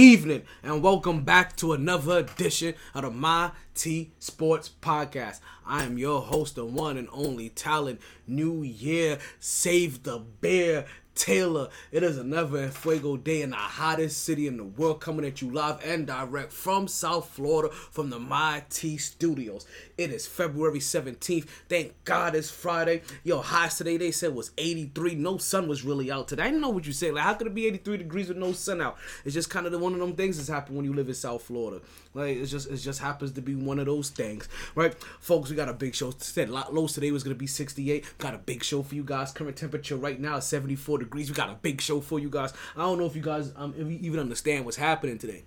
evening, 0.00 0.42
and 0.62 0.82
welcome 0.82 1.24
back 1.24 1.54
to 1.54 1.74
another 1.74 2.20
edition 2.20 2.72
of 2.94 3.02
the 3.02 3.10
My 3.10 3.50
T 3.74 4.12
Sports 4.18 4.70
Podcast. 4.80 5.40
I 5.66 5.84
am 5.84 5.98
your 5.98 6.22
host, 6.22 6.54
the 6.54 6.64
one 6.64 6.96
and 6.96 7.08
only 7.12 7.50
talent. 7.50 8.00
New 8.26 8.62
Year, 8.62 9.18
save 9.40 10.04
the 10.04 10.18
bear. 10.18 10.86
Taylor, 11.16 11.68
it 11.92 12.02
is 12.02 12.16
another 12.16 12.68
Fuego 12.68 13.18
day 13.18 13.42
in 13.42 13.50
the 13.50 13.56
hottest 13.56 14.22
city 14.24 14.46
in 14.46 14.56
the 14.56 14.64
world, 14.64 15.02
coming 15.02 15.26
at 15.26 15.42
you 15.42 15.50
live 15.50 15.78
and 15.84 16.06
direct 16.06 16.50
from 16.50 16.88
South 16.88 17.28
Florida 17.28 17.74
from 17.74 18.08
the 18.08 18.18
My 18.18 18.62
T 18.70 18.96
Studios. 18.96 19.66
It 20.00 20.12
is 20.12 20.26
February 20.26 20.78
17th. 20.78 21.46
Thank 21.68 21.92
God 22.04 22.34
it's 22.34 22.48
Friday. 22.48 23.02
Yo, 23.22 23.42
highs 23.42 23.76
today 23.76 23.98
they 23.98 24.12
said 24.12 24.34
was 24.34 24.50
83. 24.56 25.16
No 25.16 25.36
sun 25.36 25.68
was 25.68 25.84
really 25.84 26.10
out 26.10 26.26
today. 26.26 26.44
I 26.44 26.46
didn't 26.46 26.62
know 26.62 26.70
what 26.70 26.86
you 26.86 26.94
said. 26.94 27.12
Like, 27.12 27.24
how 27.24 27.34
could 27.34 27.48
it 27.48 27.54
be 27.54 27.66
83 27.66 27.98
degrees 27.98 28.28
with 28.28 28.38
no 28.38 28.52
sun 28.52 28.80
out? 28.80 28.96
It's 29.26 29.34
just 29.34 29.50
kind 29.50 29.66
of 29.66 29.72
the 29.72 29.78
one 29.78 29.92
of 29.92 29.98
them 29.98 30.16
things 30.16 30.38
that's 30.38 30.48
happen 30.48 30.74
when 30.74 30.86
you 30.86 30.94
live 30.94 31.08
in 31.08 31.14
South 31.14 31.42
Florida. 31.42 31.82
Like 32.14 32.38
it's 32.38 32.50
just 32.50 32.70
it 32.70 32.76
just 32.76 32.98
happens 32.98 33.32
to 33.32 33.42
be 33.42 33.54
one 33.54 33.78
of 33.78 33.84
those 33.84 34.08
things, 34.08 34.48
right? 34.74 34.94
Folks, 35.20 35.50
we 35.50 35.56
got 35.56 35.68
a 35.68 35.74
big 35.74 35.94
show. 35.94 36.12
Said 36.16 36.48
lot 36.48 36.72
lows 36.72 36.94
today 36.94 37.10
was 37.10 37.22
gonna 37.22 37.34
be 37.34 37.46
68. 37.46 38.14
Got 38.16 38.32
a 38.32 38.38
big 38.38 38.64
show 38.64 38.82
for 38.82 38.94
you 38.94 39.04
guys. 39.04 39.32
Current 39.32 39.58
temperature 39.58 39.96
right 39.96 40.18
now 40.18 40.38
is 40.38 40.46
74 40.46 41.00
degrees. 41.00 41.28
We 41.28 41.34
got 41.34 41.50
a 41.50 41.58
big 41.60 41.82
show 41.82 42.00
for 42.00 42.18
you 42.18 42.30
guys. 42.30 42.54
I 42.74 42.80
don't 42.84 42.98
know 42.98 43.04
if 43.04 43.14
you 43.14 43.20
guys 43.20 43.52
um 43.54 43.74
even 43.76 44.18
understand 44.18 44.64
what's 44.64 44.78
happening 44.78 45.18
today. 45.18 45.44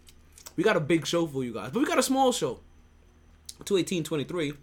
We 0.55 0.63
got 0.63 0.77
a 0.77 0.79
big 0.79 1.07
show 1.07 1.25
for 1.25 1.43
you 1.43 1.55
guys, 1.55 1.71
but 1.71 1.79
we 1.79 1.87
got 1.87 1.97
a 1.97 2.03
small 2.03 2.31
show. 2.31 2.59
218-23. 3.65 4.55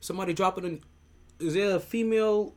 Somebody 0.00 0.32
dropping 0.32 0.64
in. 0.64 0.80
Is 1.38 1.54
there 1.54 1.76
a 1.76 1.80
female 1.80 2.54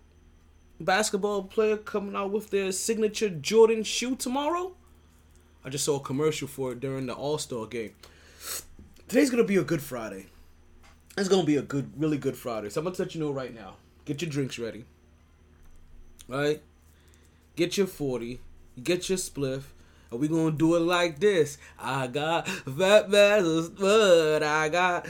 basketball 0.80 1.44
player 1.44 1.78
coming 1.78 2.16
out 2.16 2.31
with 2.31 2.50
their 2.50 2.72
signature 2.72 3.30
Jordan 3.30 3.83
shoe 3.83 4.16
tomorrow? 4.16 4.75
I 5.64 5.69
just 5.69 5.83
saw 5.83 5.97
a 5.97 6.00
commercial 6.00 6.47
for 6.47 6.72
it 6.72 6.80
during 6.80 7.06
the 7.08 7.14
All 7.14 7.38
Star 7.38 7.66
game. 7.66 7.94
Today's 9.08 9.30
gonna 9.30 9.44
be 9.44 9.58
a 9.58 9.64
good 9.64 9.81
Friday. 9.81 10.28
It's 11.17 11.28
gonna 11.28 11.44
be 11.44 11.58
a 11.58 11.61
good, 11.61 11.91
really 11.97 12.17
good 12.17 12.38
Friday. 12.38 12.69
So 12.69 12.80
I'm 12.80 12.86
gonna 12.86 12.95
let 12.97 13.13
you 13.13 13.22
know 13.22 13.31
right 13.31 13.53
now. 13.53 13.75
Get 14.06 14.22
your 14.22 14.30
drinks 14.30 14.58
ready. 14.58 14.86
Right? 16.28 16.62
Get 17.56 17.78
your 17.78 17.88
40. 17.88 18.40
Get 18.81 19.09
your 19.09 19.18
spliff. 19.18 19.63
And 20.12 20.20
we 20.20 20.28
gonna 20.28 20.52
do 20.52 20.75
it 20.75 20.81
like 20.81 21.20
this. 21.20 21.58
I 21.78 22.08
got 22.08 22.47
fat 22.47 23.09
masses, 23.09 23.70
but 23.70 24.44
I 24.44 24.70
got 24.70 25.08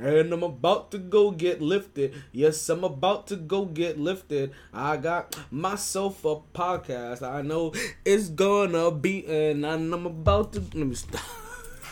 and 0.00 0.32
I'm 0.32 0.42
about 0.42 0.90
to 0.92 0.98
go 0.98 1.30
get 1.30 1.60
lifted. 1.60 2.14
Yes, 2.32 2.68
I'm 2.68 2.84
about 2.84 3.26
to 3.28 3.36
go 3.36 3.64
get 3.64 3.98
lifted. 3.98 4.52
I 4.72 4.96
got 4.96 5.36
myself 5.50 6.24
a 6.24 6.36
podcast. 6.54 7.22
I 7.22 7.42
know 7.42 7.72
it's 8.04 8.28
gonna 8.28 8.90
be, 8.90 9.26
and 9.26 9.64
I'm 9.66 9.92
about 10.06 10.52
to. 10.54 10.60
Let 10.60 10.86
me 10.86 10.94
stop. 10.94 11.22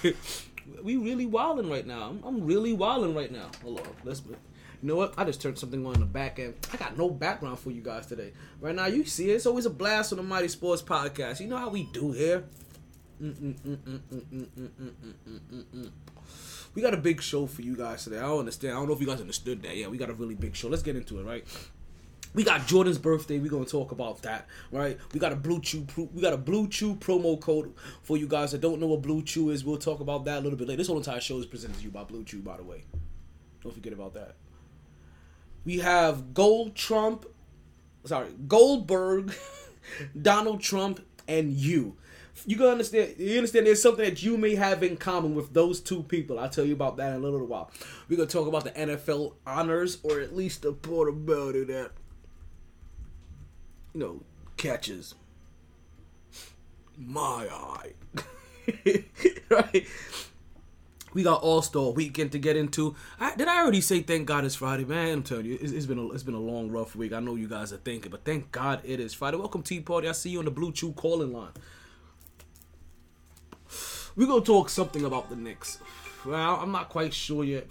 we 0.83 0.97
really 0.97 1.27
wilding 1.27 1.71
right 1.71 1.87
now. 1.87 2.11
I'm, 2.11 2.23
I'm 2.25 2.45
really 2.45 2.73
wilding 2.73 3.15
right 3.15 3.31
now. 3.31 3.51
Hold 3.63 3.81
on, 3.81 3.87
let's 4.05 4.23
you 4.83 4.89
know 4.89 4.97
what? 4.97 5.15
I 5.17 5.25
just 5.25 5.43
turned 5.43 5.59
something 5.59 5.85
on 5.87 5.95
in 5.95 6.01
the 6.01 6.07
back 6.07 6.39
end. 6.39 6.55
I 6.73 6.77
got 6.77 6.97
no 6.97 7.11
background 7.11 7.59
for 7.59 7.71
you 7.71 7.83
guys 7.83 8.07
today. 8.07 8.33
Right 8.61 8.75
now, 8.75 8.87
you 8.87 9.05
see. 9.05 9.31
It's 9.31 9.47
always 9.47 9.67
a 9.67 9.71
blast 9.71 10.13
on 10.13 10.17
the 10.17 10.23
Mighty 10.23 10.49
Sports 10.49 10.83
Podcast. 10.83 11.41
You 11.41 11.49
know 11.49 11.59
how 11.59 11.69
we 11.69 11.85
do 11.93 12.13
here. 12.13 12.45
We 16.75 16.81
got 16.81 16.95
a 16.95 16.99
big 16.99 17.21
show 17.21 17.47
for 17.47 17.61
you 17.61 17.77
guys 17.77 18.05
today. 18.05 18.19
I 18.19 18.23
don't 18.23 18.39
understand. 18.39 18.73
I 18.75 18.77
don't 18.79 18.89
know 18.89 18.95
if 18.95 19.01
you 19.01 19.07
guys 19.07 19.21
understood 19.21 19.63
that. 19.63 19.77
Yeah, 19.77 19.89
we 19.89 19.99
got 19.99 20.09
a 20.09 20.15
really 20.15 20.35
big 20.35 20.57
show. 20.57 20.69
Let's 20.69 20.83
get 20.83 20.97
into 20.97 21.19
it, 21.19 21.25
right? 21.25 21.45
We 22.33 22.45
got 22.45 22.67
Jordan's 22.67 22.97
birthday. 22.97 23.39
We're 23.41 23.51
gonna 23.51 23.65
talk 23.65 23.91
about 23.93 24.23
that, 24.23 24.47
right? 24.71 24.97
We 25.13 25.19
got 25.21 25.33
a 25.33 25.37
Blue 25.37 25.61
Chew. 25.61 25.85
We 26.15 26.23
got 26.23 26.33
a 26.33 26.39
Blue 26.39 26.69
Chew 26.69 26.95
promo 26.95 27.39
code 27.41 27.75
for 28.03 28.17
you 28.17 28.29
guys 28.29 28.53
that 28.53 28.61
don't 28.61 28.81
know 28.81 28.87
what 28.87 29.03
Blue 29.03 29.21
Chew 29.23 29.51
is. 29.51 29.65
We'll 29.65 29.79
talk 29.79 30.01
about 30.01 30.25
that 30.27 30.39
a 30.39 30.41
little 30.41 30.57
bit 30.57 30.69
later. 30.69 30.79
This 30.79 30.87
whole 30.87 30.97
entire 30.97 31.21
show 31.21 31.39
is 31.39 31.47
presented 31.47 31.79
to 31.79 31.83
you 31.83 31.91
by 31.91 32.05
Blue 32.05 32.25
Chew, 32.25 32.41
by 32.41 32.57
the 32.57 32.63
way. 32.63 32.85
Don't 33.63 33.75
forget 33.75 33.93
about 33.93 34.15
that. 34.15 34.37
We 35.65 35.79
have 35.79 36.35
Gold 36.35 36.75
Trump, 36.75 37.27
sorry, 38.05 38.29
Goldberg, 38.49 39.35
Donald 40.23 40.61
Trump, 40.61 41.01
and 41.29 41.53
you 41.53 41.97
You 42.47 42.57
gonna 42.57 42.71
understand. 42.73 43.15
You 43.19 43.37
understand. 43.37 43.67
There's 43.67 43.83
something 43.83 44.05
that 44.05 44.23
you 44.23 44.37
may 44.39 44.55
have 44.55 44.83
in 44.83 44.97
common 44.97 45.35
with 45.35 45.53
those 45.53 45.81
two 45.81 46.03
people. 46.03 46.39
I'll 46.39 46.49
tell 46.49 46.65
you 46.65 46.73
about 46.75 46.97
that 46.97 47.11
in 47.11 47.17
a 47.17 47.19
little 47.19 47.47
while. 47.47 47.71
We're 48.09 48.17
gonna 48.17 48.29
talk 48.29 48.49
about 48.49 48.65
the 48.65 48.71
NFL 48.73 49.35
honors, 49.47 49.99
or 50.03 50.21
at 50.21 50.35
least 50.35 50.63
the 50.63 50.73
portability 50.73 51.65
that 51.65 51.91
you 53.95 54.01
know 54.01 54.23
catches 54.57 55.15
my 56.99 57.49
eye. 57.51 57.93
right. 59.51 59.87
We 61.13 61.23
got 61.23 61.43
All 61.43 61.63
Star 61.63 61.91
Weekend 61.91 62.33
to 62.33 62.39
get 62.39 62.57
into. 62.57 62.95
I, 63.19 63.35
did 63.37 63.49
I 63.49 63.61
already 63.61 63.81
say 63.81 64.01
thank 64.01 64.27
God 64.27 64.45
it's 64.45 64.55
Friday, 64.55 64.85
man? 64.85 65.09
I'm 65.09 65.23
telling 65.23 65.47
you, 65.47 65.59
it's, 65.61 65.73
it's 65.73 65.87
been 65.87 65.99
a, 65.99 66.11
it's 66.13 66.23
been 66.23 66.35
a 66.35 66.41
long, 66.41 66.71
rough 66.71 66.95
week. 66.95 67.13
I 67.13 67.21
know 67.21 67.35
you 67.35 67.49
guys 67.49 67.73
are 67.73 67.79
thinking, 67.79 68.11
but 68.11 68.25
thank 68.25 68.53
God 68.53 68.81
it 68.85 69.01
is 69.01 69.13
Friday. 69.15 69.37
Welcome 69.37 69.63
Tea 69.63 69.81
Party. 69.81 70.09
I 70.09 70.13
see 70.13 70.31
you 70.31 70.39
on 70.39 70.45
the 70.45 70.51
Blue 70.51 70.73
Chew 70.73 70.93
calling 70.93 71.33
line 71.33 71.53
we're 74.17 74.27
gonna 74.27 74.45
talk 74.45 74.69
something 74.69 75.05
about 75.05 75.31
the 75.31 75.37
Knicks. 75.37 75.79
Well, 76.25 76.57
I'm 76.57 76.71
not 76.71 76.91
quite 76.91 77.15
sure 77.15 77.45
yet, 77.45 77.67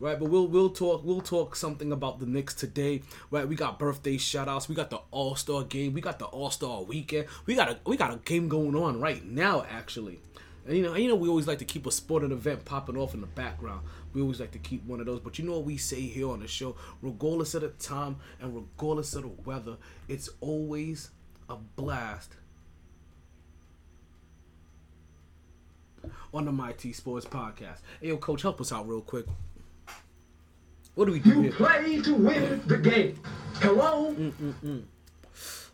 right? 0.00 0.18
But 0.18 0.28
we'll 0.28 0.46
we'll 0.46 0.70
talk 0.70 1.04
we'll 1.04 1.20
talk 1.20 1.56
something 1.56 1.92
about 1.92 2.18
the 2.20 2.26
Knicks 2.26 2.54
today, 2.54 3.02
right? 3.30 3.48
We 3.48 3.56
got 3.56 3.78
birthday 3.78 4.16
shoutouts, 4.16 4.68
we 4.68 4.74
got 4.74 4.90
the 4.90 5.00
All 5.10 5.36
Star 5.36 5.62
game, 5.62 5.94
we 5.94 6.00
got 6.00 6.18
the 6.18 6.26
All 6.26 6.50
Star 6.50 6.82
weekend, 6.82 7.26
we 7.46 7.54
got 7.54 7.70
a 7.70 7.78
we 7.86 7.96
got 7.96 8.12
a 8.12 8.16
game 8.16 8.48
going 8.48 8.74
on 8.74 9.00
right 9.00 9.24
now 9.24 9.64
actually. 9.70 10.20
And 10.66 10.76
you 10.76 10.82
know, 10.82 10.94
you 10.96 11.08
know, 11.08 11.14
we 11.14 11.28
always 11.28 11.46
like 11.46 11.58
to 11.60 11.64
keep 11.64 11.86
a 11.86 11.92
sporting 11.92 12.32
event 12.32 12.64
popping 12.64 12.96
off 12.96 13.14
in 13.14 13.20
the 13.20 13.26
background. 13.28 13.86
We 14.12 14.20
always 14.20 14.40
like 14.40 14.50
to 14.52 14.58
keep 14.58 14.84
one 14.84 14.98
of 14.98 15.06
those. 15.06 15.20
But 15.20 15.38
you 15.38 15.44
know 15.44 15.52
what 15.52 15.64
we 15.64 15.76
say 15.76 16.00
here 16.00 16.28
on 16.28 16.40
the 16.40 16.48
show? 16.48 16.74
Regardless 17.02 17.54
of 17.54 17.62
the 17.62 17.68
time 17.68 18.16
and 18.40 18.54
regardless 18.54 19.14
of 19.14 19.22
the 19.22 19.28
weather, 19.44 19.76
it's 20.08 20.28
always 20.40 21.10
a 21.48 21.54
blast 21.54 22.32
on 26.34 26.46
the 26.46 26.52
My 26.52 26.72
T 26.72 26.92
Sports 26.92 27.26
Podcast. 27.26 27.78
Hey, 28.00 28.08
yo, 28.08 28.16
Coach, 28.16 28.42
help 28.42 28.60
us 28.60 28.72
out 28.72 28.88
real 28.88 29.00
quick. 29.00 29.26
What 30.96 31.04
do 31.04 31.12
we 31.12 31.20
do 31.20 31.28
you 31.28 31.40
here? 31.42 31.52
play 31.52 32.00
to 32.02 32.14
win 32.14 32.62
the 32.66 32.78
game. 32.78 33.20
Hello? 33.60 34.14
Mm-mm-mm. 34.14 34.82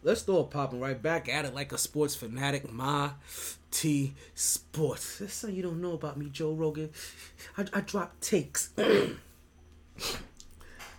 Let's 0.03 0.23
throw 0.23 0.41
it 0.41 0.51
popping 0.51 0.81
right 0.81 1.01
back 1.01 1.29
at 1.29 1.45
it 1.45 1.55
like 1.55 1.73
a 1.73 1.79
sports 1.79 2.15
fanatic. 2.15 2.73
My 2.73 3.13
T 3.71 4.15
Sports. 4.35 5.19
That's 5.19 5.35
something 5.35 5.57
you 5.57 5.63
don't 5.63 5.81
know 5.81 5.93
about 5.93 6.17
me, 6.17 6.29
Joe 6.31 6.53
Rogan. 6.53 6.91
I, 7.57 7.67
I 7.73 7.81
drop 7.81 8.21
takes. 8.21 8.71
now, 8.77 9.17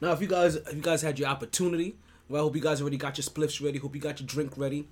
if 0.01 0.21
you 0.21 0.27
guys, 0.27 0.55
if 0.55 0.73
you 0.73 0.81
guys 0.81 1.01
had 1.01 1.19
your 1.19 1.27
opportunity, 1.27 1.95
well, 2.29 2.41
I 2.41 2.45
hope 2.45 2.55
you 2.55 2.61
guys 2.61 2.81
already 2.81 2.97
got 2.97 3.17
your 3.17 3.25
spliffs 3.25 3.63
ready. 3.63 3.79
Hope 3.79 3.93
you 3.95 4.01
got 4.01 4.19
your 4.19 4.27
drink 4.27 4.53
ready. 4.57 4.87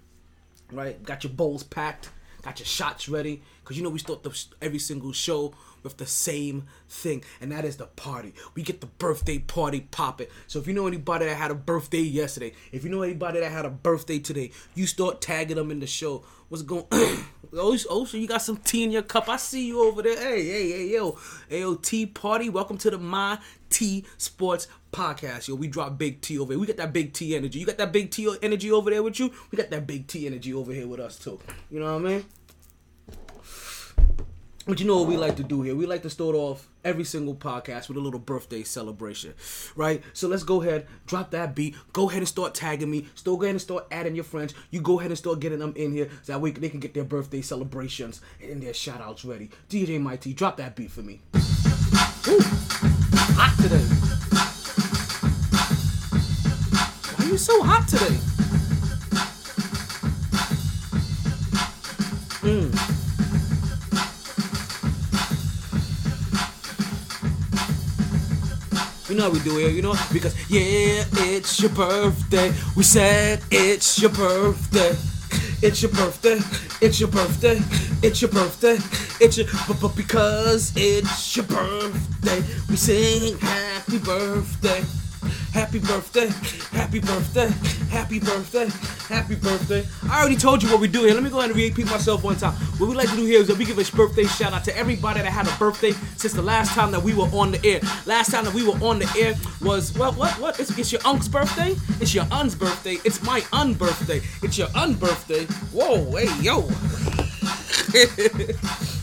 Right, 0.72 1.02
got 1.04 1.24
your 1.24 1.34
bowls 1.34 1.64
packed 1.64 2.10
got 2.42 2.60
your 2.60 2.66
shots 2.66 3.08
ready, 3.08 3.42
because 3.64 3.78
you 3.78 3.84
know 3.84 3.90
we 3.90 4.00
start 4.00 4.24
the, 4.24 4.46
every 4.62 4.80
single 4.80 5.12
show 5.12 5.54
with 5.84 5.98
the 5.98 6.06
same 6.06 6.68
thing, 6.90 7.24
and 7.40 7.52
that 7.52 7.66
is 7.66 7.78
the 7.78 7.86
party. 7.86 8.34
We 8.56 8.64
get 8.64 8.82
the 8.82 8.88
birthday 8.88 9.40
party 9.40 9.82
popping. 9.92 10.28
So 10.48 10.60
if 10.60 10.68
you 10.68 10.74
know 10.74 10.88
anybody 10.88 11.26
that 11.26 11.36
had 11.36 11.52
a 11.52 11.56
birthday 11.56 12.02
yesterday, 12.02 12.54
if 12.72 12.84
you 12.84 12.90
know 12.90 13.02
anybody 13.02 13.40
that 13.40 13.52
had 13.52 13.66
a 13.66 13.70
birthday 13.70 14.20
today, 14.20 14.52
you 14.76 14.86
start 14.86 15.22
tagging 15.22 15.58
them 15.58 15.72
in 15.72 15.80
the 15.80 15.88
show. 15.88 16.24
What's 16.50 16.64
going? 16.64 16.86
oh, 16.92 17.78
oh, 17.90 18.06
so 18.06 18.18
you 18.18 18.28
got 18.28 18.42
some 18.42 18.58
tea 18.58 18.84
in 18.84 18.92
your 18.92 19.04
cup? 19.04 19.30
I 19.30 19.38
see 19.38 19.68
you 19.68 19.84
over 19.84 20.02
there. 20.02 20.18
Hey, 20.18 20.46
hey, 20.46 20.72
hey, 20.72 20.94
yo, 20.94 21.14
AOT 21.50 22.14
party. 22.14 22.50
Welcome 22.50 22.78
to 22.80 22.92
the 22.92 22.98
My 22.98 23.40
T 23.70 24.06
Sports 24.18 24.68
podcast. 24.92 25.48
Yo, 25.48 25.56
we 25.56 25.68
drop 25.68 25.98
big 25.98 26.22
T 26.22 26.38
over 26.38 26.54
here. 26.54 26.60
We 26.60 26.68
got 26.68 26.78
that 26.78 26.94
big 26.94 27.14
T 27.14 27.36
energy. 27.36 27.60
You 27.60 27.66
got 27.66 27.78
that 27.78 27.94
big 27.94 28.12
T 28.12 28.28
energy 28.42 28.72
over 28.72 28.90
there 28.90 29.02
with 29.02 29.20
you? 29.20 29.32
We 29.50 29.58
got 29.58 29.70
that 29.70 29.88
big 29.88 30.08
T 30.08 30.28
energy 30.28 30.54
over 30.54 30.74
here 30.74 30.88
with 30.88 31.00
us 31.00 31.18
too. 31.18 31.40
You 31.70 31.80
know 31.80 31.98
what 31.98 32.06
I 32.06 32.14
mean? 32.16 32.26
But 34.68 34.80
you 34.80 34.86
know 34.86 35.00
what 35.00 35.08
we 35.08 35.18
like 35.18 35.36
to 35.38 35.44
do 35.44 35.64
here? 35.64 35.76
We 35.76 35.88
like 35.88 36.04
to 36.04 36.10
start 36.10 36.36
off 36.36 36.70
every 36.86 37.04
single 37.04 37.34
podcast 37.34 37.88
with 37.88 37.98
a 37.98 38.00
little 38.00 38.20
birthday 38.20 38.62
celebration, 38.62 39.34
right? 39.76 40.04
So 40.14 40.28
let's 40.28 40.44
go 40.44 40.62
ahead, 40.62 40.86
drop 41.08 41.32
that 41.32 41.56
beat. 41.56 41.76
Go 41.94 42.08
ahead 42.08 42.20
and 42.20 42.28
start 42.28 42.54
tagging 42.54 42.92
me. 42.92 43.08
Still 43.16 43.38
go 43.38 43.44
ahead 43.44 43.56
and 43.56 43.62
start 43.62 43.88
adding 43.92 44.14
your 44.14 44.24
friends. 44.24 44.54
You 44.70 44.80
go 44.80 45.00
ahead 45.00 45.10
and 45.10 45.18
start 45.18 45.40
getting 45.40 45.58
them 45.60 45.74
in 45.76 45.92
here 45.92 46.10
so 46.22 46.34
that 46.34 46.40
way 46.42 46.52
they 46.52 46.70
can 46.70 46.80
get 46.80 46.94
their 46.94 47.04
birthday 47.04 47.42
celebrations 47.42 48.22
and 48.42 48.62
their 48.62 48.74
shout 48.74 49.02
outs 49.02 49.26
ready. 49.26 49.50
DJ 49.68 50.00
Mighty, 50.00 50.32
drop 50.32 50.58
that 50.58 50.76
beat 50.76 50.92
for 50.92 51.02
me. 51.02 51.22
Ooh, 52.28 52.40
hot 53.34 53.58
today. 53.62 53.84
Why 57.18 57.26
are 57.26 57.30
you 57.30 57.38
so 57.38 57.64
hot 57.64 57.88
today? 57.88 58.20
Mmm. 62.44 63.01
You 69.12 69.18
know 69.18 69.24
how 69.24 69.30
we 69.32 69.42
do 69.42 69.60
it, 69.60 69.74
you 69.74 69.82
know? 69.82 69.94
Because, 70.14 70.34
yeah, 70.50 71.04
it's 71.12 71.60
your 71.60 71.72
birthday. 71.72 72.54
We 72.78 72.84
said 72.84 73.44
it's 73.52 74.02
your 74.02 74.10
birthday. 74.10 74.96
It's 75.62 75.82
your 75.82 75.92
birthday. 75.92 76.40
It's 76.80 76.98
your 76.98 77.10
birthday. 77.10 77.60
It's 78.02 78.22
your 78.22 78.32
birthday. 78.32 78.78
It's 79.20 79.38
your 79.38 79.48
but, 79.68 79.82
but 79.82 79.98
because 79.98 80.72
it's 80.78 81.36
your 81.36 81.46
birthday, 81.46 82.42
we 82.70 82.78
sing 82.78 83.38
happy 83.40 84.00
birthday. 84.00 84.82
Happy 85.54 85.80
birthday, 85.80 86.28
happy 86.72 87.00
birthday, 87.00 87.48
happy 87.90 88.20
birthday, 88.20 88.68
happy 89.08 89.36
birthday. 89.36 89.86
I 90.10 90.20
already 90.20 90.36
told 90.36 90.64
you 90.64 90.70
what 90.70 90.80
we 90.80 90.88
do 90.88 91.04
here. 91.04 91.14
Let 91.14 91.24
me 91.24 91.30
go 91.30 91.40
ahead 91.40 91.52
and 91.52 91.60
repeat 91.60 91.86
myself 91.86 92.24
one 92.24 92.38
time. 92.38 92.54
What 92.80 92.90
we 92.90 92.96
like 92.96 93.10
to 93.10 93.16
do 93.16 93.26
here 93.26 93.42
is 93.42 93.48
that 93.48 93.58
we 93.58 93.66
give 93.66 93.78
a 93.78 93.96
birthday 93.96 94.24
shout 94.24 94.54
out 94.54 94.64
to 94.66 94.76
everybody 94.78 95.22
that 95.22 95.32
had 95.32 95.48
a 95.48 95.56
birthday 95.60 95.92
since 96.18 96.34
the 96.34 96.42
last 96.42 96.74
time 96.74 96.92
that 96.92 97.04
we 97.04 97.14
were 97.14 97.30
on 97.34 97.52
the 97.52 97.66
air. 97.66 97.82
Last 98.06 98.32
time 98.32 98.46
that 98.46 98.54
we 98.54 98.64
were 98.64 98.78
on 98.84 99.00
the 99.00 99.14
air 99.20 99.36
was 99.62 99.96
what 99.98 100.16
what 100.18 100.32
what? 100.40 100.60
It's, 100.60 100.78
it's 100.78 100.92
your 100.92 101.02
unc's 101.06 101.28
birthday. 101.28 101.76
It's 102.00 102.16
your 102.16 102.26
un's 102.32 102.56
birthday. 102.56 102.98
It's 103.04 103.22
my 103.24 103.42
unbirthday. 103.52 104.24
It's 104.44 104.58
your 104.58 104.70
unbirthday. 104.70 105.46
Whoa, 105.72 106.12
hey 106.16 106.30
yo. 106.42 106.68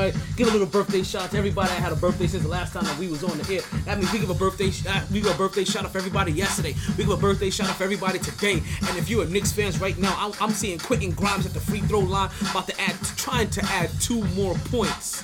Right, 0.00 0.14
give 0.34 0.48
a 0.48 0.50
little 0.50 0.66
birthday 0.66 1.02
shout 1.02 1.24
out 1.24 1.30
to 1.32 1.36
everybody 1.36 1.68
that 1.68 1.78
had 1.78 1.92
a 1.92 1.96
birthday 1.96 2.26
since 2.26 2.42
the 2.42 2.48
last 2.48 2.72
time 2.72 2.84
that 2.84 2.96
we 2.96 3.08
was 3.08 3.22
on 3.22 3.36
the 3.36 3.56
air. 3.56 3.60
That 3.84 3.98
means 3.98 4.10
we 4.10 4.18
give 4.18 4.30
a 4.30 4.34
birthday, 4.34 4.70
sh- 4.70 4.86
we 5.12 5.20
give 5.20 5.30
a 5.30 5.36
birthday 5.36 5.62
shout 5.62 5.84
out 5.84 5.92
for 5.92 5.98
everybody 5.98 6.32
yesterday. 6.32 6.74
We 6.96 7.04
give 7.04 7.10
a 7.10 7.18
birthday 7.18 7.50
shout 7.50 7.68
out 7.68 7.76
for 7.76 7.84
everybody 7.84 8.18
today. 8.18 8.62
And 8.88 8.96
if 8.96 9.10
you're 9.10 9.24
a 9.24 9.28
Knicks 9.28 9.52
fans 9.52 9.78
right 9.78 9.98
now, 9.98 10.16
I'm, 10.16 10.32
I'm 10.40 10.52
seeing 10.52 10.78
Quentin 10.78 11.10
Grimes 11.10 11.44
at 11.44 11.52
the 11.52 11.60
free 11.60 11.80
throw 11.80 11.98
line, 11.98 12.30
about 12.50 12.66
to 12.68 12.80
add, 12.80 12.96
trying 13.18 13.50
to 13.50 13.62
add 13.66 13.90
two 14.00 14.24
more 14.28 14.54
points 14.70 15.22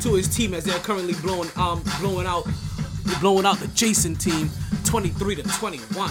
to 0.00 0.14
his 0.14 0.26
team 0.34 0.54
as 0.54 0.64
they're 0.64 0.78
currently 0.78 1.12
blowing, 1.20 1.50
um, 1.56 1.84
blowing 2.00 2.26
out, 2.26 2.48
blowing 3.20 3.44
out 3.44 3.58
the 3.58 3.68
Jason 3.74 4.16
team, 4.16 4.48
23 4.86 5.34
to 5.34 5.42
21. 5.42 6.10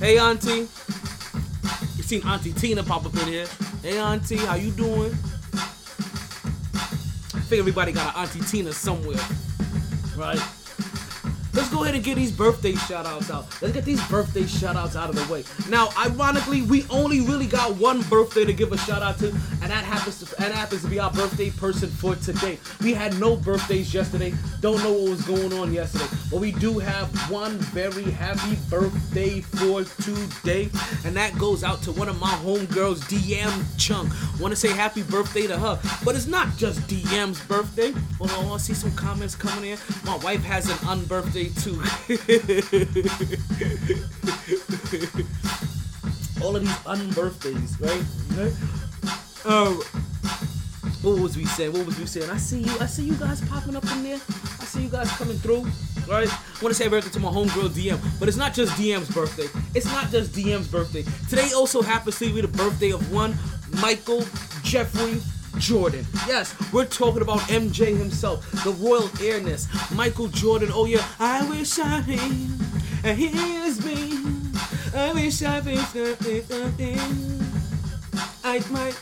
Hey, 0.00 0.18
Auntie. 0.18 0.66
Seen 2.12 2.28
Auntie 2.28 2.52
Tina 2.52 2.82
pop 2.82 3.06
up 3.06 3.14
in 3.14 3.26
here. 3.26 3.46
Hey 3.80 3.98
Auntie, 3.98 4.36
how 4.36 4.56
you 4.56 4.70
doing? 4.72 5.12
I 5.54 7.40
think 7.48 7.58
everybody 7.60 7.90
got 7.92 8.14
an 8.14 8.20
Auntie 8.20 8.40
Tina 8.40 8.70
somewhere. 8.70 9.16
Right? 10.14 10.38
Let's 11.54 11.68
go 11.68 11.82
ahead 11.82 11.94
and 11.94 12.02
get 12.02 12.16
these 12.16 12.32
birthday 12.32 12.74
shout 12.74 13.04
outs 13.04 13.30
out. 13.30 13.46
Let's 13.60 13.74
get 13.74 13.84
these 13.84 14.02
birthday 14.08 14.46
shout 14.46 14.74
outs 14.74 14.96
out 14.96 15.10
of 15.10 15.16
the 15.16 15.30
way. 15.30 15.44
Now, 15.68 15.90
ironically, 15.98 16.62
we 16.62 16.86
only 16.88 17.20
really 17.20 17.46
got 17.46 17.76
one 17.76 18.00
birthday 18.02 18.46
to 18.46 18.54
give 18.54 18.72
a 18.72 18.78
shout 18.78 19.02
out 19.02 19.18
to, 19.18 19.28
and 19.28 19.70
that 19.70 19.84
happens 19.84 20.20
to 20.20 20.42
and 20.42 20.52
happens 20.54 20.80
to 20.82 20.88
be 20.88 20.98
our 20.98 21.10
birthday 21.10 21.50
person 21.50 21.90
for 21.90 22.14
today. 22.16 22.58
We 22.80 22.94
had 22.94 23.20
no 23.20 23.36
birthdays 23.36 23.92
yesterday. 23.92 24.32
Don't 24.60 24.82
know 24.82 24.92
what 24.92 25.10
was 25.10 25.22
going 25.26 25.52
on 25.52 25.74
yesterday. 25.74 26.06
But 26.30 26.40
we 26.40 26.52
do 26.52 26.78
have 26.78 27.08
one 27.30 27.58
very 27.58 28.10
happy 28.10 28.56
birthday 28.70 29.42
for 29.42 29.84
today. 29.84 30.70
And 31.04 31.14
that 31.16 31.36
goes 31.38 31.62
out 31.64 31.82
to 31.82 31.92
one 31.92 32.08
of 32.08 32.18
my 32.18 32.30
homegirls, 32.30 33.00
DM 33.10 33.62
Chunk. 33.76 34.10
Wanna 34.40 34.56
say 34.56 34.68
happy 34.68 35.02
birthday 35.02 35.46
to 35.48 35.58
her. 35.58 35.78
But 36.02 36.16
it's 36.16 36.26
not 36.26 36.56
just 36.56 36.80
DM's 36.88 37.40
birthday. 37.44 37.92
On, 38.20 38.30
I 38.30 38.56
see 38.56 38.72
some 38.72 38.92
comments 38.92 39.34
coming 39.34 39.72
in. 39.72 39.78
My 40.04 40.16
wife 40.18 40.42
has 40.44 40.70
an 40.70 40.76
unbirthday 40.88 41.41
too. 41.50 41.74
All 46.42 46.56
of 46.56 46.62
these 46.62 46.70
unbirthdays, 46.84 47.80
right? 47.80 48.04
right? 48.36 48.54
Um, 49.44 49.82
what 51.02 51.18
was 51.20 51.36
we 51.36 51.44
saying? 51.46 51.72
What 51.72 51.86
was 51.86 51.98
we 51.98 52.06
saying? 52.06 52.30
I 52.30 52.36
see 52.36 52.60
you. 52.60 52.78
I 52.78 52.86
see 52.86 53.04
you 53.04 53.14
guys 53.14 53.40
popping 53.48 53.76
up 53.76 53.84
in 53.92 54.02
there. 54.04 54.20
I 54.60 54.64
see 54.64 54.82
you 54.82 54.88
guys 54.88 55.10
coming 55.12 55.36
through. 55.38 55.64
Right? 56.08 56.28
I 56.28 56.62
want 56.62 56.68
to 56.68 56.74
say 56.74 56.88
birthday 56.88 57.10
to 57.10 57.20
my 57.20 57.28
homegirl 57.28 57.70
DM, 57.70 57.98
but 58.18 58.28
it's 58.28 58.36
not 58.36 58.54
just 58.54 58.72
DM's 58.72 59.08
birthday. 59.12 59.46
It's 59.74 59.86
not 59.86 60.10
just 60.10 60.32
DM's 60.32 60.68
birthday. 60.68 61.04
Today 61.28 61.50
also 61.54 61.82
happens 61.82 62.18
to 62.18 62.32
be 62.32 62.40
the 62.40 62.48
birthday 62.48 62.90
of 62.90 63.12
one 63.12 63.36
Michael 63.80 64.24
Jeffrey 64.62 65.20
Jordan. 65.62 66.04
Yes, 66.26 66.56
we're 66.72 66.86
talking 66.86 67.22
about 67.22 67.38
MJ 67.42 67.96
himself, 67.96 68.50
the 68.64 68.72
royal 68.72 69.08
airness, 69.22 69.68
Michael 69.92 70.26
Jordan. 70.26 70.70
Oh 70.74 70.86
yeah, 70.86 71.06
I 71.20 71.48
wish 71.48 71.78
I 71.78 72.00
him, 72.00 72.58
and 73.04 73.16
here's 73.16 73.84
me. 73.84 74.18
I 74.92 75.12
wish 75.12 75.40
I 75.44 75.60
something. 75.60 76.98
I 78.42 78.60
might. 78.70 79.00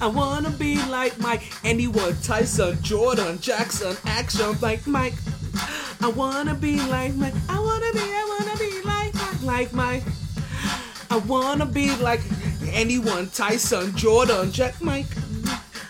I 0.00 0.06
wanna 0.06 0.50
be 0.50 0.76
like 0.86 1.18
Mike. 1.18 1.52
Anyone, 1.64 2.16
Tyson, 2.22 2.80
Jordan, 2.80 3.40
Jackson, 3.40 3.96
action 4.06 4.56
like 4.60 4.86
Mike. 4.86 5.14
I 6.00 6.08
wanna 6.08 6.54
be 6.54 6.80
like 6.82 7.14
Mike. 7.16 7.34
I 7.48 7.58
wanna 7.58 7.92
be, 7.92 7.98
I 7.98 8.38
wanna 8.38 8.56
be 8.56 8.82
like 8.82 9.14
Mike, 9.14 9.42
like 9.42 9.72
Mike. 9.72 10.04
I 11.10 11.16
wanna 11.16 11.66
be 11.66 11.94
like 11.96 12.20
anyone, 12.70 13.30
Tyson, 13.30 13.96
Jordan, 13.96 14.52
Jack, 14.52 14.80
Mike. 14.80 15.06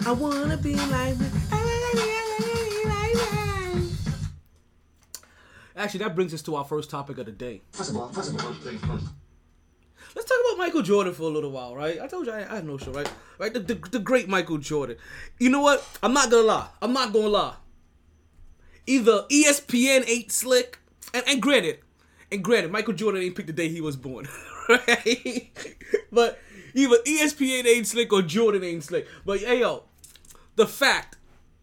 I 0.05 0.11
wanna 0.11 0.57
be 0.57 0.75
like 0.75 0.91
Mike. 0.91 1.31
I 1.53 1.57
wanna 1.57 1.93
be, 1.93 2.01
I 2.03 2.39
wanna 2.41 2.65
be 2.75 2.89
like 2.89 3.85
Mike. 3.85 5.25
Actually, 5.77 5.99
that 5.99 6.15
brings 6.17 6.35
us 6.35 6.43
to 6.43 6.57
our 6.57 6.65
first 6.65 6.91
topic 6.91 7.19
of 7.19 7.27
the 7.27 7.33
day. 7.33 7.63
First 7.71 7.91
of 7.91 7.97
all, 7.97 8.09
first 8.09 8.31
of 8.31 8.45
all, 8.45 8.53
Let's 10.15 10.29
talk 10.29 10.39
about 10.45 10.59
Michael 10.59 10.83
Jordan 10.83 11.15
for 11.15 11.23
a 11.23 11.29
little 11.29 11.53
while, 11.53 11.77
right? 11.77 12.01
I 12.01 12.09
told 12.09 12.27
you 12.27 12.33
I, 12.33 12.41
I 12.41 12.57
had 12.57 12.67
no 12.67 12.79
show, 12.79 12.91
right? 12.91 13.11
Right, 13.39 13.55
the, 13.55 13.61
the, 13.61 13.75
the 13.75 13.99
great 14.01 14.29
Michael 14.29 14.59
Jordan. 14.59 14.97
You 15.39 15.51
know 15.51 15.61
what? 15.61 15.87
I'm 16.03 16.13
not 16.13 16.31
gonna 16.31 16.49
lie. 16.49 16.69
I'm 16.83 16.93
not 16.93 17.13
gonna 17.13 17.29
lie. 17.29 17.55
Either 18.87 19.23
ESPN 19.31 20.09
ain't 20.09 20.33
slick, 20.33 20.81
and, 21.15 21.23
and 21.29 21.41
granted, 21.41 21.79
and 22.33 22.43
granted, 22.43 22.73
Michael 22.73 22.95
Jordan 22.95 23.23
ain't 23.23 23.37
picked 23.37 23.47
the 23.47 23.53
day 23.53 23.69
he 23.69 23.81
was 23.81 23.97
born, 23.97 24.27
right? 24.69 25.51
but 26.11 26.41
either 26.75 26.97
ESPN 27.07 27.67
ain't 27.67 27.87
slick 27.87 28.13
or 28.13 28.23
Jordan 28.23 28.65
ain't 28.65 28.83
slick. 28.83 29.07
But 29.25 29.41
hey 29.41 29.61
yo, 29.61 29.85
the 30.57 30.67
fact 30.67 31.17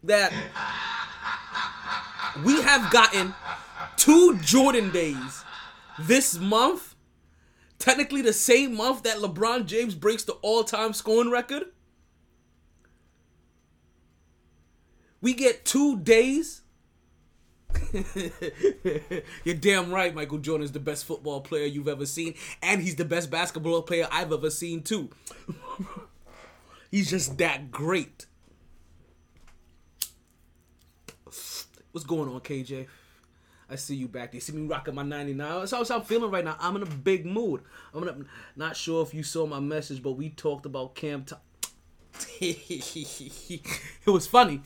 that 0.03 0.33
we 2.43 2.61
have 2.61 2.91
gotten 2.91 3.33
two 3.97 4.37
Jordan 4.39 4.91
days 4.91 5.43
this 5.99 6.37
month 6.37 6.95
technically 7.79 8.21
the 8.21 8.33
same 8.33 8.75
month 8.75 9.03
that 9.03 9.17
LeBron 9.17 9.65
James 9.65 9.95
breaks 9.95 10.25
the 10.25 10.33
all-time 10.33 10.93
scoring 10.93 11.31
record. 11.31 11.63
We 15.21 15.33
get 15.33 15.65
two 15.65 15.99
days. 15.99 16.61
You're 19.43 19.55
damn 19.55 19.91
right, 19.91 20.13
Michael 20.13 20.37
Jordan 20.37 20.63
is 20.63 20.71
the 20.71 20.79
best 20.79 21.05
football 21.05 21.41
player 21.41 21.65
you've 21.65 21.87
ever 21.87 22.05
seen, 22.05 22.35
and 22.61 22.81
he's 22.81 22.95
the 22.95 23.05
best 23.05 23.31
basketball 23.31 23.81
player 23.81 24.07
I've 24.11 24.31
ever 24.31 24.49
seen 24.49 24.81
too. 24.81 25.09
he's 26.91 27.09
just 27.09 27.37
that 27.37 27.71
great. 27.71 28.27
What's 31.99 32.07
going 32.07 32.29
on, 32.29 32.39
KJ? 32.39 32.87
I 33.69 33.75
see 33.75 33.97
you 33.97 34.07
back. 34.07 34.33
You 34.33 34.39
see 34.39 34.53
me 34.53 34.65
rocking 34.65 34.95
my 34.95 35.03
99. 35.03 35.59
That's 35.59 35.89
how 35.89 35.97
I'm 35.97 36.03
feeling 36.03 36.31
right 36.31 36.45
now. 36.45 36.55
I'm 36.57 36.77
in 36.77 36.83
a 36.83 36.85
big 36.85 37.25
mood. 37.25 37.61
I'm 37.93 38.07
a, 38.07 38.15
not 38.55 38.77
sure 38.77 39.03
if 39.03 39.13
you 39.13 39.21
saw 39.21 39.45
my 39.45 39.59
message, 39.59 40.01
but 40.01 40.13
we 40.13 40.29
talked 40.29 40.65
about 40.65 40.95
Cam. 40.95 41.25
T- 41.25 41.35
it 44.05 44.09
was 44.09 44.27
funny. 44.27 44.61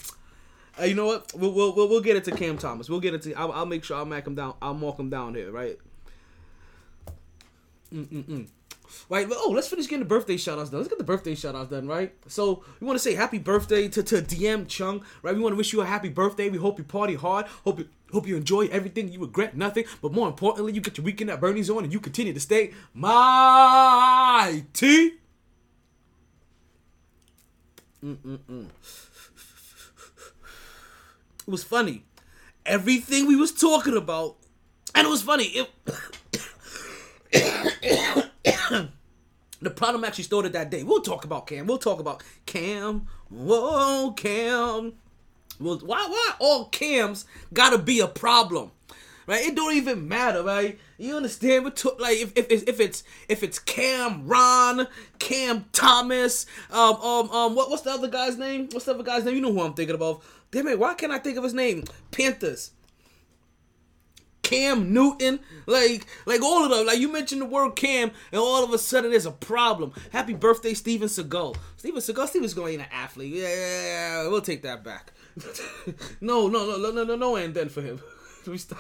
Uh, 0.79 0.83
you 0.83 0.93
know 0.93 1.07
what? 1.07 1.33
We'll, 1.33 1.53
we'll, 1.53 1.73
we'll, 1.75 1.89
we'll 1.89 2.01
get 2.01 2.17
it 2.17 2.23
to 2.25 2.31
Cam 2.33 2.59
Thomas. 2.59 2.87
We'll 2.87 2.99
get 2.99 3.15
it 3.15 3.23
to. 3.23 3.33
I'll, 3.33 3.51
I'll 3.51 3.65
make 3.65 3.83
sure 3.83 3.97
I'll 3.97 4.05
mark 4.05 4.27
him 4.27 4.35
down. 4.35 4.53
I'll 4.61 4.75
mark 4.75 4.99
him 4.99 5.09
down 5.09 5.33
here, 5.33 5.51
right? 5.51 5.79
Mm-mm-mm. 7.91 8.47
Right, 9.09 9.27
but, 9.27 9.37
oh, 9.39 9.51
let's 9.51 9.67
finish 9.67 9.85
getting 9.85 9.99
the 9.99 10.05
birthday 10.05 10.37
shout 10.37 10.59
outs 10.59 10.69
done. 10.69 10.79
Let's 10.79 10.89
get 10.89 10.97
the 10.97 11.03
birthday 11.03 11.35
shout 11.35 11.55
outs 11.55 11.69
done, 11.69 11.87
right? 11.87 12.13
So, 12.27 12.63
we 12.79 12.87
want 12.87 12.97
to 12.97 13.03
say 13.03 13.15
happy 13.15 13.37
birthday 13.39 13.87
to, 13.89 14.03
to 14.03 14.21
DM 14.21 14.67
Chung, 14.67 15.03
right? 15.21 15.35
We 15.35 15.41
want 15.41 15.53
to 15.53 15.57
wish 15.57 15.73
you 15.73 15.81
a 15.81 15.85
happy 15.85 16.09
birthday. 16.09 16.49
We 16.49 16.57
hope 16.57 16.77
you 16.77 16.83
party 16.83 17.15
hard. 17.15 17.47
Hope 17.63 17.79
you 17.79 17.89
hope 18.11 18.27
you 18.27 18.37
enjoy 18.37 18.67
everything. 18.67 19.11
You 19.11 19.19
regret 19.21 19.57
nothing. 19.57 19.85
But 20.01 20.13
more 20.13 20.27
importantly, 20.27 20.73
you 20.73 20.81
get 20.81 20.97
your 20.97 21.05
weekend 21.05 21.29
at 21.29 21.41
Bernie's 21.41 21.69
on 21.69 21.83
and 21.83 21.91
you 21.91 21.99
continue 21.99 22.33
to 22.33 22.39
stay 22.39 22.73
mighty. 22.93 24.33
Mm-mm-mm. 28.03 28.67
It 31.47 31.51
was 31.51 31.63
funny. 31.63 32.05
Everything 32.65 33.27
we 33.27 33.35
was 33.35 33.51
talking 33.51 33.97
about, 33.97 34.37
and 34.95 35.05
it 35.05 35.09
was 35.09 35.21
funny. 35.21 35.45
It, 35.45 35.69
the 39.61 39.69
problem 39.69 40.03
actually 40.03 40.23
started 40.23 40.53
that 40.53 40.69
day. 40.69 40.83
We'll 40.83 41.01
talk 41.01 41.25
about 41.25 41.47
Cam. 41.47 41.67
We'll 41.67 41.77
talk 41.77 41.99
about 41.99 42.23
Cam. 42.45 43.07
Whoa, 43.29 44.13
Cam. 44.15 44.93
Well, 45.59 45.79
why 45.79 46.05
why 46.07 46.31
all 46.39 46.65
Cams 46.65 47.25
gotta 47.53 47.77
be 47.77 47.99
a 47.99 48.07
problem? 48.07 48.71
Right? 49.25 49.45
It 49.45 49.55
don't 49.55 49.73
even 49.75 50.07
matter, 50.07 50.43
right? 50.43 50.77
You 50.97 51.15
understand? 51.15 51.63
What 51.63 51.77
to, 51.77 51.95
like 51.97 52.17
if, 52.17 52.33
if 52.35 52.67
if 52.67 52.79
it's 52.79 53.03
if 53.29 53.43
it's 53.43 53.59
Cam'ron, 53.59 54.87
Cam 55.19 55.65
Thomas, 55.71 56.45
um 56.71 56.95
um 56.95 57.29
um 57.29 57.55
what 57.55 57.69
what's 57.69 57.83
the 57.83 57.91
other 57.91 58.09
guy's 58.09 58.37
name? 58.37 58.67
What's 58.71 58.85
the 58.85 58.93
other 58.93 59.03
guy's 59.03 59.23
name? 59.23 59.35
You 59.35 59.41
know 59.41 59.53
who 59.53 59.61
I'm 59.61 59.73
thinking 59.73 59.95
about. 59.95 60.21
Damn 60.51 60.67
it, 60.67 60.77
why 60.79 60.93
can't 60.93 61.11
I 61.11 61.19
think 61.19 61.37
of 61.37 61.43
his 61.43 61.53
name? 61.53 61.85
Panthers. 62.11 62.71
Cam 64.43 64.93
Newton, 64.93 65.39
like 65.65 66.05
like 66.25 66.41
all 66.41 66.63
of 66.65 66.69
them. 66.69 66.85
Like 66.85 66.99
you 66.99 67.11
mentioned 67.11 67.41
the 67.41 67.45
word 67.45 67.75
Cam, 67.75 68.11
and 68.31 68.39
all 68.39 68.63
of 68.63 68.71
a 68.71 68.77
sudden 68.77 69.11
there's 69.11 69.25
a 69.25 69.31
problem. 69.31 69.93
Happy 70.11 70.33
birthday, 70.33 70.73
Steven 70.73 71.07
Seagal. 71.07 71.55
Steven 71.77 72.01
Seagal, 72.01 72.27
Steven 72.27 72.49
Seagal 72.49 72.71
ain't 72.73 72.81
an 72.81 72.87
athlete. 72.91 73.33
Yeah, 73.33 73.47
yeah, 73.49 73.85
yeah, 73.85 74.27
we'll 74.27 74.41
take 74.41 74.61
that 74.61 74.83
back. 74.83 75.11
no, 76.21 76.47
no, 76.47 76.65
no, 76.65 76.77
no, 76.77 76.91
no, 76.91 77.03
no, 77.03 77.15
no, 77.15 77.35
and 77.37 77.53
then 77.53 77.69
for 77.69 77.81
him. 77.81 77.99
we 78.47 78.57
start. 78.57 78.79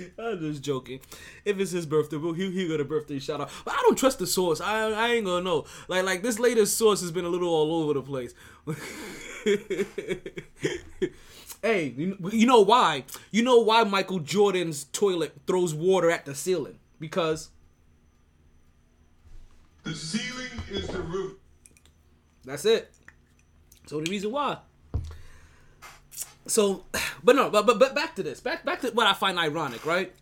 I'm 0.18 0.38
just 0.40 0.62
joking. 0.62 1.00
If 1.44 1.58
it's 1.58 1.70
his 1.70 1.86
birthday, 1.86 2.16
well, 2.16 2.32
he 2.32 2.50
he 2.50 2.68
got 2.68 2.80
a 2.80 2.84
birthday 2.84 3.18
shout 3.18 3.40
out. 3.40 3.50
But 3.64 3.74
I 3.74 3.78
don't 3.82 3.98
trust 3.98 4.18
the 4.18 4.26
source. 4.26 4.60
I 4.60 4.90
I 4.90 5.08
ain't 5.14 5.26
gonna 5.26 5.44
know. 5.44 5.64
Like 5.88 6.04
like 6.04 6.22
this 6.22 6.38
latest 6.38 6.78
source 6.78 7.00
has 7.00 7.10
been 7.10 7.24
a 7.24 7.28
little 7.28 7.48
all 7.48 7.82
over 7.82 7.94
the 7.94 8.02
place. 8.02 8.34
hey, 11.62 11.94
you, 11.96 12.16
you 12.32 12.46
know 12.46 12.60
why? 12.60 13.04
You 13.30 13.42
know 13.42 13.60
why 13.60 13.84
Michael 13.84 14.20
Jordan's 14.20 14.84
toilet 14.84 15.34
throws 15.46 15.74
water 15.74 16.10
at 16.10 16.24
the 16.24 16.34
ceiling? 16.34 16.78
Because 16.98 17.50
The 19.82 19.94
ceiling 19.94 20.50
is 20.70 20.88
the 20.88 21.00
roof. 21.00 21.36
that's 22.44 22.64
it. 22.64 22.92
So 23.86 24.00
the 24.00 24.10
reason 24.10 24.30
why. 24.30 24.58
So, 26.46 26.84
but 27.22 27.36
no, 27.36 27.50
but, 27.50 27.66
but 27.66 27.78
but 27.78 27.94
back 27.94 28.14
to 28.16 28.22
this. 28.22 28.40
Back 28.40 28.64
back 28.64 28.80
to 28.80 28.88
what 28.90 29.06
I 29.06 29.12
find 29.12 29.38
ironic, 29.38 29.84
right? 29.84 30.12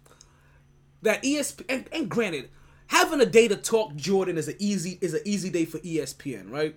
That 1.03 1.23
ESPN 1.23 1.65
and, 1.69 1.89
and 1.93 2.09
granted, 2.09 2.51
having 2.89 3.21
a 3.21 3.27
day 3.27 3.49
to 3.49 3.57
talk 3.57 3.95
Jordan 3.95 4.37
is 4.39 4.49
an 4.49 4.57
easy 4.59 4.99
is 5.01 5.15
an 5.15 5.23
easy 5.25 5.51
day 5.51 5.65
for 5.65 5.79
ESPN, 5.79 6.51
right? 6.51 6.77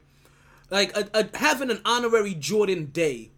Like 0.70 0.96
a, 0.96 1.10
a, 1.13 1.38
having 1.38 1.70
an 1.70 1.82
honorary 1.84 2.34
Jordan 2.34 2.86
day 2.86 3.32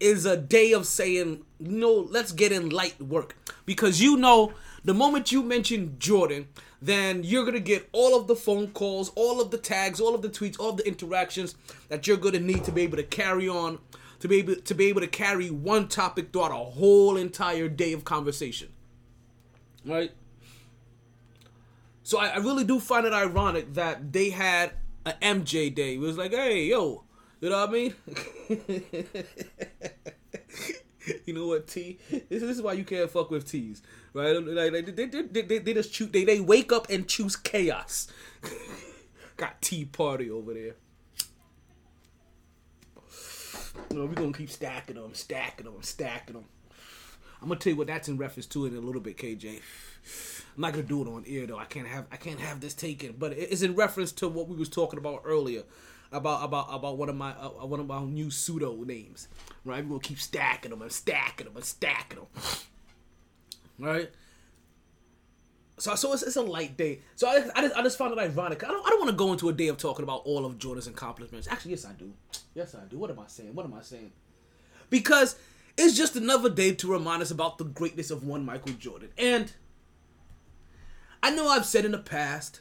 is 0.00 0.26
a 0.26 0.36
day 0.36 0.72
of 0.72 0.86
saying, 0.86 1.44
no, 1.60 1.92
let's 1.92 2.32
get 2.32 2.50
in 2.50 2.70
light 2.70 3.00
work. 3.00 3.36
Because 3.64 4.00
you 4.00 4.16
know, 4.16 4.52
the 4.84 4.94
moment 4.94 5.30
you 5.30 5.42
mention 5.42 5.96
Jordan, 5.98 6.48
then 6.80 7.22
you're 7.22 7.44
gonna 7.44 7.60
get 7.60 7.88
all 7.92 8.18
of 8.18 8.26
the 8.26 8.34
phone 8.34 8.68
calls, 8.68 9.10
all 9.14 9.40
of 9.40 9.52
the 9.52 9.58
tags, 9.58 10.00
all 10.00 10.14
of 10.14 10.22
the 10.22 10.28
tweets, 10.28 10.58
all 10.58 10.70
of 10.70 10.76
the 10.78 10.88
interactions 10.88 11.54
that 11.88 12.06
you're 12.06 12.16
gonna 12.16 12.40
need 12.40 12.64
to 12.64 12.72
be 12.72 12.82
able 12.82 12.96
to 12.96 13.04
carry 13.04 13.48
on, 13.48 13.78
to 14.22 14.28
be 14.28 14.38
able 14.38 14.54
to 14.54 14.74
be 14.74 14.86
able 14.86 15.00
to 15.00 15.08
carry 15.08 15.50
one 15.50 15.88
topic 15.88 16.32
throughout 16.32 16.52
a 16.52 16.54
whole 16.54 17.16
entire 17.16 17.66
day 17.66 17.92
of 17.92 18.04
conversation. 18.04 18.68
Right? 19.84 20.12
So 22.04 22.20
I, 22.20 22.28
I 22.28 22.36
really 22.36 22.62
do 22.62 22.78
find 22.78 23.04
it 23.04 23.12
ironic 23.12 23.74
that 23.74 24.12
they 24.12 24.30
had 24.30 24.74
a 25.04 25.14
MJ 25.14 25.74
day. 25.74 25.94
It 25.94 26.00
was 26.00 26.16
like, 26.16 26.30
hey, 26.30 26.66
yo, 26.66 27.02
you 27.40 27.50
know 27.50 27.66
what 27.66 27.68
I 27.68 27.72
mean? 27.72 27.94
you 31.26 31.34
know 31.34 31.48
what, 31.48 31.66
T? 31.66 31.98
This, 32.08 32.22
this 32.28 32.42
is 32.42 32.62
why 32.62 32.74
you 32.74 32.84
can't 32.84 33.10
fuck 33.10 33.28
with 33.28 33.50
T's, 33.50 33.82
right? 34.14 34.40
Like, 34.40 34.72
like, 34.72 34.94
they, 34.94 35.06
they, 35.06 35.42
they, 35.42 35.58
they, 35.58 35.74
just 35.74 35.92
choose, 35.92 36.12
they, 36.12 36.24
they 36.24 36.38
wake 36.38 36.70
up 36.70 36.88
and 36.90 37.08
choose 37.08 37.34
chaos. 37.34 38.06
Got 39.36 39.60
tea 39.60 39.84
party 39.84 40.30
over 40.30 40.54
there. 40.54 40.76
You 43.90 43.98
know, 43.98 44.06
we're 44.06 44.14
gonna 44.14 44.32
keep 44.32 44.50
stacking 44.50 44.96
them, 44.96 45.14
stacking 45.14 45.66
them, 45.66 45.74
stacking 45.82 46.34
them. 46.34 46.44
I'm 47.40 47.48
gonna 47.48 47.58
tell 47.58 47.72
you 47.72 47.76
what 47.76 47.88
that's 47.88 48.08
in 48.08 48.18
reference 48.18 48.46
to 48.48 48.66
in 48.66 48.76
a 48.76 48.80
little 48.80 49.00
bit, 49.00 49.16
KJ. 49.16 49.60
I'm 50.54 50.60
not 50.60 50.72
gonna 50.72 50.84
do 50.84 51.02
it 51.02 51.08
on 51.08 51.24
air 51.26 51.46
though. 51.46 51.58
I 51.58 51.64
can't 51.64 51.88
have 51.88 52.06
I 52.12 52.16
can't 52.16 52.40
have 52.40 52.60
this 52.60 52.74
taken, 52.74 53.14
but 53.18 53.32
it's 53.32 53.62
in 53.62 53.74
reference 53.74 54.12
to 54.12 54.28
what 54.28 54.48
we 54.48 54.56
was 54.56 54.68
talking 54.68 54.98
about 54.98 55.22
earlier 55.24 55.62
about 56.12 56.44
about 56.44 56.68
about 56.70 56.98
one 56.98 57.08
of 57.08 57.16
my 57.16 57.30
uh, 57.32 57.66
one 57.66 57.80
of 57.80 57.86
my 57.86 58.02
new 58.04 58.30
pseudo 58.30 58.74
names. 58.84 59.28
Right, 59.64 59.82
we're 59.82 59.90
gonna 59.90 60.00
keep 60.00 60.20
stacking 60.20 60.70
them 60.70 60.82
and 60.82 60.92
stacking 60.92 61.46
them 61.46 61.56
and 61.56 61.64
stacking 61.64 62.18
them. 62.20 62.28
Right. 63.78 64.10
So, 65.82 65.96
so 65.96 66.12
it's, 66.12 66.22
it's 66.22 66.36
a 66.36 66.42
light 66.42 66.76
day. 66.76 67.00
So 67.16 67.26
I, 67.26 67.44
I 67.56 67.62
just 67.62 67.74
I 67.74 67.82
just 67.82 67.98
found 67.98 68.12
it 68.12 68.18
ironic. 68.20 68.62
I 68.62 68.68
don't 68.68 68.86
I 68.86 68.90
don't 68.90 69.00
want 69.00 69.10
to 69.10 69.16
go 69.16 69.32
into 69.32 69.48
a 69.48 69.52
day 69.52 69.66
of 69.66 69.78
talking 69.78 70.04
about 70.04 70.22
all 70.24 70.46
of 70.46 70.56
Jordan's 70.56 70.86
accomplishments. 70.86 71.48
Actually, 71.50 71.72
yes 71.72 71.84
I 71.84 71.92
do. 71.94 72.12
Yes 72.54 72.76
I 72.76 72.84
do. 72.88 72.98
What 72.98 73.10
am 73.10 73.18
I 73.18 73.26
saying? 73.26 73.52
What 73.52 73.66
am 73.66 73.74
I 73.74 73.82
saying? 73.82 74.12
Because 74.90 75.34
it's 75.76 75.96
just 75.96 76.14
another 76.14 76.48
day 76.48 76.72
to 76.72 76.86
remind 76.86 77.20
us 77.20 77.32
about 77.32 77.58
the 77.58 77.64
greatness 77.64 78.12
of 78.12 78.22
one 78.22 78.44
Michael 78.44 78.74
Jordan. 78.74 79.08
And 79.18 79.52
I 81.20 81.32
know 81.34 81.48
I've 81.48 81.66
said 81.66 81.84
in 81.84 81.90
the 81.90 81.98
past, 81.98 82.60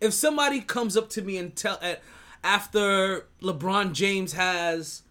if 0.00 0.12
somebody 0.12 0.60
comes 0.60 0.96
up 0.96 1.10
to 1.10 1.22
me 1.22 1.36
and 1.36 1.54
tell 1.54 1.78
uh, 1.80 1.94
after 2.42 3.28
LeBron 3.40 3.92
James 3.92 4.32
has 4.32 5.02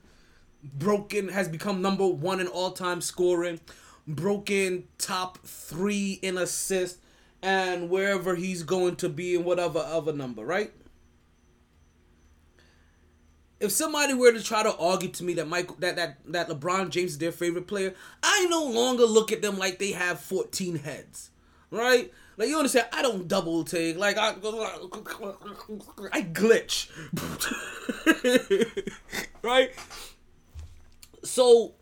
broken 0.61 1.29
has 1.29 1.47
become 1.47 1.81
number 1.81 2.05
one 2.05 2.41
in 2.41 2.47
all 2.47 2.71
time 2.71 2.99
scoring, 2.99 3.61
broken 4.05 4.89
top 4.97 5.37
three 5.45 6.19
in 6.21 6.37
assists, 6.37 6.99
and 7.41 7.89
wherever 7.89 8.35
he's 8.35 8.63
going 8.63 8.95
to 8.97 9.09
be 9.09 9.35
in 9.35 9.43
whatever 9.43 9.79
other 9.79 10.13
number, 10.13 10.45
right? 10.45 10.71
If 13.59 13.71
somebody 13.71 14.13
were 14.13 14.31
to 14.31 14.41
try 14.41 14.63
to 14.63 14.75
argue 14.77 15.09
to 15.09 15.23
me 15.23 15.33
that 15.35 15.47
Michael 15.47 15.75
that 15.79 15.95
that 15.95 16.17
that 16.25 16.49
LeBron 16.49 16.89
James 16.89 17.11
is 17.11 17.17
their 17.19 17.31
favorite 17.31 17.67
player, 17.67 17.93
I 18.23 18.47
no 18.49 18.65
longer 18.65 19.05
look 19.05 19.31
at 19.31 19.43
them 19.43 19.59
like 19.59 19.77
they 19.77 19.91
have 19.91 20.19
14 20.19 20.77
heads. 20.77 21.29
Right? 21.69 22.11
Like 22.37 22.49
you 22.49 22.57
understand, 22.57 22.87
I 22.91 23.03
don't 23.03 23.27
double 23.27 23.63
take. 23.63 23.97
Like 23.97 24.17
I 24.17 24.29
I 26.11 26.21
glitch. 26.33 26.89
right? 29.43 29.71
So 31.23 31.75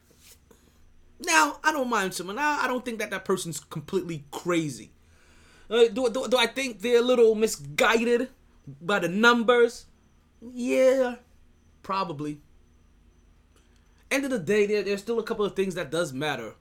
now 1.22 1.60
I 1.64 1.72
don't 1.72 1.90
mind 1.90 2.14
someone. 2.14 2.36
Now 2.36 2.60
I 2.60 2.68
don't 2.68 2.84
think 2.84 3.00
that 3.00 3.10
that 3.12 3.24
person's 3.24 3.62
completely 3.62 4.26
crazy. 4.32 4.92
Uh, 5.70 5.88
do, 5.88 6.10
do, 6.10 6.28
do 6.28 6.38
I 6.38 6.48
think 6.48 6.82
they're 6.82 7.00
a 7.00 7.04
little 7.04 7.36
misguided 7.36 8.30
by 8.82 9.00
the 9.00 9.08
numbers? 9.08 9.86
Yeah, 10.42 11.16
probably. 11.84 12.40
End 14.10 14.26
of 14.26 14.32
the 14.32 14.40
day, 14.40 14.66
there, 14.66 14.82
there's 14.82 15.02
still 15.02 15.20
a 15.20 15.24
couple 15.24 15.46
of 15.46 15.56
things 15.56 15.76
that 15.76 15.92
does 15.92 16.12
matter. 16.12 16.56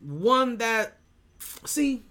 One 0.00 0.58
that, 0.58 0.98
see, 1.64 2.02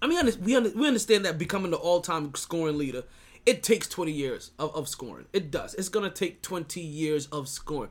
I 0.00 0.06
mean, 0.06 0.24
we 0.42 0.58
we 0.58 0.86
understand 0.86 1.24
that 1.24 1.38
becoming 1.38 1.70
the 1.70 1.76
all-time 1.76 2.34
scoring 2.34 2.78
leader, 2.78 3.04
it 3.44 3.62
takes 3.62 3.88
20 3.88 4.12
years 4.12 4.52
of, 4.58 4.74
of 4.74 4.88
scoring. 4.88 5.26
It 5.32 5.50
does. 5.50 5.74
It's 5.74 5.88
gonna 5.88 6.10
take 6.10 6.42
20 6.42 6.80
years 6.80 7.26
of 7.26 7.48
scoring. 7.48 7.90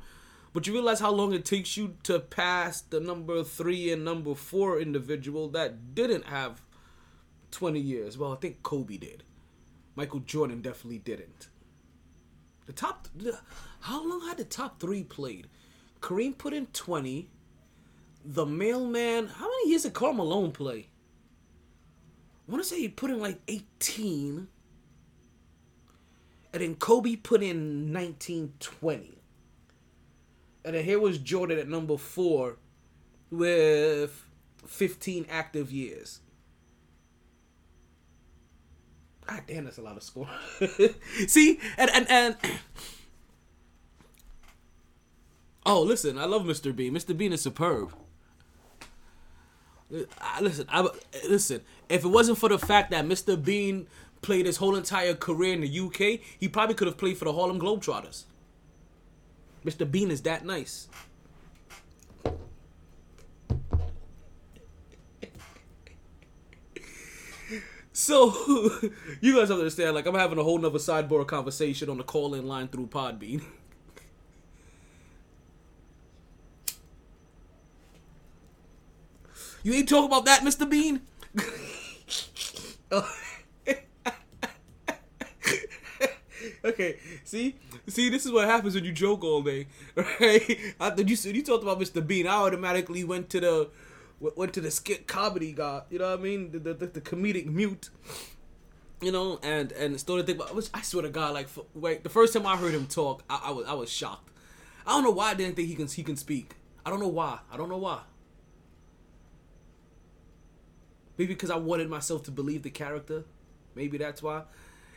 But 0.53 0.65
you 0.65 0.73
realize 0.73 1.01
how 1.01 1.11
long 1.11 1.33
it 1.33 1.43
takes 1.43 1.75
you 1.75 1.97
to 2.03 2.19
pass 2.19 2.79
the 2.79 3.01
number 3.01 3.43
three 3.43 3.91
and 3.91 4.05
number 4.05 4.35
four 4.35 4.79
individual 4.79 5.49
that 5.49 5.93
didn't 5.93 6.27
have 6.27 6.61
20 7.55 7.79
years. 7.79 8.17
Well, 8.17 8.33
I 8.33 8.35
think 8.35 8.61
Kobe 8.63 8.97
did. 8.97 9.23
Michael 9.95 10.19
Jordan 10.19 10.61
definitely 10.61 10.97
didn't. 10.97 11.47
The 12.65 12.73
top, 12.73 13.07
how 13.79 14.05
long 14.07 14.27
had 14.27 14.37
the 14.37 14.43
top 14.43 14.79
three 14.79 15.03
played? 15.03 15.47
Kareem 16.01 16.37
put 16.37 16.53
in 16.53 16.65
20. 16.67 17.29
The 18.25 18.45
mailman, 18.45 19.27
how 19.27 19.45
many 19.45 19.69
years 19.69 19.83
did 19.83 19.93
Karl 19.93 20.11
Malone 20.11 20.51
play? 20.51 20.89
I 22.47 22.51
want 22.51 22.61
to 22.61 22.69
say 22.69 22.81
he 22.81 22.89
put 22.89 23.09
in 23.09 23.21
like 23.21 23.39
18. 23.47 24.49
And 26.51 26.61
then 26.61 26.75
Kobe 26.75 27.15
put 27.15 27.41
in 27.41 27.93
19, 27.93 28.53
20. 28.59 29.17
And 30.65 30.75
then 30.75 30.83
here 30.83 30.99
was 30.99 31.19
Jordan 31.19 31.57
at 31.57 31.69
number 31.69 31.97
four 31.97 32.57
with 33.31 34.25
15 34.67 35.25
active 35.29 35.71
years. 35.71 36.19
God 39.27 39.41
damn, 39.47 39.65
that's 39.65 39.77
a 39.77 39.81
lot 39.81 39.97
of 39.97 40.03
score. 40.03 40.29
See, 41.27 41.59
and 41.77 41.89
and 41.91 42.09
and. 42.09 42.37
Oh, 45.67 45.81
listen, 45.81 46.19
I 46.19 46.25
love 46.25 46.43
Mr. 46.43 46.75
Bean. 46.75 46.93
Mr. 46.93 47.17
Bean 47.17 47.33
is 47.33 47.41
superb. 47.41 47.91
I, 50.21 50.39
listen, 50.39 50.67
I, 50.69 50.87
listen. 51.27 51.61
If 51.89 52.05
it 52.05 52.07
wasn't 52.07 52.37
for 52.37 52.49
the 52.49 52.59
fact 52.59 52.91
that 52.91 53.03
Mr. 53.05 53.43
Bean 53.43 53.87
played 54.21 54.45
his 54.45 54.57
whole 54.57 54.75
entire 54.75 55.15
career 55.15 55.53
in 55.53 55.61
the 55.61 55.79
UK, 55.79 56.19
he 56.39 56.47
probably 56.47 56.75
could 56.75 56.87
have 56.87 56.97
played 56.97 57.17
for 57.17 57.25
the 57.25 57.33
Harlem 57.33 57.59
Globetrotters. 57.59 58.25
Mr. 59.65 59.89
Bean 59.89 60.11
is 60.11 60.21
that 60.21 60.45
nice. 60.45 60.87
So, 67.97 68.91
you 69.21 69.37
guys 69.37 69.49
understand, 69.49 69.95
like, 69.95 70.05
I'm 70.05 70.15
having 70.15 70.37
a 70.37 70.43
whole 70.43 70.57
nother 70.57 70.79
sidebar 70.79 71.25
conversation 71.25 71.89
on 71.89 71.97
the 71.97 72.03
call-in 72.03 72.45
line 72.45 72.67
through 72.67 72.87
Podbean. 72.87 73.41
You 79.63 79.73
ain't 79.73 79.89
talking 79.89 80.05
about 80.05 80.25
that, 80.25 80.41
Mr. 80.41 80.69
Bean? 80.69 81.01
okay, 86.63 86.97
see, 87.23 87.55
see, 87.87 88.09
this 88.09 88.27
is 88.27 88.31
what 88.31 88.47
happens 88.47 88.75
when 88.75 88.85
you 88.85 88.91
joke 88.91 89.23
all 89.23 89.41
day, 89.41 89.65
right? 89.95 90.59
After 90.79 91.01
you 91.01 91.17
you 91.31 91.41
talked 91.41 91.63
about 91.63 91.79
Mr. 91.79 92.05
Bean, 92.05 92.27
I 92.27 92.35
automatically 92.35 93.03
went 93.03 93.27
to 93.31 93.39
the 93.39 93.69
went 94.19 94.53
to 94.53 94.61
the 94.61 94.71
skit 94.71 95.07
comedy 95.07 95.51
guy. 95.51 95.81
You 95.89 95.99
know 95.99 96.09
what 96.11 96.19
I 96.19 96.21
mean? 96.21 96.51
The 96.51 96.59
the, 96.59 96.73
the, 96.73 96.87
the 96.87 97.01
comedic 97.01 97.45
mute. 97.45 97.89
You 99.01 99.11
know, 99.11 99.39
and 99.43 99.71
and 99.73 99.99
started 99.99 100.25
thinking 100.25 100.43
about. 100.43 100.55
Which 100.55 100.69
I 100.73 100.81
swear 100.81 101.03
to 101.03 101.09
God, 101.09 101.33
like, 101.33 101.49
for, 101.49 101.65
wait, 101.73 102.03
the 102.03 102.09
first 102.09 102.33
time 102.33 102.45
I 102.45 102.55
heard 102.55 102.73
him 102.73 102.87
talk, 102.87 103.23
I, 103.29 103.41
I 103.45 103.51
was 103.51 103.67
I 103.67 103.73
was 103.73 103.91
shocked. 103.91 104.29
I 104.87 104.91
don't 104.91 105.03
know 105.03 105.11
why 105.11 105.31
I 105.31 105.33
didn't 105.33 105.55
think 105.55 105.67
he 105.67 105.75
can 105.75 105.87
he 105.87 106.03
can 106.03 106.15
speak. 106.15 106.55
I 106.85 106.89
don't 106.89 106.99
know 106.99 107.07
why. 107.07 107.39
I 107.51 107.57
don't 107.57 107.69
know 107.69 107.77
why. 107.77 108.01
Maybe 111.17 111.33
because 111.33 111.49
I 111.49 111.57
wanted 111.57 111.89
myself 111.89 112.23
to 112.23 112.31
believe 112.31 112.63
the 112.63 112.69
character. 112.69 113.23
Maybe 113.73 113.97
that's 113.97 114.21
why. 114.21 114.43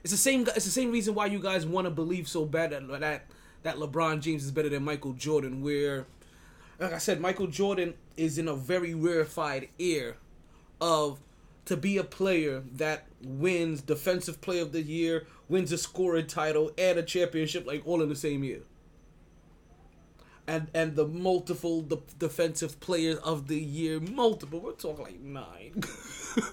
It's 0.03 0.13
the 0.13 0.19
same. 0.19 0.43
It's 0.55 0.65
the 0.65 0.71
same 0.71 0.93
reason 0.93 1.15
why 1.15 1.27
you 1.27 1.41
guys 1.41 1.67
want 1.67 1.87
to 1.87 1.91
believe 1.91 2.29
so 2.29 2.45
bad 2.45 2.71
that 2.71 3.01
that 3.01 3.27
that 3.63 3.77
LeBron 3.77 4.21
James 4.21 4.45
is 4.45 4.53
better 4.53 4.69
than 4.69 4.85
Michael 4.85 5.13
Jordan. 5.13 5.63
Where, 5.63 6.07
like 6.79 6.93
I 6.93 6.99
said, 6.99 7.21
Michael 7.21 7.49
Jordan 7.49 7.95
is 8.17 8.39
in 8.39 8.49
a 8.49 8.55
very 8.55 8.95
rarefied 8.95 9.69
air 9.79 10.17
of 10.81 11.21
to 11.65 11.77
be 11.77 11.99
a 11.99 12.05
player 12.05 12.63
that 12.77 13.07
wins 13.23 13.83
Defensive 13.83 14.41
Player 14.41 14.63
of 14.63 14.73
the 14.73 14.81
Year, 14.81 15.27
wins 15.49 15.71
a 15.73 15.79
scoring 15.79 16.27
title, 16.27 16.71
and 16.79 16.99
a 16.99 17.03
championship, 17.03 17.67
like 17.67 17.83
all 17.87 18.01
in 18.01 18.09
the 18.09 18.17
same 18.17 18.43
year. 18.43 18.63
And 20.47 20.69
and 20.73 20.97
the 20.97 21.07
multiple 21.07 21.83
the 21.83 21.99
defensive 22.19 22.81
players 22.81 23.19
of 23.19 23.49
the 23.49 23.61
year, 23.61 24.01
multiple. 24.01 24.61
We're 24.61 24.73
talking 24.73 25.05
like 25.05 25.21
nine, 25.21 25.83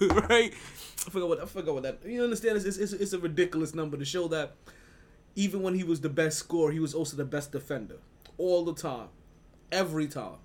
right? 0.28 0.52
I 0.52 1.10
forgot 1.10 1.28
what 1.30 1.40
I 1.42 1.46
forgot 1.46 1.74
what 1.74 1.82
that. 1.84 2.00
You 2.04 2.22
understand? 2.22 2.58
It's, 2.58 2.76
it's 2.76 2.92
it's 2.92 3.14
a 3.14 3.18
ridiculous 3.18 3.74
number 3.74 3.96
to 3.96 4.04
show 4.04 4.28
that 4.28 4.54
even 5.34 5.62
when 5.62 5.74
he 5.74 5.82
was 5.82 6.02
the 6.02 6.10
best 6.10 6.38
scorer, 6.38 6.72
he 6.72 6.78
was 6.78 6.94
also 6.94 7.16
the 7.16 7.24
best 7.24 7.52
defender 7.52 7.96
all 8.36 8.66
the 8.66 8.74
time, 8.74 9.08
every 9.72 10.06
time. 10.06 10.38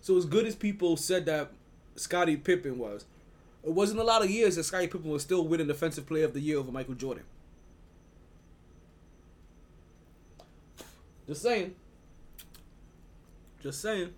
So 0.00 0.16
as 0.18 0.26
good 0.26 0.46
as 0.46 0.54
people 0.54 0.96
said 0.96 1.24
that 1.26 1.50
Scottie 1.96 2.36
Pippen 2.36 2.78
was, 2.78 3.06
it 3.62 3.72
wasn't 3.72 4.00
a 4.00 4.04
lot 4.04 4.22
of 4.22 4.30
years 4.30 4.56
that 4.56 4.64
Scottie 4.64 4.86
Pippen 4.86 5.10
was 5.10 5.22
still 5.22 5.46
winning 5.46 5.66
Defensive 5.66 6.06
Player 6.06 6.26
of 6.26 6.34
the 6.34 6.40
Year 6.40 6.58
over 6.58 6.70
Michael 6.70 6.94
Jordan. 6.94 7.24
Just 11.26 11.40
saying. 11.40 11.74
Just 13.62 13.80
saying. 13.80 14.12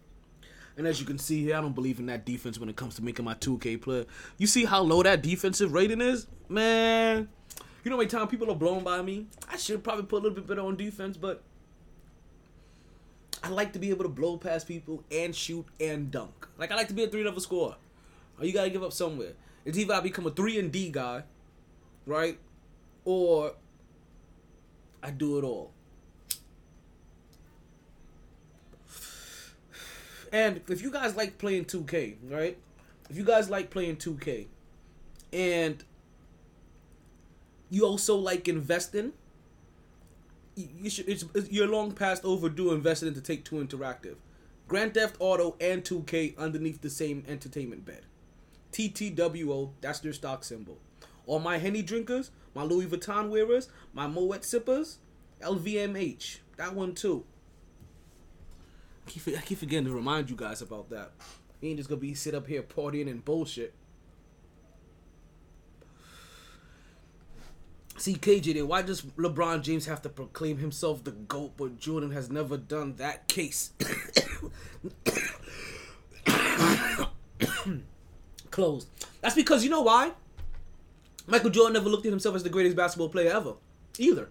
And 0.76 0.86
as 0.86 0.98
you 0.98 1.06
can 1.06 1.18
see 1.18 1.44
here, 1.44 1.56
I 1.56 1.60
don't 1.60 1.74
believe 1.74 2.00
in 2.00 2.06
that 2.06 2.26
defense 2.26 2.58
when 2.58 2.68
it 2.68 2.76
comes 2.76 2.96
to 2.96 3.04
making 3.04 3.24
my 3.24 3.34
2K 3.34 3.80
player. 3.80 4.04
You 4.36 4.46
see 4.46 4.64
how 4.64 4.82
low 4.82 5.02
that 5.04 5.22
defensive 5.22 5.72
rating 5.72 6.00
is? 6.00 6.26
Man. 6.48 7.28
You 7.86 7.90
know 7.90 7.98
how 7.98 8.00
many 8.00 8.10
times 8.10 8.30
people 8.32 8.50
are 8.50 8.56
blown 8.56 8.82
by 8.82 9.00
me? 9.00 9.26
I 9.48 9.56
should 9.56 9.84
probably 9.84 10.06
put 10.06 10.16
a 10.16 10.22
little 10.22 10.34
bit 10.34 10.48
better 10.48 10.62
on 10.62 10.74
defense, 10.74 11.16
but 11.16 11.44
I 13.44 13.48
like 13.48 13.72
to 13.74 13.78
be 13.78 13.90
able 13.90 14.02
to 14.02 14.08
blow 14.08 14.38
past 14.38 14.66
people 14.66 15.04
and 15.08 15.32
shoot 15.32 15.64
and 15.78 16.10
dunk. 16.10 16.48
Like 16.58 16.72
I 16.72 16.74
like 16.74 16.88
to 16.88 16.94
be 16.94 17.04
a 17.04 17.06
three 17.06 17.22
level 17.22 17.40
scorer. 17.40 17.76
Or 18.40 18.44
you 18.44 18.52
gotta 18.52 18.70
give 18.70 18.82
up 18.82 18.92
somewhere. 18.92 19.34
It's 19.64 19.78
either 19.78 19.94
I 19.94 20.00
become 20.00 20.26
a 20.26 20.32
three 20.32 20.58
and 20.58 20.72
D 20.72 20.90
guy, 20.90 21.22
right? 22.06 22.40
Or 23.04 23.52
I 25.00 25.12
do 25.12 25.38
it 25.38 25.44
all. 25.44 25.70
And 30.32 30.60
if 30.68 30.82
you 30.82 30.90
guys 30.90 31.14
like 31.14 31.38
playing 31.38 31.66
2K, 31.66 32.16
right? 32.28 32.58
If 33.08 33.16
you 33.16 33.22
guys 33.22 33.48
like 33.48 33.70
playing 33.70 33.98
2K 33.98 34.48
and 35.32 35.84
you 37.70 37.84
also 37.84 38.16
like 38.16 38.48
investing, 38.48 39.12
you 40.54 40.88
should 40.90 41.08
it's, 41.08 41.24
you're 41.50 41.68
long 41.68 41.92
past 41.92 42.24
overdue 42.24 42.72
investing 42.72 43.08
into 43.08 43.20
Take 43.20 43.44
Two 43.44 43.56
Interactive. 43.56 44.16
Grand 44.68 44.94
Theft 44.94 45.16
Auto 45.20 45.56
and 45.60 45.84
2K 45.84 46.36
underneath 46.38 46.80
the 46.80 46.90
same 46.90 47.24
entertainment 47.28 47.84
bed. 47.84 48.02
TTWO, 48.72 49.70
that's 49.80 50.00
their 50.00 50.12
stock 50.12 50.42
symbol. 50.42 50.78
All 51.24 51.38
my 51.38 51.58
Henny 51.58 51.82
drinkers, 51.82 52.30
my 52.54 52.62
Louis 52.62 52.86
Vuitton 52.86 53.30
wearers, 53.30 53.68
my 53.92 54.06
Moet 54.08 54.44
sippers, 54.44 54.98
LVMH, 55.40 56.38
that 56.56 56.74
one 56.74 56.94
too. 56.94 57.24
I 59.06 59.10
keep, 59.10 59.28
I 59.36 59.40
keep 59.40 59.58
forgetting 59.58 59.86
to 59.86 59.92
remind 59.92 60.30
you 60.30 60.36
guys 60.36 60.62
about 60.62 60.90
that. 60.90 61.12
He 61.60 61.68
ain't 61.68 61.78
just 61.78 61.88
gonna 61.88 62.00
be 62.00 62.14
sit 62.14 62.34
up 62.34 62.46
here 62.46 62.62
partying 62.62 63.08
and 63.08 63.24
bullshit. 63.24 63.72
See, 67.98 68.14
KJ, 68.14 68.54
then 68.54 68.68
why 68.68 68.82
does 68.82 69.02
LeBron 69.02 69.62
James 69.62 69.86
have 69.86 70.02
to 70.02 70.10
proclaim 70.10 70.58
himself 70.58 71.02
the 71.02 71.12
GOAT, 71.12 71.52
but 71.56 71.78
Jordan 71.78 72.10
has 72.10 72.30
never 72.30 72.58
done 72.58 72.96
that 72.96 73.26
case? 73.26 73.72
Closed. 78.50 78.88
That's 79.22 79.34
because 79.34 79.64
you 79.64 79.70
know 79.70 79.82
why? 79.82 80.12
Michael 81.26 81.50
Jordan 81.50 81.72
never 81.72 81.88
looked 81.88 82.06
at 82.06 82.12
himself 82.12 82.36
as 82.36 82.42
the 82.42 82.50
greatest 82.50 82.76
basketball 82.76 83.08
player 83.08 83.32
ever, 83.32 83.54
either. 83.98 84.28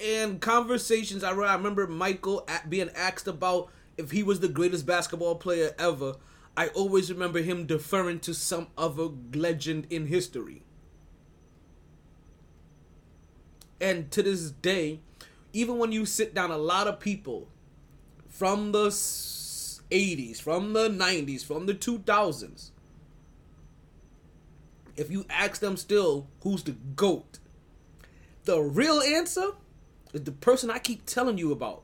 And 0.00 0.40
conversations, 0.40 1.22
I 1.22 1.30
remember 1.30 1.86
Michael 1.86 2.48
being 2.68 2.90
asked 2.96 3.28
about 3.28 3.70
if 3.96 4.10
he 4.10 4.22
was 4.22 4.40
the 4.40 4.48
greatest 4.48 4.86
basketball 4.86 5.36
player 5.36 5.74
ever. 5.78 6.16
I 6.56 6.68
always 6.68 7.10
remember 7.10 7.40
him 7.40 7.66
deferring 7.66 8.20
to 8.20 8.34
some 8.34 8.68
other 8.78 9.08
legend 9.34 9.86
in 9.90 10.06
history. 10.06 10.62
And 13.80 14.10
to 14.12 14.22
this 14.22 14.50
day, 14.50 15.00
even 15.52 15.78
when 15.78 15.92
you 15.92 16.06
sit 16.06 16.34
down, 16.34 16.50
a 16.50 16.56
lot 16.56 16.86
of 16.86 17.00
people 17.00 17.48
from 18.28 18.72
the 18.72 18.88
80s, 18.88 20.40
from 20.40 20.72
the 20.72 20.88
90s, 20.88 21.44
from 21.44 21.66
the 21.66 21.74
2000s, 21.74 22.70
if 24.96 25.10
you 25.10 25.26
ask 25.28 25.60
them 25.60 25.76
still 25.76 26.28
who's 26.42 26.62
the 26.62 26.72
GOAT, 26.72 27.38
the 28.44 28.60
real 28.60 29.00
answer 29.00 29.50
is 30.12 30.22
the 30.22 30.32
person 30.32 30.70
I 30.70 30.78
keep 30.78 31.04
telling 31.06 31.38
you 31.38 31.52
about. 31.52 31.82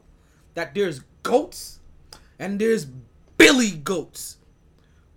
That 0.54 0.74
there's 0.74 1.00
goats 1.22 1.80
and 2.38 2.60
there's 2.60 2.86
Billy 3.36 3.70
Goats. 3.70 4.36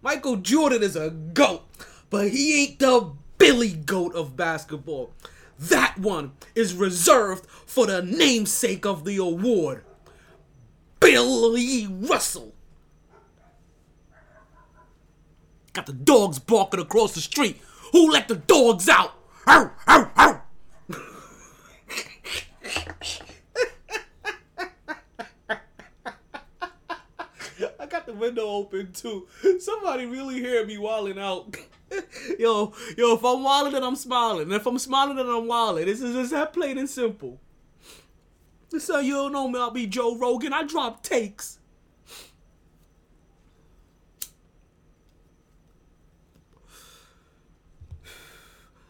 Michael 0.04 0.36
Jordan 0.36 0.84
is 0.84 0.98
a 0.98 1.10
GOAT, 1.10 1.64
but 2.10 2.30
he 2.30 2.62
ain't 2.62 2.80
the 2.80 3.14
Billy 3.38 3.72
Goat 3.72 4.14
of 4.16 4.36
basketball. 4.36 5.14
That 5.58 5.98
one 5.98 6.34
is 6.56 6.74
reserved 6.74 7.46
for 7.46 7.88
the 7.88 8.02
namesake 8.02 8.86
of 8.86 9.06
the 9.06 9.16
award, 9.16 9.86
Billy 11.00 11.88
Russell. 11.88 12.54
Got 15.72 15.86
the 15.86 15.94
dogs 15.94 16.38
barking 16.38 16.82
across 16.82 17.16
the 17.16 17.22
street. 17.22 17.62
Who 17.94 18.12
let 18.12 18.28
the 18.28 18.36
dogs 18.36 18.90
out? 18.90 19.14
Ow, 19.48 19.72
ow, 19.88 20.12
ow. 20.18 20.42
I 27.80 27.86
got 27.86 28.06
the 28.06 28.13
window 28.24 28.48
open 28.48 28.92
too. 28.94 29.28
Somebody 29.60 30.06
really 30.06 30.36
hear 30.36 30.66
me 30.66 30.78
wilding 30.78 31.20
out. 31.20 31.56
yo, 32.40 32.74
yo, 32.98 33.16
if 33.16 33.24
I'm 33.24 33.44
wilding, 33.44 33.74
then 33.74 33.84
I'm 33.84 33.96
smiling. 33.96 34.52
If 34.52 34.66
I'm 34.66 34.80
smiling, 34.80 35.18
then 35.18 35.28
I'm 35.28 35.48
wilding. 35.48 35.86
This 35.86 36.02
is 36.02 36.16
just 36.16 36.32
that 36.32 36.54
plain 36.54 36.78
and 36.78 36.90
simple. 36.90 37.40
So 38.80 39.00
you 39.00 39.14
don't 39.14 39.34
know 39.34 39.48
me, 39.48 39.60
I'll 39.60 39.72
be 39.72 39.86
Joe 39.86 40.18
Rogan. 40.18 40.54
I 40.54 40.64
drop 40.64 41.04
takes. 41.04 41.60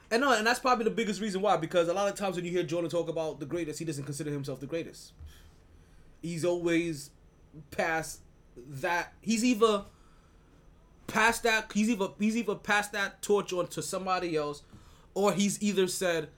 And 0.09 0.21
no, 0.21 0.31
and 0.31 0.45
that's 0.45 0.59
probably 0.59 0.85
the 0.85 0.91
biggest 0.91 1.19
reason 1.19 1.41
why. 1.41 1.57
Because 1.57 1.87
a 1.87 1.93
lot 1.93 2.07
of 2.07 2.15
times 2.15 2.35
when 2.35 2.45
you 2.45 2.51
hear 2.51 2.61
Jordan 2.61 2.89
talk 2.89 3.09
about 3.09 3.39
the 3.39 3.47
greatest, 3.47 3.79
he 3.79 3.85
doesn't 3.85 4.03
consider 4.03 4.29
himself 4.29 4.59
the 4.59 4.67
greatest. 4.67 5.11
He's 6.21 6.45
always 6.45 7.09
past 7.71 8.22
that 8.55 9.13
he's 9.21 9.43
either 9.43 9.85
passed 11.07 11.43
that 11.43 11.71
he's 11.73 11.89
either 11.89 12.07
he's 12.19 12.37
either 12.37 12.55
passed 12.55 12.91
that 12.93 13.21
torch 13.21 13.53
on 13.53 13.67
to 13.67 13.81
somebody 13.81 14.35
else, 14.35 14.63
or 15.13 15.33
he's 15.33 15.61
either 15.61 15.87
said 15.87 16.29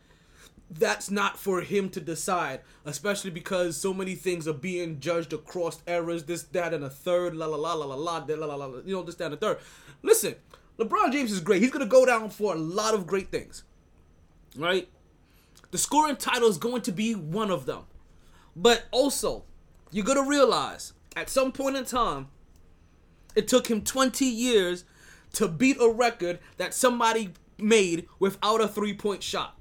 that's 0.69 1.11
not 1.11 1.37
for 1.37 1.61
him 1.61 1.89
to 1.89 2.01
decide, 2.01 2.61
especially 2.85 3.31
because 3.31 3.77
so 3.77 3.93
many 3.93 4.15
things 4.15 4.47
are 4.47 4.53
being 4.53 4.99
judged 4.99 5.31
across 5.31 5.81
eras, 5.87 6.23
this, 6.23 6.43
that, 6.43 6.73
and 6.73 6.83
a 6.83 6.89
third, 6.89 7.35
la 7.35 7.45
la 7.45 7.55
la 7.55 7.73
la 7.73 7.85
la 7.85 7.95
la, 7.95 8.25
la 8.27 8.45
la 8.45 8.55
la, 8.55 8.79
you 8.83 8.95
know, 8.95 9.03
this, 9.03 9.15
that, 9.15 9.25
and 9.25 9.35
a 9.35 9.37
third. 9.37 9.59
Listen, 10.01 10.35
LeBron 10.79 11.11
James 11.11 11.31
is 11.31 11.39
great. 11.39 11.61
He's 11.61 11.71
gonna 11.71 11.85
go 11.85 12.05
down 12.05 12.29
for 12.29 12.53
a 12.53 12.57
lot 12.57 12.93
of 12.93 13.05
great 13.05 13.29
things, 13.29 13.63
right? 14.55 14.89
The 15.71 15.77
scoring 15.77 16.15
title 16.15 16.49
is 16.49 16.57
going 16.57 16.81
to 16.83 16.91
be 16.91 17.13
one 17.13 17.51
of 17.51 17.65
them, 17.65 17.83
but 18.55 18.85
also 18.91 19.43
you're 19.91 20.05
gonna 20.05 20.27
realize 20.27 20.93
at 21.15 21.29
some 21.29 21.51
point 21.51 21.75
in 21.77 21.85
time, 21.85 22.27
it 23.35 23.47
took 23.47 23.67
him 23.67 23.81
20 23.81 24.25
years 24.25 24.85
to 25.33 25.47
beat 25.47 25.77
a 25.79 25.89
record 25.89 26.39
that 26.57 26.73
somebody 26.73 27.33
made 27.57 28.07
without 28.19 28.61
a 28.61 28.67
three 28.67 28.93
point 28.93 29.23
shot. 29.23 29.57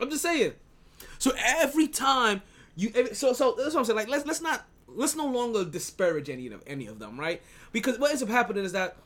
I'm 0.00 0.10
just 0.10 0.22
saying. 0.22 0.52
So 1.18 1.32
every 1.36 1.88
time 1.88 2.42
you, 2.76 2.90
so 3.14 3.32
so 3.32 3.54
that's 3.56 3.74
what 3.74 3.80
I'm 3.80 3.84
saying. 3.84 3.96
Like 3.96 4.08
let's 4.08 4.26
let's 4.26 4.40
not 4.40 4.66
let's 4.88 5.14
no 5.14 5.26
longer 5.26 5.64
disparage 5.64 6.28
any 6.28 6.48
of 6.48 6.62
any 6.66 6.86
of 6.86 6.98
them, 6.98 7.18
right? 7.18 7.42
Because 7.72 7.98
what 7.98 8.10
ends 8.10 8.22
up 8.22 8.28
happening 8.28 8.64
is 8.64 8.72
that 8.72 8.96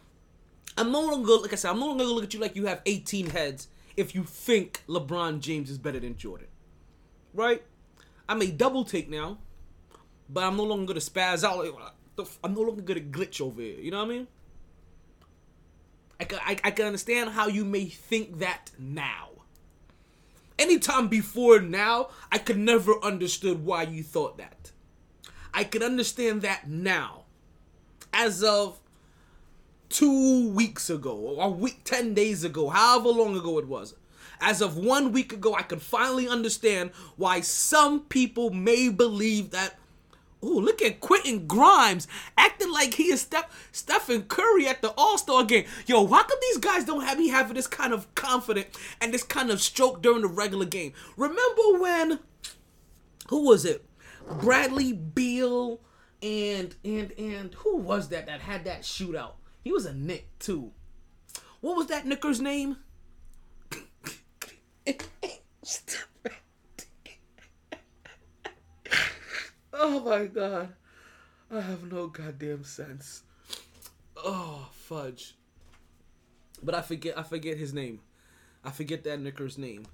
I'm 0.77 0.91
no 0.91 1.01
longer 1.01 1.37
like 1.37 1.53
I 1.53 1.57
said, 1.57 1.71
I'm 1.71 1.81
no 1.81 1.87
longer 1.87 2.05
gonna 2.05 2.15
look 2.15 2.25
at 2.25 2.35
you 2.35 2.41
like 2.41 2.57
you 2.57 2.67
have 2.67 2.81
18 2.87 3.31
heads 3.31 3.69
if 3.97 4.15
you 4.15 4.25
think 4.25 4.83
LeBron 4.89 5.41
James 5.41 5.71
is 5.71 5.79
better 5.79 6.01
than 6.01 6.17
Jordan, 6.17 6.49
right? 7.35 7.63
I 8.29 8.35
may 8.35 8.51
double 8.51 8.85
take 8.85 9.09
now, 9.09 9.39
but 10.29 10.45
I'm 10.45 10.57
no 10.57 10.65
longer 10.65 10.87
gonna 10.87 11.01
spaz 11.01 11.45
out. 11.45 11.67
I'm 12.45 12.55
no 12.55 12.61
longer 12.61 12.83
gonna 12.83 13.01
glitch 13.01 13.41
over 13.41 13.63
here. 13.63 13.79
You 13.81 13.91
know 13.91 13.99
what 13.99 14.07
I 14.07 14.09
mean? 14.09 14.27
I 16.21 16.25
can, 16.25 16.39
I, 16.45 16.59
I 16.65 16.71
can 16.73 16.87
understand 16.87 17.31
how 17.31 17.47
you 17.47 17.65
may 17.65 17.87
think 17.87 18.39
that 18.41 18.73
now. 18.79 19.29
Anytime 20.59 21.07
before 21.07 21.61
now, 21.61 22.09
I 22.33 22.39
could 22.39 22.59
never 22.59 22.95
understood 23.03 23.65
why 23.65 23.85
you 23.85 24.03
thought 24.03 24.39
that. 24.39 24.73
I 25.55 25.65
can 25.65 25.83
understand 25.83 26.43
that 26.43 26.69
now. 26.69 27.25
As 28.13 28.43
of 28.43 28.81
two 29.89 30.51
weeks 30.51 30.91
ago, 30.91 31.15
or 31.15 31.47
a 31.47 31.49
week, 31.49 31.83
10 31.85 32.15
days 32.15 32.43
ago, 32.43 32.69
however 32.69 33.09
long 33.11 33.37
ago 33.37 33.59
it 33.59 33.69
was. 33.69 33.95
As 34.41 34.61
of 34.61 34.77
one 34.77 35.13
week 35.13 35.33
ago, 35.33 35.55
I 35.55 35.63
can 35.63 35.81
finally 35.81 36.29
understand 36.29 36.91
why 37.17 37.41
some 37.41 38.01
people 38.01 38.51
may 38.51 38.89
believe 38.89 39.51
that 39.51 39.79
Ooh, 40.45 40.61
look 40.61 40.81
at 40.83 41.01
Quentin 41.01 41.49
Grimes 41.49 42.07
acting 42.37 42.71
like 42.71 42.95
he 42.95 43.11
is 43.11 43.23
Steph 43.23 43.69
Stephen 43.73 44.23
Curry 44.23 44.69
at 44.69 44.83
the 44.83 44.95
All 44.97 45.19
Star 45.19 45.45
game. 45.45 45.65
Yo, 45.87 46.03
why 46.03 46.23
come 46.23 46.39
these 46.41 46.59
guys 46.59 46.85
don't 46.85 47.03
have 47.03 47.19
me 47.19 47.29
having 47.29 47.55
this 47.55 47.67
kind 47.67 47.93
of 47.93 48.15
confident 48.15 48.69
and 49.01 49.13
this 49.13 49.25
kind 49.25 49.51
of 49.51 49.61
stroke 49.61 50.01
during 50.01 50.23
the 50.23 50.29
regular 50.29 50.65
game? 50.65 50.93
Remember 51.17 51.81
when? 51.81 52.21
Who 53.31 53.49
was 53.49 53.65
it? 53.65 53.85
Bradley 54.41 54.93
Beal 54.93 55.81
and 56.23 56.75
and 56.85 57.13
and 57.19 57.55
who 57.55 57.77
was 57.77 58.09
that 58.11 58.27
that 58.27 58.41
had 58.41 58.65
that 58.65 58.83
shootout? 58.83 59.35
He 59.65 59.73
was 59.73 59.87
a 59.87 59.95
Nick 59.95 60.39
too. 60.39 60.73
What 61.61 61.77
was 61.77 61.87
that 61.89 62.07
Nicker's 62.07 62.41
name? 62.41 62.77
Oh 69.81 70.01
my 70.01 70.27
god. 70.27 70.75
I 71.51 71.61
have 71.61 71.91
no 71.91 72.09
goddamn 72.09 72.65
sense. 72.65 73.23
Oh 74.17 74.69
fudge. 74.73 75.37
But 76.63 76.75
I 76.75 76.83
forget 76.83 77.17
I 77.17 77.23
forget 77.23 77.57
his 77.57 77.73
name. 77.73 78.01
I 78.65 78.71
forget 78.71 79.05
that 79.05 79.21
Knicker's 79.21 79.57
name. 79.57 79.87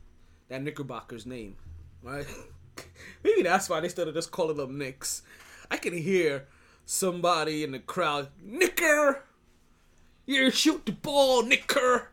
That 0.49 0.65
Knickerbocker's 0.65 1.27
name. 1.27 1.57
Right? 2.03 2.27
Maybe 3.25 3.43
that's 3.43 3.69
why 3.69 3.81
they 3.81 3.89
started 3.89 4.15
just 4.15 4.31
calling 4.31 4.57
them 4.57 4.79
Knicks. 4.79 5.23
I 5.71 5.77
can 5.77 5.97
hear 5.97 6.47
somebody 6.87 7.63
in 7.63 7.73
the 7.73 7.79
crowd, 7.79 8.29
Knicker! 8.43 9.25
You 10.27 10.51
shoot 10.51 10.87
the 10.87 10.93
ball, 10.93 11.43
Knicker! 11.43 12.11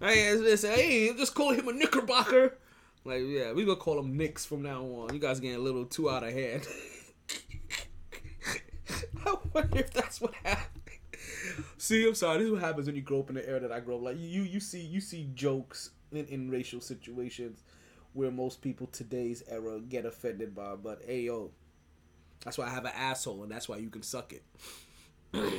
Hey, 0.00 0.56
say, 0.56 0.74
hey, 0.74 1.14
just 1.14 1.34
call 1.34 1.52
him 1.52 1.68
a 1.68 1.72
Knickerbocker. 1.74 2.56
Like, 3.04 3.20
yeah, 3.26 3.52
we 3.52 3.66
gonna 3.66 3.76
call 3.76 3.98
him 3.98 4.16
Knicks 4.16 4.46
from 4.46 4.62
now 4.62 4.82
on. 4.82 5.12
You 5.12 5.20
guys 5.20 5.40
getting 5.40 5.56
a 5.56 5.62
little 5.62 5.84
too 5.84 6.08
out 6.08 6.22
of 6.22 6.32
hand. 6.32 6.66
I 9.26 9.36
wonder 9.52 9.78
if 9.78 9.92
that's 9.92 10.22
what 10.22 10.32
happened. 10.42 10.84
See, 11.76 12.08
I'm 12.08 12.14
sorry. 12.14 12.38
This 12.38 12.46
is 12.46 12.52
what 12.52 12.62
happens 12.62 12.86
when 12.86 12.96
you 12.96 13.02
grow 13.02 13.20
up 13.20 13.28
in 13.28 13.34
the 13.34 13.46
era 13.46 13.60
that 13.60 13.72
I 13.72 13.80
grew 13.80 13.96
up. 13.96 14.02
Like 14.02 14.16
you, 14.18 14.42
you 14.42 14.58
see, 14.58 14.80
you 14.80 15.02
see 15.02 15.28
jokes 15.34 15.90
in, 16.12 16.24
in 16.26 16.50
racial 16.50 16.80
situations 16.80 17.62
where 18.14 18.30
most 18.30 18.62
people 18.62 18.86
today's 18.86 19.42
era 19.48 19.80
get 19.80 20.06
offended 20.06 20.54
by. 20.54 20.76
But 20.76 21.02
hey, 21.06 21.22
yo, 21.22 21.50
that's 22.42 22.56
why 22.56 22.66
I 22.66 22.70
have 22.70 22.86
an 22.86 22.92
asshole, 22.96 23.42
and 23.42 23.52
that's 23.52 23.68
why 23.68 23.76
you 23.76 23.90
can 23.90 24.02
suck 24.02 24.32
it. 24.32 24.42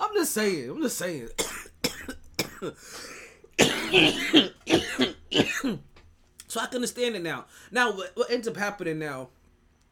I'm 0.00 0.13
just 0.24 0.34
saying. 0.34 0.70
I'm 0.70 0.80
just 0.80 0.96
saying. 0.96 1.28
so 6.48 6.60
I 6.60 6.66
can 6.66 6.76
understand 6.76 7.16
it 7.16 7.22
now. 7.22 7.44
Now, 7.70 7.92
what, 7.92 8.12
what 8.14 8.30
ends 8.30 8.48
up 8.48 8.56
happening 8.56 8.98
now 8.98 9.28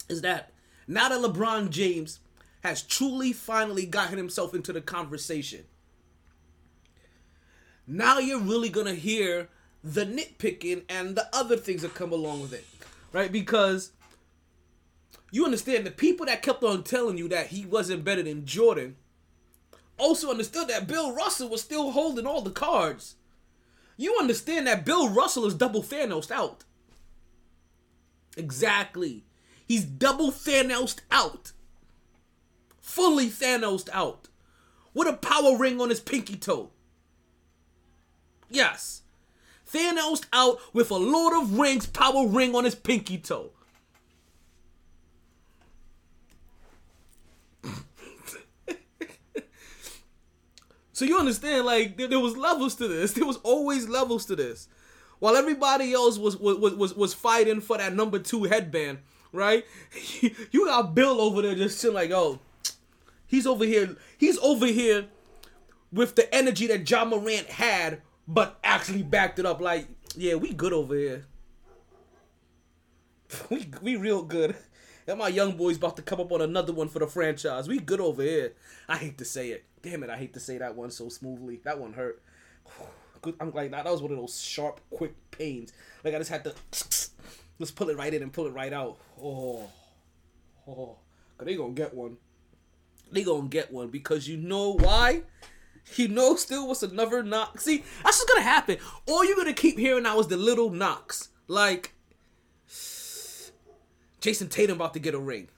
is 0.09 0.23
that 0.23 0.53
now 0.89 1.11
that 1.11 1.21
LeBron 1.21 1.69
James 1.69 2.21
has 2.63 2.83
truly 2.83 3.35
finally 3.35 3.85
gotten 3.85 4.17
himself 4.17 4.55
into 4.55 4.73
the 4.73 4.81
conversation, 4.81 5.65
now 7.87 8.19
you're 8.19 8.41
really 8.41 8.71
gonna 8.71 8.95
hear 8.95 9.51
the 9.85 10.07
nitpicking 10.07 10.85
and 10.89 11.15
the 11.15 11.29
other 11.35 11.59
things 11.59 11.83
that 11.83 11.95
come 11.95 12.13
along 12.13 12.41
with 12.41 12.55
it, 12.55 12.65
right? 13.13 13.31
Because 13.31 13.93
you 15.31 15.45
understand 15.45 15.85
the 15.85 15.91
people 15.91 16.25
that 16.25 16.41
kept 16.41 16.63
on 16.63 16.85
telling 16.85 17.19
you 17.19 17.29
that 17.29 17.49
he 17.49 17.67
wasn't 17.67 18.05
better 18.05 18.23
than 18.23 18.47
Jordan 18.47 18.97
also 20.03 20.31
understood 20.31 20.69
that 20.69 20.89
Bill 20.89 21.15
Russell 21.15 21.49
was 21.49 21.63
still 21.63 21.93
holding 21.93 22.27
all 22.27 22.43
the 22.43 22.51
cards. 22.51 23.15
You 23.97 24.17
understand 24.19 24.67
that 24.67 24.85
Bill 24.85 25.09
Russell 25.09 25.47
is 25.47 25.55
double 25.55 25.83
Thanos 25.83 26.31
out. 26.31 26.65
Exactly. 28.37 29.25
He's 29.67 29.85
double 29.85 30.33
Thanos 30.33 30.97
out. 31.11 31.53
Fully 32.81 33.29
Thanos 33.29 33.89
out. 33.93 34.29
With 34.93 35.09
a 35.09 35.15
power 35.15 35.57
ring 35.57 35.81
on 35.81 35.89
his 35.89 36.01
pinky 36.01 36.37
toe. 36.37 36.71
Yes. 38.51 39.03
Thanos 39.73 40.25
out 40.33 40.59
with 40.75 40.91
a 40.91 40.97
Lord 40.97 41.33
of 41.41 41.59
Rings 41.59 41.87
power 41.87 42.27
ring 42.27 42.55
on 42.55 42.65
his 42.65 42.75
pinky 42.75 43.19
toe. 43.19 43.53
So 51.03 51.09
you 51.09 51.19
understand, 51.19 51.67
like 51.67 51.97
there, 51.97 52.07
there, 52.07 52.21
was 52.21 52.37
levels 52.37 52.77
to 52.77 52.87
this. 52.87 53.13
There 53.15 53.27
was 53.27 53.39
always 53.39 53.89
levels 53.89 54.25
to 54.27 54.37
this. 54.37 54.69
While 55.19 55.35
everybody 55.35 55.93
else 55.93 56.17
was 56.17 56.37
was 56.37 56.77
was 56.77 56.95
was 56.95 57.13
fighting 57.13 57.61
for 57.61 57.77
that 57.77 57.93
number 57.93 58.21
two 58.21 58.45
headband, 58.45 58.99
right? 59.33 59.65
You 60.53 60.67
got 60.67 60.95
Bill 60.95 61.21
over 61.21 61.43
there 61.43 61.57
just 61.57 61.81
sitting 61.81 61.97
like, 61.97 62.13
oh, 62.13 62.39
he's 63.27 63.49
over 63.49 63.65
here. 63.65 63.97
He's 64.17 64.39
over 64.39 64.67
here 64.67 65.07
with 65.93 66.15
the 66.15 66.33
energy 66.33 66.69
that 66.69 66.89
Ja 66.89 67.05
Morant 67.05 67.49
had, 67.49 68.01
but 68.29 68.61
actually 68.63 69.03
backed 69.03 69.41
it 69.41 69.45
up. 69.45 69.61
Like, 69.61 69.89
yeah, 70.15 70.37
we 70.37 70.53
good 70.53 70.73
over 70.73 70.95
here. 70.95 71.27
We 73.51 73.69
we 73.83 73.97
real 73.97 74.23
good. 74.23 74.55
And 75.09 75.19
my 75.19 75.27
young 75.27 75.57
boy's 75.57 75.79
about 75.79 75.97
to 75.97 76.03
come 76.03 76.21
up 76.21 76.31
on 76.31 76.43
another 76.43 76.73
one 76.73 76.87
for 76.87 77.01
the 77.01 77.09
franchise. 77.09 77.67
We 77.67 77.81
good 77.81 78.01
over 78.01 78.23
here. 78.23 78.53
I 78.89 78.99
hate 78.99 79.19
to 79.19 79.25
say 79.25 79.49
it. 79.49 79.65
Damn 79.83 80.05
it, 80.05 80.11
I 80.11 80.17
hate 80.17 80.33
to 80.35 80.41
say 80.41 80.59
that 80.59 80.77
one 80.77 80.91
so 80.91 81.09
smoothly. 81.09 81.61
That 81.65 81.79
one 81.79 81.93
hurt. 81.93 82.23
I'm 83.41 83.53
like 83.53 83.71
that. 83.71 83.85
Was 83.85 84.03
one 84.03 84.13
of 84.13 84.19
those 84.19 84.41
sharp, 84.41 84.81
quick 84.91 85.15
pains. 85.31 85.73
Like 86.05 86.15
I 86.15 86.19
just 86.19 86.31
had 86.31 86.45
to 86.45 86.55
just 86.73 87.77
pull 87.77 87.89
it 87.89 87.97
right 87.97 88.13
in 88.13 88.23
and 88.23 88.33
pull 88.33 88.47
it 88.47 88.53
right 88.53 88.73
out. 88.73 88.99
Oh, 89.21 89.69
oh, 90.67 90.97
cause 91.37 91.47
they 91.47 91.57
gonna 91.57 91.73
get 91.73 91.95
one. 91.95 92.17
They 93.11 93.23
gonna 93.23 93.49
get 93.49 93.73
one 93.73 93.89
because 93.89 94.27
you 94.29 94.37
know 94.37 94.73
why? 94.73 95.23
You 95.97 96.09
know, 96.09 96.37
still 96.37 96.69
was 96.69 96.85
another 96.85 97.25
knock. 97.25 97.61
See, 97.61 97.79
that's 98.05 98.19
what's 98.19 98.25
gonna 98.25 98.43
happen. 98.43 98.79
All 99.07 99.25
you're 99.25 99.37
gonna 99.37 99.53
keep 99.53 99.79
hearing 99.79 100.05
now 100.05 100.19
is 100.21 100.29
the 100.29 100.37
little 100.37 100.71
knocks. 100.71 101.29
Like 101.49 101.95
Jayson 104.21 104.49
Tatum 104.49 104.77
about 104.77 104.95
to 104.95 105.01
get 105.01 105.15
a 105.15 105.19
ring, 105.19 105.49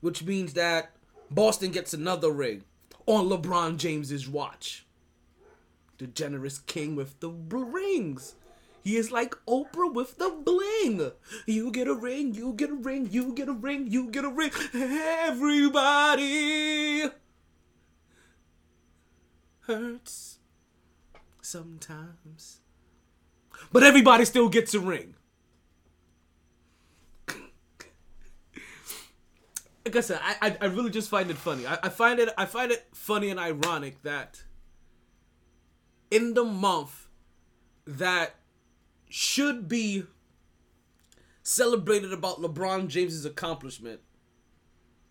which 0.00 0.22
means 0.22 0.54
that 0.54 0.92
Boston 1.30 1.70
gets 1.70 1.94
another 1.94 2.30
ring 2.30 2.64
on 3.10 3.28
LeBron 3.28 3.76
James's 3.76 4.28
watch. 4.28 4.86
The 5.98 6.06
generous 6.06 6.58
king 6.60 6.94
with 6.94 7.18
the 7.18 7.28
rings. 7.28 8.36
He 8.84 8.96
is 8.96 9.10
like 9.10 9.34
Oprah 9.46 9.92
with 9.92 10.16
the 10.16 10.30
bling. 10.30 11.10
You 11.44 11.72
get 11.72 11.88
a 11.88 11.94
ring, 11.94 12.34
you 12.34 12.52
get 12.54 12.70
a 12.70 12.74
ring, 12.74 13.08
you 13.10 13.34
get 13.34 13.48
a 13.48 13.52
ring, 13.52 13.88
you 13.90 14.10
get 14.10 14.24
a 14.24 14.30
ring. 14.30 14.52
Everybody 14.72 15.50
hurts 19.62 20.38
sometimes. 21.42 22.60
But 23.72 23.82
everybody 23.82 24.24
still 24.24 24.48
gets 24.48 24.72
a 24.72 24.80
ring. 24.80 25.16
Like 29.84 29.96
I 29.96 30.00
said, 30.00 30.20
I, 30.22 30.56
I 30.60 30.66
really 30.66 30.90
just 30.90 31.08
find 31.08 31.30
it 31.30 31.38
funny. 31.38 31.66
I, 31.66 31.78
I 31.82 31.88
find 31.88 32.18
it 32.20 32.28
I 32.36 32.46
find 32.46 32.70
it 32.70 32.86
funny 32.92 33.30
and 33.30 33.40
ironic 33.40 34.02
that 34.02 34.44
in 36.10 36.34
the 36.34 36.44
month 36.44 37.08
that 37.86 38.34
should 39.08 39.68
be 39.68 40.04
celebrated 41.42 42.12
about 42.12 42.40
LeBron 42.40 42.88
James's 42.88 43.24
accomplishment 43.24 44.00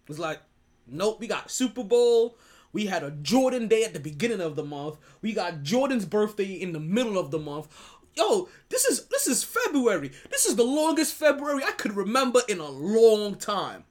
was 0.08 0.20
like, 0.20 0.40
nope, 0.88 1.20
we 1.20 1.28
got 1.28 1.52
Super 1.52 1.84
Bowl. 1.84 2.38
We 2.72 2.86
had 2.86 3.04
a 3.04 3.12
Jordan 3.12 3.68
Day 3.68 3.84
at 3.84 3.94
the 3.94 4.00
beginning 4.00 4.42
of 4.42 4.56
the 4.56 4.64
month. 4.64 4.98
We 5.22 5.34
got 5.34 5.64
Jordan's 5.64 6.06
birthday 6.06 6.54
in 6.54 6.72
the 6.72 6.80
middle 6.80 7.18
of 7.18 7.32
the 7.32 7.40
month. 7.40 7.68
Yo, 8.16 8.50
this 8.70 8.86
is 8.86 9.08
this 9.08 9.28
is 9.28 9.44
February. 9.44 10.12
This 10.30 10.46
is 10.46 10.56
the 10.56 10.64
longest 10.64 11.16
February 11.16 11.64
I 11.64 11.72
could 11.72 11.96
remember 11.96 12.42
in 12.48 12.60
a 12.60 12.70
long 12.70 13.36
time. 13.36 13.86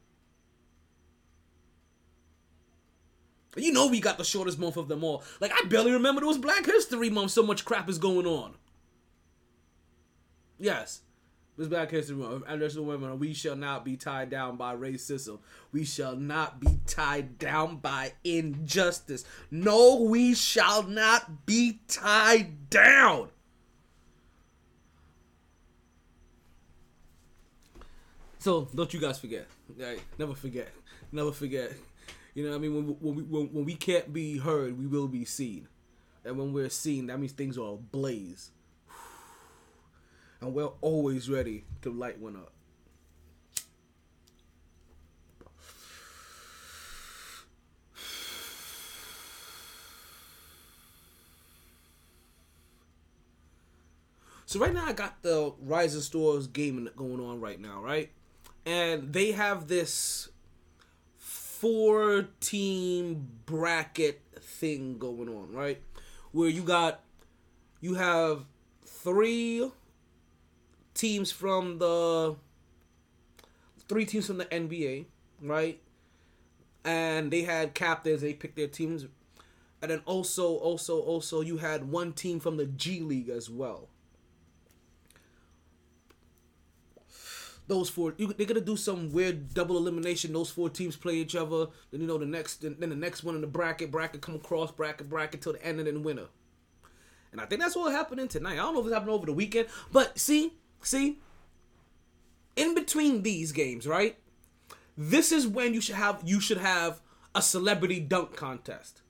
You 3.63 3.73
know 3.73 3.87
we 3.89 4.01
got 4.01 4.19
the 4.19 4.25
shortest 4.25 4.59
month 4.59 4.77
of 4.77 4.89
them 4.89 5.05
all. 5.05 5.23
Like 5.41 5.53
I 5.53 5.67
barely 5.69 5.93
remember 5.93 6.23
it 6.23 6.27
was 6.27 6.39
Black 6.39 6.67
History 6.67 7.11
Month. 7.11 7.33
So 7.33 7.43
much 7.43 7.65
crap 7.65 7.89
is 7.89 7.99
going 7.99 8.27
on. 8.27 8.55
Yes, 10.59 11.03
was 11.59 11.69
Black 11.69 11.91
History 11.91 12.17
Month. 12.17 12.45
And 12.47 12.63
there's 12.63 12.79
women. 12.79 13.19
We 13.19 13.35
shall 13.35 13.57
not 13.57 13.85
be 13.85 13.97
tied 13.97 14.31
down 14.31 14.57
by 14.57 14.75
racism. 14.77 15.41
We 15.73 15.85
shall 15.85 16.17
not 16.17 16.61
be 16.61 16.79
tied 16.87 17.39
down 17.39 17.79
by 17.79 18.13
injustice. 18.25 19.25
No, 19.51 20.03
we 20.03 20.35
shall 20.35 20.85
not 20.85 21.47
be 21.47 21.81
tied 21.89 22.71
down. 22.71 23.31
So 28.39 28.69
don't 28.75 28.95
you 28.95 29.01
guys 29.01 29.19
forget. 29.19 29.47
Right? 29.77 30.01
Never 30.17 30.35
forget. 30.35 30.69
Never 31.11 31.33
forget. 31.33 31.73
You 32.39 32.45
know 32.45 32.51
what 32.51 32.59
I 32.59 32.61
mean? 32.61 32.75
When, 32.77 32.87
when, 33.01 33.15
we, 33.17 33.23
when, 33.25 33.47
when 33.53 33.65
we 33.65 33.75
can't 33.75 34.13
be 34.13 34.39
heard, 34.39 34.79
we 34.79 34.87
will 34.87 35.09
be 35.09 35.25
seen. 35.25 35.67
And 36.25 36.39
when 36.39 36.53
we're 36.53 36.71
seen, 36.71 37.09
that 37.09 37.19
means 37.19 37.33
things 37.33 37.59
are 37.59 37.73
ablaze. 37.73 38.53
And 40.41 40.55
we're 40.55 40.71
always 40.81 41.29
ready 41.29 41.65
to 41.83 41.91
light 41.91 42.21
one 42.21 42.37
up. 42.37 42.53
So 54.47 54.61
right 54.61 54.73
now 54.73 54.87
I 54.87 54.93
got 54.93 55.25
the 55.25 55.55
Rising 55.61 56.03
Stars 56.03 56.47
game 56.47 56.89
going 56.95 57.19
on 57.19 57.41
right 57.41 57.61
now, 57.61 57.83
right? 57.83 58.13
And 58.65 59.13
they 59.13 59.33
have 59.33 59.67
this 59.67 60.29
four 61.61 62.29
team 62.41 63.29
bracket 63.45 64.23
thing 64.41 64.97
going 64.99 65.29
on, 65.29 65.53
right? 65.53 65.81
Where 66.31 66.49
you 66.49 66.63
got 66.63 67.01
you 67.81 67.95
have 67.95 68.45
three 68.87 69.69
teams 70.95 71.33
from 71.33 71.79
the 71.79 72.37
three 73.89 74.05
teams 74.05 74.27
from 74.27 74.39
the 74.39 74.45
NBA, 74.45 75.07
right? 75.43 75.81
And 76.85 77.31
they 77.31 77.43
had 77.43 77.75
captains, 77.75 78.21
they 78.21 78.35
picked 78.35 78.57
their 78.57 78.69
teams. 78.69 79.07
And 79.83 79.91
then 79.91 80.03
also 80.07 80.55
also 80.55 81.01
also 81.01 81.41
you 81.41 81.59
had 81.59 81.91
one 81.91 82.13
team 82.13 82.39
from 82.39 82.57
the 82.57 82.67
G 82.67 83.01
League 83.01 83.29
as 83.29 83.51
well. 83.51 83.89
Those 87.69 87.89
four 87.89 88.15
you, 88.17 88.33
they're 88.33 88.47
gonna 88.47 88.61
do 88.61 88.77
some 88.77 89.13
weird 89.13 89.55
double 89.55 89.77
elimination 89.77 90.33
those 90.33 90.51
four 90.51 90.69
teams 90.69 90.97
play 90.97 91.15
each 91.15 91.37
other 91.37 91.67
then 91.91 92.01
you 92.01 92.07
know 92.07 92.19
the 92.19 92.27
next 92.27 92.63
then, 92.63 92.77
then 92.79 92.89
the 92.89 92.97
next 92.97 93.23
one 93.23 93.35
in 93.35 93.41
the 93.41 93.47
bracket 93.47 93.91
bracket 93.91 94.21
come 94.21 94.35
across 94.35 94.73
bracket 94.73 95.09
bracket 95.09 95.41
till 95.41 95.53
the 95.53 95.65
end 95.65 95.79
and 95.79 95.87
then 95.87 96.03
winner. 96.03 96.27
And 97.31 97.41
i 97.41 97.47
think 97.47 97.61
that's 97.61 97.77
what 97.77 97.93
happening 97.93 98.27
tonight. 98.27 98.55
I 98.55 98.57
don't 98.57 98.75
know 98.75 98.81
if 98.81 98.87
it's 98.87 98.95
happening 98.95 99.15
over 99.15 99.27
the 99.27 99.33
weekend 99.33 99.69
but 99.93 100.19
see 100.19 100.55
see 100.83 101.19
in 102.57 102.75
between 102.75 103.23
these 103.23 103.53
games 103.53 103.87
right 103.87 104.17
this 104.97 105.31
is 105.31 105.47
when 105.47 105.75
you 105.75 105.81
should 105.81 105.95
have 105.95 106.21
you 106.25 106.41
should 106.41 106.59
have 106.59 107.01
a 107.35 107.41
celebrity 107.41 108.01
dunk 108.01 108.35
contest. 108.35 109.03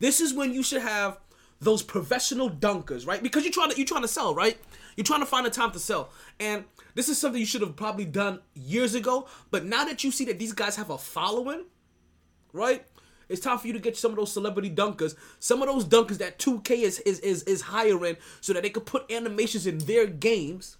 This 0.00 0.20
is 0.20 0.34
when 0.34 0.52
you 0.52 0.64
should 0.64 0.82
have 0.82 1.20
those 1.60 1.80
professional 1.80 2.50
dunkers 2.50 3.06
right 3.06 3.22
because 3.22 3.44
you're 3.44 3.52
trying 3.52 3.70
to 3.70 3.76
you're 3.76 3.86
trying 3.86 4.02
to 4.02 4.08
sell 4.08 4.34
right 4.34 4.58
you're 4.96 5.04
trying 5.04 5.20
to 5.20 5.26
find 5.26 5.46
a 5.46 5.50
time 5.50 5.70
to 5.72 5.78
sell 5.78 6.10
and 6.38 6.64
this 6.94 7.08
is 7.08 7.18
something 7.18 7.40
you 7.40 7.46
should 7.46 7.62
have 7.62 7.76
probably 7.76 8.04
done 8.04 8.40
years 8.54 8.94
ago. 8.94 9.26
But 9.50 9.64
now 9.64 9.84
that 9.84 10.04
you 10.04 10.10
see 10.10 10.24
that 10.26 10.38
these 10.38 10.52
guys 10.52 10.76
have 10.76 10.90
a 10.90 10.98
following, 10.98 11.64
right? 12.52 12.84
It's 13.28 13.40
time 13.40 13.58
for 13.58 13.66
you 13.66 13.72
to 13.72 13.78
get 13.78 13.96
some 13.96 14.10
of 14.10 14.18
those 14.18 14.32
celebrity 14.32 14.70
dunkers, 14.70 15.14
some 15.38 15.62
of 15.62 15.68
those 15.68 15.86
dunkers 15.86 16.18
that 16.18 16.38
2K 16.38 16.82
is 16.82 16.98
is 17.00 17.18
is, 17.20 17.42
is 17.44 17.62
hiring 17.62 18.16
so 18.40 18.52
that 18.52 18.62
they 18.62 18.70
could 18.70 18.84
put 18.84 19.10
animations 19.10 19.66
in 19.66 19.78
their 19.78 20.06
games. 20.06 20.76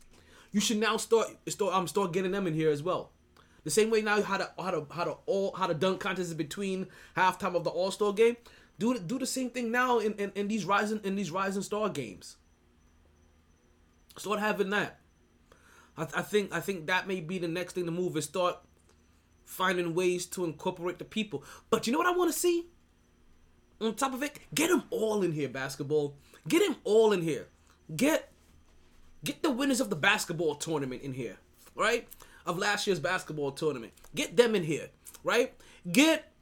You 0.50 0.60
should 0.60 0.76
now 0.76 0.98
start 0.98 1.28
start 1.48 1.72
um 1.72 1.88
start 1.88 2.12
getting 2.12 2.32
them 2.32 2.46
in 2.46 2.54
here 2.54 2.70
as 2.70 2.82
well. 2.82 3.10
The 3.64 3.70
same 3.70 3.90
way 3.90 4.02
now 4.02 4.20
how 4.20 4.36
to 4.36 4.50
how 4.58 4.70
to 4.72 4.86
how 4.90 5.04
to 5.04 5.16
all 5.24 5.54
how 5.54 5.66
to 5.66 5.74
dunk 5.74 6.00
contest 6.00 6.28
is 6.28 6.34
between 6.34 6.88
halftime 7.16 7.54
of 7.54 7.64
the 7.64 7.70
All 7.70 7.90
Star 7.90 8.12
game. 8.12 8.36
Do 8.78 8.98
do 8.98 9.18
the 9.18 9.26
same 9.26 9.48
thing 9.48 9.70
now 9.70 9.98
in, 9.98 10.12
in, 10.14 10.32
in 10.34 10.48
these 10.48 10.66
rising 10.66 11.00
in 11.04 11.14
these 11.14 11.30
rising 11.30 11.62
star 11.62 11.88
games. 11.88 12.36
Start 14.16 14.40
having 14.40 14.70
that. 14.70 15.00
I, 15.96 16.06
I 16.14 16.22
think 16.22 16.52
I 16.52 16.60
think 16.60 16.86
that 16.86 17.06
may 17.06 17.20
be 17.20 17.38
the 17.38 17.48
next 17.48 17.74
thing 17.74 17.86
to 17.86 17.90
move 17.90 18.16
is 18.16 18.24
start 18.24 18.58
finding 19.44 19.94
ways 19.94 20.26
to 20.26 20.44
incorporate 20.44 20.98
the 20.98 21.04
people. 21.04 21.44
But 21.70 21.86
you 21.86 21.92
know 21.92 21.98
what 21.98 22.06
I 22.06 22.16
want 22.16 22.32
to 22.32 22.38
see? 22.38 22.66
On 23.80 23.94
top 23.94 24.14
of 24.14 24.22
it, 24.22 24.38
get 24.54 24.70
them 24.70 24.84
all 24.90 25.22
in 25.22 25.32
here, 25.32 25.48
basketball. 25.48 26.16
Get 26.48 26.60
them 26.66 26.76
all 26.84 27.12
in 27.12 27.20
here. 27.20 27.48
Get 27.94 28.32
get 29.24 29.42
the 29.42 29.50
winners 29.50 29.80
of 29.80 29.90
the 29.90 29.96
basketball 29.96 30.54
tournament 30.54 31.02
in 31.02 31.14
here, 31.14 31.36
right? 31.74 32.08
Of 32.46 32.58
last 32.58 32.86
year's 32.86 33.00
basketball 33.00 33.52
tournament. 33.52 33.92
Get 34.14 34.36
them 34.36 34.54
in 34.54 34.64
here, 34.64 34.88
right? 35.24 35.54
Get 35.90 36.32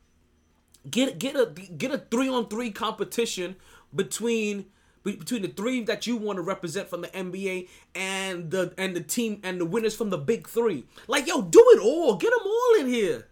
get 0.89 1.19
get 1.19 1.37
a 1.37 1.47
get 1.47 1.91
a 1.91 1.99
3 1.99 2.29
on 2.29 2.49
3 2.49 2.71
competition 2.71 3.57
between 3.95 4.67
between 5.03 5.43
the 5.43 5.49
three 5.49 5.83
that 5.85 6.07
you 6.07 6.17
want 6.17 6.37
to 6.37 6.43
represent 6.43 6.89
from 6.89 7.01
the 7.01 7.09
NBA 7.09 7.69
and 7.95 8.51
the 8.51 8.75
and 8.77 8.95
the 8.95 9.01
team 9.01 9.41
and 9.43 9.61
the 9.61 9.65
winners 9.65 9.97
from 9.97 10.11
the 10.11 10.19
big 10.19 10.49
three. 10.49 10.85
Like, 11.07 11.27
yo, 11.27 11.43
do 11.43 11.65
it 11.75 11.81
all. 11.81 12.17
Get 12.17 12.31
them 12.31 12.47
all 12.47 12.81
in 12.81 12.87
here. 12.87 13.27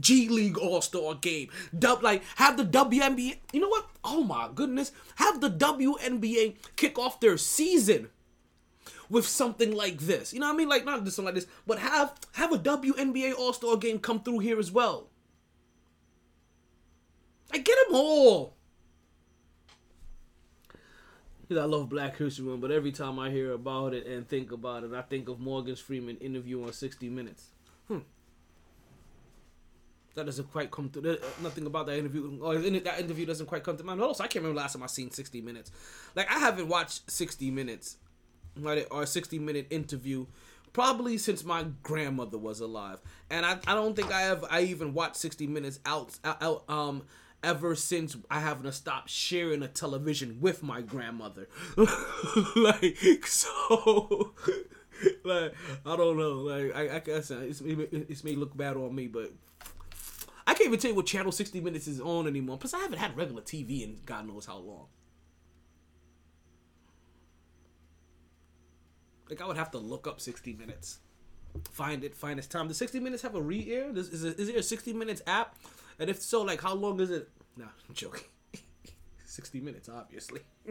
G 0.00 0.28
League 0.28 0.58
All 0.58 0.80
Star 0.80 1.14
Game. 1.14 1.48
Dub 1.76 2.02
like 2.02 2.22
have 2.36 2.56
the 2.56 2.64
WNBA. 2.64 3.38
You 3.52 3.60
know 3.60 3.68
what? 3.68 3.86
Oh 4.04 4.22
my 4.22 4.48
goodness, 4.54 4.92
have 5.16 5.40
the 5.40 5.50
WNBA 5.50 6.56
kick 6.76 6.98
off 6.98 7.20
their 7.20 7.36
season 7.36 8.08
with 9.10 9.26
something 9.26 9.74
like 9.74 9.98
this. 9.98 10.32
You 10.32 10.40
know 10.40 10.46
what 10.46 10.54
I 10.54 10.56
mean? 10.56 10.68
Like 10.68 10.84
not 10.84 11.04
just 11.04 11.16
something 11.16 11.34
like 11.34 11.42
this, 11.42 11.50
but 11.66 11.78
have 11.78 12.14
have 12.32 12.52
a 12.52 12.58
WNBA 12.58 13.34
All 13.36 13.52
Star 13.52 13.76
Game 13.76 13.98
come 13.98 14.20
through 14.20 14.40
here 14.40 14.58
as 14.58 14.70
well. 14.70 15.08
Like 17.52 17.64
get 17.64 17.76
them 17.86 17.96
all. 17.96 18.57
I 21.50 21.64
love 21.64 21.88
Black 21.88 22.16
History 22.18 22.44
Month, 22.44 22.60
but 22.60 22.70
every 22.70 22.92
time 22.92 23.18
I 23.18 23.30
hear 23.30 23.52
about 23.52 23.94
it 23.94 24.06
and 24.06 24.28
think 24.28 24.52
about 24.52 24.84
it, 24.84 24.92
I 24.92 25.00
think 25.00 25.28
of 25.28 25.40
Morgan 25.40 25.76
Freeman 25.76 26.18
interview 26.18 26.62
on 26.62 26.72
60 26.72 27.08
Minutes. 27.08 27.46
Hmm. 27.86 28.00
That 30.14 30.26
doesn't 30.26 30.50
quite 30.50 30.70
come 30.70 30.90
to 30.90 31.18
nothing 31.42 31.64
about 31.64 31.86
that 31.86 31.96
interview. 31.96 32.38
Or 32.42 32.58
that 32.58 33.00
interview 33.00 33.24
doesn't 33.24 33.46
quite 33.46 33.64
come 33.64 33.78
to 33.78 33.84
mind. 33.84 34.02
Also, 34.02 34.24
I 34.24 34.26
can't 34.26 34.42
remember 34.42 34.60
last 34.60 34.74
time 34.74 34.82
I 34.82 34.88
seen 34.88 35.10
60 35.10 35.40
Minutes. 35.40 35.70
Like 36.14 36.30
I 36.30 36.38
haven't 36.38 36.68
watched 36.68 37.10
60 37.10 37.50
Minutes, 37.50 37.96
right? 38.58 38.86
Or 38.90 39.04
a 39.04 39.06
60 39.06 39.38
minute 39.38 39.68
interview 39.70 40.26
probably 40.74 41.16
since 41.16 41.44
my 41.44 41.64
grandmother 41.82 42.36
was 42.36 42.60
alive 42.60 43.00
and 43.30 43.46
I, 43.46 43.58
I 43.66 43.74
don't 43.74 43.96
think 43.96 44.12
i 44.12 44.20
have 44.20 44.44
i 44.50 44.60
even 44.60 44.92
watched 44.92 45.16
60 45.16 45.46
minutes 45.46 45.80
out, 45.86 46.18
out 46.22 46.62
um 46.68 47.02
ever 47.42 47.74
since 47.74 48.16
I 48.30 48.40
haven't 48.40 48.70
stopped 48.72 49.10
sharing 49.10 49.62
a 49.62 49.68
television 49.68 50.38
with 50.40 50.62
my 50.62 50.80
grandmother. 50.80 51.48
like 52.56 53.26
so 53.26 54.34
like 55.24 55.54
I 55.86 55.96
don't 55.96 56.16
know. 56.16 56.32
Like 56.40 56.74
I, 56.74 56.96
I 56.96 56.98
guess 57.00 57.30
uh, 57.30 57.40
it's 57.40 57.60
it's 57.60 58.24
may 58.24 58.34
look 58.34 58.56
bad 58.56 58.76
on 58.76 58.94
me, 58.94 59.06
but 59.06 59.32
I 60.46 60.54
can't 60.54 60.68
even 60.68 60.78
tell 60.78 60.90
you 60.90 60.96
what 60.96 61.06
channel 61.06 61.30
60 61.30 61.60
Minutes 61.60 61.86
is 61.86 62.00
on 62.00 62.26
anymore. 62.26 62.58
Plus, 62.58 62.74
I 62.74 62.78
haven't 62.78 62.98
had 62.98 63.16
regular 63.16 63.42
TV 63.42 63.82
in 63.82 63.98
God 64.06 64.26
knows 64.26 64.46
how 64.46 64.58
long. 64.58 64.86
Like 69.28 69.42
I 69.42 69.46
would 69.46 69.58
have 69.58 69.70
to 69.72 69.78
look 69.78 70.06
up 70.06 70.20
60 70.20 70.54
Minutes, 70.54 71.00
find 71.70 72.02
it, 72.02 72.16
find 72.16 72.38
its 72.38 72.48
time. 72.48 72.66
Does 72.66 72.78
60 72.78 72.98
Minutes 72.98 73.22
have 73.22 73.34
a 73.34 73.42
re-air? 73.42 73.90
Is, 73.94 74.08
is, 74.08 74.24
is 74.24 74.48
there 74.48 74.56
a 74.56 74.62
60 74.62 74.94
Minutes 74.94 75.20
app? 75.26 75.54
And 75.98 76.08
if 76.08 76.20
so, 76.20 76.42
like, 76.42 76.60
how 76.60 76.74
long 76.74 77.00
is 77.00 77.10
it? 77.10 77.28
No, 77.56 77.64
I'm 77.64 77.94
joking. 77.94 78.24
60 79.24 79.60
minutes, 79.60 79.88
obviously. 79.88 80.40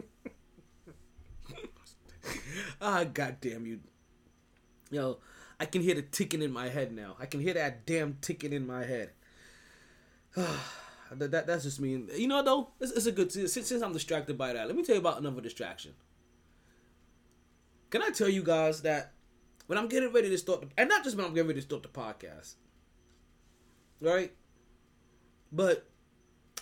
ah, 2.80 3.04
goddamn 3.04 3.66
you. 3.66 3.80
Yo, 4.90 5.18
I 5.60 5.66
can 5.66 5.82
hear 5.82 5.94
the 5.94 6.02
ticking 6.02 6.42
in 6.42 6.52
my 6.52 6.68
head 6.68 6.92
now. 6.92 7.16
I 7.20 7.26
can 7.26 7.40
hear 7.40 7.54
that 7.54 7.84
damn 7.84 8.16
ticking 8.20 8.52
in 8.52 8.66
my 8.66 8.84
head. 8.84 9.10
that, 10.34 11.30
that 11.30 11.46
that's 11.46 11.64
just 11.64 11.80
me. 11.80 12.04
You 12.16 12.28
know 12.28 12.42
though, 12.42 12.70
it's, 12.80 12.92
it's 12.92 13.06
a 13.06 13.12
good 13.12 13.32
since, 13.32 13.52
since 13.52 13.82
I'm 13.82 13.92
distracted 13.92 14.38
by 14.38 14.52
that. 14.52 14.66
Let 14.66 14.76
me 14.76 14.82
tell 14.82 14.94
you 14.94 15.00
about 15.00 15.18
another 15.18 15.40
distraction. 15.40 15.94
Can 17.90 18.02
I 18.02 18.10
tell 18.10 18.28
you 18.28 18.42
guys 18.42 18.82
that 18.82 19.12
when 19.66 19.78
I'm 19.78 19.88
getting 19.88 20.12
ready 20.12 20.28
to 20.30 20.38
start, 20.38 20.60
the, 20.60 20.68
and 20.76 20.88
not 20.88 21.04
just 21.04 21.16
when 21.16 21.26
I'm 21.26 21.34
getting 21.34 21.48
ready 21.48 21.60
to 21.60 21.66
start 21.66 21.82
the 21.82 21.88
podcast, 21.88 22.54
right? 24.00 24.32
But 25.52 25.86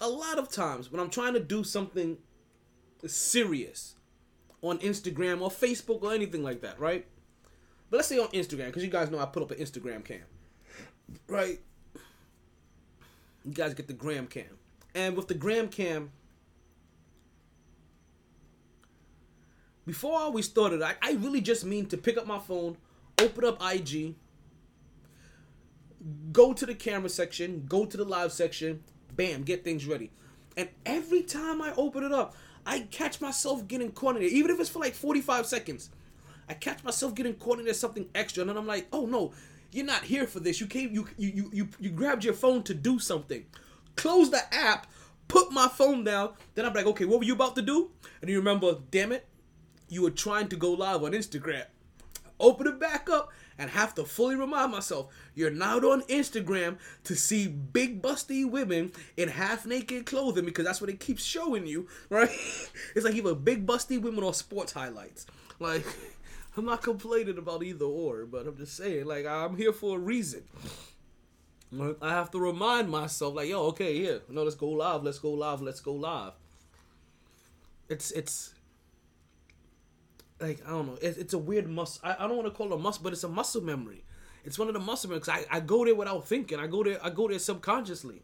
a 0.00 0.08
lot 0.08 0.38
of 0.38 0.50
times 0.50 0.90
when 0.90 1.00
I'm 1.00 1.10
trying 1.10 1.34
to 1.34 1.40
do 1.40 1.64
something 1.64 2.18
serious 3.06 3.96
on 4.62 4.78
Instagram 4.78 5.40
or 5.40 5.50
Facebook 5.50 6.02
or 6.02 6.12
anything 6.12 6.42
like 6.42 6.60
that, 6.62 6.78
right? 6.78 7.06
But 7.90 7.98
let's 7.98 8.08
say 8.08 8.18
on 8.18 8.28
Instagram, 8.28 8.66
because 8.66 8.82
you 8.82 8.90
guys 8.90 9.10
know 9.10 9.18
I 9.18 9.26
put 9.26 9.42
up 9.42 9.50
an 9.50 9.58
Instagram 9.58 10.04
cam, 10.04 10.22
right? 11.28 11.60
You 13.44 13.52
guys 13.52 13.74
get 13.74 13.86
the 13.86 13.92
gram 13.92 14.26
cam. 14.26 14.58
And 14.94 15.16
with 15.16 15.28
the 15.28 15.34
gram 15.34 15.68
cam, 15.68 16.10
before 19.86 20.18
I 20.18 20.22
always 20.22 20.46
started, 20.46 20.82
I, 20.82 20.94
I 21.00 21.12
really 21.12 21.40
just 21.40 21.64
mean 21.64 21.86
to 21.86 21.96
pick 21.96 22.16
up 22.16 22.26
my 22.26 22.40
phone, 22.40 22.76
open 23.20 23.44
up 23.44 23.62
IG, 23.62 24.16
go 26.32 26.52
to 26.52 26.66
the 26.66 26.74
camera 26.74 27.08
section, 27.08 27.64
go 27.68 27.84
to 27.86 27.96
the 27.96 28.04
live 28.04 28.32
section, 28.32 28.82
bam, 29.14 29.42
get 29.42 29.64
things 29.64 29.86
ready. 29.86 30.10
And 30.56 30.68
every 30.84 31.22
time 31.22 31.60
I 31.60 31.72
open 31.76 32.04
it 32.04 32.12
up, 32.12 32.34
I 32.64 32.80
catch 32.90 33.20
myself 33.20 33.68
getting 33.68 33.92
caught 33.92 34.16
in 34.16 34.22
it, 34.22 34.32
even 34.32 34.50
if 34.50 34.60
it's 34.60 34.70
for 34.70 34.80
like 34.80 34.94
45 34.94 35.46
seconds. 35.46 35.90
I 36.48 36.54
catch 36.54 36.82
myself 36.84 37.14
getting 37.14 37.34
caught 37.34 37.58
in 37.58 37.64
there 37.64 37.74
something 37.74 38.08
extra, 38.14 38.42
and 38.42 38.50
then 38.50 38.56
I'm 38.56 38.66
like, 38.66 38.86
oh 38.92 39.06
no, 39.06 39.32
you're 39.72 39.86
not 39.86 40.04
here 40.04 40.26
for 40.26 40.40
this. 40.40 40.60
You 40.60 40.66
came, 40.66 40.92
you 40.92 41.08
you 41.16 41.32
you 41.34 41.50
you, 41.52 41.68
you 41.80 41.90
grabbed 41.90 42.24
your 42.24 42.34
phone 42.34 42.62
to 42.64 42.74
do 42.74 42.98
something. 42.98 43.44
Close 43.96 44.30
the 44.30 44.42
app, 44.54 44.86
put 45.28 45.50
my 45.52 45.68
phone 45.68 46.04
down. 46.04 46.34
Then 46.54 46.64
I'm 46.64 46.72
like, 46.72 46.86
okay, 46.86 47.04
what 47.04 47.18
were 47.18 47.24
you 47.24 47.34
about 47.34 47.56
to 47.56 47.62
do? 47.62 47.90
And 48.20 48.30
you 48.30 48.38
remember, 48.38 48.78
damn 48.90 49.12
it, 49.12 49.26
you 49.88 50.02
were 50.02 50.10
trying 50.10 50.48
to 50.48 50.56
go 50.56 50.72
live 50.72 51.02
on 51.02 51.12
Instagram. 51.12 51.64
Open 52.38 52.66
it 52.66 52.78
back 52.78 53.08
up 53.10 53.32
and 53.58 53.70
have 53.70 53.94
to 53.94 54.04
fully 54.04 54.36
remind 54.36 54.72
myself 54.72 55.12
you're 55.34 55.50
not 55.50 55.84
on 55.84 56.02
Instagram 56.02 56.76
to 57.04 57.14
see 57.14 57.48
big 57.48 58.02
busty 58.02 58.48
women 58.48 58.92
in 59.16 59.28
half 59.28 59.66
naked 59.66 60.06
clothing 60.06 60.44
because 60.44 60.64
that's 60.64 60.80
what 60.80 60.90
it 60.90 61.00
keeps 61.00 61.24
showing 61.24 61.66
you, 61.66 61.88
right? 62.10 62.30
it's 62.94 63.04
like 63.04 63.14
either 63.14 63.34
big 63.34 63.66
busty 63.66 64.00
women 64.00 64.24
or 64.24 64.34
sports 64.34 64.72
highlights. 64.72 65.26
Like, 65.58 65.84
I'm 66.56 66.64
not 66.64 66.82
complaining 66.82 67.38
about 67.38 67.62
either 67.62 67.84
or, 67.84 68.24
but 68.24 68.46
I'm 68.46 68.56
just 68.56 68.76
saying, 68.76 69.04
like, 69.04 69.26
I'm 69.26 69.56
here 69.56 69.72
for 69.72 69.96
a 69.96 70.00
reason. 70.00 70.42
I 72.00 72.10
have 72.10 72.30
to 72.30 72.38
remind 72.38 72.88
myself, 72.88 73.34
like, 73.34 73.48
yo, 73.48 73.66
okay, 73.66 73.94
here, 73.94 74.22
no, 74.30 74.44
let's 74.44 74.54
go 74.54 74.68
live, 74.68 75.02
let's 75.02 75.18
go 75.18 75.32
live, 75.32 75.60
let's 75.60 75.80
go 75.80 75.92
live. 75.92 76.32
It's 77.88 78.10
it's 78.12 78.54
like 80.40 80.60
I 80.66 80.70
don't 80.70 80.86
know. 80.86 80.98
It, 81.00 81.16
it's 81.18 81.34
a 81.34 81.38
weird 81.38 81.68
muscle. 81.68 82.00
I, 82.04 82.16
I 82.24 82.28
don't 82.28 82.36
want 82.36 82.48
to 82.48 82.54
call 82.54 82.72
it 82.72 82.74
a 82.74 82.78
muscle, 82.78 83.02
but 83.02 83.12
it's 83.12 83.24
a 83.24 83.28
muscle 83.28 83.62
memory. 83.62 84.04
It's 84.44 84.58
one 84.58 84.68
of 84.68 84.74
the 84.74 84.80
muscle 84.80 85.10
memories. 85.10 85.28
I, 85.28 85.44
I 85.50 85.60
go 85.60 85.84
there 85.84 85.94
without 85.94 86.26
thinking. 86.26 86.58
I 86.58 86.66
go 86.66 86.84
there. 86.84 86.98
I 87.02 87.10
go 87.10 87.28
there 87.28 87.38
subconsciously. 87.38 88.22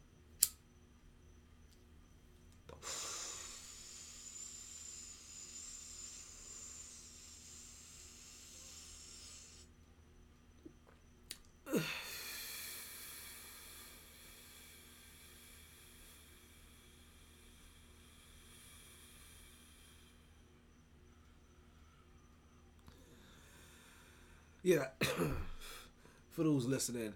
Yeah. 24.72 24.86
For 26.30 26.44
those 26.44 26.64
listening, 26.64 27.12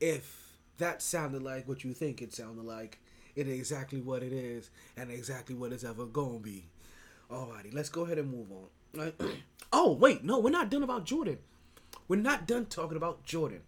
if 0.00 0.56
that 0.78 1.02
sounded 1.02 1.42
like 1.42 1.66
what 1.66 1.82
you 1.82 1.92
think 1.92 2.22
it 2.22 2.32
sounded 2.32 2.64
like, 2.64 3.00
it 3.34 3.48
is 3.48 3.58
exactly 3.58 4.00
what 4.00 4.22
it 4.22 4.32
is 4.32 4.70
and 4.96 5.10
exactly 5.10 5.56
what 5.56 5.72
it's 5.72 5.82
ever 5.82 6.06
gonna 6.06 6.38
be. 6.38 6.66
Alrighty, 7.28 7.74
let's 7.74 7.88
go 7.88 8.04
ahead 8.04 8.18
and 8.18 8.30
move 8.30 8.48
on. 8.52 9.12
Oh, 9.72 9.92
wait, 9.92 10.24
no, 10.24 10.40
we're 10.40 10.50
not 10.50 10.68
done 10.68 10.82
about 10.82 11.04
Jordan. 11.04 11.38
We're 12.08 12.16
not 12.16 12.44
done 12.48 12.66
talking 12.66 12.96
about 12.96 13.22
Jordan. 13.24 13.60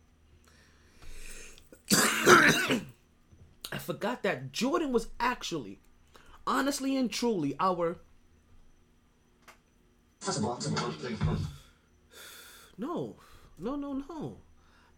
I 1.92 2.80
forgot 3.78 4.24
that 4.24 4.50
Jordan 4.50 4.90
was 4.90 5.10
actually, 5.20 5.78
honestly 6.44 6.96
and 6.96 7.08
truly, 7.08 7.54
our. 7.60 7.98
No, 12.78 13.16
no, 13.58 13.76
no, 13.76 13.92
no, 14.08 14.38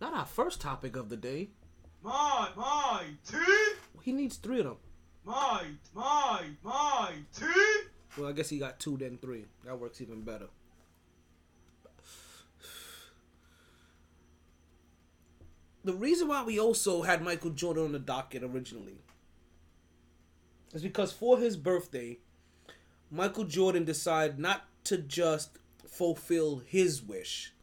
not 0.01 0.15
our 0.15 0.27
first 0.27 0.61
topic 0.61 0.97
of 0.97 1.09
the 1.09 1.17
day. 1.17 1.51
My, 2.03 2.49
my, 2.57 3.05
tea? 3.27 3.73
He 4.03 4.13
needs 4.13 4.37
three 4.37 4.61
of 4.61 4.67
them. 4.67 4.77
My, 5.25 5.63
my, 5.95 6.43
my, 6.63 7.13
tea? 7.35 7.81
Well, 8.19 8.29
I 8.29 8.33
guess 8.33 8.51
he 8.51 8.59
got 8.59 8.79
two, 8.79 8.97
then 8.97 9.19
three. 9.19 9.47
That 9.65 9.79
works 9.79 10.01
even 10.01 10.23
better. 10.23 10.49
The 15.85 15.95
reason 15.95 16.29
why 16.29 16.43
we 16.45 16.59
also 16.59 17.03
had 17.03 17.23
Michael 17.23 17.51
Jordan 17.51 17.85
on 17.85 17.93
the 17.93 17.99
docket 17.99 18.43
originally 18.43 18.99
is 20.73 20.83
because 20.83 21.13
for 21.13 21.39
his 21.39 21.57
birthday, 21.57 22.19
Michael 23.11 23.45
Jordan 23.45 23.85
decided 23.85 24.39
not 24.39 24.65
to 24.85 24.99
just 24.99 25.59
fulfill 25.87 26.63
his 26.67 27.03
wish. 27.03 27.54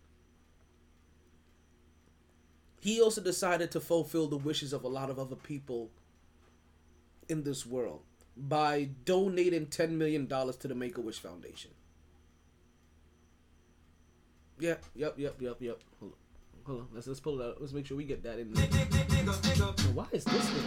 He 2.81 2.99
also 2.99 3.21
decided 3.21 3.69
to 3.71 3.79
fulfill 3.79 4.27
the 4.27 4.37
wishes 4.37 4.73
of 4.73 4.83
a 4.83 4.87
lot 4.87 5.11
of 5.11 5.19
other 5.19 5.35
people 5.35 5.91
in 7.29 7.43
this 7.43 7.63
world 7.63 8.01
by 8.35 8.89
donating 9.05 9.67
$10 9.67 9.91
million 9.91 10.27
to 10.27 10.67
the 10.67 10.73
Make 10.73 10.97
a 10.97 11.01
Wish 11.01 11.19
Foundation. 11.19 11.69
Yeah, 14.59 14.75
yep, 14.95 15.13
yep, 15.17 15.35
yep, 15.39 15.57
yep. 15.59 15.79
Hold 15.99 16.13
on. 16.13 16.17
Hold 16.65 16.79
on. 16.81 16.87
Let's, 16.91 17.05
let's 17.05 17.19
pull 17.19 17.39
it 17.39 17.45
out. 17.45 17.61
Let's 17.61 17.71
make 17.71 17.85
sure 17.85 17.97
we 17.97 18.03
get 18.03 18.23
that 18.23 18.39
in 18.39 18.51
there. 18.51 18.65
Why 19.93 20.07
is 20.11 20.23
this 20.23 20.49
thing? 20.49 20.63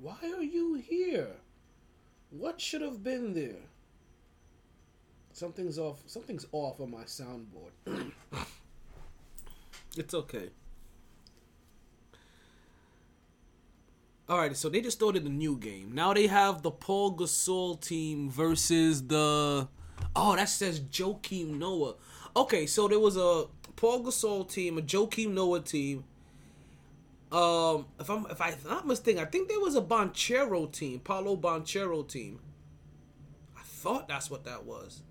Why 0.00 0.16
are 0.22 0.42
you 0.42 0.76
here? 0.76 1.28
What 2.30 2.62
should 2.62 2.80
have 2.80 3.04
been 3.04 3.34
there? 3.34 3.60
Something's 5.34 5.80
off. 5.80 6.00
Something's 6.06 6.46
off 6.52 6.80
on 6.80 6.92
my 6.92 7.02
soundboard. 7.02 7.72
it's 9.96 10.14
okay. 10.14 10.50
Alright, 14.30 14.56
so 14.56 14.68
they 14.68 14.80
just 14.80 14.96
started 14.96 15.24
a 15.24 15.28
new 15.28 15.56
game. 15.56 15.90
Now 15.92 16.14
they 16.14 16.28
have 16.28 16.62
the 16.62 16.70
Paul 16.70 17.16
Gasol 17.16 17.80
team 17.80 18.30
versus 18.30 19.08
the 19.08 19.68
Oh, 20.14 20.36
that 20.36 20.48
says 20.48 20.80
Joakim 20.80 21.58
Noah. 21.58 21.94
Okay, 22.36 22.66
so 22.66 22.86
there 22.86 23.00
was 23.00 23.16
a 23.16 23.46
Paul 23.74 24.04
Gasol 24.04 24.48
team, 24.48 24.78
a 24.78 24.82
Joakim 24.82 25.30
Noah 25.32 25.60
team. 25.60 26.04
Um, 27.32 27.86
if 27.98 28.08
I'm 28.08 28.24
if 28.30 28.40
I'm 28.40 28.54
not 28.68 28.86
mistaken, 28.86 29.20
I 29.20 29.26
think 29.26 29.48
there 29.48 29.58
was 29.58 29.74
a 29.74 29.82
Banchero 29.82 30.70
team, 30.70 31.00
Paolo 31.00 31.36
Banchero 31.36 32.06
team. 32.06 32.38
I 33.56 33.62
thought 33.62 34.06
that's 34.06 34.30
what 34.30 34.44
that 34.44 34.64
was. 34.64 35.02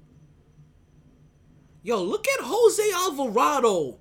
Yo, 1.86 2.02
look 2.02 2.26
at 2.30 2.40
Jose 2.46 2.84
Alvarado. 2.94 4.00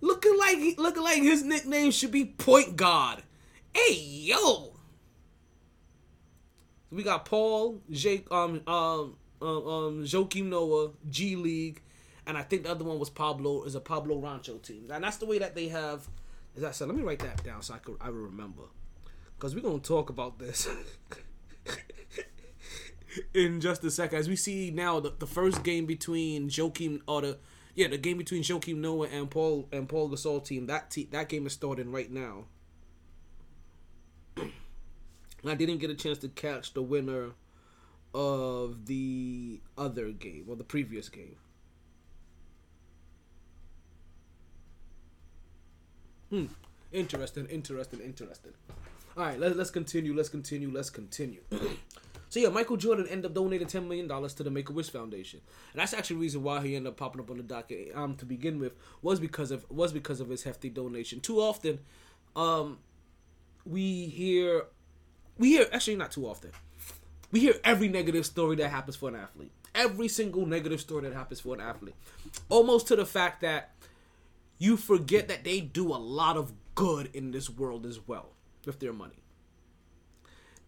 Looking 0.00 0.38
like 0.38 0.78
looking 0.78 1.02
like 1.02 1.22
his 1.22 1.42
nickname 1.42 1.90
should 1.90 2.10
be 2.10 2.24
Point 2.24 2.76
Guard. 2.76 3.22
Hey 3.74 3.94
yo. 3.94 4.72
We 6.90 7.02
got 7.02 7.26
Paul, 7.26 7.82
Jake, 7.90 8.30
um, 8.30 8.62
um, 8.66 9.16
um, 9.42 9.48
um, 9.48 10.04
Joakim 10.04 10.46
Noah, 10.46 10.92
G 11.10 11.36
League, 11.36 11.82
and 12.26 12.38
I 12.38 12.42
think 12.42 12.62
the 12.62 12.70
other 12.70 12.84
one 12.84 12.98
was 12.98 13.10
Pablo. 13.10 13.64
Is 13.64 13.74
a 13.74 13.80
Pablo 13.80 14.16
Rancho 14.16 14.56
team, 14.58 14.90
and 14.90 15.04
that's 15.04 15.18
the 15.18 15.26
way 15.26 15.38
that 15.38 15.54
they 15.54 15.68
have. 15.68 16.08
As 16.56 16.64
I 16.64 16.70
said, 16.70 16.88
let 16.88 16.96
me 16.96 17.02
write 17.02 17.18
that 17.18 17.44
down 17.44 17.60
so 17.62 17.74
I 17.74 17.78
could 17.78 17.96
I 18.00 18.08
remember, 18.08 18.62
because 19.36 19.54
we're 19.54 19.60
gonna 19.60 19.78
talk 19.80 20.08
about 20.08 20.38
this 20.38 20.68
in 23.32 23.60
just 23.60 23.84
a 23.84 23.90
second. 23.90 24.18
As 24.18 24.28
we 24.28 24.36
see 24.36 24.70
now, 24.70 25.00
the, 25.00 25.12
the 25.18 25.26
first 25.26 25.62
game 25.62 25.86
between 25.86 26.48
Joakim 26.48 27.00
or 27.06 27.20
the 27.20 27.38
yeah 27.74 27.88
the 27.88 27.98
game 27.98 28.18
between 28.18 28.42
Joakim 28.42 28.76
Noah 28.76 29.08
and 29.08 29.30
Paul 29.30 29.68
and 29.72 29.88
Paul 29.88 30.08
Gasol 30.10 30.44
team 30.44 30.66
that 30.66 30.90
te- 30.90 31.08
that 31.10 31.28
game 31.28 31.46
is 31.46 31.52
starting 31.52 31.92
right 31.92 32.10
now. 32.10 32.44
I 35.46 35.54
didn't 35.54 35.78
get 35.78 35.90
a 35.90 35.94
chance 35.94 36.18
to 36.18 36.28
catch 36.28 36.74
the 36.74 36.82
winner 36.82 37.32
of 38.14 38.86
the 38.86 39.60
other 39.76 40.10
game 40.10 40.46
or 40.48 40.56
the 40.56 40.64
previous 40.64 41.08
game. 41.08 41.36
Hmm. 46.30 46.46
Interesting, 46.92 47.46
interesting, 47.46 48.00
interesting. 48.00 48.52
All 49.16 49.24
right, 49.24 49.38
let's 49.38 49.56
let's 49.56 49.70
continue. 49.70 50.14
Let's 50.14 50.28
continue. 50.28 50.70
Let's 50.72 50.90
continue. 50.90 51.40
So 52.34 52.40
yeah, 52.40 52.48
Michael 52.48 52.76
Jordan 52.76 53.06
ended 53.08 53.26
up 53.26 53.34
donating 53.34 53.68
ten 53.68 53.86
million 53.86 54.08
dollars 54.08 54.34
to 54.34 54.42
the 54.42 54.50
Make 54.50 54.68
a 54.68 54.72
Wish 54.72 54.90
Foundation, 54.90 55.40
and 55.72 55.80
that's 55.80 55.94
actually 55.94 56.16
the 56.16 56.22
reason 56.22 56.42
why 56.42 56.66
he 56.66 56.74
ended 56.74 56.90
up 56.90 56.96
popping 56.96 57.20
up 57.20 57.30
on 57.30 57.36
the 57.36 57.44
docket. 57.44 57.92
Um, 57.94 58.16
to 58.16 58.24
begin 58.24 58.58
with, 58.58 58.72
was 59.02 59.20
because 59.20 59.52
of 59.52 59.64
was 59.70 59.92
because 59.92 60.18
of 60.18 60.28
his 60.28 60.42
hefty 60.42 60.68
donation. 60.68 61.20
Too 61.20 61.38
often, 61.40 61.78
um, 62.34 62.78
we 63.64 64.06
hear, 64.06 64.64
we 65.38 65.50
hear 65.50 65.68
actually 65.72 65.94
not 65.94 66.10
too 66.10 66.26
often, 66.26 66.50
we 67.30 67.38
hear 67.38 67.54
every 67.62 67.86
negative 67.86 68.26
story 68.26 68.56
that 68.56 68.68
happens 68.68 68.96
for 68.96 69.10
an 69.10 69.14
athlete. 69.14 69.52
Every 69.72 70.08
single 70.08 70.44
negative 70.44 70.80
story 70.80 71.08
that 71.08 71.14
happens 71.14 71.38
for 71.38 71.54
an 71.54 71.60
athlete, 71.60 71.94
almost 72.48 72.88
to 72.88 72.96
the 72.96 73.06
fact 73.06 73.42
that 73.42 73.70
you 74.58 74.76
forget 74.76 75.28
that 75.28 75.44
they 75.44 75.60
do 75.60 75.86
a 75.94 76.02
lot 76.02 76.36
of 76.36 76.52
good 76.74 77.10
in 77.14 77.30
this 77.30 77.48
world 77.48 77.86
as 77.86 78.00
well 78.08 78.30
with 78.66 78.80
their 78.80 78.92
money 78.92 79.24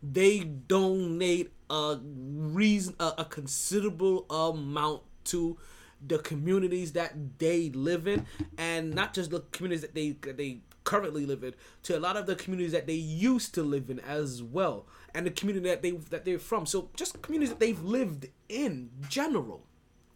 they 0.03 0.41
donate 0.41 1.53
a 1.71 1.99
reason 2.03 2.95
a, 3.01 3.13
a 3.19 3.25
considerable 3.25 4.27
amount 4.31 5.03
to 5.25 5.59
the 6.07 6.19
communities 6.19 6.93
that 6.93 7.39
they 7.39 7.71
live 7.71 8.07
in 8.07 8.27
and 8.59 8.95
not 8.95 9.15
just 9.15 9.31
the 9.31 9.41
communities 9.53 9.83
that 9.83 9.95
they 9.95 10.11
that 10.23 10.37
they 10.37 10.61
currently 10.85 11.27
live 11.27 11.43
in 11.43 11.53
to 11.83 11.99
a 11.99 12.01
lot 12.01 12.17
of 12.17 12.27
the 12.27 12.37
communities 12.37 12.73
that 12.73 12.87
they 12.87 12.95
used 12.95 13.53
to 13.55 13.63
live 13.63 13.91
in 13.91 13.99
as 14.01 14.43
well 14.43 14.87
and 15.15 15.27
the 15.27 15.31
community 15.31 15.69
that 15.69 15.83
they 15.83 15.91
that 15.91 16.25
they're 16.25 16.39
from. 16.39 16.67
So 16.67 16.91
just 16.95 17.21
communities 17.23 17.51
that 17.51 17.61
they've 17.61 17.83
lived 17.83 18.29
in 18.49 18.91
general 19.09 19.63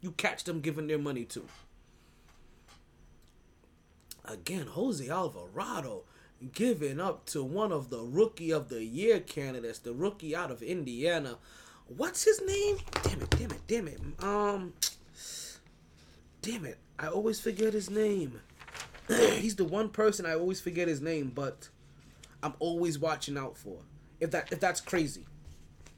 you 0.01 0.13
catch 0.13 0.45
them 0.45 0.61
giving 0.61 0.87
their 0.87 0.99
money 0.99 1.25
to. 1.25 1.45
Again 4.25 4.67
Jose 4.67 5.09
Alvarado 5.09 6.05
giving 6.53 7.01
up 7.01 7.27
to 7.27 7.43
one 7.43 7.73
of 7.73 7.91
the 7.91 8.01
rookie 8.01 8.51
of 8.51 8.69
the 8.69 8.83
year 8.85 9.21
candidates, 9.21 9.79
the 9.79 9.93
rookie 9.93 10.35
out 10.35 10.51
of 10.51 10.63
Indiana. 10.63 11.37
What's 11.87 12.25
his 12.25 12.41
name? 12.43 12.79
Damn 13.03 13.21
it, 13.23 13.31
damn 13.31 13.51
it, 13.51 13.61
damn 13.67 13.89
it. 13.89 14.01
Um 14.23 14.73
Damn 16.43 16.65
it. 16.65 16.79
I 16.99 17.09
always 17.09 17.39
forget 17.39 17.75
his 17.75 17.91
name. 17.91 18.41
He's 19.09 19.57
the 19.57 19.65
one 19.65 19.91
person 19.91 20.25
I 20.25 20.35
always 20.35 20.61
forget 20.61 20.89
his 20.89 21.01
name, 21.01 21.33
but 21.35 21.69
I'm 22.43 22.55
always 22.59 22.99
watching 22.99 23.37
out 23.37 23.59
for. 23.59 23.79
If 24.21 24.31
that 24.31 24.51
if 24.53 24.61
that's 24.61 24.81
crazy. 24.81 25.27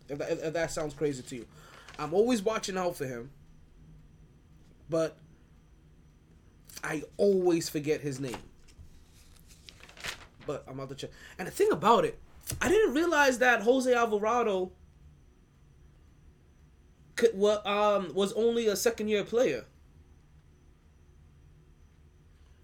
If 0.09 0.19
that, 0.19 0.33
if 0.33 0.53
that 0.53 0.71
sounds 0.73 0.95
crazy 0.95 1.23
to 1.23 1.37
you. 1.37 1.47
I'm 1.99 2.13
always 2.13 2.43
watching 2.43 2.77
out 2.77 2.97
for 2.97 3.07
him. 3.07 3.31
But 4.91 5.17
I 6.83 7.05
always 7.17 7.69
forget 7.69 8.01
his 8.01 8.19
name 8.19 8.37
but 10.47 10.65
I'm 10.69 10.81
out 10.81 10.89
to 10.91 10.95
check. 10.95 11.11
And 11.39 11.49
the 11.49 11.53
thing 11.53 11.71
about 11.71 12.05
it, 12.05 12.19
I 12.61 12.69
didn't 12.69 12.95
realize 12.95 13.39
that 13.39 13.63
Jose 13.63 13.93
Alvarado 13.93 14.73
could, 17.17 17.35
what 17.35 17.67
um 17.67 18.13
was 18.15 18.33
only 18.35 18.67
a 18.67 18.77
second 18.77 19.09
year 19.09 19.25
player. 19.25 19.65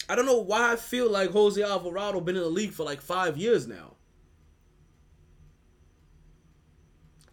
I 0.08 0.14
don't 0.14 0.26
know 0.26 0.38
why 0.38 0.72
I 0.72 0.76
feel 0.76 1.10
like 1.10 1.30
Jose 1.30 1.62
Alvarado 1.62 2.20
been 2.20 2.36
in 2.36 2.42
the 2.42 2.48
league 2.48 2.72
for 2.72 2.84
like 2.84 3.02
five 3.02 3.36
years 3.36 3.66
now. 3.66 3.94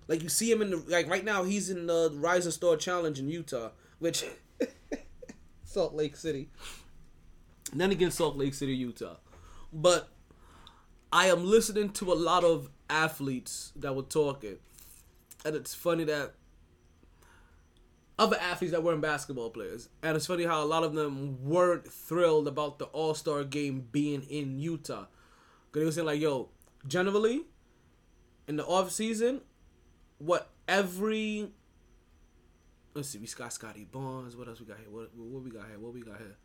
Like 0.07 0.21
you 0.21 0.29
see 0.29 0.51
him 0.51 0.61
in 0.61 0.71
the 0.71 0.77
like 0.87 1.09
right 1.09 1.23
now 1.23 1.43
he's 1.43 1.69
in 1.69 1.87
the 1.87 2.11
Rising 2.13 2.51
Star 2.51 2.75
Challenge 2.75 3.17
in 3.19 3.29
Utah, 3.29 3.69
which 3.99 4.25
Salt 5.63 5.95
Lake 5.95 6.15
City. 6.15 6.49
Then 7.73 7.91
again 7.91 8.11
Salt 8.11 8.37
Lake 8.37 8.53
City, 8.53 8.75
Utah. 8.75 9.15
But 9.73 10.09
I 11.15 11.27
am 11.27 11.45
listening 11.45 11.91
to 11.91 12.11
a 12.11 12.13
lot 12.13 12.43
of 12.43 12.69
athletes 12.89 13.71
that 13.77 13.95
were 13.95 14.01
talking, 14.01 14.57
and 15.45 15.55
it's 15.55 15.73
funny 15.73 16.03
that 16.03 16.33
other 18.19 18.35
athletes 18.35 18.73
that 18.73 18.83
weren't 18.83 18.99
basketball 18.99 19.49
players, 19.49 19.87
and 20.03 20.17
it's 20.17 20.25
funny 20.25 20.43
how 20.43 20.61
a 20.61 20.65
lot 20.65 20.83
of 20.83 20.93
them 20.93 21.37
weren't 21.41 21.89
thrilled 21.89 22.49
about 22.49 22.79
the 22.79 22.85
All 22.87 23.13
Star 23.13 23.45
game 23.45 23.87
being 23.93 24.23
in 24.23 24.59
Utah, 24.59 25.05
because 25.71 25.79
they 25.79 25.85
were 25.85 25.91
saying 25.93 26.07
like, 26.07 26.19
"Yo, 26.19 26.49
generally, 26.85 27.43
in 28.49 28.57
the 28.57 28.65
off 28.65 28.91
season, 28.91 29.39
what 30.17 30.49
every 30.67 31.49
let's 32.93 33.07
see, 33.07 33.19
we 33.19 33.27
got 33.27 33.53
Scottie 33.53 33.87
Barnes. 33.89 34.35
What 34.35 34.49
else 34.49 34.59
we 34.59 34.65
got 34.65 34.79
here? 34.79 34.89
What, 34.89 35.15
what 35.15 35.43
we 35.43 35.49
got 35.49 35.69
here? 35.69 35.79
What 35.79 35.93
we 35.93 36.01
got 36.01 36.17
here? 36.17 36.35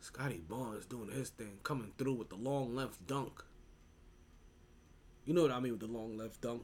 Scottie 0.00 0.44
Barnes 0.46 0.84
doing 0.84 1.08
his 1.08 1.30
thing, 1.30 1.60
coming 1.62 1.92
through 1.96 2.12
with 2.12 2.28
the 2.28 2.36
long 2.36 2.76
length 2.76 2.98
dunk. 3.06 3.42
You 5.26 5.34
know 5.34 5.42
what 5.42 5.50
I 5.50 5.60
mean 5.60 5.72
with 5.72 5.80
the 5.80 5.88
long 5.88 6.16
left 6.16 6.40
dunk. 6.40 6.62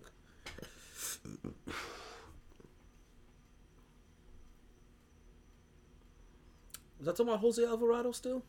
Was 6.99 7.07
that 7.07 7.17
talking 7.17 7.29
about 7.31 7.41
Jose 7.41 7.65
Alvarado 7.65 8.13
still? 8.13 8.45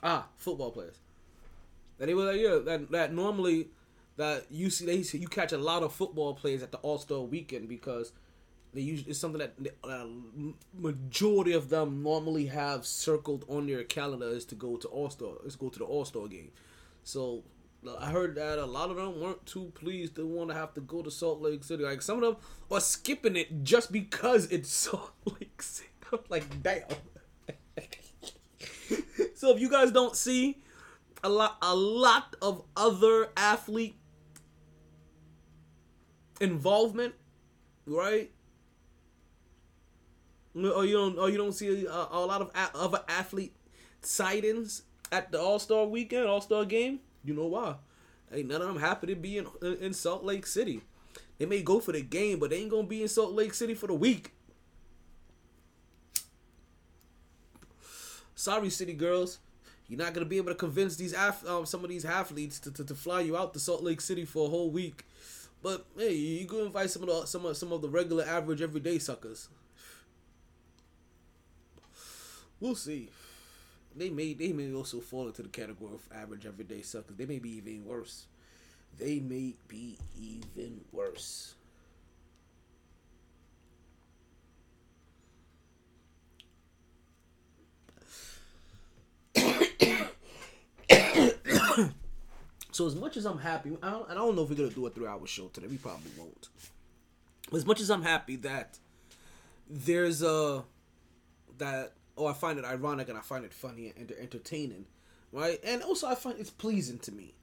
Ah, 0.00 0.28
football 0.36 0.70
players. 0.70 0.96
That 1.98 2.06
they 2.06 2.14
were 2.14 2.24
like, 2.24 2.40
yeah, 2.40 2.58
that 2.64 2.90
that 2.92 3.12
normally 3.12 3.68
that 4.16 4.46
you 4.50 4.70
see 4.70 4.86
they 4.86 5.18
you 5.18 5.26
catch 5.26 5.52
a 5.52 5.58
lot 5.58 5.82
of 5.82 5.92
football 5.92 6.34
players 6.34 6.62
at 6.62 6.70
the 6.70 6.78
All 6.78 6.98
Star 6.98 7.20
weekend 7.20 7.68
because 7.68 8.12
they 8.72 8.80
usually 8.80 9.10
it's 9.10 9.18
something 9.18 9.40
that 9.40 9.54
uh, 9.82 10.06
majority 10.78 11.52
of 11.52 11.68
them 11.68 12.04
normally 12.04 12.46
have 12.46 12.86
circled 12.86 13.44
on 13.48 13.66
their 13.66 13.82
calendar 13.82 14.28
is 14.28 14.44
to 14.46 14.54
go 14.54 14.76
to 14.76 14.88
All 14.88 15.10
Star, 15.10 15.32
is 15.44 15.56
go 15.56 15.68
to 15.68 15.78
the 15.80 15.84
All 15.84 16.04
Star 16.04 16.28
game. 16.28 16.52
So 17.04 17.42
I 17.98 18.10
heard 18.10 18.36
that 18.36 18.58
a 18.58 18.66
lot 18.66 18.90
of 18.90 18.96
them 18.96 19.20
weren't 19.20 19.44
too 19.44 19.72
pleased 19.74 20.14
to 20.16 20.26
want 20.26 20.50
to 20.50 20.54
have 20.54 20.72
to 20.74 20.80
go 20.80 21.02
to 21.02 21.10
Salt 21.10 21.40
Lake 21.40 21.64
City. 21.64 21.82
Like 21.82 22.00
some 22.00 22.22
of 22.22 22.22
them 22.22 22.36
are 22.70 22.80
skipping 22.80 23.36
it 23.36 23.64
just 23.64 23.90
because 23.90 24.46
it's 24.46 24.70
Salt 24.72 25.10
Lake 25.24 25.60
City. 25.60 25.88
I'm 26.12 26.18
like, 26.28 26.62
damn. 26.62 26.82
so 29.34 29.54
if 29.54 29.60
you 29.60 29.68
guys 29.68 29.90
don't 29.90 30.14
see 30.14 30.58
a 31.24 31.28
lot, 31.28 31.56
a 31.62 31.74
lot 31.74 32.36
of 32.40 32.62
other 32.76 33.30
athlete 33.36 33.96
involvement, 36.40 37.14
right? 37.86 38.30
Or 40.54 40.84
you 40.84 40.92
don't, 40.92 41.18
or 41.18 41.30
you 41.30 41.38
don't 41.38 41.52
see 41.52 41.86
a, 41.86 41.90
a 41.90 42.20
lot 42.26 42.42
of 42.42 42.50
other 42.74 43.02
athlete 43.08 43.56
sightings 44.02 44.82
at 45.10 45.32
the 45.32 45.40
All 45.40 45.58
Star 45.58 45.86
Weekend, 45.86 46.26
All 46.26 46.42
Star 46.42 46.64
Game 46.64 47.00
you 47.24 47.34
know 47.34 47.46
why? 47.46 47.76
Ain't 48.32 48.48
none 48.48 48.62
of 48.62 48.68
them 48.68 48.78
happy 48.78 49.08
to 49.08 49.14
be 49.14 49.38
in 49.38 49.46
in 49.80 49.92
Salt 49.92 50.24
Lake 50.24 50.46
City. 50.46 50.80
They 51.38 51.46
may 51.46 51.62
go 51.62 51.80
for 51.80 51.92
the 51.92 52.00
game, 52.02 52.38
but 52.38 52.50
they 52.50 52.56
ain't 52.56 52.70
gonna 52.70 52.86
be 52.86 53.02
in 53.02 53.08
Salt 53.08 53.32
Lake 53.32 53.54
City 53.54 53.74
for 53.74 53.86
the 53.86 53.94
week. 53.94 54.32
Sorry, 58.34 58.70
city 58.70 58.94
girls. 58.94 59.38
You're 59.88 59.98
not 59.98 60.14
gonna 60.14 60.26
be 60.26 60.38
able 60.38 60.48
to 60.48 60.54
convince 60.54 60.96
these 60.96 61.12
af- 61.12 61.46
um, 61.46 61.66
some 61.66 61.84
of 61.84 61.90
these 61.90 62.04
athletes 62.04 62.58
to, 62.60 62.70
to, 62.72 62.84
to 62.84 62.94
fly 62.94 63.20
you 63.20 63.36
out 63.36 63.52
to 63.52 63.60
Salt 63.60 63.82
Lake 63.82 64.00
City 64.00 64.24
for 64.24 64.46
a 64.46 64.50
whole 64.50 64.70
week. 64.70 65.04
But 65.62 65.84
hey, 65.96 66.14
you 66.14 66.46
go 66.46 66.64
invite 66.64 66.90
some 66.90 67.02
of 67.02 67.08
the 67.08 67.26
some 67.26 67.44
of 67.44 67.56
some 67.56 67.72
of 67.72 67.82
the 67.82 67.88
regular 67.88 68.24
average 68.24 68.62
everyday 68.62 68.98
suckers. 68.98 69.48
We'll 72.58 72.74
see 72.74 73.10
they 73.96 74.10
may 74.10 74.32
they 74.34 74.52
may 74.52 74.72
also 74.72 75.00
fall 75.00 75.26
into 75.26 75.42
the 75.42 75.48
category 75.48 75.92
of 75.94 76.08
average 76.14 76.46
everyday 76.46 76.82
suckers. 76.82 77.16
They 77.16 77.26
may 77.26 77.38
be 77.38 77.56
even 77.56 77.84
worse. 77.84 78.26
They 78.98 79.20
may 79.20 79.54
be 79.68 79.98
even 80.20 80.80
worse. 80.92 81.54
so 92.70 92.86
as 92.86 92.94
much 92.94 93.16
as 93.16 93.24
I'm 93.24 93.38
happy, 93.38 93.76
I 93.82 93.90
don't, 93.90 94.10
I 94.10 94.14
don't 94.14 94.36
know 94.36 94.42
if 94.42 94.50
we're 94.50 94.56
gonna 94.56 94.68
do 94.70 94.86
a 94.86 94.90
three-hour 94.90 95.26
show 95.26 95.48
today. 95.48 95.68
We 95.68 95.78
probably 95.78 96.10
won't. 96.18 96.48
As 97.52 97.66
much 97.66 97.80
as 97.80 97.90
I'm 97.90 98.02
happy 98.02 98.36
that 98.36 98.78
there's 99.68 100.22
a 100.22 100.64
that 101.58 101.94
oh, 102.16 102.26
I 102.26 102.32
find 102.32 102.58
it 102.58 102.64
ironic 102.64 103.08
and 103.08 103.18
I 103.18 103.22
find 103.22 103.44
it 103.44 103.52
funny 103.52 103.92
and 103.96 104.12
entertaining, 104.12 104.86
right? 105.32 105.60
And 105.64 105.82
also 105.82 106.06
I 106.06 106.14
find 106.14 106.38
it's 106.38 106.50
pleasing 106.50 106.98
to 107.00 107.12
me 107.12 107.34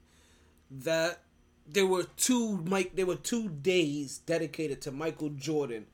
that 0.70 1.22
there 1.66 1.86
were 1.86 2.04
two 2.16 2.58
Mike 2.58 2.96
there 2.96 3.06
were 3.06 3.16
two 3.16 3.48
days 3.48 4.18
dedicated 4.18 4.80
to 4.82 4.92
Michael 4.92 5.30
Jordan 5.30 5.86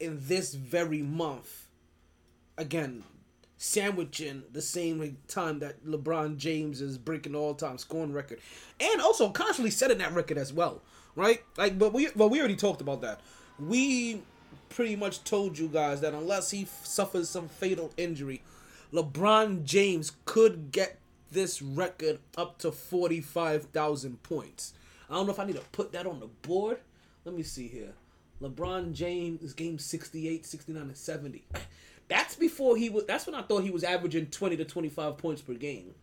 in 0.00 0.18
this 0.20 0.54
very 0.54 1.02
month. 1.02 1.68
Again, 2.58 3.04
sandwiching 3.58 4.44
the 4.52 4.62
same 4.62 5.18
time 5.28 5.58
that 5.60 5.84
LeBron 5.84 6.36
James 6.36 6.80
is 6.80 6.98
breaking 6.98 7.34
all-time 7.34 7.78
scoring 7.78 8.12
record, 8.12 8.40
and 8.80 9.00
also 9.00 9.30
constantly 9.30 9.70
setting 9.70 9.98
that 9.98 10.12
record 10.14 10.38
as 10.38 10.52
well, 10.52 10.82
right? 11.14 11.42
Like, 11.56 11.78
but 11.78 11.92
we 11.92 12.08
well 12.14 12.28
we 12.28 12.38
already 12.38 12.56
talked 12.56 12.80
about 12.80 13.00
that. 13.02 13.20
We 13.58 14.22
pretty 14.68 14.96
much 14.96 15.24
told 15.24 15.58
you 15.58 15.68
guys 15.68 16.00
that 16.00 16.14
unless 16.14 16.50
he 16.50 16.62
f- 16.62 16.84
suffers 16.84 17.28
some 17.28 17.48
fatal 17.48 17.92
injury, 17.96 18.42
LeBron 18.92 19.64
James 19.64 20.12
could 20.24 20.72
get 20.72 20.98
this 21.30 21.60
record 21.60 22.18
up 22.36 22.58
to 22.58 22.70
45,000 22.72 24.22
points. 24.22 24.74
I 25.10 25.14
don't 25.14 25.26
know 25.26 25.32
if 25.32 25.40
I 25.40 25.44
need 25.44 25.56
to 25.56 25.62
put 25.72 25.92
that 25.92 26.06
on 26.06 26.20
the 26.20 26.26
board 26.26 26.78
let 27.26 27.34
me 27.34 27.42
see 27.42 27.66
here. 27.66 27.92
LeBron 28.40 28.92
James 28.92 29.52
game 29.52 29.78
68, 29.78 30.46
69, 30.46 30.82
and 30.82 30.96
70. 30.96 31.44
That's 32.08 32.36
before 32.36 32.76
he 32.76 32.88
was. 32.88 33.04
That's 33.04 33.26
when 33.26 33.34
I 33.34 33.42
thought 33.42 33.64
he 33.64 33.70
was 33.70 33.82
averaging 33.82 34.26
20 34.26 34.56
to 34.58 34.64
25 34.64 35.18
points 35.18 35.42
per 35.42 35.54
game. 35.54 35.94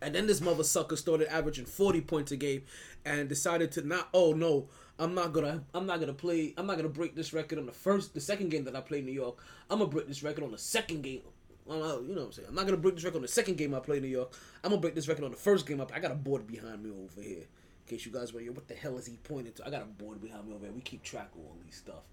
And 0.00 0.14
then 0.14 0.28
this 0.28 0.40
mother 0.40 0.62
sucker 0.62 0.96
started 0.96 1.32
averaging 1.32 1.66
40 1.66 2.02
points 2.02 2.30
a 2.30 2.36
game 2.36 2.62
and 3.04 3.28
decided 3.28 3.72
to 3.72 3.86
not 3.86 4.08
oh 4.14 4.32
no, 4.32 4.68
I'm 5.02 5.14
not 5.14 5.32
gonna 5.32 5.64
I'm 5.74 5.84
not 5.84 5.98
gonna 5.98 6.12
play 6.12 6.54
I'm 6.56 6.66
not 6.66 6.76
gonna 6.76 6.88
break 6.88 7.16
this 7.16 7.32
record 7.32 7.58
on 7.58 7.66
the 7.66 7.72
first 7.72 8.14
the 8.14 8.20
second 8.20 8.50
game 8.50 8.64
that 8.64 8.76
I 8.76 8.80
played 8.80 9.00
in 9.00 9.06
New 9.06 9.12
York. 9.12 9.36
I'm 9.68 9.80
gonna 9.80 9.90
break 9.90 10.06
this 10.06 10.22
record 10.22 10.44
on 10.44 10.52
the 10.52 10.58
second 10.58 11.02
game. 11.02 11.22
Well, 11.64 12.02
you 12.02 12.14
know 12.14 12.20
what 12.20 12.26
I'm 12.26 12.32
saying? 12.32 12.48
I'm 12.48 12.54
not 12.54 12.66
gonna 12.66 12.76
break 12.76 12.94
this 12.94 13.02
record 13.02 13.16
on 13.16 13.22
the 13.22 13.28
second 13.28 13.56
game 13.56 13.74
I 13.74 13.80
play 13.80 13.96
in 13.96 14.04
New 14.04 14.08
York. 14.08 14.32
I'm 14.62 14.70
gonna 14.70 14.80
break 14.80 14.94
this 14.94 15.08
record 15.08 15.24
on 15.24 15.32
the 15.32 15.36
first 15.36 15.66
game 15.66 15.80
I 15.80 15.86
play. 15.86 15.96
I 15.96 16.00
got 16.00 16.12
a 16.12 16.16
board 16.16 16.46
behind 16.46 16.84
me 16.84 16.90
over 16.90 17.20
here. 17.20 17.42
In 17.42 17.88
case 17.88 18.06
you 18.06 18.12
guys 18.12 18.32
were 18.32 18.38
here, 18.38 18.52
what 18.52 18.68
the 18.68 18.74
hell 18.74 18.96
is 18.96 19.06
he 19.06 19.16
pointing 19.24 19.52
to? 19.54 19.66
I 19.66 19.70
got 19.70 19.82
a 19.82 19.86
board 19.86 20.22
behind 20.22 20.46
me 20.46 20.54
over 20.54 20.66
here. 20.66 20.72
We 20.72 20.82
keep 20.82 21.02
track 21.02 21.30
of 21.34 21.40
all 21.40 21.56
these 21.64 21.76
stuff. 21.76 22.04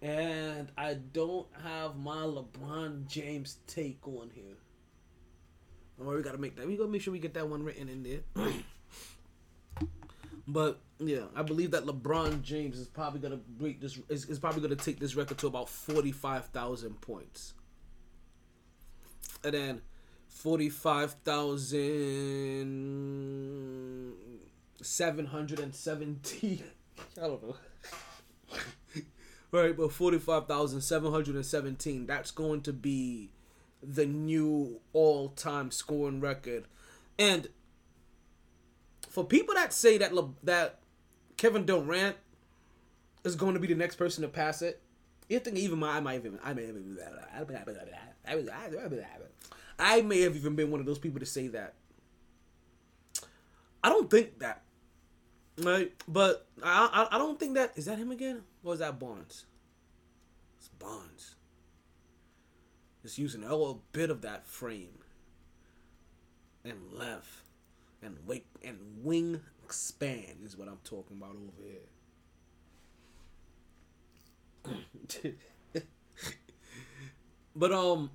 And 0.00 0.68
I 0.78 0.94
don't 0.94 1.48
have 1.64 1.96
my 1.96 2.22
LeBron 2.22 3.08
James 3.08 3.58
take 3.66 4.06
on 4.06 4.30
here. 4.32 4.54
Don't 5.98 6.06
worry, 6.06 6.18
we 6.18 6.22
gotta 6.22 6.38
make 6.38 6.54
that. 6.56 6.68
We 6.68 6.76
gotta 6.76 6.90
make 6.90 7.02
sure 7.02 7.12
we 7.12 7.18
get 7.18 7.34
that 7.34 7.48
one 7.48 7.64
written 7.64 7.88
in 7.88 8.04
there. 8.04 8.52
but 10.46 10.80
yeah, 10.98 11.24
I 11.34 11.42
believe 11.42 11.70
that 11.72 11.84
LeBron 11.84 12.42
James 12.42 12.78
is 12.78 12.86
probably 12.88 13.20
gonna 13.20 13.36
break 13.36 13.80
this. 13.80 13.98
Is, 14.08 14.26
is 14.26 14.38
probably 14.38 14.62
gonna 14.62 14.76
take 14.76 15.00
this 15.00 15.16
record 15.16 15.38
to 15.38 15.46
about 15.46 15.68
forty 15.68 16.12
five 16.12 16.46
thousand 16.46 17.00
points, 17.00 17.54
and 19.42 19.54
then 19.54 19.82
forty 20.28 20.68
five 20.68 21.12
thousand 21.24 21.74
seven 24.82 25.26
hundred 25.26 25.60
and 25.60 25.74
seventeen. 25.74 26.62
I 27.18 27.26
don't 27.26 27.42
know. 27.42 27.56
right, 29.50 29.76
but 29.76 29.92
forty 29.92 30.18
five 30.18 30.46
thousand 30.46 30.82
seven 30.82 31.10
hundred 31.10 31.34
and 31.36 31.46
seventeen. 31.46 32.06
That's 32.06 32.30
going 32.30 32.60
to 32.62 32.72
be 32.72 33.30
the 33.82 34.06
new 34.06 34.80
all-time 34.92 35.70
scoring 35.70 36.20
record. 36.20 36.64
And 37.18 37.48
for 39.14 39.22
people 39.22 39.54
that 39.54 39.72
say 39.72 39.96
that 39.98 40.12
Le- 40.12 40.34
that 40.42 40.80
Kevin 41.36 41.64
Durant 41.64 42.16
is 43.22 43.36
going 43.36 43.54
to 43.54 43.60
be 43.60 43.68
the 43.68 43.76
next 43.76 43.94
person 43.94 44.22
to 44.22 44.28
pass 44.28 44.60
it, 44.60 44.82
you 45.28 45.38
think 45.38 45.56
even 45.56 45.78
my 45.78 45.96
I 45.96 46.00
might 46.00 46.16
even 46.16 46.40
I 46.42 46.52
may 46.52 46.66
have 46.66 46.76
even 46.76 46.98
I 49.78 50.02
may 50.02 50.20
have 50.22 50.34
even 50.34 50.56
been 50.56 50.72
one 50.72 50.80
of 50.80 50.86
those 50.86 50.98
people 50.98 51.20
to 51.20 51.26
say 51.26 51.46
that. 51.48 51.74
I 53.84 53.88
don't 53.88 54.10
think 54.10 54.40
that. 54.40 54.62
Right, 55.62 55.92
but 56.08 56.48
I, 56.60 57.06
I 57.10 57.14
I 57.14 57.18
don't 57.18 57.38
think 57.38 57.54
that 57.54 57.74
is 57.76 57.84
that 57.84 57.98
him 57.98 58.10
again 58.10 58.42
or 58.64 58.72
is 58.72 58.80
that 58.80 58.98
Barnes? 58.98 59.46
It's 60.58 60.66
Barnes. 60.66 61.36
Just 63.02 63.18
using 63.18 63.44
a 63.44 63.50
little 63.50 63.84
bit 63.92 64.10
of 64.10 64.22
that 64.22 64.48
frame 64.48 64.98
and 66.64 66.78
left 66.92 67.43
and 68.04 68.18
wake 68.26 68.46
and 68.62 68.78
wing 69.02 69.40
expand 69.64 70.38
is 70.44 70.56
what 70.56 70.68
I'm 70.68 70.78
talking 70.84 71.16
about 71.16 71.36
over 71.36 71.52
here. 75.22 75.32
but 77.56 77.72
um 77.72 78.10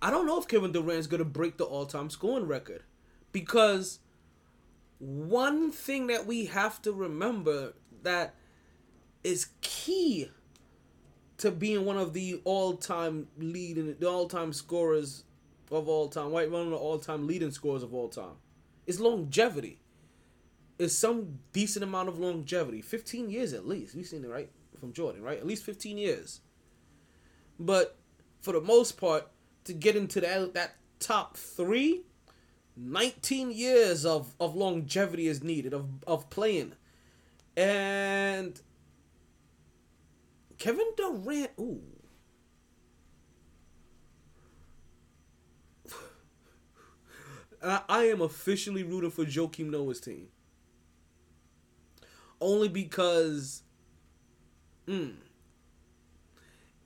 I 0.00 0.10
don't 0.10 0.26
know 0.26 0.38
if 0.38 0.48
Kevin 0.48 0.72
Durant's 0.72 1.06
gonna 1.06 1.24
break 1.24 1.56
the 1.56 1.64
all-time 1.64 2.10
scoring 2.10 2.46
record 2.46 2.82
because 3.30 4.00
one 4.98 5.70
thing 5.70 6.08
that 6.08 6.26
we 6.26 6.46
have 6.46 6.82
to 6.82 6.92
remember 6.92 7.74
that 8.02 8.34
is 9.24 9.48
key 9.60 10.28
to 11.38 11.50
being 11.50 11.84
one 11.84 11.96
of 11.96 12.12
the 12.12 12.40
all-time 12.44 13.28
leading, 13.38 13.96
the 13.98 14.08
all-time 14.08 14.52
scorers 14.52 15.24
of 15.72 15.88
all 15.88 16.08
time, 16.08 16.30
white 16.30 16.50
One 16.50 16.62
of 16.62 16.70
the 16.70 16.76
all-time 16.76 17.26
leading 17.26 17.50
scorers 17.50 17.82
of 17.82 17.94
all 17.94 18.08
time. 18.08 18.36
It's 18.86 19.00
longevity. 19.00 19.78
Is 20.78 20.96
some 20.96 21.38
decent 21.52 21.84
amount 21.84 22.08
of 22.08 22.18
longevity, 22.18 22.80
fifteen 22.80 23.30
years 23.30 23.52
at 23.52 23.68
least. 23.68 23.94
We've 23.94 24.06
seen 24.06 24.24
it 24.24 24.28
right 24.28 24.50
from 24.80 24.92
Jordan, 24.92 25.22
right? 25.22 25.38
At 25.38 25.46
least 25.46 25.64
fifteen 25.64 25.98
years. 25.98 26.40
But 27.60 27.96
for 28.40 28.52
the 28.52 28.60
most 28.60 28.98
part, 28.98 29.28
to 29.64 29.72
get 29.72 29.94
into 29.94 30.20
that 30.20 30.54
that 30.54 30.76
top 30.98 31.36
three, 31.36 32.02
19 32.76 33.52
years 33.52 34.04
of, 34.06 34.34
of 34.40 34.56
longevity 34.56 35.28
is 35.28 35.42
needed 35.42 35.74
of 35.74 35.88
of 36.06 36.30
playing. 36.30 36.72
And 37.56 38.60
Kevin 40.58 40.86
Durant, 40.96 41.50
ooh. 41.60 41.82
I, 47.62 48.04
am 48.04 48.20
officially 48.20 48.82
rooting 48.82 49.10
for 49.10 49.24
Joakim 49.24 49.70
Noah's 49.70 50.00
team. 50.00 50.28
Only 52.40 52.68
because 52.68 53.62
mm, 54.86 55.14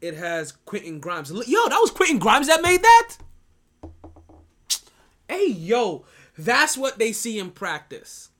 it 0.00 0.14
has 0.14 0.52
Quentin 0.52 1.00
Grimes. 1.00 1.30
Yo, 1.30 1.68
that 1.68 1.78
was 1.80 1.90
Quentin 1.90 2.18
Grimes 2.18 2.46
that 2.48 2.62
made 2.62 2.82
that? 2.82 3.16
Hey, 5.28 5.48
yo, 5.48 6.04
that's 6.36 6.76
what 6.76 6.98
they 6.98 7.12
see 7.12 7.38
in 7.38 7.50
practice. 7.50 8.30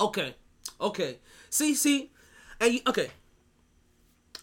Okay, 0.00 0.34
okay. 0.80 1.18
See, 1.50 1.74
see, 1.74 2.10
and 2.60 2.74
you, 2.74 2.80
okay. 2.86 3.08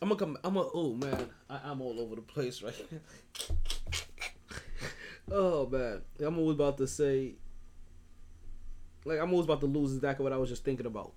I'm 0.01 0.09
gonna 0.09 0.19
come. 0.19 0.37
I'm 0.43 0.53
gonna. 0.53 0.67
Oh 0.73 0.93
man, 0.93 1.29
I, 1.49 1.59
I'm 1.63 1.81
all 1.81 1.99
over 1.99 2.15
the 2.15 2.21
place 2.21 2.61
right 2.61 2.73
now. 2.91 2.99
oh 5.31 5.67
man, 5.67 6.01
I'm 6.19 6.37
always 6.37 6.55
about 6.55 6.77
to 6.77 6.87
say. 6.87 7.35
Like 9.05 9.19
I'm 9.19 9.31
always 9.31 9.45
about 9.45 9.59
to 9.61 9.67
lose 9.67 9.93
exactly 9.95 10.23
what 10.23 10.31
I 10.31 10.37
was 10.37 10.49
just 10.49 10.63
thinking 10.63 10.85
about, 10.85 11.13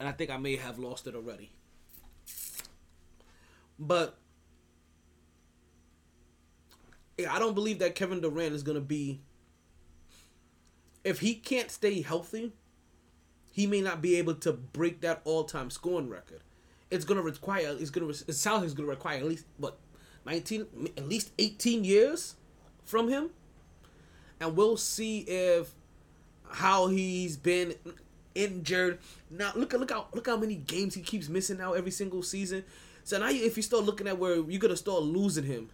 and 0.00 0.08
I 0.08 0.12
think 0.12 0.30
I 0.30 0.38
may 0.38 0.56
have 0.56 0.78
lost 0.78 1.06
it 1.06 1.14
already. 1.14 1.52
But 3.78 4.16
yeah, 7.18 7.34
I 7.34 7.38
don't 7.38 7.54
believe 7.54 7.80
that 7.80 7.94
Kevin 7.94 8.20
Durant 8.20 8.54
is 8.54 8.62
gonna 8.62 8.80
be. 8.80 9.20
If 11.04 11.20
he 11.20 11.34
can't 11.34 11.70
stay 11.70 12.02
healthy, 12.02 12.52
he 13.52 13.66
may 13.66 13.80
not 13.80 14.02
be 14.02 14.16
able 14.16 14.34
to 14.36 14.52
break 14.52 15.00
that 15.02 15.20
all-time 15.24 15.70
scoring 15.70 16.08
record. 16.08 16.40
It's 16.90 17.04
gonna 17.04 17.22
require. 17.22 17.76
It's 17.78 17.90
gonna. 17.90 18.08
It 18.08 18.34
sounds 18.34 18.60
like 18.60 18.64
it's 18.64 18.74
gonna 18.74 18.88
require 18.88 19.18
at 19.18 19.24
least 19.24 19.44
what, 19.58 19.78
nineteen, 20.24 20.66
at 20.96 21.06
least 21.08 21.32
eighteen 21.38 21.84
years, 21.84 22.36
from 22.84 23.08
him, 23.08 23.30
and 24.40 24.56
we'll 24.56 24.76
see 24.76 25.20
if 25.20 25.70
how 26.50 26.88
he's 26.88 27.36
been 27.36 27.74
injured. 28.34 28.98
Now 29.30 29.52
look 29.54 29.74
at 29.74 29.80
look 29.80 29.90
how 29.90 30.06
look 30.12 30.26
how 30.26 30.36
many 30.36 30.54
games 30.54 30.94
he 30.94 31.02
keeps 31.02 31.28
missing 31.28 31.58
now 31.58 31.72
every 31.72 31.90
single 31.90 32.22
season. 32.22 32.64
So 33.04 33.18
now 33.18 33.28
if 33.30 33.56
you 33.56 33.62
start 33.62 33.84
looking 33.84 34.06
at 34.06 34.18
where 34.18 34.36
you're 34.36 34.60
gonna 34.60 34.76
start 34.76 35.02
losing 35.02 35.44
him, 35.44 35.70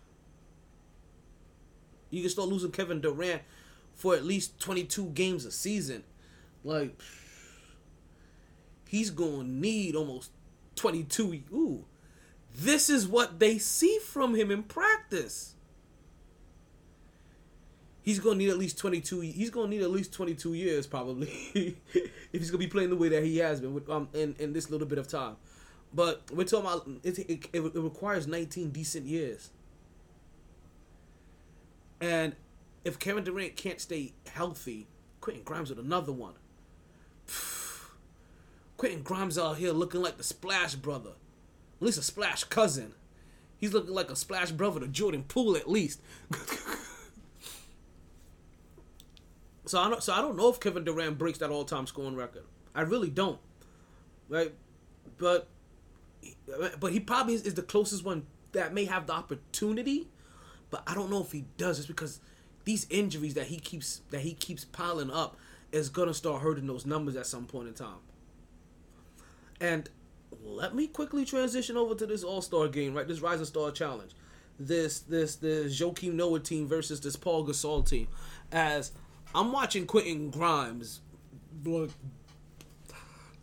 you 2.10 2.20
can 2.20 2.30
start 2.30 2.48
losing 2.48 2.70
Kevin 2.70 3.00
Durant 3.00 3.42
for 3.94 4.14
at 4.14 4.24
least 4.24 4.60
22 4.60 5.06
games 5.06 5.44
a 5.44 5.50
season. 5.50 6.04
Like 6.62 7.00
he's 8.88 9.10
gonna 9.10 9.44
need 9.44 9.94
almost 9.94 10.30
22. 10.76 11.42
Ooh, 11.52 11.84
this 12.54 12.88
is 12.88 13.06
what 13.06 13.38
they 13.40 13.58
see 13.58 13.98
from 13.98 14.34
him 14.34 14.50
in 14.50 14.62
practice. 14.62 15.53
He's 18.05 18.18
gonna 18.18 18.36
need 18.36 18.50
at 18.50 18.59
least 18.59 18.76
22. 18.76 19.20
He's 19.20 19.48
gonna 19.48 19.68
need 19.68 19.80
at 19.80 19.90
least 19.90 20.12
22 20.12 20.52
years 20.52 20.86
probably 20.86 21.26
if 21.55 22.12
he's 22.32 22.50
gonna 22.50 22.59
be 22.59 22.66
playing 22.66 22.90
the 22.90 22.96
way 22.96 23.09
that 23.09 23.24
he 23.24 23.38
has 23.38 23.62
been 23.62 23.72
with, 23.72 23.88
um 23.88 24.09
in 24.12 24.36
in 24.38 24.52
this 24.52 24.70
little 24.70 24.86
bit 24.86 24.98
of 24.98 25.09
time. 25.09 25.36
But 25.94 26.22
we're 26.30 26.44
talking 26.44 26.66
about 26.66 26.86
it, 27.02 27.18
it, 27.18 27.48
it, 27.52 27.74
requires 27.76 28.26
19 28.26 28.70
decent 28.70 29.07
years. 29.07 29.50
And 32.00 32.34
if 32.84 32.98
Kevin 32.98 33.24
Durant 33.24 33.57
can't 33.57 33.80
stay 33.80 34.12
healthy, 34.26 34.88
Quentin 35.22 35.44
Grimes 35.44 35.70
with 35.70 35.78
another 35.78 36.12
one. 36.12 36.34
Quentin 38.76 39.02
Grimes 39.02 39.38
out 39.38 39.57
here 39.57 39.72
looking 39.72 40.02
like 40.02 40.18
the 40.18 40.24
Splash 40.24 40.74
brother. 40.74 41.12
At 41.80 41.86
least 41.86 41.98
a 41.98 42.02
Splash 42.02 42.44
cousin. 42.44 42.92
He's 43.57 43.72
looking 43.72 43.94
like 43.94 44.11
a 44.11 44.16
Splash 44.16 44.50
brother 44.50 44.80
to 44.80 44.88
Jordan 44.88 45.22
Poole 45.22 45.57
at 45.57 45.70
least. 45.70 46.02
so 49.66 49.80
I 49.80 49.88
don't 49.88 50.02
so 50.02 50.12
I 50.12 50.20
don't 50.20 50.36
know 50.36 50.48
if 50.48 50.60
Kevin 50.60 50.84
Durant 50.84 51.18
breaks 51.18 51.38
that 51.38 51.50
all 51.50 51.64
time 51.64 51.86
scoring 51.86 52.16
record. 52.16 52.44
I 52.74 52.82
really 52.82 53.10
don't. 53.10 53.38
Right? 54.28 54.52
But 55.18 55.48
but 56.78 56.92
he 56.92 57.00
probably 57.00 57.34
is, 57.34 57.54
the 57.54 57.62
closest 57.62 58.04
one 58.04 58.26
that 58.52 58.72
may 58.72 58.84
have 58.84 59.06
the 59.06 59.12
opportunity, 59.12 60.08
but 60.70 60.82
I 60.86 60.94
don't 60.94 61.10
know 61.10 61.20
if 61.20 61.32
he 61.32 61.44
does 61.56 61.76
just 61.76 61.88
because 61.88 62.20
these 62.64 62.86
injuries 62.90 63.34
that 63.34 63.46
he 63.46 63.58
keeps 63.58 64.02
that 64.10 64.20
he 64.20 64.34
keeps 64.34 64.64
piling 64.64 65.10
up 65.10 65.36
is 65.72 65.88
gonna 65.88 66.14
start 66.14 66.42
hurting 66.42 66.66
those 66.66 66.86
numbers 66.86 67.16
at 67.16 67.26
some 67.26 67.46
point 67.46 67.68
in 67.68 67.74
time. 67.74 67.98
And 69.60 69.88
let 70.42 70.74
me 70.74 70.86
quickly 70.86 71.24
transition 71.24 71.76
over 71.76 71.94
to 71.94 72.06
this 72.06 72.22
All 72.22 72.42
Star 72.42 72.68
game, 72.68 72.94
right? 72.94 73.06
This 73.06 73.20
Rising 73.20 73.46
Star 73.46 73.70
Challenge, 73.70 74.12
this 74.58 75.00
this 75.00 75.36
this 75.36 75.78
Joakim 75.80 76.14
Noah 76.14 76.40
team 76.40 76.66
versus 76.66 77.00
this 77.00 77.16
Paul 77.16 77.46
Gasol 77.46 77.88
team. 77.88 78.08
As 78.52 78.92
I'm 79.35 79.51
watching 79.51 79.87
Quentin 79.87 80.30
Grimes, 80.30 81.01
look, 81.64 81.91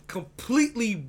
completely 0.07 1.05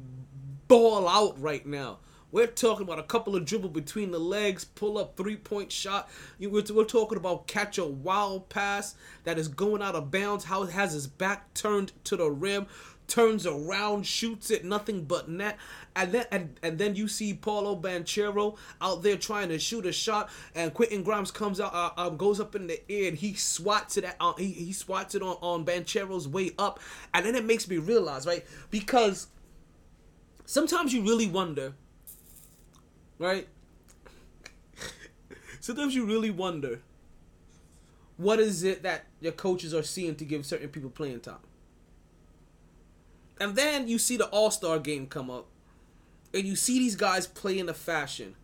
ball 0.66 1.09
out 1.09 1.41
right 1.41 1.64
now. 1.64 1.99
We're 2.33 2.47
talking 2.47 2.85
about 2.85 2.99
a 2.99 3.03
couple 3.05 3.37
of 3.37 3.45
dribble 3.45 3.68
between 3.68 4.11
the 4.11 4.18
legs, 4.18 4.64
pull 4.64 4.97
up 4.97 5.16
three 5.16 5.37
point 5.37 5.70
shot. 5.70 6.09
We're, 6.41 6.62
we're 6.70 6.85
talking 6.85 7.18
about 7.18 7.47
catch 7.47 7.76
a 7.76 7.85
wild 7.85 8.49
pass 8.49 8.95
that 9.24 9.39
is 9.39 9.49
going 9.49 9.83
out 9.83 9.95
of 9.95 10.11
bounds. 10.11 10.45
How 10.45 10.62
it 10.62 10.70
has 10.70 10.95
his 10.95 11.07
back 11.07 11.53
turned 11.53 11.93
to 12.05 12.16
the 12.16 12.30
rim, 12.30 12.66
turns 13.12 13.46
around, 13.46 14.06
shoots 14.06 14.50
it, 14.50 14.64
nothing 14.64 15.04
but 15.04 15.28
net. 15.28 15.58
And 15.94 16.12
then 16.12 16.24
and, 16.30 16.58
and 16.62 16.78
then 16.78 16.94
you 16.94 17.08
see 17.08 17.34
Paolo 17.34 17.76
Banchero 17.76 18.56
out 18.80 19.02
there 19.02 19.16
trying 19.16 19.50
to 19.50 19.58
shoot 19.58 19.84
a 19.84 19.92
shot, 19.92 20.30
and 20.54 20.72
Quentin 20.72 21.02
Grimes 21.02 21.30
comes 21.30 21.60
out, 21.60 21.74
uh, 21.74 21.90
um, 21.96 22.16
goes 22.16 22.40
up 22.40 22.54
in 22.54 22.66
the 22.66 22.80
air, 22.90 23.08
and 23.08 23.18
he 23.18 23.34
swats 23.34 23.96
it 23.96 24.04
at, 24.04 24.16
uh, 24.20 24.32
he, 24.34 24.46
he 24.46 24.72
swats 24.72 25.14
it 25.14 25.22
on 25.22 25.36
on 25.42 25.64
Banchero's 25.64 26.26
way 26.26 26.52
up, 26.58 26.80
and 27.12 27.26
then 27.26 27.34
it 27.34 27.44
makes 27.44 27.68
me 27.68 27.76
realize, 27.76 28.26
right, 28.26 28.44
because 28.70 29.26
sometimes 30.46 30.94
you 30.94 31.02
really 31.02 31.26
wonder 31.26 31.74
right? 33.22 33.46
Sometimes 35.60 35.94
you 35.94 36.04
really 36.04 36.30
wonder 36.30 36.80
what 38.16 38.40
is 38.40 38.64
it 38.64 38.82
that 38.82 39.04
your 39.20 39.32
coaches 39.32 39.72
are 39.72 39.82
seeing 39.82 40.16
to 40.16 40.24
give 40.24 40.44
certain 40.44 40.68
people 40.68 40.90
playing 40.90 41.20
time. 41.20 41.36
And 43.43 43.57
then 43.57 43.88
you 43.88 43.99
see 43.99 44.16
the 44.16 44.26
All 44.26 44.53
Star 44.53 44.78
game 44.78 45.09
come 45.09 45.28
up, 45.28 45.49
and 46.32 46.45
you 46.45 46.55
see 46.55 46.78
these 46.78 46.95
guys 46.95 47.26
play 47.26 47.59
in 47.59 47.68
a 47.68 47.74
fashion, 47.74 48.36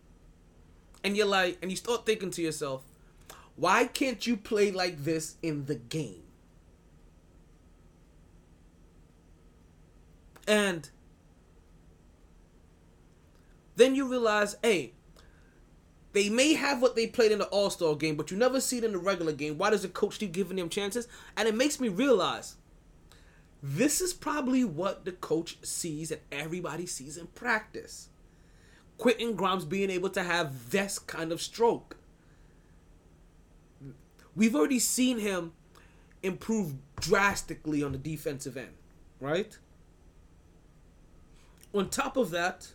and 1.05 1.15
you're 1.15 1.25
like, 1.25 1.57
and 1.61 1.71
you 1.71 1.77
start 1.77 2.05
thinking 2.05 2.31
to 2.31 2.41
yourself, 2.41 2.83
why 3.55 3.85
can't 3.85 4.27
you 4.27 4.35
play 4.35 4.71
like 4.71 5.05
this 5.05 5.37
in 5.41 5.67
the 5.67 5.75
game? 5.75 6.23
And 10.45 10.89
then 13.77 13.95
you 13.95 14.05
realize, 14.05 14.57
hey, 14.61 14.91
they 16.11 16.27
may 16.27 16.55
have 16.55 16.81
what 16.81 16.97
they 16.97 17.07
played 17.07 17.31
in 17.31 17.39
the 17.39 17.45
All 17.45 17.69
Star 17.69 17.95
game, 17.95 18.17
but 18.17 18.31
you 18.31 18.37
never 18.37 18.59
see 18.59 18.79
it 18.79 18.83
in 18.83 18.91
the 18.91 18.97
regular 18.97 19.31
game. 19.31 19.57
Why 19.57 19.69
does 19.69 19.83
the 19.83 19.87
coach 19.87 20.19
keep 20.19 20.33
giving 20.33 20.57
them 20.57 20.67
chances? 20.67 21.07
And 21.37 21.47
it 21.47 21.55
makes 21.55 21.79
me 21.79 21.87
realize 21.87 22.57
this 23.61 24.01
is 24.01 24.13
probably 24.13 24.63
what 24.63 25.05
the 25.05 25.11
coach 25.11 25.57
sees 25.63 26.11
and 26.11 26.21
everybody 26.31 26.85
sees 26.85 27.17
in 27.17 27.27
practice. 27.27 28.09
Quentin 28.97 29.35
Grimes 29.35 29.65
being 29.65 29.89
able 29.89 30.09
to 30.09 30.23
have 30.23 30.71
this 30.71 30.99
kind 30.99 31.31
of 31.31 31.41
stroke. 31.41 31.97
We've 34.35 34.55
already 34.55 34.79
seen 34.79 35.19
him 35.19 35.53
improve 36.21 36.75
drastically 36.99 37.81
on 37.81 37.93
the 37.93 37.97
defensive 37.97 38.57
end, 38.57 38.73
right? 39.19 39.57
On 41.73 41.89
top 41.89 42.17
of 42.17 42.31
that, 42.31 42.69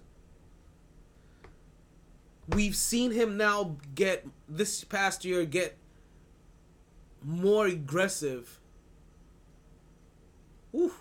we've 2.48 2.76
seen 2.76 3.12
him 3.12 3.36
now 3.36 3.76
get 3.94 4.26
this 4.48 4.84
past 4.84 5.24
year 5.24 5.44
get 5.44 5.76
more 7.22 7.66
aggressive. 7.66 8.60
Ooh. 10.74 10.92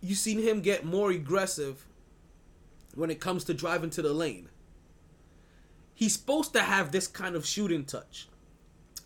You've 0.00 0.18
seen 0.18 0.40
him 0.40 0.60
get 0.60 0.84
more 0.84 1.10
aggressive 1.10 1.84
when 2.94 3.10
it 3.10 3.20
comes 3.20 3.44
to 3.44 3.54
driving 3.54 3.90
to 3.90 4.02
the 4.02 4.12
lane. 4.12 4.48
He's 5.94 6.14
supposed 6.14 6.54
to 6.54 6.62
have 6.62 6.92
this 6.92 7.06
kind 7.06 7.36
of 7.36 7.44
shooting 7.44 7.84
touch. 7.84 8.28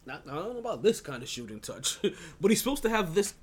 Not, 0.07 0.23
I 0.31 0.35
don't 0.35 0.53
know 0.53 0.59
about 0.61 0.83
this 0.83 1.01
kind 1.01 1.23
of 1.23 1.29
shooting 1.29 1.61
touch, 1.61 1.99
but 2.41 2.51
he's 2.51 2.61
supposed 2.61 2.83
to 2.83 2.91
have 2.91 3.15
this. 3.15 3.35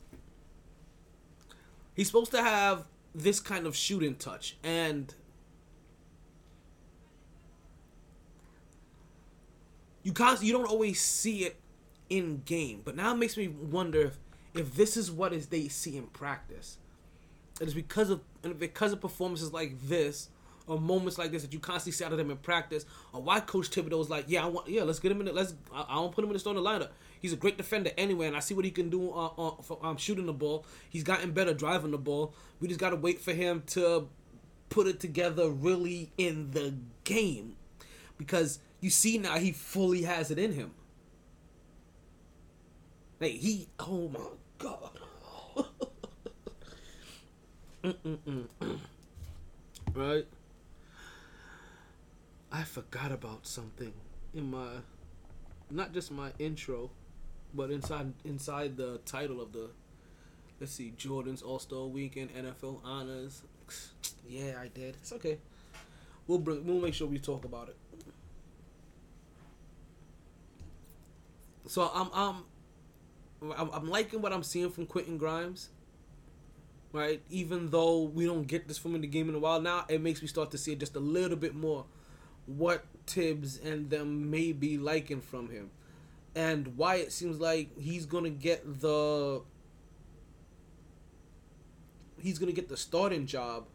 He's 1.95 2.07
supposed 2.07 2.31
to 2.31 2.41
have 2.41 2.85
this 3.13 3.39
kind 3.39 3.67
of 3.67 3.75
shooting 3.75 4.15
touch, 4.15 4.55
and 4.63 5.13
you 10.03 10.13
can't 10.13 10.41
you 10.41 10.53
don't 10.53 10.69
always 10.69 11.01
see 11.01 11.43
it 11.43 11.60
in 12.11 12.41
game 12.45 12.81
but 12.83 12.95
now 12.95 13.13
it 13.13 13.17
makes 13.17 13.37
me 13.37 13.47
wonder 13.47 14.01
if, 14.01 14.17
if 14.53 14.75
this 14.75 14.97
is 14.97 15.09
what 15.09 15.31
is 15.33 15.47
they 15.47 15.67
see 15.69 15.97
in 15.97 16.03
practice. 16.07 16.77
It 17.59 17.67
is 17.67 17.73
because 17.73 18.09
of 18.09 18.21
because 18.59 18.91
of 18.91 18.99
performances 18.99 19.53
like 19.53 19.79
this 19.87 20.29
or 20.67 20.79
moments 20.79 21.17
like 21.17 21.31
this 21.31 21.43
that 21.43 21.53
you 21.53 21.59
constantly 21.59 21.91
see 21.93 22.03
out 22.03 22.11
of 22.11 22.17
them 22.17 22.29
in 22.29 22.37
practice 22.37 22.85
or 23.13 23.21
why 23.21 23.39
coach 23.39 23.69
Thibodeau's 23.69 24.09
like 24.09 24.25
yeah 24.27 24.43
I 24.43 24.47
want 24.47 24.67
yeah 24.67 24.83
let's 24.83 24.99
get 24.99 25.11
him 25.11 25.21
in 25.21 25.27
it 25.27 25.35
let's 25.35 25.53
I, 25.73 25.85
I 25.89 25.95
don't 25.95 26.13
put 26.13 26.23
him 26.23 26.29
in 26.29 26.33
the 26.33 26.39
starting 26.39 26.63
lineup. 26.63 26.89
He's 27.21 27.33
a 27.33 27.37
great 27.37 27.57
defender 27.57 27.91
anyway 27.97 28.27
and 28.27 28.35
I 28.35 28.39
see 28.39 28.53
what 28.53 28.65
he 28.65 28.71
can 28.71 28.89
do 28.89 29.11
uh, 29.11 29.27
uh, 29.37 29.61
for, 29.61 29.77
um, 29.83 29.97
shooting 29.97 30.25
the 30.25 30.33
ball. 30.33 30.65
He's 30.89 31.03
gotten 31.03 31.31
better 31.31 31.53
driving 31.53 31.91
the 31.91 31.97
ball. 31.97 32.33
We 32.59 32.67
just 32.67 32.79
got 32.79 32.89
to 32.89 32.95
wait 32.95 33.21
for 33.21 33.31
him 33.31 33.63
to 33.67 34.09
put 34.69 34.87
it 34.87 34.99
together 34.99 35.49
really 35.49 36.11
in 36.17 36.51
the 36.51 36.73
game. 37.03 37.57
Because 38.17 38.59
you 38.79 38.89
see 38.89 39.17
now 39.17 39.37
he 39.37 39.51
fully 39.51 40.03
has 40.03 40.31
it 40.31 40.39
in 40.39 40.53
him. 40.53 40.71
Like 43.21 43.33
he, 43.33 43.67
oh 43.79 44.09
my 44.09 44.19
god. 44.57 44.97
Right? 49.93 50.25
I 52.51 52.63
forgot 52.63 53.11
about 53.11 53.45
something 53.45 53.93
in 54.33 54.49
my, 54.49 54.67
not 55.69 55.93
just 55.93 56.11
my 56.11 56.31
intro, 56.39 56.89
but 57.53 57.69
inside 57.69 58.13
inside 58.25 58.75
the 58.75 58.99
title 59.05 59.39
of 59.39 59.51
the, 59.53 59.69
let's 60.59 60.71
see, 60.71 60.91
Jordan's 60.97 61.43
All 61.43 61.59
Star 61.59 61.85
Weekend 61.85 62.31
NFL 62.33 62.79
Honors. 62.83 63.43
Yeah, 64.27 64.53
I 64.61 64.69
did. 64.69 64.95
It's 64.95 65.11
okay. 65.11 65.39
We'll 66.25 66.39
bring. 66.39 66.65
We'll 66.65 66.79
make 66.79 66.93
sure 66.93 67.05
we 67.05 67.19
talk 67.19 67.43
about 67.43 67.67
it. 67.67 67.75
So 71.67 71.91
I'm 71.93 72.09
I'm 72.13 72.43
I'm, 73.41 73.89
liking 73.89 74.21
what 74.21 74.33
I'm 74.33 74.43
seeing 74.43 74.69
from 74.69 74.85
Quentin 74.85 75.17
Grimes. 75.17 75.69
Right, 76.93 77.21
even 77.29 77.69
though 77.69 78.01
we 78.01 78.25
don't 78.25 78.45
get 78.45 78.67
this 78.67 78.77
from 78.77 78.95
in 78.95 79.01
the 79.01 79.07
game 79.07 79.29
in 79.29 79.35
a 79.35 79.39
while 79.39 79.61
now, 79.61 79.85
it 79.87 80.01
makes 80.01 80.21
me 80.21 80.27
start 80.27 80.51
to 80.51 80.57
see 80.57 80.75
just 80.75 80.95
a 80.97 80.99
little 80.99 81.37
bit 81.37 81.55
more 81.55 81.85
what 82.45 82.83
Thibs 83.07 83.57
and 83.57 83.89
them 83.89 84.29
may 84.29 84.51
be 84.51 84.77
liking 84.77 85.21
from 85.21 85.49
him, 85.49 85.71
and 86.35 86.75
why 86.77 86.95
it 86.95 87.13
seems 87.13 87.39
like 87.39 87.77
he's 87.79 88.05
gonna 88.05 88.29
get 88.29 88.81
the 88.81 89.41
he's 92.21 92.39
gonna 92.39 92.51
get 92.51 92.67
the 92.67 92.77
starting 92.77 93.25
job 93.25 93.65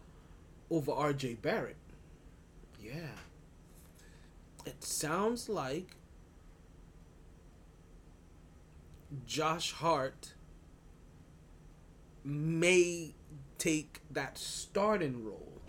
over 0.71 0.93
R.J. 0.93 1.35
Barrett. 1.35 1.77
Yeah, 2.83 3.17
it 4.67 4.85
sounds 4.85 5.49
like 5.49 5.97
Josh 9.27 9.73
Hart 9.73 10.35
may 12.25 13.15
take 13.59 14.01
that 14.11 14.37
starting 14.37 15.25
role 15.25 15.63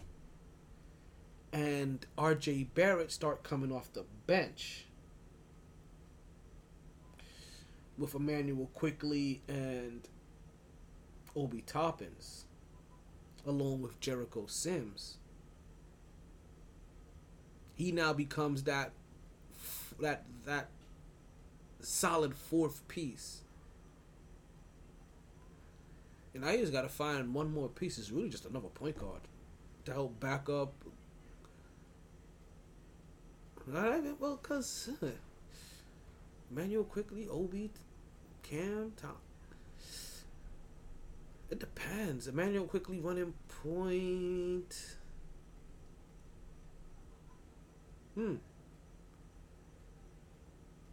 and 1.53 2.05
RJ 2.17 2.67
Barrett 2.73 3.11
start 3.11 3.43
coming 3.43 3.71
off 3.71 3.93
the 3.93 4.05
bench 4.25 4.85
with 7.97 8.13
Immanuel 8.15 8.69
Quickley 8.73 9.41
and 9.47 10.07
Obi 11.35 11.61
Toppins 11.61 12.45
along 13.45 13.81
with 13.81 13.99
Jericho 13.99 14.45
Sims. 14.47 15.17
He 17.75 17.91
now 17.91 18.13
becomes 18.13 18.63
that 18.63 18.91
that 19.99 20.25
that 20.45 20.69
solid 21.87 22.35
fourth 22.35 22.85
piece. 22.87 23.41
And 26.33 26.45
I 26.45 26.57
just 26.57 26.73
got 26.73 26.81
to 26.81 26.89
find 26.89 27.33
one 27.33 27.51
more 27.51 27.69
piece. 27.69 27.97
It's 27.97 28.11
really 28.11 28.29
just 28.29 28.45
another 28.45 28.67
point 28.67 28.99
guard 28.99 29.21
to 29.85 29.93
help 29.93 30.19
back 30.19 30.49
up. 30.49 30.73
Well, 33.65 34.39
because 34.41 34.89
Manuel 36.51 36.83
Quickley, 36.83 37.27
Obi, 37.29 37.71
Cam, 38.43 38.93
Tom. 38.95 39.15
It 41.49 41.59
depends. 41.59 42.27
Immanuel 42.27 42.65
Quickley 42.65 42.99
running 42.99 43.33
point. 43.63 44.97
Hmm. 48.15 48.35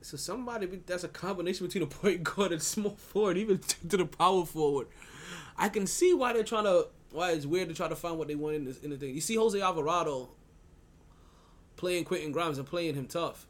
So 0.05 0.18
somebody 0.18 0.66
that's 0.84 1.02
a 1.02 1.09
combination 1.09 1.66
between 1.66 1.82
a 1.82 1.86
point 1.86 2.22
guard 2.22 2.52
and 2.52 2.62
small 2.62 2.94
forward, 2.96 3.38
even 3.38 3.59
to 3.88 3.96
the 3.96 4.05
power 4.05 4.44
forward. 4.44 4.88
I 5.57 5.70
can 5.70 5.86
see 5.86 6.12
why 6.12 6.34
they're 6.34 6.44
trying 6.44 6.64
to. 6.64 6.88
Why 7.11 7.30
it's 7.30 7.46
weird 7.46 7.68
to 7.68 7.74
try 7.74 7.88
to 7.88 7.96
find 7.96 8.18
what 8.18 8.28
they 8.28 8.34
want 8.34 8.57
in 8.57 8.64
this 8.64 8.80
in 8.80 8.90
the 8.90 8.96
thing. 8.96 9.14
You 9.14 9.22
see 9.22 9.36
Jose 9.36 9.59
Alvarado 9.59 10.28
playing 11.76 12.05
Quentin 12.05 12.32
Grimes 12.32 12.59
and 12.59 12.66
playing 12.66 12.96
him 12.96 13.07
tough. 13.07 13.46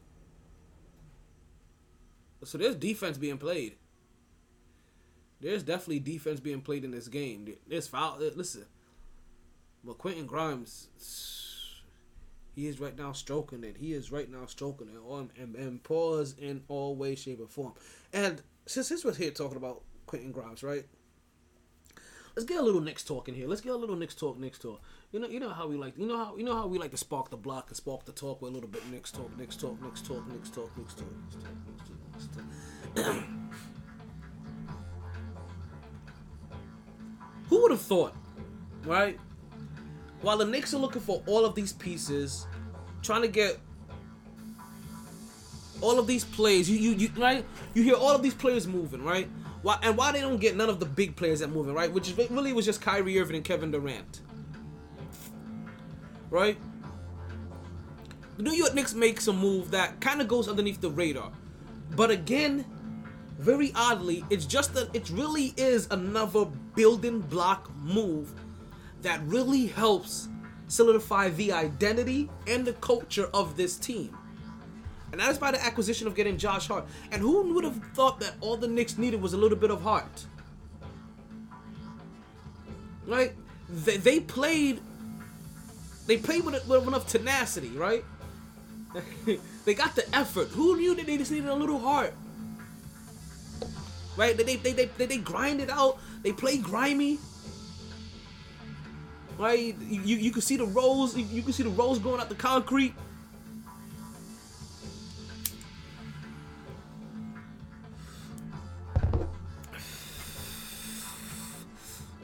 So 2.43 2.57
there's 2.57 2.75
defense 2.75 3.17
being 3.17 3.37
played. 3.37 3.75
There's 5.41 5.63
definitely 5.63 5.99
defense 5.99 6.39
being 6.39 6.61
played 6.61 6.85
in 6.85 6.91
this 6.91 7.09
game. 7.09 7.53
There's 7.67 7.87
foul. 7.87 8.17
Listen, 8.35 8.65
but 9.83 9.97
Quentin 9.97 10.25
Grimes, 10.25 10.87
he 12.55 12.67
is 12.67 12.79
right 12.79 12.97
now 12.97 13.11
stroking 13.11 13.63
it. 13.65 13.75
He 13.77 13.91
is 13.93 14.11
right 14.11 14.31
now 14.31 14.45
stroking 14.45 14.87
it 14.87 14.97
on 15.05 15.29
and, 15.37 15.55
and 15.55 15.83
pause 15.83 16.35
in 16.37 16.63
all 16.69 16.95
way, 16.95 17.15
shape, 17.15 17.41
or 17.41 17.47
form. 17.47 17.73
And 18.13 18.41
since 18.65 18.87
this 18.87 19.03
was 19.03 19.17
here 19.17 19.31
talking 19.31 19.57
about 19.57 19.81
Quentin 20.05 20.31
Grimes, 20.31 20.63
right? 20.63 20.85
Let's 22.35 22.45
get 22.45 22.59
a 22.59 22.63
little 22.63 22.81
Knicks 22.81 23.03
talk 23.03 23.27
in 23.27 23.35
here. 23.35 23.47
Let's 23.47 23.61
get 23.61 23.73
a 23.73 23.77
little 23.77 23.95
Knicks 23.95 24.15
talk, 24.15 24.37
Knicks 24.37 24.57
talk. 24.59 24.81
You 25.11 25.19
know, 25.19 25.27
you 25.27 25.39
know 25.39 25.49
how 25.49 25.67
we 25.67 25.75
like. 25.75 25.97
You 25.97 26.05
know 26.05 26.17
how 26.17 26.35
you 26.37 26.43
know 26.43 26.55
how 26.55 26.67
we 26.67 26.77
like 26.77 26.91
to 26.91 26.97
spark 26.97 27.29
the 27.29 27.37
block 27.37 27.67
and 27.69 27.77
spark 27.77 28.05
the 28.05 28.11
talk 28.11 28.41
with 28.41 28.51
a 28.51 28.53
little 28.53 28.69
bit 28.69 28.89
Knicks 28.89 29.11
talk, 29.11 29.37
Knicks 29.37 29.55
talk, 29.55 29.81
Knicks 29.81 30.01
talk, 30.01 30.27
Knicks 30.27 30.49
talk, 30.49 30.77
Knicks 30.77 30.95
talk, 30.95 31.07
Knicks 31.17 31.35
talk, 31.35 31.55
Knicks 32.13 32.27
talk, 32.27 32.43
Knicks 32.95 33.05
talk. 33.05 33.23
Who 37.49 37.61
would 37.61 37.71
have 37.71 37.81
thought, 37.81 38.15
right? 38.83 39.17
While 40.21 40.37
the 40.37 40.45
Knicks 40.45 40.73
are 40.73 40.77
looking 40.77 41.01
for 41.01 41.21
all 41.25 41.45
of 41.45 41.55
these 41.55 41.73
pieces, 41.73 42.47
trying 43.01 43.21
to 43.21 43.27
get 43.27 43.59
all 45.81 45.99
of 45.99 46.07
these 46.07 46.23
players, 46.23 46.69
you 46.69 46.77
you, 46.77 46.91
you 46.95 47.09
right? 47.17 47.45
You 47.73 47.83
hear 47.83 47.95
all 47.95 48.15
of 48.15 48.23
these 48.23 48.33
players 48.33 48.67
moving, 48.67 49.03
right? 49.03 49.29
Why 49.61 49.77
and 49.83 49.97
why 49.97 50.11
they 50.11 50.21
don't 50.21 50.39
get 50.39 50.55
none 50.55 50.69
of 50.69 50.79
the 50.79 50.85
big 50.85 51.15
players 51.15 51.39
that 51.39 51.49
moving, 51.49 51.73
right? 51.73 51.91
Which 51.91 52.13
really 52.29 52.53
was 52.53 52.65
just 52.65 52.81
Kyrie 52.81 53.19
Irving 53.19 53.35
and 53.35 53.45
Kevin 53.45 53.71
Durant, 53.71 54.21
right? 56.29 56.57
The 58.37 58.43
New 58.43 58.53
York 58.53 58.73
Knicks 58.73 58.93
makes 58.93 59.27
a 59.27 59.33
move 59.33 59.71
that 59.71 60.01
kind 60.01 60.21
of 60.21 60.27
goes 60.27 60.47
underneath 60.47 60.81
the 60.81 60.89
radar, 60.89 61.31
but 61.95 62.11
again, 62.11 62.65
very 63.39 63.71
oddly, 63.75 64.25
it's 64.29 64.45
just 64.45 64.73
that 64.73 64.93
it 64.95 65.09
really 65.09 65.53
is 65.57 65.87
another 65.91 66.45
building 66.75 67.19
block 67.21 67.69
move 67.75 68.33
that 69.01 69.21
really 69.25 69.67
helps 69.67 70.29
solidify 70.67 71.29
the 71.29 71.51
identity 71.51 72.29
and 72.47 72.65
the 72.65 72.73
culture 72.73 73.29
of 73.33 73.57
this 73.57 73.77
team. 73.77 74.15
And 75.11 75.21
that 75.21 75.29
is 75.29 75.37
by 75.37 75.51
the 75.51 75.63
acquisition 75.63 76.07
of 76.07 76.15
getting 76.15 76.37
Josh 76.37 76.67
Hart. 76.67 76.85
And 77.11 77.21
who 77.21 77.53
would 77.53 77.63
have 77.63 77.81
thought 77.93 78.19
that 78.19 78.33
all 78.41 78.57
the 78.57 78.67
Knicks 78.67 78.97
needed 78.97 79.21
was 79.21 79.33
a 79.33 79.37
little 79.37 79.57
bit 79.57 79.71
of 79.71 79.81
heart? 79.81 80.25
Right? 83.07 83.33
They, 83.69 83.97
they 83.97 84.19
played. 84.19 84.81
They 86.07 86.17
played 86.17 86.43
with, 86.43 86.67
with 86.67 86.87
enough 86.87 87.07
tenacity, 87.07 87.69
right? 87.69 88.03
they 89.65 89.73
got 89.73 89.95
the 89.95 90.03
effort. 90.15 90.49
Who 90.49 90.77
knew 90.77 90.95
that 90.95 91.05
they 91.05 91.17
just 91.17 91.31
needed 91.31 91.49
a 91.49 91.55
little 91.55 91.79
heart? 91.79 92.13
Right? 94.17 94.35
They 94.35 94.43
they 94.43 94.55
they 94.55 94.85
they, 94.85 95.05
they 95.05 95.17
grind 95.17 95.61
it 95.61 95.69
out. 95.69 95.99
They 96.23 96.31
play 96.31 96.57
grimy. 96.57 97.19
Right? 99.37 99.75
You, 99.81 100.15
you, 100.17 100.31
can 100.31 100.41
see 100.41 100.55
the 100.55 100.65
rolls. 100.65 101.15
You, 101.15 101.41
can 101.41 101.51
see 101.51 101.63
the 101.63 101.69
rolls 101.69 101.99
going 101.99 102.21
out 102.21 102.29
the 102.29 102.35
concrete. 102.35 102.93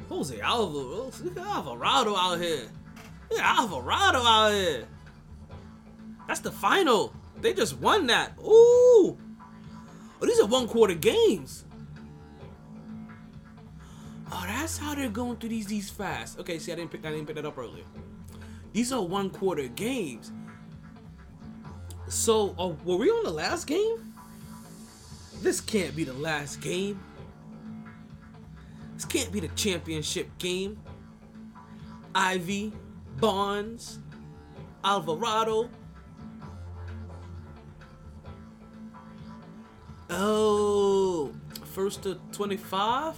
Jose 0.07 0.39
Alvarado, 0.39 1.11
Alvarado 1.37 2.15
out 2.15 2.39
here. 2.39 2.67
At 3.31 3.59
Alvarado 3.59 4.19
out 4.19 4.53
here. 4.53 4.85
That's 6.27 6.41
the 6.41 6.51
final. 6.51 7.13
They 7.41 7.53
just 7.53 7.77
won 7.79 8.07
that. 8.07 8.33
Ooh. 8.39 9.17
Oh, 10.21 10.25
these 10.25 10.39
are 10.39 10.45
one 10.45 10.67
quarter 10.67 10.93
games. 10.93 11.65
Oh, 14.31 14.43
that's 14.47 14.77
how 14.77 14.95
they're 14.95 15.09
going 15.09 15.37
through 15.37 15.49
these 15.49 15.67
these 15.67 15.89
fast. 15.89 16.39
Okay, 16.39 16.57
see, 16.57 16.71
I 16.71 16.75
didn't 16.75 16.91
pick 16.91 17.05
I 17.05 17.11
didn't 17.11 17.27
pick 17.27 17.35
that 17.35 17.45
up 17.45 17.57
earlier. 17.57 17.83
These 18.73 18.93
are 18.93 19.01
one 19.01 19.29
quarter 19.29 19.67
games. 19.67 20.31
So, 22.07 22.55
uh, 22.57 22.69
were 22.85 22.97
we 22.97 23.09
on 23.09 23.23
the 23.23 23.31
last 23.31 23.67
game? 23.67 24.13
This 25.41 25.59
can't 25.59 25.95
be 25.95 26.03
the 26.03 26.13
last 26.13 26.61
game. 26.61 26.99
This 28.95 29.05
can't 29.05 29.31
be 29.31 29.39
the 29.39 29.47
championship 29.49 30.29
game. 30.37 30.79
Ivey, 32.13 32.73
Bonds, 33.19 33.99
Alvarado. 34.83 35.69
Oh, 40.09 41.31
first 41.73 42.03
to 42.03 42.15
25? 42.31 43.15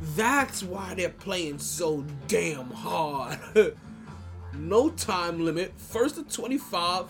That's 0.00 0.62
why 0.62 0.94
they're 0.94 1.10
playing 1.10 1.58
so 1.58 2.04
damn 2.26 2.70
hard. 2.70 3.38
no 4.54 4.90
time 4.90 5.44
limit, 5.44 5.74
first 5.76 6.16
to 6.16 6.22
25. 6.24 7.06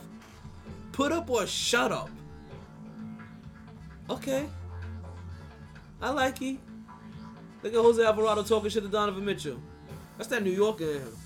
Put 0.92 1.12
up 1.12 1.30
or 1.30 1.46
shut 1.46 1.92
up. 1.92 2.10
Okay. 4.08 4.46
I 6.02 6.10
like 6.10 6.42
it. 6.42 6.58
Look 7.62 7.74
at 7.74 7.78
Jose 7.78 8.02
Alvarado 8.02 8.42
talking 8.42 8.70
shit 8.70 8.82
to 8.82 8.88
Donovan 8.88 9.24
Mitchell. 9.24 9.60
That's 10.16 10.28
that 10.30 10.42
New 10.42 10.50
Yorker 10.50 10.84
in 10.84 11.00
him. 11.00 11.16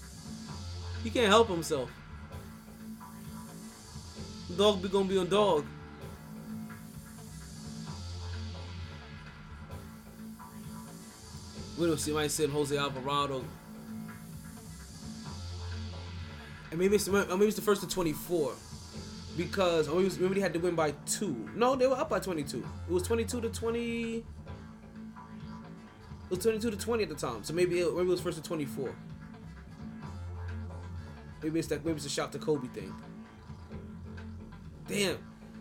He 1.03 1.11
can't 1.11 1.29
help 1.29 1.49
himself. 1.49 1.91
Dog 4.57 4.83
be 4.83 4.89
gonna 4.89 5.09
be 5.09 5.17
a 5.17 5.25
dog. 5.25 5.65
We 11.79 11.87
don't 11.87 11.99
see 11.99 12.13
might 12.13 12.31
send 12.31 12.53
Jose 12.53 12.77
Alvarado. 12.77 13.45
And 16.71 16.79
maybe 16.79 16.97
it's 16.97 17.09
maybe 17.09 17.47
it's 17.47 17.57
the 17.57 17.63
first 17.63 17.83
to 17.83 17.89
24. 17.89 18.53
Because 19.37 19.89
oh, 19.89 19.99
maybe 19.99 20.35
they 20.35 20.41
had 20.41 20.53
to 20.53 20.61
win 20.61 20.77
by 20.77 20.93
two. 21.07 21.49
No, 21.57 21.75
they 21.75 21.87
were 21.89 21.97
up 21.97 22.09
by 22.09 22.21
22. 22.21 22.59
It 22.59 22.93
was 22.93 23.03
22 23.03 23.41
to 23.41 23.49
20. 23.49 24.17
It 24.19 24.25
was 26.31 26.39
22 26.39 26.71
to 26.71 26.77
20 26.77 27.03
at 27.03 27.09
the 27.09 27.15
time. 27.17 27.43
So 27.43 27.53
maybe 27.53 27.81
it, 27.81 27.93
maybe 27.93 28.07
it 28.07 28.11
was 28.11 28.21
first 28.21 28.37
to 28.37 28.43
24. 28.43 28.95
Maybe 31.43 31.59
it's 31.59 31.69
that 31.69 31.85
maybe 31.85 31.97
it's 31.97 32.07
a 32.07 32.09
shot 32.09 32.31
to 32.33 32.39
Kobe 32.39 32.69
thing. 32.69 32.95
Damn. 34.87 35.19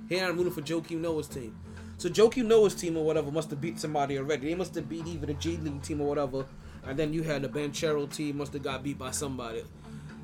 Here 0.08 0.28
I'm 0.28 0.38
rooting 0.38 0.54
for 0.54 0.62
Joakim 0.62 1.00
Noah's 1.00 1.28
team. 1.28 1.56
So 1.98 2.10
Joakim 2.10 2.46
Noah's 2.46 2.76
team 2.76 2.98
or 2.98 3.06
whatever 3.06 3.32
must 3.32 3.50
have 3.52 3.62
beat 3.62 3.80
somebody 3.80 4.18
already. 4.18 4.50
They 4.50 4.56
must 4.56 4.76
have 4.76 4.90
beat 4.90 5.08
either 5.08 5.28
the 5.28 5.34
G 5.36 5.58
League 5.58 5.82
team 5.82 6.02
or 6.02 6.08
whatever. 6.08 6.46
And 6.86 7.00
then 7.00 7.14
you 7.14 7.24
had 7.24 7.44
the 7.44 7.50
Banchero 7.50 8.14
team 8.14 8.38
must 8.38 8.54
have 8.54 8.64
got 8.64 8.84
beat 8.84 9.00
by 9.00 9.12
somebody. 9.12 9.64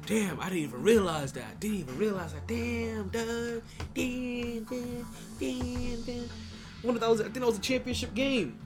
Damn, 0.05 0.39
I 0.39 0.45
didn't 0.45 0.63
even 0.63 0.83
realize 0.83 1.31
that. 1.33 1.59
Didn't 1.59 1.77
even 1.77 1.97
realize 1.97 2.33
that. 2.33 2.47
Damn, 2.47 3.09
done. 3.09 3.61
Damn, 3.93 4.63
damn, 4.63 5.05
damn, 5.39 6.01
damn. 6.01 6.29
One 6.81 6.95
of 6.95 7.01
those, 7.01 7.21
I 7.21 7.25
think 7.25 7.35
that 7.35 7.45
was 7.45 7.57
a 7.57 7.61
championship 7.61 8.13
game. 8.13 8.59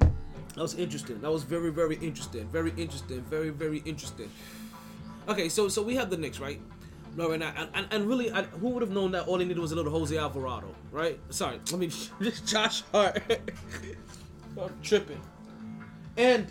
That 0.00 0.62
was 0.62 0.74
interesting. 0.74 1.20
That 1.20 1.30
was 1.30 1.44
very, 1.44 1.70
very 1.70 1.94
interesting. 1.96 2.48
Very 2.48 2.72
interesting. 2.76 3.20
Very, 3.22 3.50
very 3.50 3.78
interesting. 3.84 4.28
Okay, 5.28 5.48
so 5.48 5.68
so 5.68 5.82
we 5.82 5.94
have 5.94 6.10
the 6.10 6.16
Knicks, 6.16 6.40
right? 6.40 6.60
No, 7.18 7.28
right 7.28 7.40
now, 7.40 7.52
and, 7.56 7.68
and, 7.74 7.86
and 7.90 8.08
really, 8.08 8.30
I, 8.30 8.44
who 8.44 8.68
would 8.68 8.80
have 8.80 8.92
known 8.92 9.10
that 9.10 9.26
all 9.26 9.38
they 9.38 9.44
needed 9.44 9.58
was 9.58 9.72
a 9.72 9.74
little 9.74 9.90
Jose 9.90 10.16
Alvarado, 10.16 10.72
right? 10.92 11.18
Sorry, 11.30 11.58
I 11.72 11.76
mean 11.76 11.90
Josh 12.46 12.84
Hart. 12.92 13.20
I'm 14.62 14.70
tripping. 14.84 15.20
And 16.16 16.46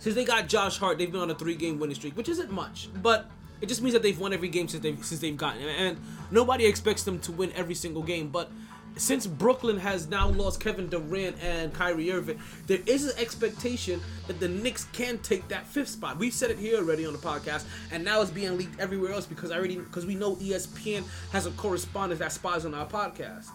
since 0.00 0.14
they 0.14 0.26
got 0.26 0.48
Josh 0.48 0.76
Hart, 0.76 0.98
they've 0.98 1.10
been 1.10 1.22
on 1.22 1.30
a 1.30 1.34
three-game 1.34 1.78
winning 1.78 1.94
streak, 1.94 2.14
which 2.14 2.28
isn't 2.28 2.52
much, 2.52 2.90
but 3.02 3.30
it 3.62 3.70
just 3.70 3.80
means 3.80 3.94
that 3.94 4.02
they've 4.02 4.18
won 4.18 4.34
every 4.34 4.50
game 4.50 4.68
since 4.68 4.82
they've 4.82 5.02
since 5.02 5.22
they've 5.22 5.34
gotten. 5.34 5.62
And 5.62 5.96
nobody 6.30 6.66
expects 6.66 7.02
them 7.02 7.20
to 7.20 7.32
win 7.32 7.52
every 7.56 7.74
single 7.74 8.02
game, 8.02 8.28
but 8.28 8.50
since 8.96 9.26
Brooklyn 9.26 9.78
has 9.78 10.08
now 10.08 10.28
lost 10.28 10.60
Kevin 10.60 10.88
Durant 10.88 11.36
and 11.42 11.72
Kyrie 11.72 12.12
Irving, 12.12 12.38
there 12.66 12.80
is 12.86 13.06
an 13.06 13.18
expectation 13.18 14.00
that 14.26 14.40
the 14.40 14.48
Knicks 14.48 14.84
can 14.92 15.18
take 15.18 15.46
that 15.48 15.66
fifth 15.66 15.88
spot. 15.88 16.18
We've 16.18 16.34
said 16.34 16.50
it 16.50 16.58
here 16.58 16.78
already 16.78 17.06
on 17.06 17.12
the 17.12 17.18
podcast, 17.18 17.64
and 17.90 18.04
now 18.04 18.20
it's 18.20 18.30
being 18.30 18.56
leaked 18.58 18.78
everywhere 18.78 19.12
else 19.12 19.26
because 19.26 19.50
I 19.50 19.56
already 19.56 19.76
because 19.76 20.06
we 20.06 20.14
know 20.14 20.36
ESPN 20.36 21.04
has 21.32 21.46
a 21.46 21.50
correspondent 21.52 22.18
that 22.20 22.32
spies 22.32 22.64
on 22.64 22.74
our 22.74 22.86
podcast. 22.86 23.48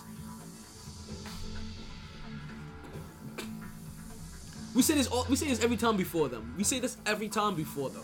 We 4.73 4.81
say 4.81 4.95
this 4.95 5.07
all, 5.07 5.25
we 5.29 5.37
say 5.37 5.47
this 5.47 5.63
every 5.63 5.77
time 5.77 5.95
before 5.95 6.27
them. 6.27 6.53
We 6.57 6.63
say 6.65 6.79
this 6.79 6.97
every 7.05 7.29
time 7.29 7.55
before 7.55 7.89
them. 7.89 8.03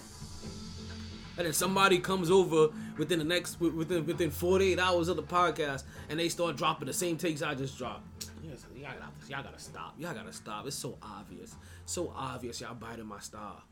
And 1.42 1.48
then 1.48 1.54
somebody 1.54 1.98
comes 1.98 2.30
over 2.30 2.68
within 3.00 3.18
the 3.18 3.26
next 3.26 3.60
within 3.60 4.06
within 4.06 4.30
48 4.30 4.78
hours 4.78 5.08
of 5.08 5.16
the 5.16 5.24
podcast 5.24 5.86
and 6.08 6.20
they 6.20 6.30
start 6.30 6.56
dropping 6.56 6.86
the 6.86 6.94
same 6.94 7.18
takes 7.18 7.42
I 7.42 7.56
just 7.56 7.80
dropped. 7.80 8.30
Yes, 8.48 8.64
y'all, 8.76 8.92
gotta, 8.92 9.12
y'all 9.28 9.42
gotta 9.42 9.58
stop. 9.58 9.96
Y'all 9.98 10.14
gotta 10.14 10.34
stop. 10.34 10.68
It's 10.68 10.76
so 10.76 11.00
obvious. 11.02 11.56
So 11.88 12.14
obvious 12.16 12.62
y'all 12.62 12.76
biting 12.76 13.08
my 13.08 13.18
style. 13.18 13.64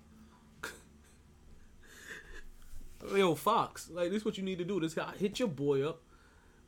Yo, 3.15 3.35
Fox, 3.35 3.91
like 3.91 4.09
this 4.09 4.21
is 4.21 4.25
what 4.25 4.39
you 4.39 4.43
need 4.43 4.57
to 4.57 4.65
do. 4.65 4.79
This 4.79 4.95
guy 4.95 5.13
hit 5.19 5.37
your 5.37 5.47
boy 5.47 5.87
up, 5.87 6.01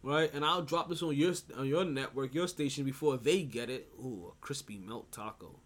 right? 0.03 0.31
And 0.35 0.45
I'll 0.45 0.61
drop 0.61 0.87
this 0.87 1.01
on 1.01 1.15
your 1.15 1.33
on 1.57 1.65
your 1.65 1.83
network, 1.83 2.35
your 2.35 2.47
station 2.47 2.83
before 2.83 3.17
they 3.17 3.41
get 3.41 3.71
it. 3.71 3.89
Ooh, 3.99 4.33
a 4.33 4.45
crispy 4.45 4.77
melt 4.77 5.11
taco. 5.11 5.61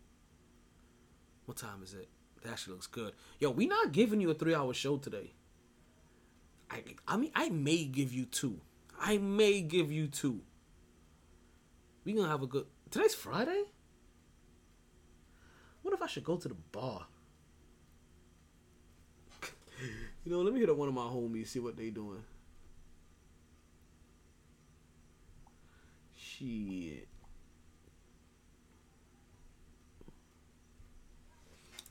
What 1.46 1.58
time 1.58 1.84
is 1.84 1.94
it? 1.94 2.08
That 2.46 2.52
actually 2.52 2.74
looks 2.74 2.86
good. 2.86 3.14
Yo, 3.40 3.50
we 3.50 3.66
not 3.66 3.92
giving 3.92 4.22
you 4.22 4.30
a 4.30 4.36
three 4.36 4.54
hour 4.54 4.72
show 4.72 4.98
today. 4.98 5.34
I 6.70 6.84
I 7.08 7.18
mean 7.18 7.32
I 7.34 7.50
may 7.50 7.86
give 7.86 8.14
you 8.14 8.26
two. 8.26 8.62
I 9.00 9.18
may 9.18 9.62
give 9.62 9.92
you 9.92 10.08
two. 10.08 10.42
We 12.04 12.14
gonna 12.14 12.30
have 12.30 12.44
a 12.44 12.48
good 12.48 12.68
today's 12.92 13.16
Friday? 13.16 13.64
What 15.82 15.96
if 15.96 16.04
I 16.04 16.08
should 16.08 16.24
go 16.24 16.38
to 16.38 16.48
the 16.48 16.54
bar? 16.72 17.08
you 20.24 20.32
know, 20.32 20.42
let 20.42 20.54
me 20.54 20.60
hit 20.60 20.70
up 20.70 20.78
one 20.78 20.88
of 20.88 20.94
my 20.94 21.02
homies, 21.02 21.48
see 21.48 21.60
what 21.60 21.76
they 21.76 21.90
doing. 21.90 22.24
Shit. 26.16 27.08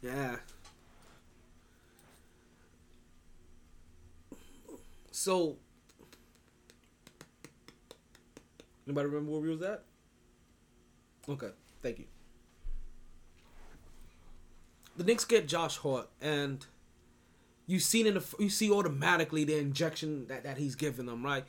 Yeah. 0.04 0.36
So, 5.10 5.56
anybody 8.86 9.08
remember 9.08 9.32
where 9.32 9.40
we 9.40 9.48
was 9.48 9.62
at? 9.62 9.82
Okay, 11.26 11.48
thank 11.82 12.00
you. 12.00 12.04
The 14.98 15.04
Knicks 15.04 15.24
get 15.24 15.48
Josh 15.48 15.78
Hart, 15.78 16.10
and 16.20 16.66
you 17.66 17.78
seen 17.78 18.06
in 18.06 18.14
the 18.14 18.24
you 18.38 18.50
see 18.50 18.70
automatically 18.70 19.44
the 19.44 19.56
injection 19.56 20.26
that, 20.26 20.44
that 20.44 20.58
he's 20.58 20.74
giving 20.74 21.06
them, 21.06 21.24
right? 21.24 21.44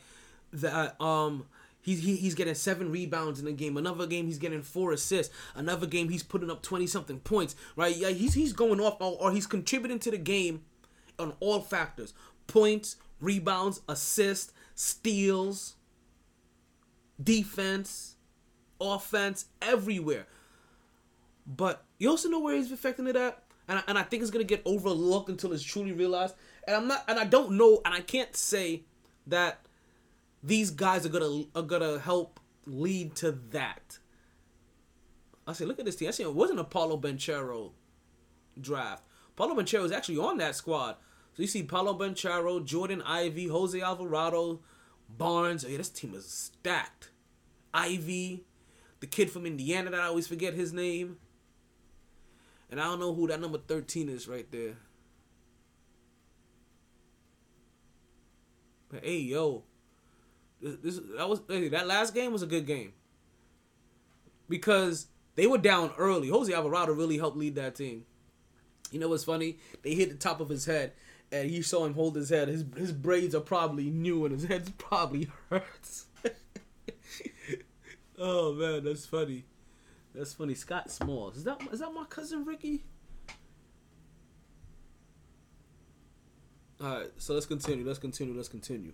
That 0.54 1.00
um 1.02 1.46
he's 1.86 2.04
he, 2.04 2.16
he's 2.16 2.34
getting 2.34 2.56
seven 2.56 2.92
rebounds 2.92 3.40
in 3.40 3.48
a 3.48 3.52
game. 3.52 3.78
Another 3.78 4.08
game 4.08 4.26
he's 4.26 4.40
getting 4.40 4.64
four 4.64 4.92
assists. 4.92 5.34
Another 5.54 5.86
game 5.86 6.10
he's 6.10 6.24
putting 6.24 6.50
up 6.50 6.64
twenty 6.64 6.88
something 6.88 7.20
points, 7.20 7.56
right? 7.76 7.96
Yeah, 7.96 8.10
he's 8.10 8.34
he's 8.34 8.52
going 8.52 8.82
off 8.82 8.98
or, 9.00 9.32
he's 9.32 9.48
contributing 9.48 10.00
to 10.00 10.12
the 10.12 10.18
game 10.18 10.64
on 11.20 11.34
all 11.40 11.62
factors: 11.62 12.14
points, 12.48 12.98
rebounds, 13.22 13.82
assists, 13.88 14.52
steals, 14.74 15.76
defense, 17.24 18.16
offense, 18.82 19.46
everywhere. 19.62 20.26
But 21.46 21.84
you 22.00 22.10
also 22.10 22.28
know 22.28 22.40
where 22.40 22.56
he's 22.56 22.72
affecting 22.72 23.06
it 23.06 23.16
at, 23.16 23.44
and 23.68 23.78
I, 23.78 23.84
and 23.88 23.98
I 24.00 24.02
think 24.02 24.24
it's 24.24 24.32
gonna 24.32 24.44
get 24.44 24.64
overlooked 24.66 25.30
until 25.30 25.54
it's 25.54 25.64
truly 25.64 25.92
realized. 25.92 26.34
And 26.68 26.76
I'm 26.76 26.88
not, 26.88 27.04
and 27.08 27.20
I 27.20 27.26
don't 27.26 27.52
know, 27.52 27.82
and 27.86 27.94
I 27.94 28.02
can't 28.02 28.36
say 28.36 28.82
that 29.28 29.60
these 30.46 30.70
guys 30.70 31.06
are 31.06 31.10
gonna 31.10 31.44
are 31.56 31.64
gonna 31.64 32.00
help 32.00 32.40
lead 32.66 33.16
to 33.16 33.32
that. 33.52 34.00
I 35.48 35.54
say, 35.54 35.66
look 35.66 35.80
at 35.80 35.86
this 35.86 35.96
team. 35.96 36.08
I 36.08 36.12
say 36.12 36.24
it 36.24 36.34
wasn't 36.34 36.60
a 36.60 36.64
Paolo 36.64 36.98
Banchero 36.98 37.72
draft. 38.60 39.04
Paolo 39.36 39.56
Banchero 39.56 39.84
is 39.84 39.92
actually 39.92 40.18
on 40.18 40.38
that 40.38 40.56
squad. 40.56 40.96
So 41.34 41.42
you 41.42 41.48
see 41.48 41.64
Paolo 41.64 41.98
Banchero, 41.98 42.64
Jordan 42.64 43.02
Ivey, 43.02 43.48
Jose 43.48 43.80
Alvarado, 43.80 44.62
Barnes. 45.10 45.66
Oh, 45.66 45.68
yeah, 45.68 45.78
this 45.78 45.90
team 45.90 46.14
is 46.16 46.26
stacked. 46.26 47.10
Ivey, 47.74 48.46
the 49.02 49.08
kid 49.08 49.30
from 49.30 49.46
Indiana 49.46 49.92
that 49.92 50.00
I 50.00 50.06
always 50.06 50.28
forget 50.28 50.54
his 50.54 50.72
name. 50.74 51.18
And 52.72 52.80
I 52.80 52.86
don't 52.86 53.00
know 53.00 53.14
who 53.14 53.28
that 53.28 53.42
number 53.42 53.58
13 53.58 54.10
is 54.10 54.28
right 54.28 54.50
there. 54.52 54.78
But 58.90 59.04
hey, 59.04 59.18
yo. 59.18 59.64
This, 60.66 61.00
that 61.18 61.30
was 61.30 61.42
hey, 61.48 61.68
that 61.68 61.86
last 61.86 62.16
game 62.16 62.32
was 62.32 62.42
a 62.42 62.48
good 62.48 62.66
game. 62.66 62.94
Because 64.50 65.08
they 65.36 65.46
were 65.46 65.60
down 65.60 65.92
early. 65.98 66.30
Jose 66.30 66.52
Alvarado 66.52 66.94
really 66.94 67.18
helped 67.18 67.38
lead 67.38 67.56
that 67.56 67.76
team. 67.76 68.06
You 68.92 69.00
know 69.00 69.08
what's 69.08 69.24
funny? 69.24 69.60
They 69.84 69.94
hit 69.94 70.10
the 70.10 70.16
top 70.16 70.40
of 70.40 70.50
his 70.50 70.66
head 70.66 70.94
and 71.32 71.52
you 71.52 71.62
saw 71.62 71.86
him 71.86 71.94
hold 71.94 72.16
his 72.16 72.30
head. 72.30 72.48
His 72.48 72.66
his 72.76 72.92
braids 72.92 73.36
are 73.36 73.42
probably 73.42 73.92
new 73.92 74.26
and 74.26 74.34
his 74.34 74.46
head 74.46 74.74
probably 74.80 75.30
hurts. 75.52 76.08
oh 78.18 78.54
man, 78.54 78.84
that's 78.84 79.06
funny. 79.06 79.46
That's 80.16 80.34
funny. 80.34 80.56
Scott 80.56 80.90
Smalls. 80.90 81.38
Is 81.38 81.44
that 81.44 81.62
is 81.72 81.80
that 81.80 81.94
my 81.94 82.06
cousin 82.06 82.44
Ricky? 82.44 82.84
Alright, 86.82 87.12
so 87.18 87.36
let's 87.36 87.46
continue. 87.46 87.86
Let's 87.86 88.00
continue. 88.00 88.34
Let's 88.36 88.50
continue. 88.50 88.94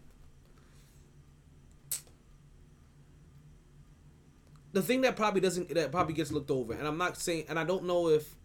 The 4.73 4.81
thing 4.81 5.01
that 5.01 5.15
probably 5.15 5.41
doesn't 5.41 5.73
that 5.73 5.91
probably 5.91 6.13
gets 6.13 6.31
looked 6.31 6.51
over, 6.51 6.73
and 6.73 6.87
I'm 6.87 6.97
not 6.97 7.17
saying 7.17 7.45
and 7.49 7.59
I 7.59 7.63
don't 7.63 7.85
know 7.85 8.09
if 8.09 8.35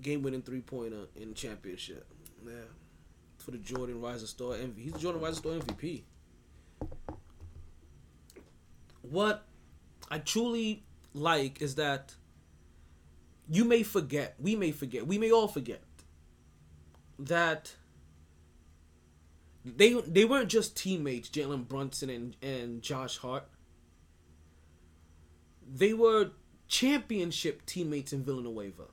game 0.00 0.22
winning 0.22 0.42
three 0.42 0.60
pointer 0.60 1.06
in 1.16 1.34
championship. 1.34 2.06
Yeah. 2.46 2.52
For 3.38 3.50
the 3.50 3.58
Jordan 3.58 4.00
Rising 4.00 4.26
Star 4.26 4.48
MVP. 4.50 4.78
He's 4.78 4.92
the 4.92 4.98
Jordan 4.98 5.20
Rising 5.20 5.38
Star 5.38 5.52
MVP. 5.52 6.02
What 9.02 9.46
I 10.10 10.18
truly 10.18 10.84
like 11.12 11.60
is 11.60 11.74
that 11.74 12.14
you 13.48 13.64
may 13.64 13.82
forget, 13.82 14.34
we 14.38 14.56
may 14.56 14.72
forget, 14.72 15.06
we 15.06 15.18
may 15.18 15.30
all 15.30 15.48
forget 15.48 15.82
that 17.18 17.74
they 19.64 19.94
they 20.02 20.24
weren't 20.24 20.48
just 20.48 20.76
teammates, 20.76 21.28
Jalen 21.28 21.68
Brunson 21.68 22.10
and, 22.10 22.36
and 22.42 22.82
Josh 22.82 23.18
Hart. 23.18 23.46
They 25.72 25.92
were 25.92 26.30
championship 26.68 27.64
teammates 27.66 28.12
in 28.12 28.24
Villanova. 28.24 28.84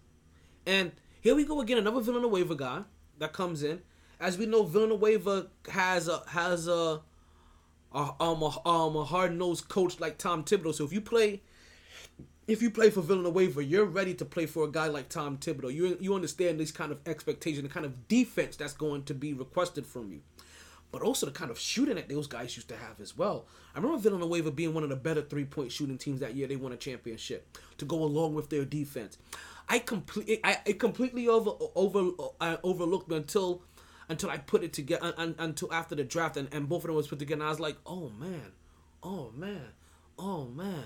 And 0.66 0.92
here 1.22 1.36
we 1.36 1.46
go 1.46 1.62
again, 1.62 1.78
another 1.78 2.02
Villanova 2.02 2.56
guy 2.56 2.82
that 3.20 3.34
comes 3.34 3.64
in. 3.64 3.82
As 4.20 4.38
we 4.38 4.46
know, 4.46 4.64
Villanova 4.64 5.48
has 5.70 6.08
a 6.08 6.22
has 6.28 6.68
a, 6.68 7.02
a 7.94 8.12
um 8.20 8.44
a, 8.44 8.68
um 8.68 8.96
a 8.96 9.04
hard 9.04 9.36
nosed 9.36 9.68
coach 9.68 10.00
like 10.00 10.18
Tom 10.18 10.44
Thibodeau. 10.44 10.74
So 10.74 10.86
if 10.86 10.94
you 10.94 11.02
play 11.02 11.42
if 12.48 12.62
you 12.62 12.70
play 12.70 12.90
for 12.90 13.02
Villanova, 13.02 13.64
you're 13.64 13.86
ready 13.86 14.14
to 14.16 14.26
play 14.26 14.46
for 14.46 14.66
a 14.66 14.72
guy 14.72 14.88
like 14.88 15.10
Tom 15.10 15.38
Thibodeau. 15.38 15.74
You 15.74 15.98
you 16.00 16.14
understand 16.14 16.60
this 16.60 16.72
kind 16.72 16.92
of 16.92 17.00
expectation, 17.06 17.64
the 17.64 17.70
kind 17.70 17.86
of 17.86 18.08
defense 18.08 18.58
that's 18.58 18.74
going 18.74 19.04
to 19.04 19.14
be 19.14 19.34
requested 19.34 19.86
from 19.86 20.12
you, 20.12 20.22
but 20.92 21.02
also 21.02 21.26
the 21.26 21.32
kind 21.32 21.52
of 21.52 21.60
shooting 21.60 21.96
that 21.96 22.10
those 22.10 22.28
guys 22.28 22.56
used 22.56 22.70
to 22.70 22.76
have 22.76 23.00
as 23.00 23.18
well. 23.18 23.46
I 23.76 23.80
remember 23.80 24.00
Villanova 24.00 24.52
being 24.52 24.74
one 24.74 24.84
of 24.84 24.90
the 24.90 24.96
better 24.96 25.22
three 25.22 25.46
point 25.46 25.72
shooting 25.72 25.98
teams 25.98 26.20
that 26.20 26.36
year. 26.36 26.48
They 26.48 26.56
won 26.56 26.72
a 26.72 26.78
championship 26.78 27.58
to 27.78 27.86
go 27.86 28.04
along 28.04 28.36
with 28.36 28.50
their 28.50 28.66
defense. 28.66 29.18
I 29.70 29.80
completely 29.80 30.40
I 30.44 30.60
it 30.66 30.80
completely 30.80 31.28
over 31.28 31.52
over 31.76 32.12
I 32.40 32.58
overlooked 32.64 33.12
until 33.12 33.64
until 34.10 34.30
I 34.30 34.38
put 34.38 34.64
it 34.64 34.74
together 34.74 35.14
un, 35.18 35.36
until 35.40 35.72
after 35.74 35.96
the 35.96 36.04
draft 36.04 36.36
and, 36.38 36.50
and 36.52 36.68
both 36.68 36.84
of 36.84 36.88
them 36.88 36.96
was 36.96 37.08
put 37.08 37.20
together. 37.20 37.44
I 37.44 37.50
was 37.50 37.60
like, 37.60 37.78
oh 37.86 38.12
man, 38.20 38.52
oh 39.02 39.32
man, 39.36 39.70
oh 40.20 40.46
man. 40.46 40.86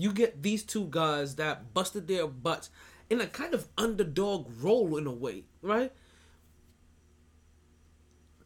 you 0.00 0.14
get 0.14 0.42
these 0.42 0.62
two 0.62 0.86
guys 0.88 1.36
that 1.36 1.74
busted 1.74 2.08
their 2.08 2.26
butts 2.26 2.70
in 3.10 3.20
a 3.20 3.26
kind 3.26 3.52
of 3.52 3.68
underdog 3.76 4.48
role 4.62 4.96
in 4.96 5.06
a 5.06 5.12
way, 5.12 5.44
right? 5.60 5.92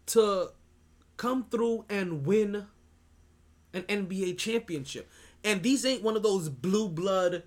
To 0.07 0.50
come 1.16 1.46
through 1.50 1.84
and 1.88 2.26
win 2.26 2.66
an 3.72 3.82
NBA 3.82 4.38
championship. 4.38 5.11
And 5.42 5.62
these 5.62 5.84
ain't 5.84 6.02
one 6.02 6.16
of 6.16 6.22
those 6.22 6.48
blue 6.48 6.88
blood 6.88 7.42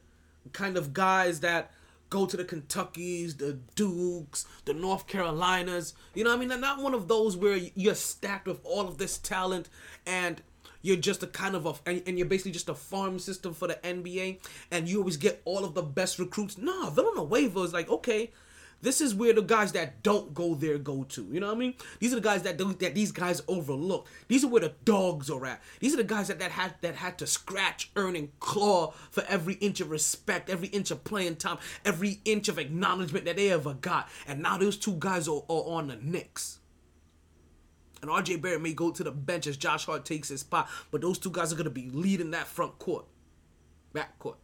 kind 0.53 0.78
of 0.78 0.93
guys 0.93 1.39
that 1.41 1.72
go 2.10 2.26
to 2.26 2.38
the 2.38 2.45
Kentuckys, 2.45 3.38
the 3.38 3.60
Dukes, 3.76 4.45
the 4.66 4.74
North 4.74 5.08
Carolinas. 5.08 5.93
You 6.14 6.24
know, 6.24 6.34
I 6.34 6.38
mean, 6.38 6.47
they're 6.47 6.58
not 6.58 6.82
one 6.82 6.93
of 6.93 7.08
those 7.08 7.36
where 7.36 7.58
you're 7.76 7.95
stacked 7.95 8.47
with 8.47 8.60
all 8.64 8.88
of 8.88 8.97
this 8.97 9.18
talent 9.18 9.70
and 10.05 10.41
you're 10.82 10.95
just 10.95 11.24
a 11.24 11.28
kind 11.28 11.55
of 11.55 11.66
a 11.66 11.74
and, 11.86 12.03
and, 12.05 12.18
you're 12.18 12.28
basically 12.28 12.51
just 12.51 12.70
a 12.70 12.74
farm 12.74 13.20
system 13.20 13.53
for 13.53 13.68
the 13.68 13.76
NBA 13.76 14.39
and 14.72 14.88
you 14.88 14.99
always 14.99 15.18
get 15.18 15.41
all 15.43 15.66
of 15.66 15.74
the 15.74 15.82
best 15.82 16.20
recruits. 16.20 16.58
Nah, 16.58 16.89
Villanova 16.91 17.62
is 17.62 17.74
like, 17.74 17.89
okay, 17.89 18.32
This 18.82 19.01
is 19.01 19.15
where 19.15 19.34
the 19.34 19.41
guys 19.41 19.71
that 19.71 20.03
don't 20.03 20.34
go 20.34 20.53
there 20.53 20.78
go 20.78 21.03
to. 21.03 21.23
You 21.32 21.39
know 21.39 21.47
what 21.47 21.55
I 21.55 21.59
mean? 21.59 21.73
These 21.99 22.13
are 22.13 22.17
the 22.17 22.21
guys 22.21 22.43
that 22.43 22.57
that 22.57 22.93
these 22.93 23.11
guys 23.11 23.41
overlook. 23.47 24.07
These 24.28 24.43
are 24.43 24.47
where 24.47 24.61
the 24.61 24.73
dogs 24.86 25.30
are 25.30 25.45
at. 25.45 25.61
These 25.80 25.93
are 25.95 25.97
the 25.97 26.03
guys 26.03 26.28
that, 26.28 26.39
that 26.39 26.51
had 26.51 26.75
that 26.82 26.95
had 26.95 27.17
to 27.17 27.28
scratch, 27.28 27.91
earn, 27.95 28.15
and 28.15 28.39
claw 28.39 28.93
for 29.09 29.23
every 29.28 29.55
inch 29.55 29.82
of 29.82 29.89
respect, 29.89 30.49
every 30.49 30.67
inch 30.69 30.91
of 30.91 31.03
playing 31.03 31.38
time, 31.38 31.57
every 31.86 32.19
inch 32.23 32.49
of 32.49 32.59
acknowledgement 32.59 33.25
that 33.25 33.38
they 33.38 33.51
ever 33.51 33.73
got. 33.73 34.09
And 34.28 34.41
now 34.41 34.57
those 34.57 34.78
two 34.78 34.95
guys 34.99 35.28
are, 35.28 35.43
are 35.49 35.69
on 35.69 35.88
the 35.88 35.95
Knicks. 35.95 36.59
And 38.01 38.11
RJ 38.11 38.43
Barrett 38.43 38.61
may 38.61 38.73
go 38.73 38.91
to 38.91 39.03
the 39.03 39.11
bench 39.11 39.47
as 39.47 39.57
Josh 39.57 39.86
Hart 39.86 40.05
takes 40.05 40.30
his 40.30 40.41
spot, 40.41 40.69
but 40.91 41.01
those 41.01 41.17
two 41.17 41.32
guys 41.32 41.51
are 41.51 41.55
gonna 41.55 41.71
be 41.71 41.89
leading 41.89 42.30
that 42.32 42.47
front 42.47 42.78
court, 42.78 43.05
back 43.91 44.19
court. 44.19 44.38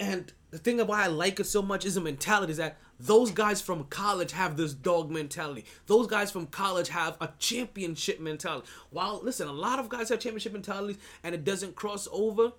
And 0.00 0.32
the 0.50 0.56
thing 0.56 0.78
why 0.78 1.04
I 1.04 1.08
like 1.08 1.38
it 1.38 1.44
so 1.44 1.60
much 1.60 1.84
is 1.84 1.94
the 1.94 2.00
mentality 2.00 2.52
is 2.52 2.56
that 2.56 2.78
those 2.98 3.30
guys 3.30 3.60
from 3.60 3.84
college 3.84 4.32
have 4.32 4.56
this 4.56 4.72
dog 4.72 5.10
mentality. 5.10 5.66
Those 5.86 6.06
guys 6.06 6.30
from 6.30 6.46
college 6.46 6.88
have 6.88 7.18
a 7.20 7.28
championship 7.38 8.18
mentality. 8.18 8.66
While 8.88 9.20
listen, 9.22 9.46
a 9.46 9.52
lot 9.52 9.78
of 9.78 9.90
guys 9.90 10.08
have 10.08 10.18
championship 10.18 10.54
mentalities 10.54 10.96
and 11.22 11.34
it 11.34 11.44
doesn't 11.44 11.76
cross 11.76 12.08
over. 12.10 12.52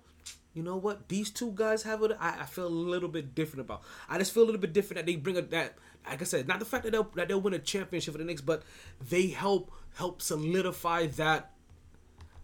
You 0.54 0.62
know 0.62 0.76
what? 0.76 1.08
These 1.08 1.30
two 1.30 1.50
guys 1.52 1.82
have 1.82 2.02
it. 2.02 2.16
I, 2.20 2.42
I 2.42 2.44
feel 2.44 2.66
a 2.66 2.68
little 2.68 3.08
bit 3.08 3.34
different 3.34 3.62
about. 3.62 3.82
I 4.08 4.18
just 4.18 4.32
feel 4.32 4.44
a 4.44 4.46
little 4.46 4.60
bit 4.60 4.72
different 4.72 4.98
that 4.98 5.06
they 5.06 5.16
bring 5.16 5.36
a 5.36 5.42
that. 5.42 5.74
Like 6.06 6.20
I 6.20 6.24
said, 6.24 6.46
not 6.46 6.58
the 6.60 6.64
fact 6.64 6.84
that 6.84 6.92
they'll 6.92 7.10
that 7.14 7.28
they'll 7.28 7.40
win 7.40 7.54
a 7.54 7.58
championship 7.58 8.12
for 8.12 8.18
the 8.18 8.24
Knicks, 8.24 8.40
but 8.40 8.62
they 9.00 9.28
help 9.28 9.72
help 9.94 10.22
solidify 10.22 11.06
that 11.06 11.52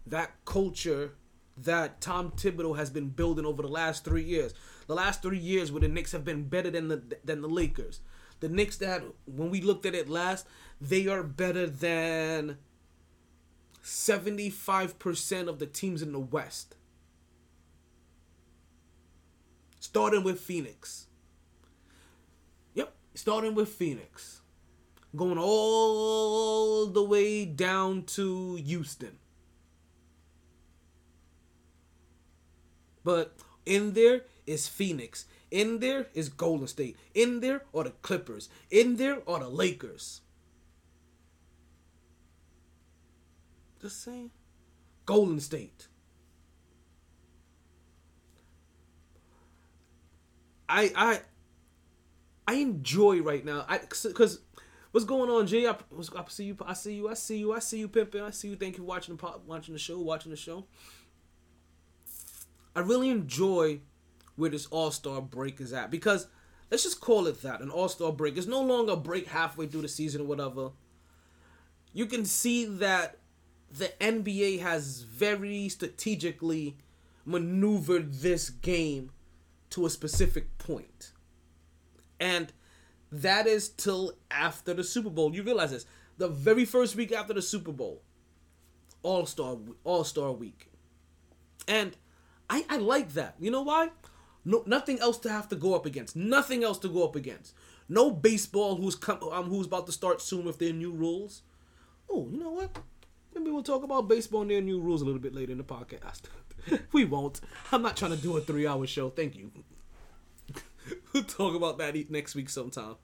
that 0.07 0.33
culture 0.43 1.13
that 1.63 2.01
Tom 2.01 2.31
Thibodeau 2.31 2.77
has 2.77 2.89
been 2.89 3.09
building 3.09 3.45
over 3.45 3.61
the 3.61 3.67
last 3.67 4.05
three 4.05 4.23
years. 4.23 4.53
The 4.87 4.95
last 4.95 5.21
three 5.21 5.37
years 5.37 5.71
where 5.71 5.81
the 5.81 5.87
Knicks 5.87 6.11
have 6.11 6.25
been 6.25 6.43
better 6.43 6.69
than 6.71 6.87
the 6.87 7.01
than 7.23 7.41
the 7.41 7.47
Lakers. 7.47 8.01
The 8.39 8.49
Knicks 8.49 8.77
that 8.77 9.03
when 9.25 9.49
we 9.49 9.61
looked 9.61 9.85
at 9.85 9.95
it 9.95 10.09
last, 10.09 10.47
they 10.79 11.07
are 11.07 11.23
better 11.23 11.67
than 11.67 12.57
75% 13.83 15.47
of 15.47 15.59
the 15.59 15.65
teams 15.65 16.01
in 16.01 16.11
the 16.11 16.19
West. 16.19 16.75
Starting 19.79 20.23
with 20.23 20.39
Phoenix. 20.39 21.07
Yep, 22.75 22.93
starting 23.15 23.55
with 23.55 23.69
Phoenix. 23.69 24.41
Going 25.15 25.37
all 25.39 26.85
the 26.85 27.03
way 27.03 27.45
down 27.45 28.03
to 28.03 28.55
Houston. 28.55 29.17
But 33.09 33.33
in 33.65 33.93
there 33.93 34.25
is 34.45 34.67
Phoenix. 34.67 35.25
In 35.49 35.79
there 35.79 36.09
is 36.13 36.29
Golden 36.29 36.67
State. 36.67 36.95
In 37.15 37.39
there 37.39 37.63
are 37.73 37.85
the 37.85 37.89
Clippers. 38.03 38.49
In 38.69 38.97
there 38.97 39.27
are 39.27 39.39
the 39.39 39.49
Lakers. 39.49 40.21
Just 43.81 44.03
saying. 44.03 44.29
Golden 45.07 45.39
State. 45.39 45.87
I 50.69 50.91
I 50.95 51.21
I 52.47 52.53
enjoy 52.57 53.23
right 53.23 53.43
now. 53.43 53.65
I 53.67 53.79
because 53.79 54.39
what's 54.91 55.07
going 55.07 55.31
on, 55.31 55.47
Jay? 55.47 55.65
I, 55.65 55.71
I 55.71 56.25
see 56.27 56.43
you. 56.43 56.57
I 56.63 56.73
see 56.73 56.93
you. 56.93 57.09
I 57.09 57.15
see 57.15 57.37
you. 57.39 57.53
I 57.53 57.59
see 57.59 57.79
you, 57.79 57.87
pimping. 57.87 58.21
I 58.21 58.29
see 58.29 58.49
you. 58.49 58.55
Thank 58.55 58.77
you 58.77 58.83
for 58.83 58.87
watching 58.87 59.15
the 59.15 59.33
watching 59.47 59.73
the 59.73 59.79
show, 59.79 59.99
watching 59.99 60.29
the 60.29 60.37
show. 60.37 60.65
I 62.79 62.81
really 62.81 63.09
enjoy 63.09 63.81
where 64.37 64.49
this 64.49 64.65
All 64.67 64.89
Star 64.89 65.21
break 65.21 65.59
is 65.59 65.73
at 65.73 65.91
because 65.91 66.27
let's 66.71 66.83
just 66.83 67.01
call 67.01 67.27
it 67.27 67.41
that 67.41 67.59
an 67.59 67.69
All 67.69 67.89
Star 67.89 68.13
break. 68.13 68.37
It's 68.37 68.47
no 68.47 68.61
longer 68.61 68.93
a 68.93 68.95
break 68.95 69.27
halfway 69.27 69.67
through 69.67 69.81
the 69.81 69.89
season 69.89 70.21
or 70.21 70.23
whatever. 70.23 70.71
You 71.91 72.05
can 72.05 72.23
see 72.23 72.63
that 72.63 73.17
the 73.69 73.91
NBA 73.99 74.61
has 74.61 75.01
very 75.01 75.67
strategically 75.67 76.77
maneuvered 77.25 78.13
this 78.13 78.49
game 78.49 79.11
to 79.71 79.85
a 79.85 79.89
specific 79.89 80.57
point. 80.57 81.11
And 82.17 82.53
that 83.11 83.45
is 83.45 83.67
till 83.67 84.13
after 84.31 84.73
the 84.73 84.85
Super 84.85 85.09
Bowl. 85.09 85.35
You 85.35 85.43
realize 85.43 85.71
this. 85.71 85.85
The 86.17 86.29
very 86.29 86.63
first 86.63 86.95
week 86.95 87.11
after 87.11 87.33
the 87.33 87.41
Super 87.41 87.73
Bowl. 87.73 88.03
All 89.03 89.25
Star 89.25 89.57
All 89.83 90.05
Star 90.05 90.31
week. 90.31 90.71
And 91.67 91.97
I, 92.49 92.65
I 92.69 92.77
like 92.77 93.13
that. 93.13 93.35
You 93.39 93.51
know 93.51 93.61
why? 93.61 93.89
No, 94.45 94.63
nothing 94.65 94.99
else 94.99 95.17
to 95.19 95.29
have 95.29 95.47
to 95.49 95.55
go 95.55 95.75
up 95.75 95.85
against. 95.85 96.15
Nothing 96.15 96.63
else 96.63 96.79
to 96.79 96.89
go 96.89 97.03
up 97.03 97.15
against. 97.15 97.53
No 97.87 98.11
baseball 98.11 98.75
who's 98.75 98.95
come 98.95 99.21
um, 99.31 99.45
who's 99.45 99.67
about 99.67 99.85
to 99.87 99.91
start 99.91 100.21
soon 100.21 100.45
with 100.45 100.59
their 100.59 100.73
new 100.73 100.91
rules. 100.91 101.41
Oh, 102.09 102.27
you 102.31 102.39
know 102.39 102.51
what? 102.51 102.77
Maybe 103.35 103.51
we'll 103.51 103.63
talk 103.63 103.83
about 103.83 104.07
baseball 104.07 104.41
and 104.41 104.51
their 104.51 104.61
new 104.61 104.79
rules 104.79 105.01
a 105.01 105.05
little 105.05 105.21
bit 105.21 105.35
later 105.35 105.51
in 105.51 105.57
the 105.57 105.63
podcast. 105.63 106.21
we 106.91 107.05
won't. 107.05 107.41
I'm 107.71 107.81
not 107.81 107.97
trying 107.97 108.11
to 108.11 108.17
do 108.17 108.37
a 108.37 108.41
three 108.41 108.65
hour 108.65 108.87
show. 108.87 109.09
Thank 109.09 109.35
you. 109.35 109.51
we'll 111.13 111.23
talk 111.23 111.55
about 111.55 111.77
that 111.79 112.09
next 112.09 112.35
week 112.35 112.49
sometime. 112.49 112.95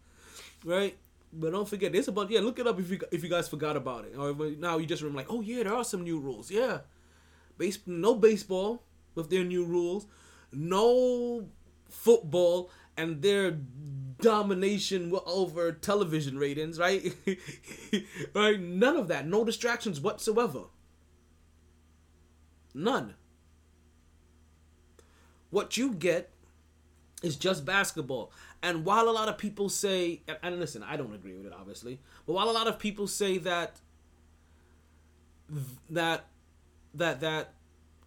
Right? 0.64 0.98
But 1.32 1.52
don't 1.52 1.68
forget, 1.68 1.92
there's 1.92 2.08
a 2.08 2.12
bunch. 2.12 2.32
Yeah, 2.32 2.40
look 2.40 2.60
it 2.60 2.68
up 2.68 2.80
if 2.80 2.90
you 2.90 3.00
if 3.12 3.24
you 3.24 3.30
guys 3.30 3.48
forgot 3.48 3.76
about 3.76 4.06
it, 4.06 4.16
or 4.18 4.34
now 4.58 4.78
you 4.78 4.86
just 4.86 5.02
remember 5.02 5.20
like, 5.20 5.32
oh 5.32 5.42
yeah, 5.42 5.64
there 5.64 5.74
are 5.74 5.84
some 5.84 6.04
new 6.04 6.20
rules. 6.20 6.50
Yeah, 6.50 6.80
base 7.58 7.78
no 7.86 8.16
baseball 8.16 8.84
with 9.16 9.30
their 9.30 9.44
new 9.44 9.66
rules, 9.66 10.06
no 10.52 11.48
football 11.90 12.70
and 12.98 13.22
their 13.22 13.58
domination 14.22 15.14
over 15.26 15.72
television 15.72 16.38
ratings, 16.38 16.80
right? 16.80 17.14
right? 18.34 18.60
None 18.60 18.96
of 18.96 19.08
that. 19.10 19.28
No 19.28 19.44
distractions 19.44 20.00
whatsoever. 20.00 20.64
None. 22.74 23.16
What 25.50 25.78
you 25.78 25.94
get 25.94 26.32
is 27.22 27.36
just 27.36 27.66
basketball. 27.66 28.32
And 28.62 28.86
while 28.86 29.10
a 29.10 29.12
lot 29.12 29.30
of 29.30 29.38
people 29.38 29.70
say, 29.70 30.22
and 30.42 30.60
listen, 30.60 30.84
I 30.84 30.98
don't 30.98 31.14
agree 31.14 31.34
with 31.34 31.46
it, 31.46 31.54
obviously, 31.54 32.00
but 32.26 32.34
while 32.34 32.50
a 32.50 32.52
lot 32.52 32.68
of 32.68 32.80
people 32.80 33.08
say 33.08 33.38
that, 33.40 33.80
that, 35.90 36.26
that, 36.94 37.22
that 37.22 37.54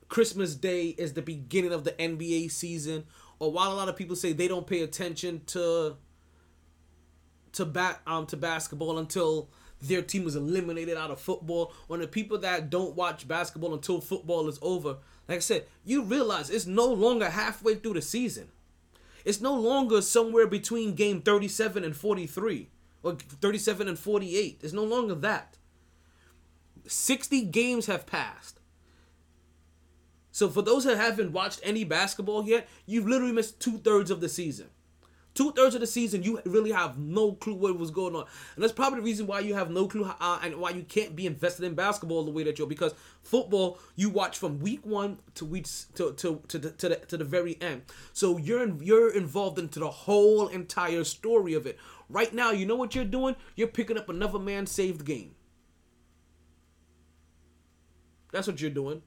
Christmas 0.08 0.54
Day 0.54 0.88
is 0.88 1.12
the 1.12 1.22
beginning 1.22 1.72
of 1.72 1.84
the 1.84 1.92
NBA 1.92 2.50
season, 2.50 3.04
or 3.38 3.52
while 3.52 3.72
a 3.72 3.74
lot 3.74 3.88
of 3.88 3.96
people 3.96 4.16
say 4.16 4.32
they 4.32 4.48
don't 4.48 4.66
pay 4.66 4.82
attention 4.82 5.42
to 5.46 5.96
to 7.52 7.64
bat 7.64 8.00
um 8.06 8.26
to 8.26 8.36
basketball 8.36 8.98
until 8.98 9.48
their 9.80 10.02
team 10.02 10.24
was 10.24 10.36
eliminated 10.36 10.96
out 10.96 11.10
of 11.10 11.20
football, 11.20 11.72
or 11.88 11.98
the 11.98 12.06
people 12.06 12.38
that 12.38 12.70
don't 12.70 12.96
watch 12.96 13.28
basketball 13.28 13.74
until 13.74 14.00
football 14.00 14.48
is 14.48 14.58
over, 14.60 14.96
like 15.28 15.36
I 15.36 15.40
said, 15.40 15.66
you 15.84 16.02
realize 16.02 16.50
it's 16.50 16.66
no 16.66 16.86
longer 16.86 17.30
halfway 17.30 17.76
through 17.76 17.94
the 17.94 18.02
season. 18.02 18.48
It's 19.24 19.40
no 19.40 19.54
longer 19.54 20.00
somewhere 20.00 20.46
between 20.46 20.94
game 20.94 21.20
37 21.20 21.84
and 21.84 21.94
43 21.94 22.70
or 23.02 23.14
37 23.14 23.88
and 23.88 23.98
48. 23.98 24.60
It's 24.62 24.72
no 24.72 24.84
longer 24.84 25.14
that. 25.16 25.58
60 26.86 27.42
games 27.42 27.86
have 27.86 28.06
passed. 28.06 28.57
So 30.38 30.48
for 30.48 30.62
those 30.62 30.84
that 30.84 30.96
haven't 30.96 31.32
watched 31.32 31.58
any 31.64 31.82
basketball 31.82 32.46
yet, 32.46 32.68
you've 32.86 33.08
literally 33.08 33.32
missed 33.32 33.58
two 33.58 33.78
thirds 33.78 34.08
of 34.08 34.20
the 34.20 34.28
season. 34.28 34.68
Two 35.34 35.50
thirds 35.50 35.74
of 35.74 35.80
the 35.80 35.86
season, 35.88 36.22
you 36.22 36.40
really 36.44 36.70
have 36.70 36.96
no 36.96 37.32
clue 37.32 37.54
what 37.54 37.76
was 37.76 37.90
going 37.90 38.14
on, 38.14 38.24
and 38.54 38.62
that's 38.62 38.72
probably 38.72 39.00
the 39.00 39.04
reason 39.04 39.26
why 39.26 39.40
you 39.40 39.54
have 39.54 39.68
no 39.68 39.88
clue 39.88 40.04
how, 40.04 40.14
uh, 40.20 40.38
and 40.44 40.54
why 40.54 40.70
you 40.70 40.84
can't 40.84 41.16
be 41.16 41.26
invested 41.26 41.64
in 41.64 41.74
basketball 41.74 42.24
the 42.24 42.30
way 42.30 42.44
that 42.44 42.56
you're. 42.56 42.68
Because 42.68 42.94
football, 43.20 43.80
you 43.96 44.10
watch 44.10 44.38
from 44.38 44.60
week 44.60 44.86
one 44.86 45.18
to 45.34 45.44
week 45.44 45.66
to 45.96 46.12
to 46.12 46.40
to 46.46 46.58
the, 46.58 46.70
to 46.70 46.88
the, 46.88 46.96
to 46.96 47.16
the 47.16 47.24
very 47.24 47.60
end, 47.60 47.82
so 48.12 48.38
you're 48.38 48.62
in, 48.62 48.78
you're 48.80 49.12
involved 49.12 49.58
into 49.58 49.80
the 49.80 49.90
whole 49.90 50.46
entire 50.46 51.02
story 51.02 51.54
of 51.54 51.66
it. 51.66 51.80
Right 52.08 52.32
now, 52.32 52.52
you 52.52 52.64
know 52.64 52.76
what 52.76 52.94
you're 52.94 53.04
doing? 53.04 53.34
You're 53.56 53.66
picking 53.66 53.98
up 53.98 54.08
another 54.08 54.38
man 54.38 54.66
saved 54.66 55.04
game. 55.04 55.34
That's 58.30 58.46
what 58.46 58.60
you're 58.60 58.70
doing. 58.70 59.02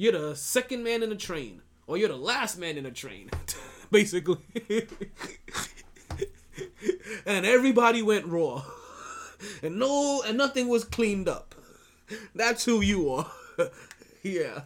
You're 0.00 0.12
the 0.12 0.34
second 0.34 0.82
man 0.82 1.02
in 1.02 1.10
the 1.10 1.14
train, 1.14 1.60
or 1.86 1.98
you're 1.98 2.08
the 2.08 2.16
last 2.16 2.58
man 2.58 2.78
in 2.78 2.84
the 2.84 2.90
train, 2.90 3.28
basically. 3.90 4.38
and 7.26 7.44
everybody 7.44 8.00
went 8.00 8.24
raw, 8.24 8.64
and 9.62 9.78
no, 9.78 10.22
and 10.26 10.38
nothing 10.38 10.68
was 10.68 10.84
cleaned 10.84 11.28
up. 11.28 11.54
That's 12.34 12.64
who 12.64 12.80
you 12.80 13.10
are. 13.10 13.30
yeah, 14.22 14.62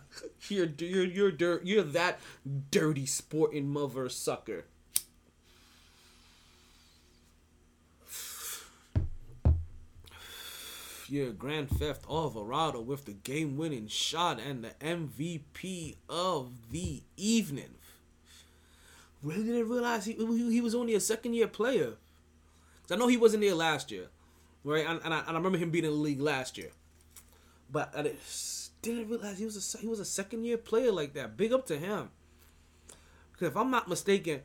you're 0.48 0.68
you're 0.78 1.04
you're 1.04 1.32
dirt. 1.32 1.66
You're 1.66 1.82
that 1.82 2.20
dirty 2.70 3.04
sporting 3.04 3.68
mother 3.68 4.08
sucker. 4.08 4.66
Yeah, 11.08 11.30
Grand 11.36 11.68
Theft 11.70 12.04
Alvarado 12.08 12.80
with 12.80 13.04
the 13.04 13.12
game-winning 13.12 13.88
shot 13.88 14.40
and 14.40 14.64
the 14.64 14.70
MVP 14.80 15.96
of 16.08 16.70
the 16.70 17.02
evening. 17.16 17.74
Really 19.22 19.44
didn't 19.44 19.68
realize 19.68 20.04
he 20.06 20.14
he 20.14 20.60
was 20.60 20.74
only 20.74 20.94
a 20.94 21.00
second-year 21.00 21.48
player. 21.48 21.94
I 22.90 22.96
know 22.96 23.08
he 23.08 23.16
wasn't 23.16 23.42
there 23.42 23.54
last 23.54 23.90
year, 23.90 24.08
right? 24.62 24.86
And, 24.86 25.00
and, 25.04 25.14
I, 25.14 25.20
and 25.20 25.30
I 25.30 25.34
remember 25.34 25.58
him 25.58 25.70
being 25.70 25.84
in 25.84 25.90
the 25.90 25.96
league 25.96 26.20
last 26.20 26.58
year, 26.58 26.70
but 27.70 27.92
I 27.96 28.14
didn't- 28.82 29.08
realize 29.08 29.38
he 29.38 29.46
was 29.46 29.74
a, 29.74 29.78
he 29.78 29.86
was 29.86 30.00
a 30.00 30.04
second-year 30.04 30.58
player 30.58 30.92
like 30.92 31.14
that. 31.14 31.38
Big 31.38 31.52
up 31.52 31.64
to 31.66 31.78
him. 31.78 32.10
Because 33.32 33.48
if 33.48 33.56
I'm 33.56 33.70
not 33.70 33.88
mistaken, 33.88 34.42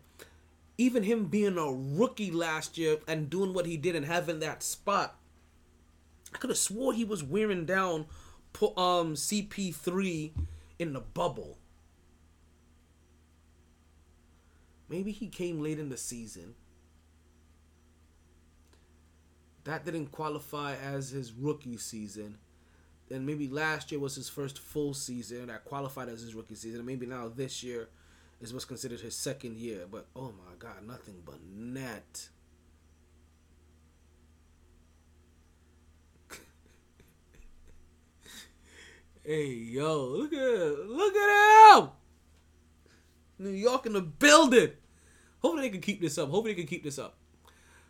even 0.77 1.03
him 1.03 1.25
being 1.25 1.57
a 1.57 1.69
rookie 1.69 2.31
last 2.31 2.77
year 2.77 2.99
and 3.05 3.29
doing 3.29 3.53
what 3.53 3.65
he 3.65 3.75
did 3.75 3.95
and 3.95 4.05
having 4.05 4.39
that 4.39 4.63
spot, 4.63 5.18
I 6.33 6.37
could 6.37 6.49
have 6.49 6.57
swore 6.57 6.93
he 6.93 7.05
was 7.05 7.23
wearing 7.23 7.65
down 7.65 8.05
um 8.77 9.15
CP3 9.15 10.31
in 10.77 10.93
the 10.93 10.99
bubble. 10.99 11.57
Maybe 14.89 15.11
he 15.11 15.27
came 15.27 15.61
late 15.61 15.79
in 15.79 15.89
the 15.89 15.97
season. 15.97 16.55
That 19.65 19.85
didn't 19.85 20.07
qualify 20.07 20.75
as 20.75 21.11
his 21.11 21.31
rookie 21.31 21.77
season. 21.77 22.39
Then 23.07 23.25
maybe 23.25 23.47
last 23.47 23.91
year 23.91 23.99
was 23.99 24.15
his 24.15 24.29
first 24.29 24.57
full 24.57 24.93
season 24.93 25.47
that 25.47 25.65
qualified 25.65 26.09
as 26.09 26.21
his 26.21 26.33
rookie 26.33 26.55
season. 26.55 26.79
And 26.79 26.87
maybe 26.87 27.05
now 27.05 27.27
this 27.27 27.63
year 27.63 27.89
is 28.41 28.53
what's 28.53 28.65
considered 28.65 29.01
his 29.01 29.15
second 29.15 29.57
year. 29.57 29.85
But 29.89 30.07
oh 30.15 30.31
my 30.31 30.55
god, 30.57 30.87
nothing 30.87 31.21
but 31.25 31.39
net. 31.43 32.29
Hey 39.23 39.47
yo, 39.47 40.05
look 40.05 40.33
at 40.33 40.87
look 40.87 41.15
at 41.15 41.77
him! 41.77 41.89
New 43.37 43.49
York 43.49 43.85
in 43.85 43.93
the 43.93 44.01
building. 44.01 44.71
Hopefully 45.41 45.63
they 45.63 45.69
can 45.71 45.81
keep 45.81 46.01
this 46.01 46.17
up. 46.17 46.29
Hopefully 46.29 46.53
they 46.53 46.61
can 46.61 46.67
keep 46.67 46.83
this 46.83 46.99
up. 46.99 47.15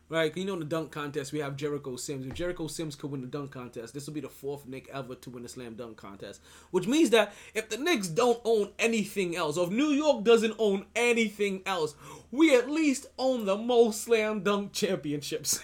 Right, 0.10 0.36
you 0.36 0.44
know 0.44 0.54
in 0.54 0.60
the 0.60 0.66
dunk 0.66 0.92
contest 0.92 1.32
we 1.32 1.38
have 1.38 1.56
Jericho 1.56 1.96
Sims. 1.96 2.26
If 2.26 2.34
Jericho 2.34 2.66
Sims 2.66 2.96
could 2.96 3.12
win 3.12 3.22
the 3.22 3.28
dunk 3.28 3.52
contest, 3.52 3.94
this 3.94 4.08
will 4.08 4.16
be 4.16 4.22
the 4.22 4.28
fourth 4.28 4.66
Knick 4.66 4.90
ever 4.92 5.14
to 5.14 5.30
win 5.30 5.44
the 5.44 5.50
slam 5.50 5.76
dunk 5.76 5.98
contest. 5.98 6.42
Which 6.72 6.88
means 6.88 7.12
that 7.12 7.32
if 7.54 7.70
the 7.70 7.78
Knicks 7.78 8.08
don't 8.08 8.42
own 8.44 8.72
anything 8.80 9.36
else, 9.36 9.56
or 9.56 9.68
if 9.68 9.72
New 9.72 9.90
York 9.90 10.24
doesn't 10.24 10.56
own 10.58 10.88
anything 10.96 11.62
else, 11.64 11.94
we 12.32 12.56
at 12.56 12.72
least 12.72 13.06
own 13.20 13.46
the 13.46 13.56
most 13.56 14.02
slam 14.02 14.42
dunk 14.42 14.74
championships. 14.74 15.60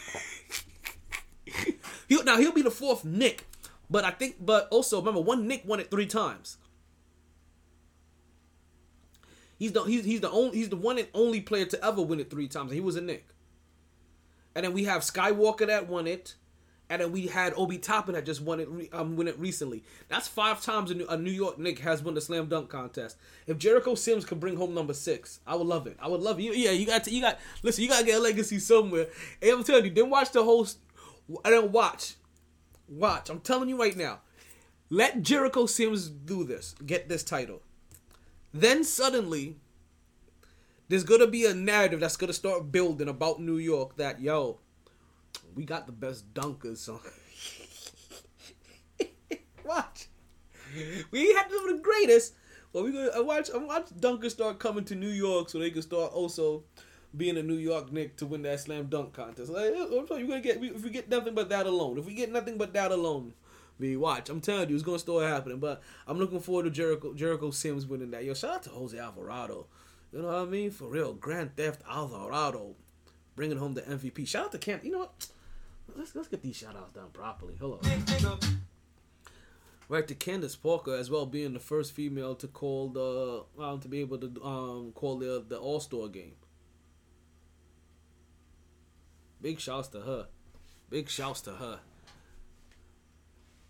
he'll, 2.08 2.24
now 2.24 2.38
he'll 2.38 2.52
be 2.52 2.62
the 2.62 2.70
fourth 2.70 3.04
Knick, 3.04 3.48
but 3.90 4.04
I 4.04 4.12
think, 4.12 4.38
but 4.40 4.68
also 4.72 5.00
remember 5.00 5.22
one 5.22 5.48
Knick 5.48 5.64
won 5.66 5.80
it 5.80 5.90
three 5.92 6.06
times. 6.08 6.58
He's 9.58 9.72
the 9.72 9.84
he's, 9.84 10.04
he's 10.04 10.22
the 10.22 10.30
only 10.30 10.58
he's 10.58 10.70
the 10.70 10.76
one 10.76 10.98
and 10.98 11.08
only 11.14 11.40
player 11.42 11.66
to 11.66 11.86
ever 11.86 12.02
win 12.02 12.20
it 12.20 12.30
three 12.30 12.48
times. 12.48 12.72
and 12.72 12.74
He 12.76 12.82
was 12.82 12.96
a 12.96 13.02
Knick. 13.02 13.28
And 14.54 14.66
then 14.66 14.74
we 14.74 14.84
have 14.86 15.02
Skywalker 15.02 15.68
that 15.68 15.88
won 15.88 16.08
it, 16.08 16.36
and 16.90 17.02
then 17.02 17.12
we 17.12 17.28
had 17.28 17.54
Obi 17.56 17.78
Toppin 17.78 18.16
that 18.16 18.26
just 18.26 18.42
won 18.42 18.60
it 18.60 18.68
um 18.92 19.16
win 19.16 19.28
it 19.30 19.40
recently. 19.40 19.84
That's 20.10 20.28
five 20.28 20.62
times 20.62 20.92
a 20.92 20.96
New, 20.96 21.08
a 21.08 21.18
New 21.18 21.32
York 21.32 21.58
Knick 21.58 21.80
has 21.80 22.04
won 22.04 22.16
the 22.16 22.22
slam 22.22 22.48
dunk 22.48 22.70
contest. 22.70 23.18
If 23.48 23.58
Jericho 23.58 23.96
Sims 23.96 24.26
could 24.26 24.42
bring 24.42 24.58
home 24.58 24.74
number 24.74 24.94
six, 24.94 25.40
I 25.48 25.56
would 25.56 25.68
love 25.68 25.88
it. 25.88 25.96
I 26.02 26.10
would 26.10 26.22
love 26.22 26.38
it. 26.40 26.44
You- 26.44 26.54
Yeah, 26.54 26.72
you 26.72 26.86
got 26.86 27.06
to, 27.06 27.12
you 27.12 27.22
got 27.22 27.40
listen. 27.64 27.84
You 27.84 27.90
got 27.90 28.00
to 28.02 28.06
get 28.06 28.20
a 28.20 28.22
legacy 28.22 28.60
somewhere. 28.60 29.08
And 29.42 29.52
I'm 29.52 29.64
telling 29.64 29.86
you, 29.86 29.92
then 29.92 30.10
watch 30.10 30.32
the 30.32 30.44
whole. 30.44 30.68
I 31.46 31.50
didn't 31.50 31.72
watch, 31.72 32.16
watch. 32.88 33.30
I'm 33.30 33.40
telling 33.40 33.70
you 33.70 33.80
right 33.80 33.96
now. 33.96 34.20
Let 34.90 35.24
Jericho 35.24 35.66
Sims 35.66 36.10
do 36.10 36.44
this. 36.44 36.76
Get 36.86 37.10
this 37.10 37.24
title. 37.24 37.62
Then 38.54 38.84
suddenly, 38.84 39.58
there's 40.88 41.04
gonna 41.04 41.28
be 41.28 41.46
a 41.46 41.54
narrative 41.54 42.00
that's 42.00 42.18
gonna 42.18 42.34
start 42.34 42.72
building 42.72 43.10
about 43.10 43.42
New 43.42 43.58
York 43.58 43.98
that 43.98 44.22
yo, 44.22 44.60
we 45.56 45.66
got 45.66 45.88
the 45.88 45.92
best 45.92 46.34
dunkers. 46.34 46.78
So 46.78 47.02
watch, 49.66 50.08
we 51.12 51.34
have 51.34 51.50
to 51.50 51.74
the 51.74 51.80
greatest. 51.82 52.36
Well, 52.72 52.84
we 52.84 52.92
gonna 52.92 53.10
I 53.16 53.22
watch. 53.22 53.50
I 53.54 53.58
watch 53.58 53.86
dunkers 54.00 54.32
start 54.32 54.60
coming 54.60 54.86
to 54.86 54.96
New 54.96 55.10
York 55.10 55.50
so 55.50 55.60
they 55.60 55.72
can 55.72 55.82
start 55.82 56.14
also 56.14 56.64
being 57.16 57.38
a 57.38 57.44
New 57.44 57.56
York 57.56 57.92
Knick 57.92 58.18
to 58.18 58.26
win 58.26 58.42
that 58.44 58.60
slam 58.60 58.88
dunk 58.88 59.14
contest. 59.14 59.52
Like, 59.52 59.74
I'm 59.76 60.08
telling 60.08 60.24
you, 60.24 60.28
we're 60.28 60.40
gonna 60.40 60.42
get 60.42 60.64
if 60.64 60.84
we 60.84 60.90
get 60.90 61.10
nothing 61.10 61.34
but 61.34 61.50
that 61.50 61.66
alone. 61.66 61.98
If 61.98 62.06
we 62.06 62.14
get 62.14 62.32
nothing 62.32 62.58
but 62.58 62.74
that 62.74 62.92
alone. 62.92 63.34
We 63.78 63.98
watch. 63.98 64.30
I'm 64.30 64.40
telling 64.40 64.70
you, 64.70 64.76
it's 64.76 64.86
gonna 64.86 65.00
start 65.00 65.26
happening. 65.26 65.60
But 65.60 65.82
I'm 66.08 66.18
looking 66.18 66.40
forward 66.40 66.64
to 66.64 66.70
Jericho 66.70 67.14
Jericho 67.14 67.52
Sims 67.52 67.86
winning 67.86 68.12
that. 68.12 68.24
Yo, 68.24 68.34
shout 68.34 68.52
out 68.56 68.64
to 68.64 68.70
Jose 68.70 68.98
Alvarado. 68.98 69.68
You 70.14 70.22
know 70.22 70.28
what 70.28 70.36
I 70.36 70.46
mean? 70.46 70.72
For 70.72 70.88
real, 70.88 71.14
Grand 71.14 71.58
Theft 71.58 71.82
Alvarado, 71.90 72.76
bringing 73.36 73.58
home 73.58 73.74
the 73.74 73.82
MVP. 73.82 74.26
Shout 74.28 74.46
out 74.46 74.52
to 74.54 74.58
Camp. 74.58 74.86
You 74.86 74.92
know 74.92 75.00
what? 75.00 75.28
Let's 75.94 76.16
let's 76.16 76.30
get 76.30 76.42
these 76.42 76.56
shout 76.56 76.76
outs 76.76 76.94
done 76.94 77.10
properly. 77.12 77.56
Hello. 77.60 77.80
Right 79.88 80.08
to 80.08 80.16
Candace 80.16 80.56
Parker 80.56 80.96
as 80.96 81.12
well, 81.12 81.28
being 81.28 81.54
the 81.54 81.60
first 81.60 81.92
female 81.92 82.34
to 82.36 82.48
call 82.48 82.90
the 82.90 83.44
um, 83.62 83.80
to 83.82 83.88
be 83.88 84.00
able 84.00 84.18
to 84.20 84.44
um 84.44 84.94
call 84.96 85.18
the 85.18 85.44
the 85.48 85.58
All 85.58 85.80
Star 85.80 86.08
game. 86.08 86.34
Big 89.46 89.60
shouts 89.60 89.90
to 89.90 90.02
her. 90.02 90.26
Big 90.90 91.08
shouts 91.08 91.40
to 91.42 91.52
her. 91.52 91.80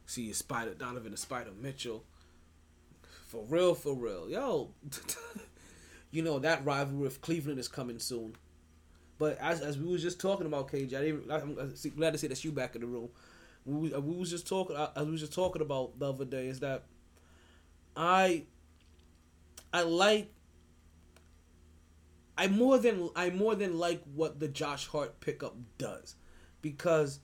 See 0.06 0.22
you, 0.22 0.34
Spider 0.34 0.74
Donovan 0.74 1.08
and 1.08 1.20
Spider 1.20 1.50
Mitchell. 1.62 2.06
For 3.28 3.44
real, 3.50 3.76
for 3.76 3.94
real. 3.94 4.30
Yo, 4.30 4.72
you 6.12 6.22
know 6.22 6.40
that 6.40 6.64
rivalry 6.64 7.02
with 7.02 7.20
Cleveland 7.20 7.60
is 7.60 7.68
coming 7.68 8.00
soon. 8.00 8.38
But 9.18 9.38
as 9.42 9.60
as 9.60 9.78
we 9.78 9.92
was 9.92 10.02
just 10.02 10.18
talking 10.18 10.48
about 10.48 10.72
KJ, 10.72 10.94
I 10.94 11.02
didn't. 11.02 11.30
I'm 11.30 11.74
glad 11.98 12.12
to 12.12 12.20
see 12.20 12.28
that 12.28 12.42
you 12.46 12.54
back 12.54 12.76
in 12.76 12.80
the 12.80 12.88
room. 12.88 13.10
We 13.66 13.94
uh, 13.94 14.00
we 14.00 14.16
was 14.16 14.30
just 14.30 14.48
talking. 14.48 14.78
Uh, 14.78 14.92
I, 14.96 15.02
I 15.02 15.04
was 15.04 15.20
just 15.20 15.34
talking 15.34 15.62
about 15.62 16.00
the 16.00 16.08
other 16.08 16.24
day 16.24 16.48
is 16.48 16.62
that 16.62 16.86
I 17.98 18.44
I 19.74 19.82
like 19.82 20.32
I 22.38 22.48
more 22.48 22.78
than 22.78 23.10
I 23.16 23.30
more 23.30 23.56
than 23.56 23.78
like 23.78 24.04
what 24.14 24.40
the 24.40 24.48
Josh 24.48 24.88
Hart 24.88 25.20
pickup 25.20 25.56
does. 25.78 26.16
Because 26.62 27.20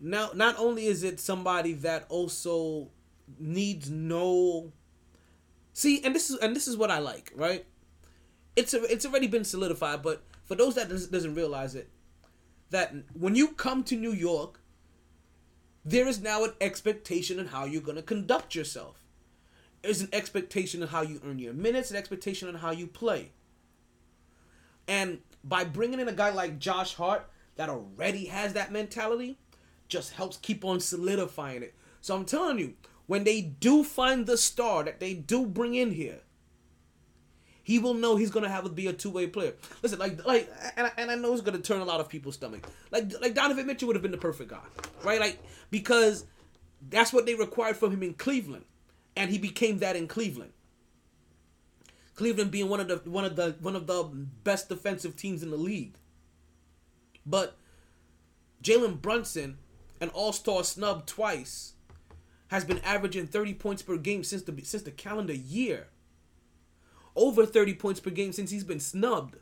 now 0.00 0.30
not 0.34 0.58
only 0.58 0.86
is 0.86 1.02
it 1.02 1.18
somebody 1.18 1.72
that 1.72 2.06
also 2.08 2.90
needs 3.38 3.90
no 3.90 4.72
see 5.72 6.04
and 6.04 6.14
this 6.14 6.30
is 6.30 6.36
and 6.38 6.54
this 6.54 6.68
is 6.68 6.76
what 6.76 6.90
I 6.90 6.98
like 6.98 7.32
right? 7.34 7.64
It's 8.56 8.74
a, 8.74 8.84
it's 8.84 9.04
already 9.04 9.26
been 9.26 9.44
solidified 9.44 10.02
but 10.02 10.22
for 10.44 10.54
those 10.54 10.76
that 10.76 10.88
does, 10.88 11.08
doesn't 11.08 11.34
realize 11.34 11.74
it 11.74 11.88
that 12.70 12.94
when 13.14 13.34
you 13.34 13.48
come 13.48 13.82
to 13.84 13.96
New 13.96 14.12
York 14.12 14.60
there 15.84 16.06
is 16.06 16.20
now 16.20 16.44
an 16.44 16.52
expectation 16.60 17.40
on 17.40 17.46
how 17.46 17.64
you're 17.64 17.82
going 17.82 17.96
to 17.96 18.02
conduct 18.02 18.54
yourself. 18.54 19.04
There's 19.82 20.00
an 20.00 20.08
expectation 20.14 20.82
on 20.82 20.88
how 20.88 21.02
you 21.02 21.20
earn 21.26 21.38
your 21.38 21.52
minutes 21.52 21.90
an 21.90 21.96
expectation 21.96 22.48
on 22.48 22.54
how 22.54 22.70
you 22.70 22.86
play 22.86 23.32
and 24.88 25.18
by 25.42 25.64
bringing 25.64 26.00
in 26.00 26.08
a 26.08 26.12
guy 26.12 26.30
like 26.30 26.58
Josh 26.58 26.94
Hart 26.94 27.28
that 27.56 27.68
already 27.68 28.26
has 28.26 28.54
that 28.54 28.72
mentality, 28.72 29.38
just 29.88 30.12
helps 30.12 30.36
keep 30.38 30.64
on 30.64 30.80
solidifying 30.80 31.62
it. 31.62 31.74
So 32.00 32.14
I'm 32.16 32.24
telling 32.24 32.58
you, 32.58 32.74
when 33.06 33.24
they 33.24 33.40
do 33.40 33.84
find 33.84 34.26
the 34.26 34.36
star 34.36 34.82
that 34.84 35.00
they 35.00 35.14
do 35.14 35.46
bring 35.46 35.74
in 35.74 35.90
here, 35.90 36.20
he 37.62 37.78
will 37.78 37.94
know 37.94 38.16
he's 38.16 38.30
gonna 38.30 38.48
have 38.48 38.64
to 38.64 38.70
be 38.70 38.86
a 38.86 38.92
two 38.92 39.10
way 39.10 39.26
player. 39.26 39.54
Listen, 39.82 39.98
like 39.98 40.24
like, 40.26 40.50
and 40.76 40.86
I, 40.86 40.92
and 40.98 41.10
I 41.10 41.14
know 41.14 41.32
it's 41.32 41.42
gonna 41.42 41.58
turn 41.58 41.80
a 41.80 41.84
lot 41.84 42.00
of 42.00 42.08
people's 42.08 42.34
stomach. 42.34 42.66
Like 42.90 43.12
like 43.20 43.34
Donovan 43.34 43.66
Mitchell 43.66 43.86
would 43.86 43.96
have 43.96 44.02
been 44.02 44.10
the 44.10 44.18
perfect 44.18 44.50
guy, 44.50 44.60
right? 45.02 45.18
Like 45.18 45.38
because 45.70 46.26
that's 46.90 47.12
what 47.12 47.24
they 47.24 47.34
required 47.34 47.76
from 47.76 47.90
him 47.90 48.02
in 48.02 48.14
Cleveland, 48.14 48.66
and 49.16 49.30
he 49.30 49.38
became 49.38 49.78
that 49.78 49.96
in 49.96 50.06
Cleveland. 50.06 50.52
Cleveland 52.14 52.50
being 52.50 52.68
one 52.68 52.80
of 52.80 52.88
the 52.88 53.10
one 53.10 53.24
of 53.24 53.36
the 53.36 53.56
one 53.60 53.76
of 53.76 53.86
the 53.86 54.04
best 54.44 54.68
defensive 54.68 55.16
teams 55.16 55.42
in 55.42 55.50
the 55.50 55.56
league. 55.56 55.96
But 57.26 57.56
Jalen 58.62 59.00
Brunson, 59.00 59.58
an 60.00 60.10
All-Star 60.10 60.64
snub 60.64 61.06
twice, 61.06 61.74
has 62.48 62.64
been 62.64 62.78
averaging 62.80 63.26
30 63.26 63.54
points 63.54 63.82
per 63.82 63.96
game 63.96 64.22
since 64.22 64.42
the 64.42 64.54
since 64.62 64.82
the 64.82 64.90
calendar 64.90 65.34
year. 65.34 65.88
Over 67.16 67.46
30 67.46 67.74
points 67.74 68.00
per 68.00 68.10
game 68.10 68.32
since 68.32 68.50
he's 68.50 68.64
been 68.64 68.80
snubbed. 68.80 69.36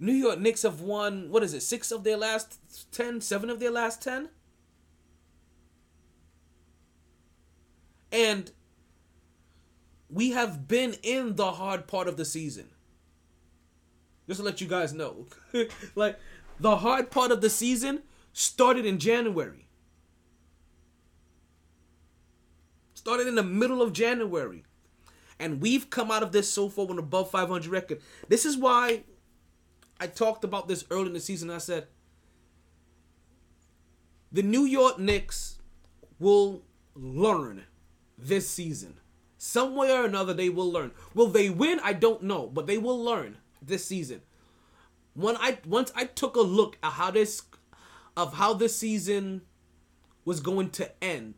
New 0.00 0.12
York 0.12 0.38
Knicks 0.38 0.62
have 0.62 0.80
won, 0.80 1.28
what 1.28 1.42
is 1.42 1.52
it, 1.52 1.60
six 1.60 1.90
of 1.90 2.04
their 2.04 2.16
last 2.16 2.58
10, 2.92 3.20
seven 3.20 3.50
of 3.50 3.58
their 3.58 3.70
last 3.70 4.00
10? 4.00 4.28
And 8.10 8.50
we 10.10 10.30
have 10.30 10.66
been 10.66 10.94
in 11.02 11.36
the 11.36 11.52
hard 11.52 11.86
part 11.86 12.08
of 12.08 12.16
the 12.16 12.24
season. 12.24 12.68
Just 14.26 14.40
to 14.40 14.44
let 14.44 14.60
you 14.60 14.66
guys 14.66 14.92
know. 14.92 15.26
like, 15.94 16.18
The 16.60 16.76
hard 16.76 17.10
part 17.10 17.30
of 17.30 17.40
the 17.40 17.50
season 17.50 18.02
started 18.32 18.84
in 18.84 18.98
January. 18.98 19.68
Started 22.94 23.26
in 23.26 23.34
the 23.34 23.42
middle 23.42 23.80
of 23.80 23.92
January. 23.92 24.64
And 25.38 25.60
we've 25.60 25.88
come 25.88 26.10
out 26.10 26.22
of 26.22 26.32
this 26.32 26.50
so 26.50 26.68
far 26.68 26.86
with 26.86 26.98
above 26.98 27.30
500 27.30 27.70
record. 27.70 28.00
This 28.28 28.44
is 28.44 28.56
why 28.56 29.04
I 30.00 30.08
talked 30.08 30.44
about 30.44 30.68
this 30.68 30.84
early 30.90 31.06
in 31.06 31.12
the 31.12 31.20
season. 31.20 31.50
I 31.50 31.58
said, 31.58 31.86
the 34.32 34.42
New 34.42 34.64
York 34.64 34.98
Knicks 34.98 35.58
will 36.18 36.62
learn 36.94 37.64
this 38.18 38.48
season. 38.48 38.98
Some 39.38 39.76
way 39.76 39.92
or 39.92 40.04
another, 40.04 40.34
they 40.34 40.48
will 40.48 40.70
learn. 40.70 40.90
Will 41.14 41.28
they 41.28 41.48
win? 41.48 41.80
I 41.82 41.92
don't 41.92 42.22
know, 42.22 42.48
but 42.48 42.66
they 42.66 42.78
will 42.78 43.02
learn 43.02 43.38
this 43.62 43.84
season. 43.84 44.22
When 45.14 45.36
I 45.36 45.58
once 45.66 45.92
I 45.94 46.04
took 46.04 46.36
a 46.36 46.40
look 46.40 46.76
at 46.82 46.92
how 46.92 47.12
this 47.12 47.42
of 48.16 48.34
how 48.34 48.54
this 48.54 48.76
season 48.76 49.42
was 50.24 50.40
going 50.40 50.70
to 50.70 50.90
end, 51.02 51.34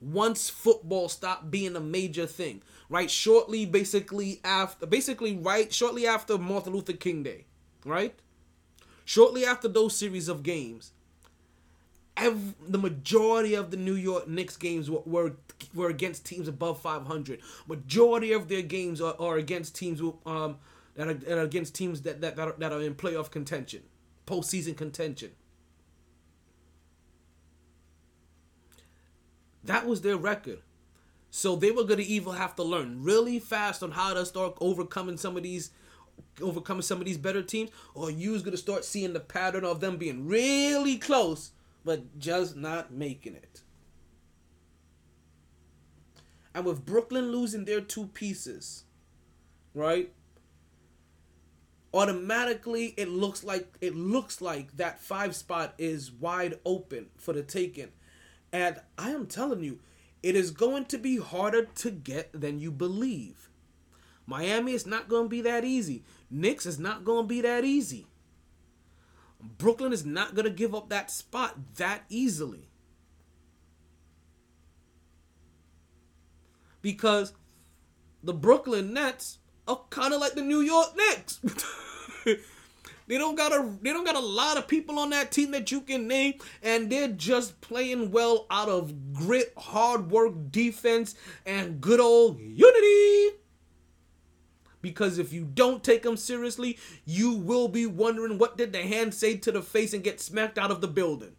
once 0.00 0.48
football 0.48 1.08
stopped 1.08 1.50
being 1.50 1.76
a 1.76 1.80
major 1.80 2.26
thing, 2.26 2.62
right? 2.88 3.10
Shortly, 3.10 3.66
basically 3.66 4.40
after, 4.44 4.86
basically 4.86 5.36
right, 5.36 5.72
shortly 5.72 6.06
after 6.06 6.38
Martin 6.38 6.72
Luther 6.72 6.92
King 6.92 7.22
Day, 7.22 7.46
right? 7.84 8.18
Shortly 9.04 9.44
after 9.44 9.68
those 9.68 9.96
series 9.96 10.28
of 10.28 10.42
games, 10.42 10.92
every, 12.20 12.54
the 12.68 12.78
majority 12.78 13.54
of 13.54 13.70
the 13.70 13.76
New 13.76 13.94
York 13.94 14.28
Knicks 14.28 14.56
games 14.56 14.90
were, 14.90 15.02
were 15.04 15.36
were 15.74 15.88
against 15.88 16.24
teams 16.24 16.48
above 16.48 16.80
500. 16.80 17.40
Majority 17.66 18.32
of 18.32 18.48
their 18.48 18.62
games 18.62 19.00
are, 19.00 19.14
are 19.18 19.36
against 19.36 19.74
teams 19.74 20.00
um 20.26 20.58
that 20.94 21.08
are, 21.08 21.14
that 21.14 21.38
are 21.38 21.42
against 21.42 21.74
teams 21.74 22.02
that 22.02 22.20
that 22.20 22.36
that 22.36 22.48
are, 22.48 22.54
that 22.58 22.72
are 22.72 22.80
in 22.80 22.94
playoff 22.94 23.30
contention, 23.30 23.82
postseason 24.26 24.76
contention. 24.76 25.30
That 29.64 29.86
was 29.86 30.00
their 30.00 30.16
record. 30.16 30.60
So 31.30 31.54
they 31.54 31.70
were 31.70 31.84
gonna 31.84 32.02
even 32.02 32.34
have 32.34 32.56
to 32.56 32.62
learn 32.62 33.02
really 33.02 33.38
fast 33.38 33.82
on 33.82 33.92
how 33.92 34.14
to 34.14 34.26
start 34.26 34.56
overcoming 34.60 35.16
some 35.16 35.36
of 35.36 35.42
these 35.42 35.70
overcoming 36.42 36.82
some 36.82 36.98
of 36.98 37.04
these 37.04 37.18
better 37.18 37.42
teams, 37.42 37.70
or 37.94 38.10
you 38.10 38.32
was 38.32 38.42
gonna 38.42 38.56
start 38.56 38.84
seeing 38.84 39.12
the 39.12 39.20
pattern 39.20 39.64
of 39.64 39.80
them 39.80 39.96
being 39.96 40.26
really 40.26 40.96
close 40.96 41.52
but 41.84 42.18
just 42.18 42.56
not 42.56 42.92
making 42.92 43.34
it. 43.34 43.62
And 46.54 46.64
with 46.64 46.84
Brooklyn 46.84 47.30
losing 47.30 47.64
their 47.64 47.80
two 47.80 48.06
pieces, 48.06 48.84
right? 49.74 50.12
Automatically 51.92 52.94
it 52.96 53.08
looks 53.08 53.42
like 53.42 53.76
it 53.80 53.96
looks 53.96 54.40
like 54.40 54.76
that 54.76 55.00
5 55.00 55.34
spot 55.34 55.74
is 55.78 56.12
wide 56.12 56.58
open 56.64 57.06
for 57.16 57.32
the 57.32 57.42
taking. 57.42 57.88
And 58.52 58.80
I 58.98 59.10
am 59.10 59.26
telling 59.26 59.62
you, 59.62 59.80
it 60.22 60.36
is 60.36 60.50
going 60.50 60.86
to 60.86 60.98
be 60.98 61.18
harder 61.18 61.64
to 61.64 61.90
get 61.90 62.30
than 62.38 62.58
you 62.58 62.70
believe. 62.70 63.48
Miami 64.26 64.72
is 64.72 64.86
not 64.86 65.08
going 65.08 65.24
to 65.24 65.28
be 65.28 65.40
that 65.42 65.64
easy. 65.64 66.04
Knicks 66.30 66.66
is 66.66 66.78
not 66.78 67.04
going 67.04 67.24
to 67.24 67.28
be 67.28 67.40
that 67.40 67.64
easy. 67.64 68.06
Brooklyn 69.42 69.92
is 69.92 70.04
not 70.04 70.34
going 70.34 70.44
to 70.44 70.50
give 70.50 70.74
up 70.74 70.88
that 70.90 71.10
spot 71.10 71.76
that 71.76 72.02
easily. 72.08 72.68
Because 76.82 77.32
the 78.22 78.32
Brooklyn 78.32 78.92
Nets 78.92 79.38
are 79.68 79.80
kind 79.90 80.14
of 80.14 80.20
like 80.20 80.34
the 80.34 80.42
New 80.42 80.60
York 80.60 80.96
Knicks. 80.96 81.40
they 83.06 83.18
don't 83.18 83.34
got 83.34 83.52
a 83.52 83.70
they 83.82 83.92
don't 83.92 84.04
got 84.04 84.16
a 84.16 84.20
lot 84.20 84.56
of 84.56 84.66
people 84.66 84.98
on 84.98 85.10
that 85.10 85.30
team 85.30 85.50
that 85.50 85.70
you 85.70 85.80
can 85.80 86.08
name 86.08 86.34
and 86.62 86.90
they're 86.90 87.08
just 87.08 87.60
playing 87.60 88.10
well 88.10 88.46
out 88.50 88.68
of 88.68 89.12
grit, 89.12 89.52
hard 89.56 90.10
work, 90.10 90.32
defense 90.50 91.14
and 91.44 91.80
good 91.80 92.00
old 92.00 92.38
unity. 92.38 93.36
Because 94.82 95.18
if 95.18 95.32
you 95.32 95.44
don't 95.44 95.84
take 95.84 96.02
them 96.02 96.16
seriously, 96.16 96.78
you 97.04 97.32
will 97.32 97.68
be 97.68 97.86
wondering 97.86 98.38
what 98.38 98.56
did 98.56 98.72
the 98.72 98.82
hand 98.82 99.14
say 99.14 99.36
to 99.36 99.52
the 99.52 99.62
face 99.62 99.92
and 99.92 100.02
get 100.02 100.20
smacked 100.20 100.58
out 100.58 100.70
of 100.70 100.80
the 100.80 100.88
building. 100.88 101.32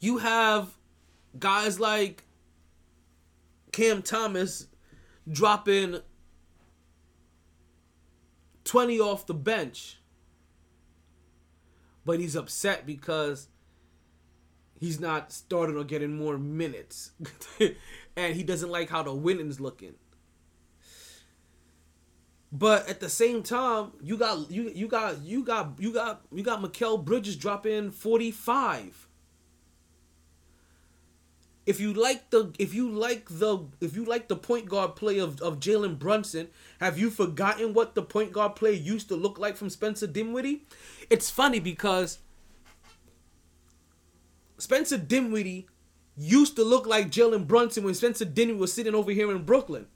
You 0.00 0.18
have 0.18 0.76
guys 1.38 1.78
like 1.78 2.24
Cam 3.70 4.02
Thomas 4.02 4.66
dropping 5.30 6.00
20 8.64 8.98
off 8.98 9.26
the 9.26 9.34
bench. 9.34 9.98
But 12.04 12.18
he's 12.18 12.34
upset 12.34 12.84
because 12.84 13.46
he's 14.82 14.98
not 14.98 15.30
starting 15.32 15.76
or 15.76 15.84
getting 15.84 16.16
more 16.16 16.36
minutes. 16.36 17.12
and 18.16 18.34
he 18.34 18.42
doesn't 18.42 18.68
like 18.68 18.90
how 18.90 19.04
the 19.04 19.14
winning's 19.14 19.60
looking. 19.60 19.94
But 22.50 22.88
at 22.88 22.98
the 22.98 23.08
same 23.08 23.44
time, 23.44 23.92
you 24.02 24.16
got 24.16 24.50
you 24.50 24.72
you 24.74 24.88
got 24.88 25.22
you 25.22 25.44
got 25.44 25.78
you 25.78 25.92
got 25.94 26.22
you 26.32 26.42
got 26.42 26.60
Mikal 26.60 27.02
Bridges 27.02 27.36
dropping 27.36 27.92
45. 27.92 29.08
If 31.64 31.78
you 31.78 31.94
like 31.94 32.30
the 32.30 32.52
if 32.58 32.74
you 32.74 32.90
like 32.90 33.28
the 33.30 33.58
if 33.80 33.94
you 33.94 34.04
like 34.04 34.26
the 34.26 34.36
point 34.36 34.68
guard 34.68 34.96
play 34.96 35.18
of, 35.18 35.40
of 35.40 35.60
Jalen 35.60 36.00
Brunson, 36.00 36.48
have 36.80 36.98
you 36.98 37.08
forgotten 37.08 37.72
what 37.72 37.94
the 37.94 38.02
point 38.02 38.32
guard 38.32 38.56
play 38.56 38.72
used 38.72 39.08
to 39.08 39.14
look 39.14 39.38
like 39.38 39.56
from 39.56 39.70
Spencer 39.70 40.08
Dinwiddie? 40.08 40.64
It's 41.08 41.30
funny 41.30 41.60
because 41.60 42.18
Spencer 44.62 44.96
Dinwiddie 44.96 45.66
used 46.16 46.54
to 46.54 46.62
look 46.62 46.86
like 46.86 47.10
Jalen 47.10 47.48
Brunson 47.48 47.82
when 47.82 47.94
Spencer 47.94 48.24
Dinwiddie 48.24 48.60
was 48.60 48.72
sitting 48.72 48.94
over 48.94 49.10
here 49.10 49.32
in 49.32 49.42
Brooklyn. 49.42 49.86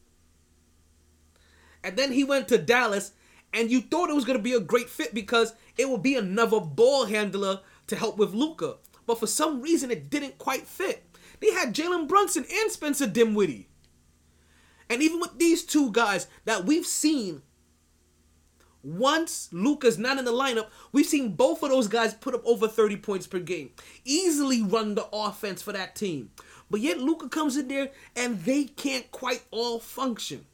And 1.85 1.97
then 1.97 2.11
he 2.11 2.25
went 2.25 2.49
to 2.49 2.59
Dallas, 2.59 3.13
and 3.55 3.71
you 3.71 3.81
thought 3.81 4.11
it 4.11 4.17
was 4.17 4.25
going 4.25 4.37
to 4.37 4.43
be 4.43 4.55
a 4.55 4.61
great 4.61 4.91
fit 4.91 5.15
because 5.15 5.55
it 5.79 5.89
would 5.89 6.03
be 6.03 6.17
another 6.17 6.59
ball 6.59 7.05
handler 7.05 7.61
to 7.87 7.95
help 7.95 8.19
with 8.19 8.35
Luka. 8.35 8.79
But 9.07 9.21
for 9.21 9.29
some 9.29 9.63
reason, 9.63 9.93
it 9.93 10.11
didn't 10.11 10.37
quite 10.39 10.67
fit. 10.67 11.05
They 11.39 11.53
had 11.53 11.73
Jalen 11.73 12.09
Brunson 12.09 12.45
and 12.53 12.73
Spencer 12.73 13.07
Dinwiddie. 13.07 13.69
And 14.91 15.01
even 15.01 15.21
with 15.21 15.39
these 15.39 15.63
two 15.63 15.93
guys 15.93 16.27
that 16.45 16.65
we've 16.65 16.87
seen 16.87 17.43
once 18.87 19.49
Luka's 19.53 19.99
not 19.99 20.17
in 20.17 20.25
the 20.25 20.33
lineup, 20.33 20.69
we've 20.93 21.07
seen 21.07 21.35
both 21.35 21.63
of 21.65 21.71
those 21.71 21.89
guys 21.89 22.15
put 22.15 22.35
up 22.35 22.47
over 22.47 22.69
30 22.69 22.99
points 22.99 23.27
per 23.27 23.41
game. 23.41 23.71
Easily 24.05 24.63
run 24.63 24.95
the 24.95 25.09
offense 25.13 25.61
for 25.61 25.73
that 25.73 25.97
team. 25.97 26.31
But 26.71 26.81
yet 26.81 26.99
Luka 26.99 27.29
comes 27.29 27.57
in 27.57 27.67
there 27.67 27.91
and 28.15 28.45
they 28.45 28.65
can't 28.65 29.11
quite 29.11 29.43
all 29.51 29.81
function. 29.81 30.47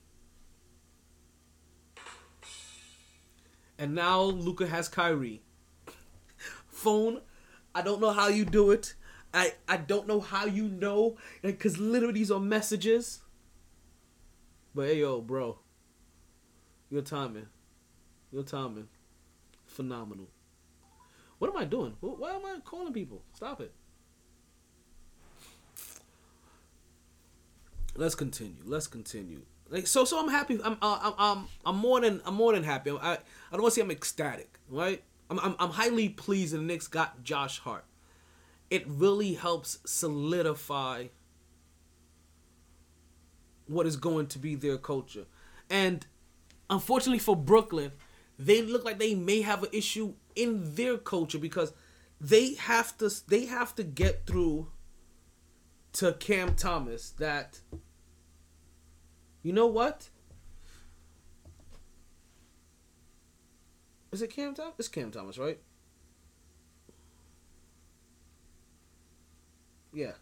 And 3.79 3.95
now 3.95 4.23
Luka 4.23 4.67
has 4.67 4.89
Kyrie. 4.89 5.43
Phone, 6.69 7.21
I 7.75 7.83
don't 7.83 8.01
know 8.01 8.13
how 8.13 8.29
you 8.29 8.47
do 8.47 8.71
it. 8.71 8.95
I, 9.35 9.53
I 9.69 9.77
don't 9.77 10.07
know 10.09 10.21
how 10.21 10.47
you 10.47 10.69
know. 10.69 11.17
Because 11.43 11.79
literally 11.79 12.15
these 12.15 12.31
are 12.31 12.41
messages. 12.41 13.21
But 14.75 14.89
hey, 14.89 15.01
yo, 15.01 15.21
bro. 15.21 15.59
Your 16.89 17.03
timing. 17.03 17.49
Your 18.33 18.43
timing, 18.43 18.89
phenomenal. 19.67 20.29
What 21.39 21.51
am 21.51 21.57
I 21.57 21.65
doing? 21.65 21.97
Why 22.01 22.31
am 22.31 22.47
I 22.47 22.59
calling 22.65 22.93
people? 22.93 23.23
Stop 23.35 23.61
it. 23.61 23.73
Let's 27.95 28.15
continue. 28.15 28.63
Let's 28.65 28.87
continue. 28.87 29.43
Like 29.69 29.87
so, 29.87 30.05
so 30.05 30.19
I'm 30.19 30.31
happy. 30.31 30.59
I'm, 30.65 30.79
uh, 30.81 30.99
I'm, 31.03 31.15
I'm, 31.19 31.45
I'm 31.67 31.77
more 31.77 32.01
than, 32.01 32.23
I'm 32.25 32.35
more 32.35 32.53
than 32.53 32.63
happy. 32.63 32.91
I, 32.91 33.15
I 33.15 33.19
don't 33.53 33.63
want 33.63 33.75
to 33.75 33.81
say 33.81 33.83
I'm 33.83 33.91
ecstatic, 33.91 34.59
right? 34.69 35.03
I'm, 35.29 35.39
I'm, 35.41 35.57
I'm 35.59 35.71
highly 35.71 36.09
pleased 36.09 36.55
that 36.55 36.59
the 36.59 36.63
Knicks 36.63 36.87
got 36.87 37.23
Josh 37.23 37.59
Hart. 37.59 37.85
It 38.71 38.85
really 38.87 39.35
helps 39.35 39.79
solidify 39.85 41.09
what 43.67 43.87
is 43.87 43.97
going 43.97 44.27
to 44.29 44.39
be 44.39 44.55
their 44.55 44.79
culture, 44.79 45.25
and 45.69 46.07
unfortunately 46.69 47.19
for 47.19 47.37
Brooklyn, 47.37 47.93
they 48.39 48.63
look 48.63 48.85
like 48.85 48.99
they 48.99 49.15
may 49.15 49.43
have 49.43 49.63
an 49.63 49.69
issue 49.73 50.15
in 50.35 50.75
their 50.75 50.97
culture 50.97 51.39
because 51.39 51.73
they 52.21 52.55
have 52.55 52.97
to 52.99 53.11
they 53.29 53.47
have 53.47 53.75
to 53.75 53.83
get 53.83 54.27
through 54.27 54.69
to 55.93 56.13
Cam 56.15 56.55
Thomas 56.55 57.11
that 57.11 57.61
you 59.43 59.53
know 59.53 59.67
what? 59.67 60.09
Is 64.11 64.23
it 64.23 64.31
Cam 64.31 64.55
Thomas? 64.55 64.75
It's 64.79 64.89
Cam 64.89 65.11
Thomas, 65.11 65.39
right? 65.39 65.59
Yeah. 69.93 70.13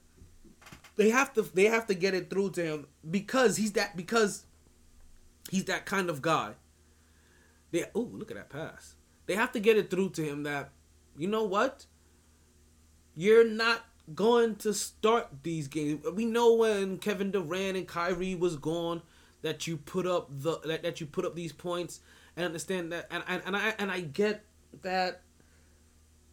They 0.97 1.11
have 1.11 1.32
to 1.35 1.43
they 1.43 1.65
have 1.65 1.87
to 1.87 1.95
get 1.95 2.15
it 2.15 2.31
through 2.31 2.51
to 2.53 2.62
him 2.62 2.87
because 3.09 3.57
he's 3.57 3.73
that 3.73 3.97
because 3.97 4.45
He's 5.51 5.65
that 5.65 5.85
kind 5.85 6.09
of 6.09 6.23
guy. 6.23 6.55
They 7.71 7.85
oh 7.95 8.09
look 8.13 8.31
at 8.31 8.37
that 8.37 8.51
pass. 8.51 8.95
They 9.27 9.35
have 9.35 9.53
to 9.53 9.61
get 9.61 9.77
it 9.77 9.91
through 9.91 10.11
to 10.11 10.23
him 10.23 10.43
that 10.45 10.71
you 11.17 11.29
know 11.29 11.45
what? 11.45 11.87
You're 13.15 13.49
not 13.49 13.85
going 14.15 14.57
to 14.57 14.73
start 14.73 15.29
these 15.43 15.69
games. 15.69 16.05
We 16.15 16.25
know 16.25 16.55
when 16.55 16.99
Kevin 16.99 17.31
Durant 17.31 17.77
and 17.77 17.87
Kyrie 17.87 18.35
was 18.35 18.57
gone 18.57 19.03
that 19.43 19.67
you 19.67 19.77
put 19.77 20.07
up 20.07 20.29
the 20.31 20.59
that, 20.65 20.83
that 20.83 21.01
you 21.01 21.07
put 21.07 21.25
up 21.25 21.35
these 21.35 21.53
points 21.53 22.01
and 22.37 22.45
understand 22.45 22.93
that 22.93 23.07
and, 23.11 23.23
and 23.29 23.43
and 23.47 23.57
I 23.57 23.75
and 23.79 23.91
I 23.91 24.01
get 24.01 24.45
that 24.83 25.23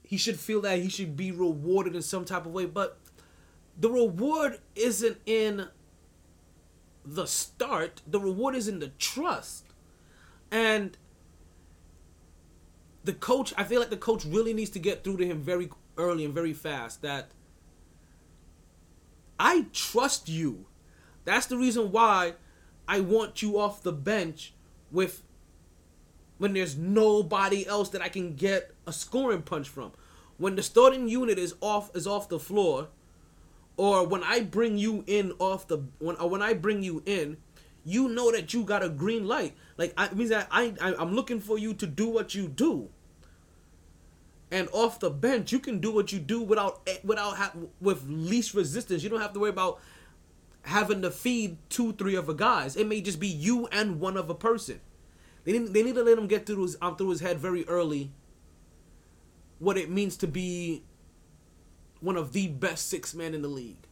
he 0.07 0.17
should 0.17 0.39
feel 0.39 0.61
that 0.61 0.79
he 0.79 0.87
should 0.87 1.17
be 1.17 1.31
rewarded 1.31 1.93
in 1.93 2.01
some 2.01 2.23
type 2.23 2.45
of 2.45 2.53
way, 2.53 2.65
but 2.65 2.97
the 3.77 3.89
reward 3.89 4.59
isn't 4.73 5.17
in 5.25 5.67
the 7.05 7.25
start. 7.25 8.01
The 8.07 8.19
reward 8.19 8.55
is 8.55 8.69
in 8.69 8.79
the 8.79 8.87
trust. 8.87 9.65
And 10.49 10.97
the 13.07 13.13
coach, 13.13 13.53
I 13.57 13.63
feel 13.63 13.79
like 13.79 13.89
the 13.89 13.97
coach 13.97 14.25
really 14.25 14.53
needs 14.53 14.69
to 14.71 14.79
get 14.79 15.03
through 15.03 15.17
to 15.17 15.25
him 15.25 15.41
very 15.41 15.69
early 15.97 16.25
and 16.25 16.33
very 16.33 16.53
fast 16.53 17.01
that 17.01 17.31
I 19.39 19.67
trust 19.73 20.27
you. 20.29 20.65
That's 21.23 21.47
the 21.47 21.57
reason 21.57 21.91
why 21.91 22.33
I 22.87 22.99
want 22.99 23.41
you 23.41 23.59
off 23.59 23.81
the 23.81 23.93
bench 23.93 24.53
with 24.91 25.23
when 26.37 26.53
there's 26.53 26.77
nobody 26.77 27.65
else 27.65 27.89
that 27.89 28.01
I 28.01 28.09
can 28.09 28.35
get 28.35 28.75
a 28.85 28.93
scoring 28.93 29.41
punch 29.41 29.69
from. 29.69 29.93
When 30.37 30.55
the 30.55 30.63
starting 30.63 31.07
unit 31.07 31.39
is 31.39 31.55
off 31.61 31.95
is 31.95 32.05
off 32.05 32.29
the 32.29 32.39
floor, 32.39 32.89
or 33.77 34.05
when 34.05 34.23
I 34.23 34.41
bring 34.41 34.77
you 34.77 35.03
in 35.07 35.31
off 35.39 35.67
the 35.67 35.79
when 35.99 36.15
when 36.17 36.41
I 36.41 36.53
bring 36.53 36.83
you 36.83 37.03
in, 37.05 37.37
you 37.85 38.09
know 38.09 38.31
that 38.33 38.53
you 38.53 38.63
got 38.63 38.83
a 38.83 38.89
green 38.89 39.27
light. 39.27 39.55
Like 39.77 39.93
I 39.97 40.13
means 40.13 40.29
that 40.29 40.47
I, 40.51 40.73
I 40.81 40.93
I'm 40.99 41.13
looking 41.13 41.39
for 41.39 41.57
you 41.57 41.73
to 41.75 41.87
do 41.87 42.09
what 42.09 42.35
you 42.35 42.47
do. 42.47 42.89
And 44.49 44.69
off 44.71 44.99
the 44.99 45.09
bench, 45.09 45.51
you 45.51 45.59
can 45.59 45.79
do 45.79 45.91
what 45.91 46.13
you 46.13 46.19
do 46.19 46.41
without 46.41 46.87
without 47.03 47.35
ha- 47.35 47.53
with 47.81 48.05
least 48.07 48.53
resistance. 48.53 49.03
You 49.03 49.09
don't 49.09 49.21
have 49.21 49.33
to 49.33 49.39
worry 49.39 49.49
about 49.49 49.79
having 50.61 51.01
to 51.01 51.11
feed 51.11 51.57
two, 51.69 51.93
three 51.93 52.15
other 52.15 52.33
guys. 52.33 52.75
It 52.75 52.87
may 52.87 53.01
just 53.01 53.19
be 53.19 53.27
you 53.27 53.67
and 53.67 53.99
one 53.99 54.17
other 54.17 54.33
person. 54.33 54.79
They 55.43 55.53
need, 55.53 55.73
they 55.73 55.83
need 55.83 55.95
to 55.95 56.03
let 56.03 56.17
him 56.17 56.27
get 56.27 56.45
through 56.45 56.63
his 56.63 56.77
um, 56.81 56.95
through 56.95 57.09
his 57.09 57.21
head 57.21 57.39
very 57.39 57.67
early. 57.67 58.11
What 59.59 59.77
it 59.77 59.89
means 59.89 60.17
to 60.17 60.27
be 60.27 60.83
one 61.99 62.15
of 62.15 62.33
the 62.33 62.47
best 62.47 62.89
six 62.89 63.13
men 63.13 63.33
in 63.33 63.41
the 63.41 63.47
league. 63.47 63.87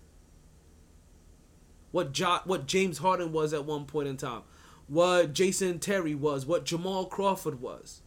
What 1.91 2.11
jo- 2.11 2.41
what 2.45 2.65
James 2.65 2.99
Harden 2.99 3.31
was 3.31 3.53
at 3.53 3.65
one 3.65 3.85
point 3.85 4.07
in 4.07 4.17
time, 4.17 4.43
what 4.87 5.33
Jason 5.33 5.79
Terry 5.79 6.13
was, 6.13 6.45
what 6.45 6.65
Jamal 6.65 7.05
Crawford 7.05 7.61
was. 7.61 8.01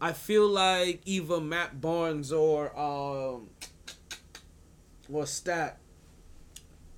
I 0.00 0.12
feel 0.12 0.46
like 0.46 1.00
either 1.04 1.40
Matt 1.40 1.80
Barnes 1.80 2.32
or 2.32 2.76
um 2.78 3.50
or 5.10 5.26
Stat 5.26 5.78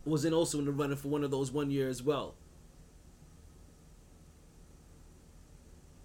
was 0.05 0.25
in 0.25 0.33
also 0.33 0.59
in 0.59 0.65
the 0.65 0.73
running 0.73 0.97
for 0.97 1.09
one 1.09 1.23
of 1.23 1.31
those 1.31 1.53
one 1.53 1.71
year 1.71 1.89
as 1.89 2.03
well. 2.03 2.35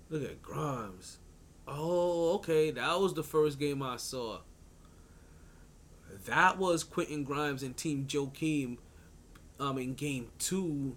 Look 0.10 0.24
at 0.24 0.42
Grimes. 0.42 1.18
Oh, 1.68 2.36
okay. 2.36 2.70
That 2.72 3.00
was 3.00 3.14
the 3.14 3.24
first 3.24 3.58
game 3.58 3.82
I 3.82 3.98
saw. 3.98 4.42
That 6.26 6.60
was 6.60 6.84
Quentin 6.84 7.24
Grimes 7.24 7.64
and 7.64 7.76
Team 7.76 8.06
Joakim 8.06 8.78
um, 9.60 9.78
in 9.80 9.96
game 9.96 10.30
two, 10.38 10.96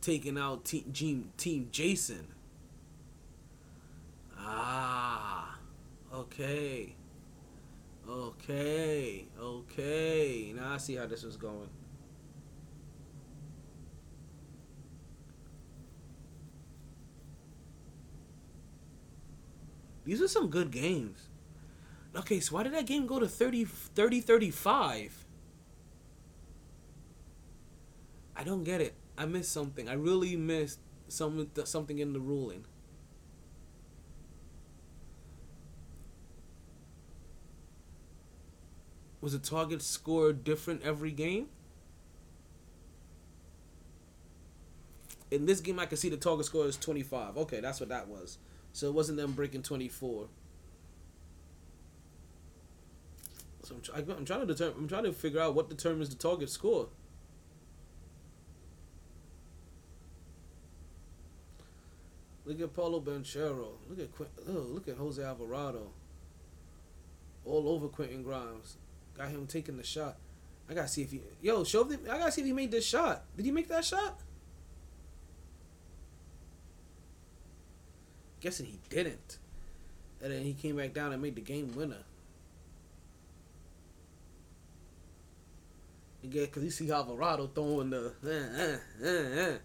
taking 0.00 0.38
out 0.38 0.64
Team, 0.64 1.32
team 1.36 1.68
Jason. 1.72 2.28
Ah, 4.48 5.58
okay. 6.14 6.94
Okay, 8.08 9.26
okay. 9.40 10.52
Now 10.54 10.74
I 10.74 10.76
see 10.76 10.94
how 10.94 11.06
this 11.06 11.24
was 11.24 11.36
going. 11.36 11.68
These 20.04 20.22
are 20.22 20.28
some 20.28 20.48
good 20.48 20.70
games. 20.70 21.28
Okay, 22.14 22.38
so 22.38 22.54
why 22.54 22.62
did 22.62 22.72
that 22.74 22.86
game 22.86 23.08
go 23.08 23.18
to 23.18 23.26
30, 23.26 23.64
30 23.64 24.20
35? 24.20 25.24
I 28.36 28.44
don't 28.44 28.62
get 28.62 28.80
it. 28.80 28.94
I 29.18 29.26
missed 29.26 29.50
something. 29.50 29.88
I 29.88 29.94
really 29.94 30.36
missed 30.36 30.78
some 31.08 31.50
something 31.64 31.98
in 31.98 32.12
the 32.12 32.20
ruling. 32.20 32.64
Was 39.20 39.32
the 39.32 39.38
target 39.38 39.82
score 39.82 40.32
different 40.32 40.82
every 40.82 41.10
game? 41.10 41.48
In 45.30 45.46
this 45.46 45.60
game, 45.60 45.78
I 45.78 45.86
can 45.86 45.96
see 45.96 46.08
the 46.08 46.16
target 46.16 46.46
score 46.46 46.66
is 46.66 46.76
25. 46.76 47.36
Okay, 47.38 47.60
that's 47.60 47.80
what 47.80 47.88
that 47.88 48.08
was. 48.08 48.38
So 48.72 48.86
it 48.86 48.94
wasn't 48.94 49.18
them 49.18 49.32
breaking 49.32 49.62
24. 49.62 50.28
So 53.62 53.74
I'm, 53.92 54.10
I'm 54.10 54.24
trying 54.24 54.40
to 54.40 54.46
determine. 54.46 54.74
I'm 54.78 54.88
trying 54.88 55.04
to 55.04 55.12
figure 55.12 55.40
out 55.40 55.54
what 55.54 55.68
determines 55.68 56.08
the 56.08 56.14
target 56.14 56.50
score. 56.50 56.88
Look 62.44 62.60
at 62.60 62.72
Paolo 62.72 63.00
Banchero. 63.00 63.70
Look 63.90 63.98
at 63.98 64.14
Quint, 64.14 64.30
oh, 64.48 64.52
look 64.52 64.86
at 64.86 64.96
Jose 64.96 65.20
Alvarado. 65.20 65.90
All 67.44 67.68
over 67.68 67.88
Quentin 67.88 68.22
Grimes. 68.22 68.76
Got 69.16 69.28
him 69.28 69.46
taking 69.46 69.76
the 69.76 69.82
shot. 69.82 70.16
I 70.68 70.74
gotta 70.74 70.88
see 70.88 71.02
if 71.02 71.10
he. 71.10 71.20
Yo, 71.40 71.64
show 71.64 71.84
them. 71.84 72.00
I 72.10 72.18
gotta 72.18 72.32
see 72.32 72.42
if 72.42 72.46
he 72.46 72.52
made 72.52 72.70
this 72.70 72.86
shot. 72.86 73.24
Did 73.36 73.46
he 73.46 73.52
make 73.52 73.68
that 73.68 73.84
shot? 73.84 74.20
Guessing 78.40 78.66
he 78.66 78.78
didn't. 78.88 79.38
And 80.22 80.32
then 80.32 80.42
he 80.42 80.54
came 80.54 80.76
back 80.76 80.92
down 80.92 81.12
and 81.12 81.22
made 81.22 81.36
the 81.36 81.40
game 81.40 81.74
winner. 81.74 82.04
Again, 86.24 86.44
because 86.46 86.64
you 86.64 86.70
see 86.70 86.90
Alvarado 86.90 87.46
throwing 87.54 87.90
the. 87.90 88.80
Uh. 89.02 89.58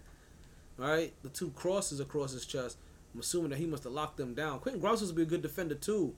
Right? 0.76 1.12
The 1.22 1.28
two 1.28 1.50
crosses 1.50 2.00
across 2.00 2.32
his 2.32 2.46
chest. 2.46 2.78
I'm 3.12 3.20
assuming 3.20 3.50
that 3.50 3.58
he 3.58 3.66
must 3.66 3.84
have 3.84 3.92
locked 3.92 4.16
them 4.16 4.34
down. 4.34 4.58
Quentin 4.60 4.80
Grimes 4.80 5.00
was 5.00 5.12
be 5.12 5.22
a 5.22 5.26
good 5.26 5.42
defender, 5.42 5.74
too. 5.74 6.14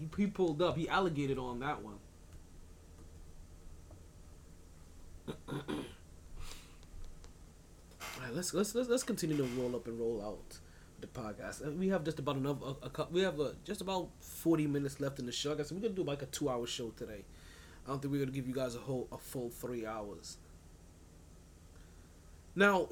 He, 0.00 0.08
he 0.16 0.26
pulled 0.28 0.62
up. 0.62 0.76
He 0.78 0.88
alligated 0.88 1.38
on 1.38 1.60
that 1.60 1.82
one. 1.82 1.98
All 8.02 8.24
right, 8.24 8.34
let's 8.34 8.54
let's 8.54 8.74
let's 8.74 8.88
let's 8.88 9.02
continue 9.02 9.36
to 9.36 9.44
roll 9.44 9.76
up 9.76 9.86
and 9.86 9.98
roll 9.98 10.22
out 10.24 10.58
the 11.00 11.06
podcast. 11.06 11.66
Uh, 11.66 11.70
we 11.72 11.88
have 11.88 12.04
just 12.04 12.18
about 12.18 12.36
another 12.36 12.66
a, 12.82 13.02
a, 13.02 13.06
we 13.10 13.22
have 13.22 13.40
a, 13.40 13.54
just 13.64 13.80
about 13.80 14.08
forty 14.20 14.66
minutes 14.66 15.00
left 15.00 15.18
in 15.18 15.26
the 15.26 15.32
show. 15.32 15.52
I 15.52 15.56
guess 15.56 15.72
we're 15.72 15.80
gonna 15.80 15.94
do 15.94 16.02
like 16.04 16.22
a 16.22 16.26
two 16.26 16.48
hour 16.48 16.66
show 16.66 16.90
today. 16.90 17.24
I 17.86 17.90
don't 17.90 18.00
think 18.02 18.12
we're 18.12 18.20
gonna 18.20 18.32
give 18.32 18.48
you 18.48 18.54
guys 18.54 18.74
a 18.74 18.78
whole 18.80 19.08
a 19.12 19.18
full 19.18 19.50
three 19.50 19.86
hours. 19.86 20.38
Now, 22.54 22.88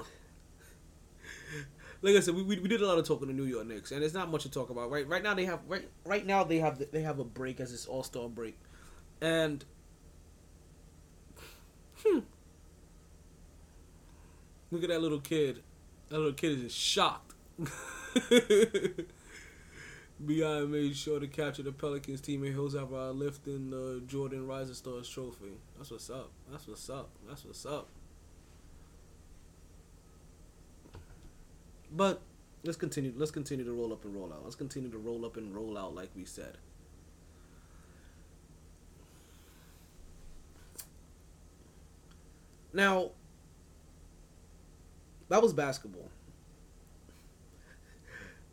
like 2.02 2.16
I 2.16 2.20
said, 2.20 2.34
we, 2.34 2.42
we, 2.42 2.58
we 2.60 2.68
did 2.68 2.80
a 2.80 2.86
lot 2.86 2.98
of 2.98 3.06
talking 3.06 3.28
to 3.28 3.34
New 3.34 3.44
York 3.44 3.66
Knicks, 3.66 3.90
and 3.90 4.02
there's 4.02 4.14
not 4.14 4.30
much 4.30 4.42
to 4.42 4.50
talk 4.50 4.70
about. 4.70 4.90
Right 4.90 5.06
right 5.08 5.22
now 5.22 5.34
they 5.34 5.44
have 5.46 5.60
right 5.68 5.88
right 6.04 6.24
now 6.24 6.44
they 6.44 6.58
have 6.58 6.82
they 6.92 7.02
have 7.02 7.18
a 7.18 7.24
break 7.24 7.60
as 7.60 7.72
this 7.72 7.86
All 7.86 8.02
Star 8.02 8.28
break, 8.28 8.56
and 9.20 9.64
hmm, 12.04 12.20
look 14.70 14.82
at 14.82 14.88
that 14.90 15.02
little 15.02 15.20
kid. 15.20 15.62
That 16.08 16.18
little 16.18 16.32
kid 16.32 16.58
is 16.58 16.62
just 16.64 16.78
shocked. 16.78 17.34
Bi 20.20 20.60
made 20.64 20.96
sure 20.96 21.20
to 21.20 21.28
capture 21.28 21.62
the 21.62 21.70
Pelicans 21.70 22.20
teammate 22.20 22.52
Hills 22.52 22.74
after 22.74 23.12
lifting 23.12 23.70
the 23.70 24.02
Jordan 24.06 24.46
Rising 24.46 24.74
Stars 24.74 25.08
trophy. 25.08 25.52
That's 25.76 25.90
what's 25.92 26.10
up. 26.10 26.30
That's 26.50 26.66
what's 26.66 26.90
up. 26.90 27.10
That's 27.28 27.44
what's 27.44 27.64
up. 27.64 27.88
But 31.90 32.20
let's 32.64 32.76
continue. 32.76 33.12
Let's 33.16 33.30
continue 33.30 33.64
to 33.64 33.72
roll 33.72 33.92
up 33.92 34.04
and 34.04 34.14
roll 34.14 34.32
out. 34.32 34.42
Let's 34.44 34.56
continue 34.56 34.90
to 34.90 34.98
roll 34.98 35.24
up 35.24 35.36
and 35.36 35.54
roll 35.54 35.76
out, 35.78 35.94
like 35.94 36.10
we 36.16 36.24
said. 36.24 36.58
Now, 42.72 43.12
that 45.28 45.42
was 45.42 45.52
basketball. 45.52 46.10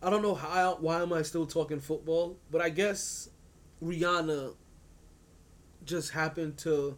I 0.02 0.10
don't 0.10 0.22
know 0.22 0.36
how. 0.36 0.78
Why 0.80 1.02
am 1.02 1.12
I 1.14 1.22
still 1.24 1.46
talking 1.46 1.80
football? 1.80 2.38
But 2.52 2.62
I 2.62 2.70
guess 2.70 3.30
Rihanna 3.84 4.56
just 5.84 6.12
happened 6.12 6.58
to 6.60 6.98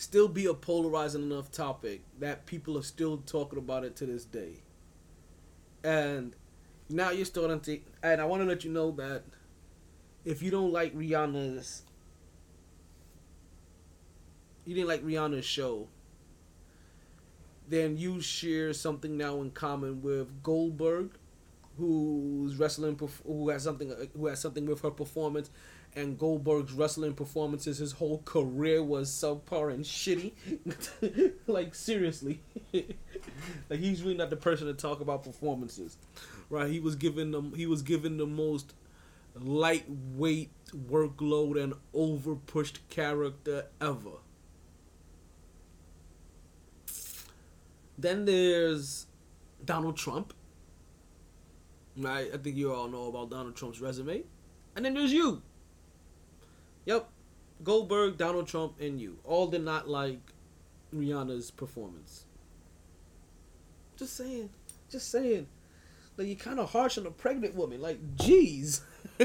still 0.00 0.28
be 0.28 0.46
a 0.46 0.54
polarizing 0.54 1.22
enough 1.22 1.50
topic 1.50 2.00
that 2.18 2.46
people 2.46 2.78
are 2.78 2.82
still 2.82 3.18
talking 3.18 3.58
about 3.58 3.84
it 3.84 3.94
to 3.96 4.06
this 4.06 4.24
day. 4.24 4.54
And 5.84 6.34
now 6.88 7.10
you're 7.10 7.26
starting 7.26 7.60
to, 7.60 7.80
and 8.02 8.18
I 8.18 8.24
want 8.24 8.40
to 8.42 8.48
let 8.48 8.64
you 8.64 8.70
know 8.70 8.92
that 8.92 9.24
if 10.24 10.42
you 10.42 10.50
don't 10.50 10.72
like 10.72 10.94
Rihanna's, 10.96 11.82
you 14.64 14.74
didn't 14.74 14.88
like 14.88 15.04
Rihanna's 15.04 15.44
show, 15.44 15.88
then 17.68 17.98
you 17.98 18.22
share 18.22 18.72
something 18.72 19.18
now 19.18 19.42
in 19.42 19.50
common 19.50 20.00
with 20.00 20.42
Goldberg, 20.42 21.10
who's 21.76 22.56
wrestling, 22.56 22.98
who 23.26 23.50
has 23.50 23.64
something, 23.64 23.92
who 24.16 24.26
has 24.28 24.40
something 24.40 24.64
with 24.64 24.80
her 24.80 24.90
performance, 24.90 25.50
and 25.96 26.18
Goldberg's 26.18 26.72
wrestling 26.72 27.14
performances. 27.14 27.78
His 27.78 27.92
whole 27.92 28.22
career 28.24 28.82
was 28.82 29.10
subpar 29.10 29.72
and 29.72 29.84
shitty. 29.84 30.32
like 31.46 31.74
seriously, 31.74 32.40
like 32.72 33.80
he's 33.80 34.02
really 34.02 34.16
not 34.16 34.30
the 34.30 34.36
person 34.36 34.66
to 34.66 34.74
talk 34.74 35.00
about 35.00 35.24
performances, 35.24 35.96
right? 36.48 36.70
He 36.70 36.80
was 36.80 36.96
given 36.96 37.30
them. 37.32 37.54
He 37.54 37.66
was 37.66 37.82
given 37.82 38.16
the 38.16 38.26
most 38.26 38.74
lightweight 39.34 40.50
workload 40.88 41.62
and 41.62 41.74
over 41.94 42.34
pushed 42.34 42.88
character 42.88 43.66
ever. 43.80 44.18
Then 47.98 48.24
there's 48.24 49.06
Donald 49.64 49.96
Trump. 49.96 50.32
Right? 51.96 52.30
I 52.32 52.38
think 52.38 52.56
you 52.56 52.72
all 52.72 52.88
know 52.88 53.08
about 53.08 53.30
Donald 53.30 53.56
Trump's 53.56 53.80
resume. 53.80 54.22
And 54.74 54.84
then 54.84 54.94
there's 54.94 55.12
you. 55.12 55.42
Yep. 56.86 57.08
Goldberg, 57.62 58.16
Donald 58.16 58.48
Trump, 58.48 58.80
and 58.80 59.00
you. 59.00 59.18
All 59.24 59.46
did 59.46 59.64
not 59.64 59.88
like 59.88 60.20
Rihanna's 60.94 61.50
performance. 61.50 62.24
Just 63.96 64.16
saying. 64.16 64.50
Just 64.90 65.10
saying. 65.10 65.46
Like 66.16 66.26
you're 66.26 66.36
kind 66.36 66.58
of 66.58 66.70
harsh 66.70 66.98
on 66.98 67.06
a 67.06 67.10
pregnant 67.10 67.54
woman. 67.54 67.80
Like, 67.80 68.16
jeez. 68.16 68.80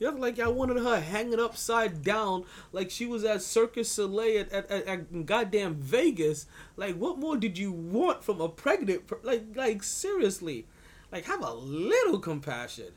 have 0.00 0.18
like 0.18 0.38
y'all 0.38 0.52
wanted 0.52 0.78
her 0.78 1.00
hanging 1.00 1.40
upside 1.40 2.02
down 2.02 2.44
like 2.72 2.90
she 2.90 3.06
was 3.06 3.24
at 3.24 3.42
Circus 3.42 3.90
Soleil 3.90 4.40
at, 4.40 4.52
at, 4.52 4.70
at, 4.70 4.86
at 4.86 5.26
goddamn 5.26 5.74
Vegas. 5.74 6.46
Like, 6.76 6.96
what 6.96 7.18
more 7.18 7.36
did 7.36 7.58
you 7.58 7.72
want 7.72 8.24
from 8.24 8.40
a 8.40 8.48
pregnant? 8.48 9.02
Like, 9.24 9.44
like 9.54 9.82
seriously, 9.82 10.66
like 11.12 11.24
have 11.24 11.42
a 11.42 11.52
little 11.52 12.18
compassion. 12.18 12.92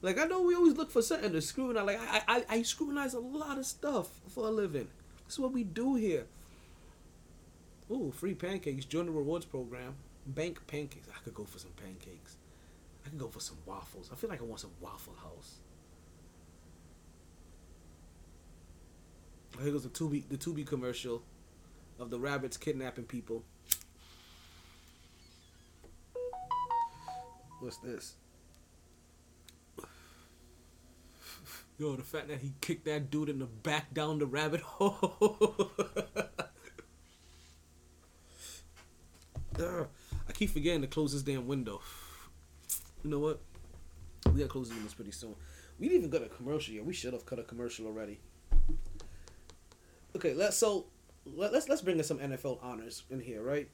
Like 0.00 0.18
I 0.18 0.24
know 0.24 0.42
we 0.42 0.54
always 0.54 0.76
look 0.76 0.90
for 0.90 1.02
something 1.02 1.32
to 1.32 1.42
scrutinize. 1.42 1.86
Like 1.86 2.00
I, 2.00 2.22
I, 2.28 2.44
I 2.48 2.62
scrutinize 2.62 3.14
a 3.14 3.20
lot 3.20 3.58
of 3.58 3.66
stuff 3.66 4.08
for 4.28 4.46
a 4.46 4.50
living. 4.50 4.88
That's 5.24 5.38
what 5.38 5.52
we 5.52 5.64
do 5.64 5.96
here. 5.96 6.26
Ooh, 7.90 8.12
free 8.14 8.34
pancakes. 8.34 8.84
Join 8.84 9.06
the 9.06 9.12
rewards 9.12 9.46
program. 9.46 9.94
Bank 10.26 10.66
pancakes. 10.66 11.08
I 11.14 11.22
could 11.24 11.34
go 11.34 11.44
for 11.44 11.58
some 11.58 11.72
pancakes. 11.82 12.36
I 13.04 13.08
could 13.08 13.18
go 13.18 13.28
for 13.28 13.40
some 13.40 13.56
waffles. 13.66 14.10
I 14.12 14.16
feel 14.16 14.30
like 14.30 14.40
I 14.40 14.44
want 14.44 14.60
some 14.60 14.70
Waffle 14.80 15.14
House. 15.22 15.56
Here 19.62 19.72
goes 19.72 19.82
the 19.82 19.88
Tubi 19.88 20.22
the 20.28 20.36
Tubi 20.36 20.64
commercial 20.64 21.22
of 21.98 22.10
the 22.10 22.18
rabbits 22.18 22.56
kidnapping 22.56 23.04
people. 23.04 23.42
What's 27.60 27.78
this? 27.78 28.14
Yo, 31.78 31.94
the 31.94 32.02
fact 32.02 32.26
that 32.26 32.40
he 32.40 32.52
kicked 32.60 32.84
that 32.86 33.08
dude 33.08 33.28
in 33.28 33.38
the 33.38 33.46
back 33.46 33.94
down 33.94 34.18
the 34.18 34.26
rabbit 34.26 34.60
hole. 34.64 35.70
Ah, 39.60 39.86
I 40.28 40.32
keep 40.32 40.50
forgetting 40.50 40.82
to 40.82 40.86
close 40.88 41.12
this 41.12 41.22
damn 41.22 41.46
window. 41.46 41.80
You 43.02 43.10
know 43.10 43.18
what? 43.20 43.40
We 44.26 44.38
gotta 44.38 44.48
close 44.48 44.70
this 44.70 44.94
pretty 44.94 45.12
soon. 45.12 45.34
We 45.78 45.88
didn't 45.88 46.06
even 46.06 46.10
got 46.10 46.22
a 46.22 46.28
commercial 46.28 46.74
yet. 46.74 46.84
We 46.84 46.94
should 46.94 47.12
have 47.12 47.24
cut 47.24 47.38
a 47.38 47.44
commercial 47.44 47.86
already. 47.86 48.20
Okay, 50.16 50.34
let's 50.34 50.56
so 50.56 50.86
let, 51.24 51.52
let's 51.52 51.68
let's 51.68 51.82
bring 51.82 51.98
in 51.98 52.04
some 52.04 52.18
NFL 52.18 52.62
honors 52.62 53.04
in 53.10 53.20
here, 53.20 53.42
right? 53.42 53.68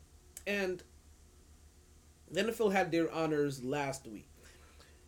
And 0.47 0.83
the 2.31 2.45
NFL 2.45 2.73
had 2.73 2.91
their 2.91 3.11
honors 3.13 3.65
last 3.65 4.07
week, 4.07 4.29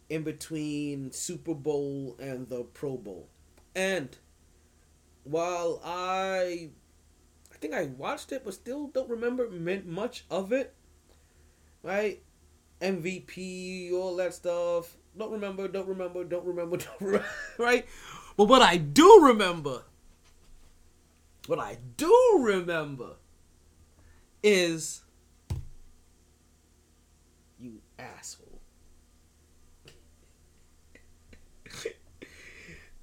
in 0.09 0.23
between 0.23 1.11
Super 1.13 1.55
Bowl 1.55 2.17
and 2.19 2.49
the 2.49 2.63
Pro 2.63 2.97
Bowl, 2.97 3.29
and 3.75 4.17
while 5.25 5.81
I 5.85 6.71
I 7.57 7.59
think 7.59 7.73
I 7.73 7.85
watched 7.85 8.33
it, 8.33 8.45
but 8.45 8.53
still 8.53 8.89
don't 8.89 9.09
remember 9.09 9.49
much 9.87 10.25
of 10.31 10.53
it. 10.53 10.75
Right? 11.83 12.23
MVP, 12.83 13.93
all 13.93 14.17
that 14.17 14.35
stuff. 14.35 14.95
Don't 15.17 15.33
remember, 15.33 15.67
don't 15.67 15.89
remember, 15.89 16.23
don't 16.25 16.45
remember, 16.45 16.77
don't 16.77 17.01
remember. 17.01 17.27
Right? 17.57 17.87
But 18.37 18.45
what 18.45 18.61
I 18.61 18.77
do 18.77 19.21
remember, 19.23 19.83
what 21.47 21.59
I 21.59 21.79
do 21.97 22.39
remember 22.41 23.15
is 24.43 25.01
you 27.59 27.81
asshole. 27.99 28.46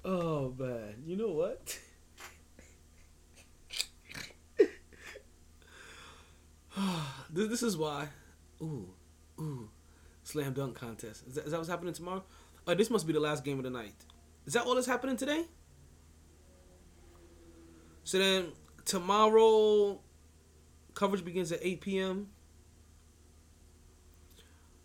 Oh 0.04 0.54
man, 0.58 1.02
you 1.06 1.16
know 1.16 1.30
what? 1.30 1.78
this, 7.30 7.48
this 7.48 7.62
is 7.62 7.76
why. 7.76 8.08
Ooh, 8.60 8.88
ooh, 9.38 9.70
slam 10.22 10.52
dunk 10.52 10.78
contest. 10.78 11.24
Is 11.26 11.34
that, 11.34 11.44
is 11.44 11.50
that 11.52 11.58
what's 11.58 11.68
happening 11.70 11.94
tomorrow? 11.94 12.24
Oh, 12.66 12.74
this 12.74 12.90
must 12.90 13.06
be 13.06 13.12
the 13.12 13.20
last 13.20 13.44
game 13.44 13.58
of 13.58 13.64
the 13.64 13.70
night. 13.70 13.94
Is 14.46 14.54
that 14.54 14.64
all 14.64 14.74
that's 14.74 14.86
happening 14.86 15.16
today? 15.16 15.44
So 18.04 18.18
then 18.18 18.52
tomorrow, 18.84 20.00
coverage 20.94 21.24
begins 21.24 21.52
at 21.52 21.60
8 21.62 21.80
p.m. 21.80 22.28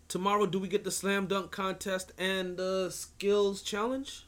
Tomorrow, 0.08 0.46
do 0.46 0.58
we 0.58 0.68
get 0.68 0.84
the 0.84 0.90
slam 0.90 1.26
dunk 1.26 1.50
contest 1.50 2.12
and 2.18 2.56
the 2.56 2.90
skills 2.90 3.62
challenge? 3.62 4.26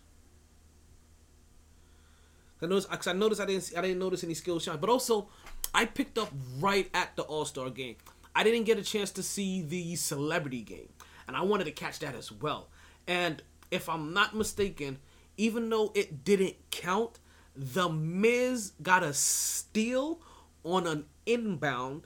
I 2.63 2.67
noticed, 2.67 3.09
I 3.09 3.13
noticed 3.13 3.41
I 3.41 3.47
didn't 3.47 3.63
see, 3.63 3.77
I 3.77 3.83
didn't 3.83 3.99
notice 3.99 4.25
any 4.25 4.35
skills 4.35 4.65
challenge, 4.65 4.81
but 4.81 4.91
also 4.91 5.29
I 5.75 5.87
picked 5.87 6.19
up 6.19 6.31
right 6.61 6.89
at 6.95 7.17
the 7.17 7.23
All 7.23 7.45
Star 7.45 7.71
game. 7.71 7.97
I 8.35 8.45
didn't 8.45 8.65
get 8.65 8.79
a 8.79 8.83
chance 8.83 9.11
to 9.13 9.23
see 9.23 9.63
the 9.63 9.97
celebrity 9.97 10.63
game, 10.63 10.89
and 11.27 11.37
I 11.37 11.43
wanted 11.43 11.65
to 11.65 11.73
catch 11.73 11.99
that 12.01 12.15
as 12.15 12.33
well. 12.33 12.69
And 13.07 13.43
if 13.71 13.89
I'm 13.89 14.13
not 14.13 14.35
mistaken, 14.35 14.99
even 15.37 15.69
though 15.71 15.93
it 15.95 16.25
didn't 16.25 16.57
count, 16.71 17.19
the 17.55 17.89
Miz 17.89 18.73
got 18.83 19.03
a 19.03 19.13
steal 19.13 20.21
on 20.65 20.87
an 20.87 21.05
inbound, 21.27 22.05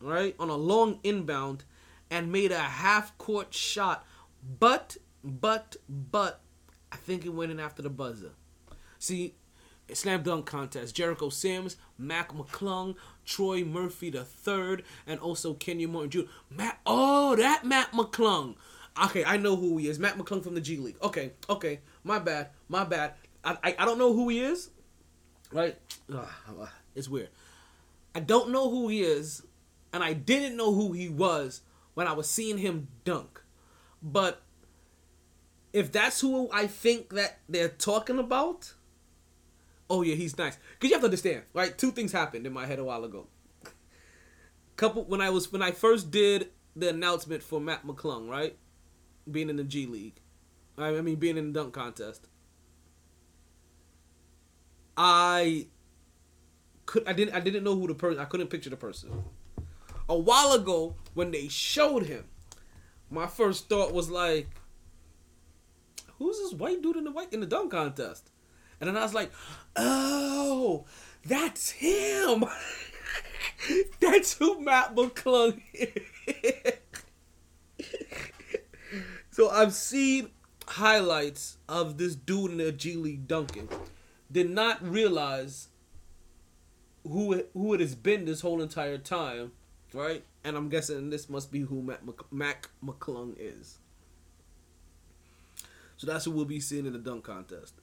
right? 0.00 0.34
On 0.38 0.48
a 0.48 0.56
long 0.56 1.00
inbound, 1.02 1.64
and 2.10 2.32
made 2.32 2.52
a 2.52 2.58
half 2.58 3.16
court 3.18 3.52
shot. 3.52 4.06
But, 4.58 4.96
but, 5.22 5.76
but, 5.88 6.40
I 6.92 6.96
think 6.96 7.24
it 7.24 7.30
went 7.30 7.52
in 7.52 7.60
after 7.60 7.82
the 7.82 7.90
buzzer. 7.90 8.32
See, 8.98 9.34
slam 9.96 10.22
dunk 10.22 10.46
contest. 10.46 10.94
Jericho 10.94 11.28
Sims, 11.28 11.76
Mac 11.98 12.32
McClung, 12.32 12.96
Trey 13.24 13.64
Murphy 13.64 14.10
the 14.10 14.24
third, 14.24 14.82
and 15.06 15.20
also 15.20 15.54
Kenyon 15.54 15.92
Martin 15.92 16.10
Jr. 16.10 16.20
Matt, 16.50 16.80
oh, 16.86 17.36
that 17.36 17.64
Matt 17.64 17.92
McClung. 17.92 18.56
Okay, 19.04 19.24
I 19.24 19.36
know 19.36 19.56
who 19.56 19.78
he 19.78 19.88
is. 19.88 19.98
Matt 19.98 20.18
McClung 20.18 20.42
from 20.42 20.54
the 20.54 20.60
G 20.60 20.76
League. 20.76 20.96
Okay, 21.02 21.32
okay, 21.48 21.80
my 22.04 22.18
bad, 22.18 22.48
my 22.68 22.84
bad. 22.84 23.14
I, 23.44 23.56
I, 23.62 23.76
I 23.78 23.84
don't 23.84 23.98
know 23.98 24.12
who 24.12 24.28
he 24.28 24.40
is. 24.40 24.70
Right? 25.52 25.78
Ugh, 26.12 26.68
it's 26.94 27.08
weird. 27.08 27.30
I 28.14 28.20
don't 28.20 28.50
know 28.50 28.70
who 28.70 28.88
he 28.88 29.02
is, 29.02 29.42
and 29.92 30.02
I 30.02 30.12
didn't 30.12 30.56
know 30.56 30.74
who 30.74 30.92
he 30.92 31.08
was 31.08 31.62
when 31.94 32.06
I 32.06 32.12
was 32.12 32.28
seeing 32.28 32.58
him 32.58 32.88
dunk. 33.04 33.40
But 34.02 34.42
if 35.72 35.92
that's 35.92 36.20
who 36.20 36.50
I 36.52 36.66
think 36.66 37.10
that 37.10 37.38
they're 37.48 37.68
talking 37.68 38.18
about, 38.18 38.74
oh 39.90 40.02
yeah, 40.02 40.14
he's 40.14 40.38
nice. 40.38 40.56
Cause 40.78 40.88
you 40.88 40.92
have 40.92 41.00
to 41.02 41.06
understand, 41.06 41.42
right? 41.52 41.76
Two 41.76 41.90
things 41.90 42.12
happened 42.12 42.46
in 42.46 42.52
my 42.52 42.64
head 42.64 42.78
a 42.78 42.84
while 42.84 43.04
ago. 43.04 43.26
Couple 44.76 45.04
when 45.04 45.20
I 45.20 45.28
was 45.28 45.52
when 45.52 45.60
I 45.60 45.72
first 45.72 46.10
did 46.10 46.48
the 46.74 46.88
announcement 46.88 47.42
for 47.42 47.60
Matt 47.60 47.86
McClung, 47.86 48.30
right? 48.30 48.56
Being 49.30 49.50
in 49.50 49.56
the 49.56 49.64
G 49.64 49.86
League. 49.86 50.20
I 50.78 50.92
mean 51.02 51.16
being 51.16 51.36
in 51.36 51.52
the 51.52 51.60
dunk 51.60 51.74
contest. 51.74 52.28
I 54.96 55.66
could 56.86 57.06
I 57.06 57.12
didn't 57.12 57.34
I 57.34 57.40
didn't 57.40 57.64
know 57.64 57.74
who 57.74 57.88
the 57.88 57.94
person 57.94 58.20
I 58.20 58.24
couldn't 58.24 58.48
picture 58.48 58.70
the 58.70 58.76
person. 58.76 59.10
A 60.08 60.16
while 60.16 60.52
ago 60.52 60.96
when 61.14 61.30
they 61.30 61.48
showed 61.48 62.06
him, 62.06 62.24
my 63.10 63.26
first 63.26 63.68
thought 63.68 63.92
was 63.92 64.08
like, 64.08 64.48
who's 66.18 66.38
this 66.38 66.52
white 66.52 66.80
dude 66.80 66.96
in 66.96 67.04
the 67.04 67.12
white 67.12 67.32
in 67.32 67.40
the 67.40 67.46
dunk 67.46 67.72
contest? 67.72 68.30
And 68.80 68.88
then 68.88 68.96
I 68.96 69.02
was 69.02 69.14
like, 69.14 69.30
oh, 69.76 70.86
that's 71.24 71.70
him. 71.70 72.44
that's 74.00 74.34
who 74.34 74.60
Matt 74.60 74.94
McClung 74.94 75.60
is. 75.74 76.74
so 79.30 79.50
I've 79.50 79.74
seen 79.74 80.30
highlights 80.66 81.58
of 81.68 81.98
this 81.98 82.14
dude 82.14 82.52
in 82.52 82.58
the 82.58 82.72
G 82.72 82.94
League 82.94 83.28
dunking. 83.28 83.68
Did 84.32 84.48
not 84.50 84.82
realize 84.82 85.68
who 87.02 87.44
who 87.52 87.74
it 87.74 87.80
has 87.80 87.94
been 87.94 88.24
this 88.24 88.40
whole 88.40 88.62
entire 88.62 88.98
time, 88.98 89.52
right? 89.92 90.24
And 90.44 90.56
I'm 90.56 90.68
guessing 90.68 91.10
this 91.10 91.28
must 91.28 91.50
be 91.50 91.60
who 91.60 91.82
Matt 91.82 92.06
Mc, 92.06 92.20
Mac 92.30 92.68
McClung 92.84 93.34
is. 93.38 93.78
So 95.96 96.06
that's 96.06 96.24
who 96.24 96.30
we'll 96.30 96.46
be 96.46 96.60
seeing 96.60 96.86
in 96.86 96.92
the 96.92 96.98
dunk 96.98 97.24
contest. 97.24 97.79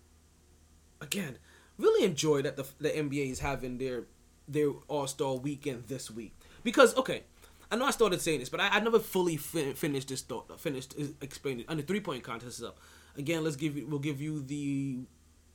Again, 1.02 1.38
really 1.78 2.06
enjoy 2.06 2.42
that 2.42 2.58
the 2.58 2.66
the 2.80 2.90
NBA 2.90 3.32
is 3.32 3.40
having 3.40 3.78
their 3.78 4.06
their 4.48 4.72
All 4.88 5.08
Star 5.08 5.36
weekend 5.36 5.86
this 5.88 6.10
week 6.10 6.34
because 6.64 6.96
okay, 6.98 7.24
I 7.72 7.76
know 7.76 7.86
I 7.86 7.92
started 7.92 8.22
saying 8.22 8.40
this, 8.40 8.50
but 8.50 8.60
I, 8.60 8.70
I 8.70 8.80
never 8.80 9.00
fully 9.00 9.38
fin- 9.38 9.74
finished 9.74 10.08
this 10.08 10.22
thought. 10.22 10.60
Finished 10.60 10.96
explaining. 11.22 11.66
And 11.68 11.80
the 11.80 11.84
three 11.84 12.00
point 12.00 12.24
contest 12.24 12.60
is 12.60 12.64
up. 12.64 12.80
Again, 13.18 13.44
let's 13.44 13.56
give 13.56 13.76
you. 13.76 13.88
We'll 13.88 14.00
give 14.00 14.22
you 14.22 14.42
the 14.42 15.00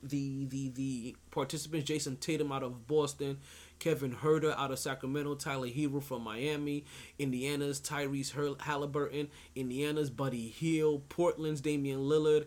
the 0.02 0.44
the 0.46 0.68
the 0.70 1.16
participants: 1.30 1.88
Jayson 1.88 2.16
Tatum 2.16 2.52
out 2.52 2.62
of 2.62 2.86
Boston, 2.86 3.38
Kevin 3.78 4.16
Huerter 4.16 4.54
out 4.58 4.70
of 4.70 4.78
Sacramento, 4.78 5.34
Tyler 5.36 5.68
Herro 5.68 6.02
from 6.02 6.22
Miami, 6.22 6.84
Indiana's 7.18 7.80
Tyrese 7.80 8.60
Halliburton, 8.60 9.28
Indiana's 9.54 10.10
Buddy 10.10 10.48
Hield, 10.48 11.08
Portland's 11.08 11.60
Damian 11.60 12.00
Lillard. 12.00 12.46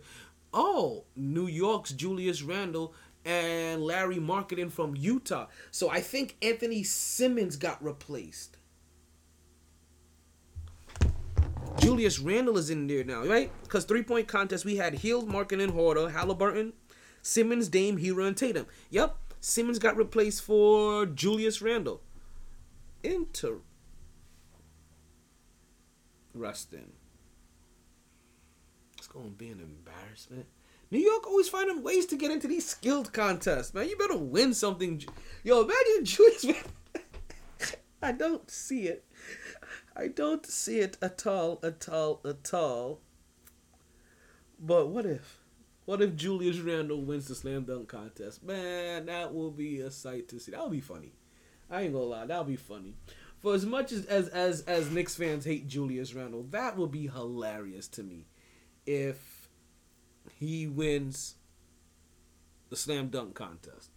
Oh, 0.52 1.04
New 1.14 1.46
York's 1.46 1.92
Julius 1.92 2.42
Randle 2.42 2.94
and 3.24 3.82
Lauri 3.82 4.16
Markkanen 4.16 4.70
from 4.70 4.94
Utah. 4.96 5.46
So 5.70 5.90
I 5.90 6.00
think 6.00 6.36
Anfernee 6.40 6.86
Simons 6.86 7.56
got 7.56 7.82
replaced. 7.82 8.56
Julius 11.80 12.18
Randle 12.18 12.56
is 12.56 12.70
in 12.70 12.86
there 12.86 13.04
now, 13.04 13.24
right? 13.24 13.50
Because 13.62 13.84
three 13.84 14.02
point 14.02 14.28
contest 14.28 14.64
we 14.64 14.76
had 14.76 14.94
Hield, 14.94 15.28
Markkanen, 15.28 15.72
Huerter, 15.72 16.10
Halliburton, 16.10 16.72
Simons, 17.22 17.68
Dame, 17.68 17.98
Herro, 17.98 18.26
and 18.26 18.36
Tatum. 18.36 18.66
Yep, 18.90 19.16
Simons 19.40 19.78
got 19.78 19.96
replaced 19.96 20.42
for 20.42 21.06
Julius 21.06 21.60
Randle. 21.60 22.00
Interesting. 23.02 23.62
To 29.16 29.30
be 29.30 29.48
an 29.48 29.60
embarrassment. 29.60 30.46
New 30.90 30.98
York 30.98 31.26
always 31.26 31.48
finding 31.48 31.82
ways 31.82 32.04
to 32.06 32.16
get 32.16 32.30
into 32.30 32.46
these 32.46 32.68
skilled 32.68 33.14
contests, 33.14 33.72
man. 33.72 33.88
You 33.88 33.96
better 33.96 34.18
win 34.18 34.52
something. 34.52 35.02
Yo, 35.42 35.62
imagine 35.62 36.04
Julius. 36.04 36.64
I 38.02 38.12
don't 38.12 38.50
see 38.50 38.88
it. 38.88 39.06
I 39.96 40.08
don't 40.08 40.44
see 40.44 40.80
it 40.80 40.98
at 41.00 41.26
all, 41.26 41.58
at 41.62 41.88
all, 41.88 42.20
at 42.26 42.52
all. 42.52 43.00
But 44.60 44.88
what 44.88 45.06
if? 45.06 45.38
What 45.86 46.02
if 46.02 46.14
Julius 46.14 46.58
Randle 46.58 47.00
wins 47.00 47.26
the 47.26 47.34
slam 47.34 47.64
dunk 47.64 47.88
contest? 47.88 48.42
Man, 48.44 49.06
that 49.06 49.34
will 49.34 49.50
be 49.50 49.80
a 49.80 49.90
sight 49.90 50.28
to 50.28 50.38
see. 50.38 50.52
That'll 50.52 50.68
be 50.68 50.80
funny. 50.80 51.12
I 51.70 51.82
ain't 51.82 51.94
gonna 51.94 52.04
lie, 52.04 52.26
that'll 52.26 52.44
be 52.44 52.56
funny. 52.56 52.94
For 53.40 53.54
as 53.54 53.64
much 53.64 53.92
as 53.92 54.04
as 54.06 54.28
as, 54.28 54.60
as 54.62 54.90
Knicks 54.90 55.16
fans 55.16 55.46
hate 55.46 55.68
Julius 55.68 56.12
Randle, 56.12 56.44
that 56.50 56.76
will 56.76 56.86
be 56.86 57.06
hilarious 57.06 57.88
to 57.88 58.02
me 58.02 58.26
if 58.86 59.48
he 60.38 60.66
wins 60.66 61.34
the 62.70 62.76
slam 62.76 63.08
dunk 63.08 63.34
contest. 63.34 63.90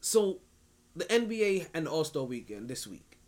So, 0.00 0.38
the 0.96 1.04
NBA 1.04 1.68
and 1.74 1.86
All 1.86 2.04
Star 2.04 2.24
Weekend 2.24 2.68
this 2.68 2.86
week. 2.86 3.18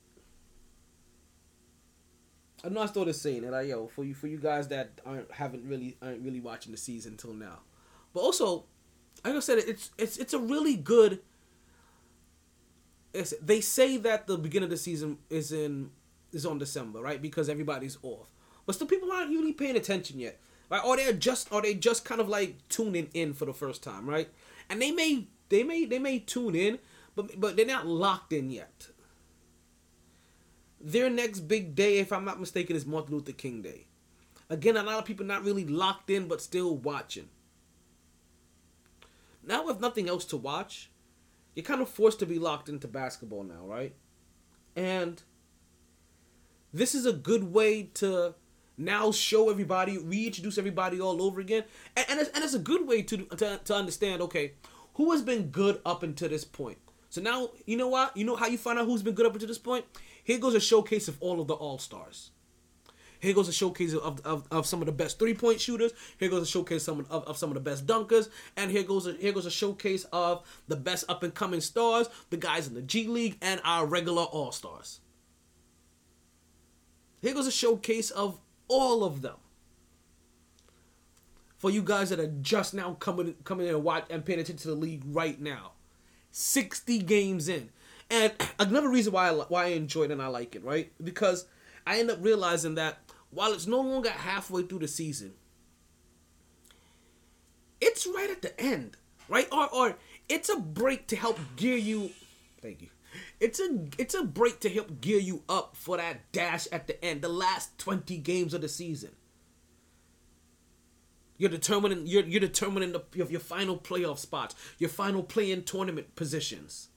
I 2.65 2.69
know 2.69 2.81
I 2.81 2.87
started 2.87 3.15
saying 3.15 3.45
it, 3.45 3.51
like 3.51 3.69
yo, 3.69 3.87
for 3.89 4.05
you 4.05 4.15
for 4.15 4.27
you 4.27 4.39
guys 4.39 4.69
that 4.69 5.01
aren't 5.07 5.31
haven't 5.33 5.67
really 5.67 5.97
aren't 6.03 6.23
really 6.23 6.41
watching 6.41 6.73
the 6.73 6.79
season 6.79 7.13
until 7.13 7.33
now, 7.33 7.61
but 8.13 8.21
also, 8.21 8.65
like 9.25 9.35
I 9.35 9.41
said, 9.41 9.59
it's 9.59 9.91
it's 9.97 10.17
it's 10.19 10.35
a 10.35 10.39
really 10.39 10.77
good. 10.77 11.21
They 13.43 13.61
say 13.61 13.97
that 13.99 14.27
the 14.27 14.39
beginning 14.39 14.65
of 14.65 14.71
the 14.71 14.77
season 14.77 15.19
is 15.31 15.53
in 15.53 15.91
is 16.33 16.47
on 16.47 16.59
December, 16.59 17.01
right? 17.01 17.21
Because 17.21 17.49
everybody's 17.49 17.99
off, 18.03 18.33
but 18.67 18.75
still 18.75 18.87
people 18.87 19.13
aren't 19.13 19.31
really 19.31 19.53
paying 19.53 19.77
attention 19.77 20.19
yet, 20.19 20.41
right? 20.71 20.85
Or 20.85 20.97
they're 20.97 21.13
just 21.13 21.53
or 21.53 21.63
they 21.63 21.75
just 21.75 22.05
kind 22.05 22.21
of 22.21 22.29
like 22.29 22.57
tuning 22.69 23.09
in 23.15 23.35
for 23.35 23.45
the 23.45 23.55
first 23.55 23.83
time, 23.83 24.09
right? 24.09 24.29
And 24.69 24.81
they 24.81 24.91
may 24.91 25.27
they 25.49 25.63
may 25.63 25.85
they 25.85 25.99
may 25.99 26.19
tune 26.19 26.55
in, 26.55 26.79
but 27.15 27.39
but 27.41 27.57
they're 27.57 27.67
not 27.67 27.87
locked 27.87 28.33
in 28.33 28.51
yet 28.51 28.89
their 30.81 31.11
next 31.11 31.41
big 31.41 31.75
day, 31.75 31.99
if 31.99 32.13
I'm 32.13 32.25
not 32.25 32.41
mistaken, 32.41 32.75
is 32.75 32.87
Martin 32.87 33.15
Luther 33.15 33.33
King 33.33 33.63
Day. 33.63 33.87
Again, 34.49 34.77
a 34.77 34.83
lot 34.83 34.99
of 34.99 35.05
people 35.05 35.27
not 35.27 35.45
really 35.45 35.65
locked 35.65 36.11
in, 36.11 36.27
but 36.27 36.41
still 36.41 36.77
watching. 36.77 37.29
Now, 39.43 39.67
with 39.67 39.81
nothing 39.81 40.09
else 40.09 40.25
to 40.27 40.37
watch, 40.37 40.91
you're 41.55 41.65
kind 41.65 41.81
of 41.81 41.89
forced 41.89 42.19
to 42.21 42.27
be 42.27 42.39
locked 42.39 42.69
into 42.69 42.89
basketball 42.89 43.45
now, 43.45 43.65
right? 43.65 43.95
And 44.75 45.23
this 46.73 46.95
is 46.95 47.07
a 47.07 47.13
good 47.13 47.53
way 47.53 47.85
to 47.95 48.35
now 48.77 49.13
show 49.13 49.51
everybody, 49.51 49.99
reintroduce 49.99 50.57
everybody 50.57 51.01
all 51.01 51.23
over 51.23 51.41
again, 51.41 51.65
and, 51.97 52.07
and, 52.09 52.21
it's, 52.21 52.31
and 52.31 52.43
it's 52.43 52.55
a 52.55 52.59
good 52.59 52.87
way 52.87 53.03
to, 53.03 53.19
to 53.19 53.61
to 53.65 53.75
understand. 53.75 54.23
Okay, 54.23 54.53
who 54.95 55.13
has 55.13 55.23
been 55.23 55.49
good 55.49 55.81
up 55.85 56.03
until 56.03 56.29
this 56.29 56.45
point? 56.45 56.79
So 57.11 57.21
now 57.21 57.51
you 57.67 57.77
know 57.77 57.89
what? 57.89 58.17
You 58.17 58.25
know 58.25 58.37
how 58.37 58.47
you 58.47 58.59
find 58.59 58.79
out 58.79 58.87
who's 58.87 59.03
been 59.03 59.15
good 59.15 59.27
up 59.27 59.33
until 59.33 59.49
this 59.49 59.59
point? 59.59 59.85
Here 60.25 60.39
goes 60.39 60.55
a 60.55 60.61
showcase 60.61 61.09
of 61.09 61.17
all 61.21 61.41
of 61.41 61.49
the 61.49 61.55
All 61.55 61.79
Stars. 61.79 62.31
Here 63.21 63.35
goes 63.35 63.49
a 63.49 63.53
showcase 63.53 63.95
of, 63.95 64.21
of, 64.25 64.49
of 64.51 64.67
some 64.67 64.81
of 64.81 64.87
the 64.87 64.93
best 64.93 65.19
three 65.19 65.35
point 65.35 65.61
shooters. 65.61 65.93
Here 66.19 66.31
goes 66.31 66.43
a 66.43 66.47
showcase 66.47 66.89
of, 66.89 67.01
of, 67.11 67.25
of 67.25 67.37
some 67.37 67.51
of 67.51 67.55
the 67.55 67.61
best 67.61 67.87
dunkers, 67.87 68.31
and 68.57 68.71
here 68.71 68.83
goes 68.83 69.07
a, 69.07 69.13
here 69.13 69.33
goes 69.33 69.45
a 69.45 69.51
showcase 69.51 70.05
of 70.13 70.43
the 70.69 70.77
best 70.77 71.05
up 71.09 71.23
and 71.23 71.35
coming 71.35 71.61
stars, 71.61 72.09
the 72.31 72.39
guys 72.39 72.67
in 72.67 72.75
the 72.75 72.83
G 72.83 73.07
League, 73.07 73.37
and 73.43 73.61
our 73.65 73.85
regular 73.85 74.23
All 74.23 74.53
Stars. 74.53 75.01
Here 77.21 77.35
goes 77.35 77.47
a 77.47 77.53
showcase 77.53 78.11
of 78.11 78.39
all 78.69 79.05
of 79.05 79.23
them. 79.23 79.37
For 81.59 81.71
you 81.71 81.83
guys 81.83 82.09
that 82.09 82.19
are 82.21 82.33
just 82.41 82.73
now 82.73 82.95
coming 82.95 83.35
coming 83.45 83.67
in 83.67 83.75
and 83.75 83.85
watch 83.85 84.07
and 84.09 84.25
paying 84.25 84.41
attention 84.41 84.63
to 84.63 84.69
the 84.69 84.75
league 84.75 85.03
right 85.07 85.39
now, 85.39 85.73
sixty 86.31 86.99
games 86.99 87.49
in. 87.49 87.69
And 88.11 88.33
another 88.59 88.89
reason 88.89 89.13
why 89.13 89.29
I, 89.29 89.33
why 89.33 89.65
I 89.65 89.69
enjoy 89.69 90.05
it 90.05 90.11
and 90.11 90.23
I 90.23 90.29
like 90.29 90.57
it, 90.57 90.65
right? 90.65 90.91
Because 91.03 91.47
I 91.87 91.99
end 91.99 92.11
up 92.11 92.19
realizing 92.23 92.77
that 92.77 92.99
while 93.31 93.53
it's 93.53 93.67
no 93.67 93.81
longer 93.81 94.11
halfway 94.11 94.63
through 94.63 94.79
the 94.81 94.89
season, 94.89 95.35
it's 97.81 98.07
right 98.07 98.31
at 98.31 98.41
the 98.41 98.59
end, 98.59 98.97
right? 99.29 99.49
Or 99.53 99.69
or 99.69 99.97
it's 100.31 100.49
a 100.49 100.57
break 100.59 101.09
to 101.09 101.17
help 101.17 101.39
gear 101.57 101.77
you. 101.77 102.11
Thank 102.63 102.81
you. 102.81 102.89
It's 103.41 103.59
a 103.59 103.89
it's 103.99 104.15
a 104.15 104.23
break 104.23 104.61
to 104.61 104.69
help 104.69 105.01
gear 105.01 105.19
you 105.19 105.43
up 105.49 105.77
for 105.77 105.97
that 105.97 106.31
dash 106.33 106.69
at 106.71 106.87
the 106.87 107.03
end, 107.05 107.23
the 107.23 107.29
last 107.29 107.79
twenty 107.79 108.19
games 108.19 108.55
of 108.55 108.61
the 108.61 108.69
season. 108.69 109.11
You're 111.39 111.51
determining 111.51 112.07
you're 112.07 112.25
you're 112.25 112.41
determining 112.41 112.93
the, 112.93 113.03
your, 113.15 113.27
your 113.29 113.41
final 113.41 113.79
playoff 113.79 114.19
spots, 114.19 114.55
your 114.79 114.91
final 114.91 115.23
play-in 115.23 115.65
tournament 115.65 116.15
positions. 116.15 116.91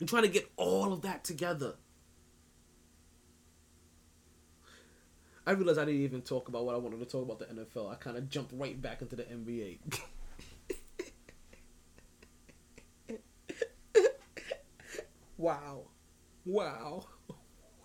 and 0.00 0.08
trying 0.08 0.22
to 0.22 0.28
get 0.28 0.50
all 0.56 0.92
of 0.92 1.02
that 1.02 1.22
together. 1.22 1.74
I 5.46 5.52
realized 5.52 5.78
I 5.78 5.84
didn't 5.84 6.02
even 6.02 6.22
talk 6.22 6.48
about 6.48 6.64
what 6.64 6.74
I 6.74 6.78
wanted 6.78 7.00
to 7.00 7.06
talk 7.06 7.22
about 7.22 7.38
the 7.38 7.46
NFL. 7.46 7.90
I 7.90 7.94
kind 7.96 8.16
of 8.16 8.28
jumped 8.28 8.52
right 8.54 8.80
back 8.80 9.02
into 9.02 9.16
the 9.16 9.24
NBA. 9.24 9.78
wow. 15.40 15.88
Wow. 16.44 17.06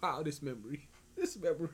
Wow, 0.04 0.24
this 0.24 0.42
memory. 0.42 0.90
This 1.16 1.38
memory. 1.38 1.70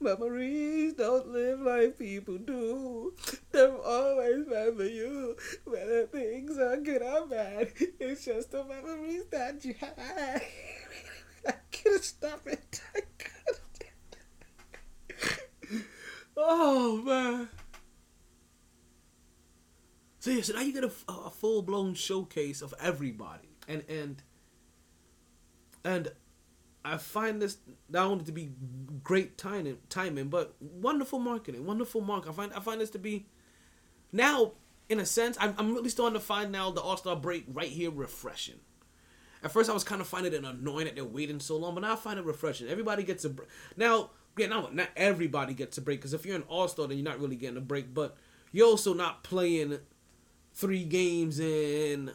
Memories 0.00 0.94
don't 0.94 1.28
live 1.28 1.60
like 1.60 1.98
people 1.98 2.38
do. 2.38 3.12
They'll 3.50 3.82
always 3.84 4.46
remember 4.46 4.86
you, 4.88 5.36
whether 5.64 6.06
things 6.06 6.56
are 6.56 6.76
good 6.76 7.02
or 7.02 7.26
bad. 7.26 7.72
It's 7.98 8.24
just 8.24 8.52
the 8.52 8.64
memories 8.64 9.24
that 9.32 9.64
you 9.64 9.74
had. 9.80 10.42
I 11.46 11.54
couldn't 11.72 12.04
stop 12.04 12.46
it. 12.46 12.80
I 12.94 13.00
couldn't. 13.18 13.84
Oh 16.36 17.02
man. 17.04 17.48
So 20.20 20.30
yeah, 20.30 20.42
so 20.42 20.54
now 20.54 20.60
you 20.60 20.72
get 20.72 20.84
a, 20.84 20.90
a 21.08 21.30
full 21.30 21.62
blown 21.62 21.94
showcase 21.94 22.62
of 22.62 22.74
everybody, 22.80 23.56
and 23.68 23.84
and 23.88 24.22
and 25.88 26.12
I 26.84 26.98
find 26.98 27.40
this 27.40 27.56
not 27.88 28.06
only 28.06 28.24
to 28.24 28.32
be 28.32 28.50
great 29.02 29.38
timing, 29.38 29.78
timing, 29.88 30.28
but 30.28 30.54
wonderful 30.60 31.18
marketing, 31.18 31.64
wonderful 31.64 32.02
mark. 32.02 32.28
I 32.28 32.32
find 32.32 32.52
I 32.52 32.60
find 32.60 32.80
this 32.80 32.90
to 32.90 32.98
be 32.98 33.26
now, 34.12 34.52
in 34.90 35.00
a 35.00 35.06
sense, 35.06 35.38
I'm, 35.40 35.54
I'm 35.56 35.74
really 35.74 35.88
starting 35.88 36.14
to 36.14 36.24
find 36.24 36.52
now 36.52 36.70
the 36.70 36.82
All 36.82 36.98
Star 36.98 37.16
break 37.16 37.44
right 37.48 37.70
here 37.70 37.90
refreshing. 37.90 38.60
At 39.42 39.50
first, 39.50 39.70
I 39.70 39.72
was 39.72 39.84
kind 39.84 40.00
of 40.00 40.06
finding 40.06 40.34
it 40.34 40.44
annoying 40.44 40.86
that 40.86 40.94
they're 40.94 41.04
waiting 41.04 41.40
so 41.40 41.56
long, 41.56 41.74
but 41.74 41.80
now 41.80 41.94
I 41.94 41.96
find 41.96 42.18
it 42.18 42.24
refreshing. 42.24 42.68
Everybody 42.68 43.02
gets 43.02 43.24
a 43.24 43.30
break. 43.30 43.48
Now, 43.76 44.10
yeah, 44.36 44.48
now 44.48 44.68
not 44.72 44.88
everybody 44.96 45.54
gets 45.54 45.78
a 45.78 45.80
break 45.80 46.00
because 46.00 46.12
if 46.12 46.26
you're 46.26 46.36
an 46.36 46.44
All 46.48 46.68
Star, 46.68 46.86
then 46.86 46.98
you're 46.98 47.04
not 47.04 47.18
really 47.18 47.36
getting 47.36 47.56
a 47.56 47.62
break. 47.62 47.94
But 47.94 48.16
you're 48.52 48.66
also 48.66 48.92
not 48.92 49.24
playing 49.24 49.78
three 50.52 50.84
games 50.84 51.38
in 51.38 52.12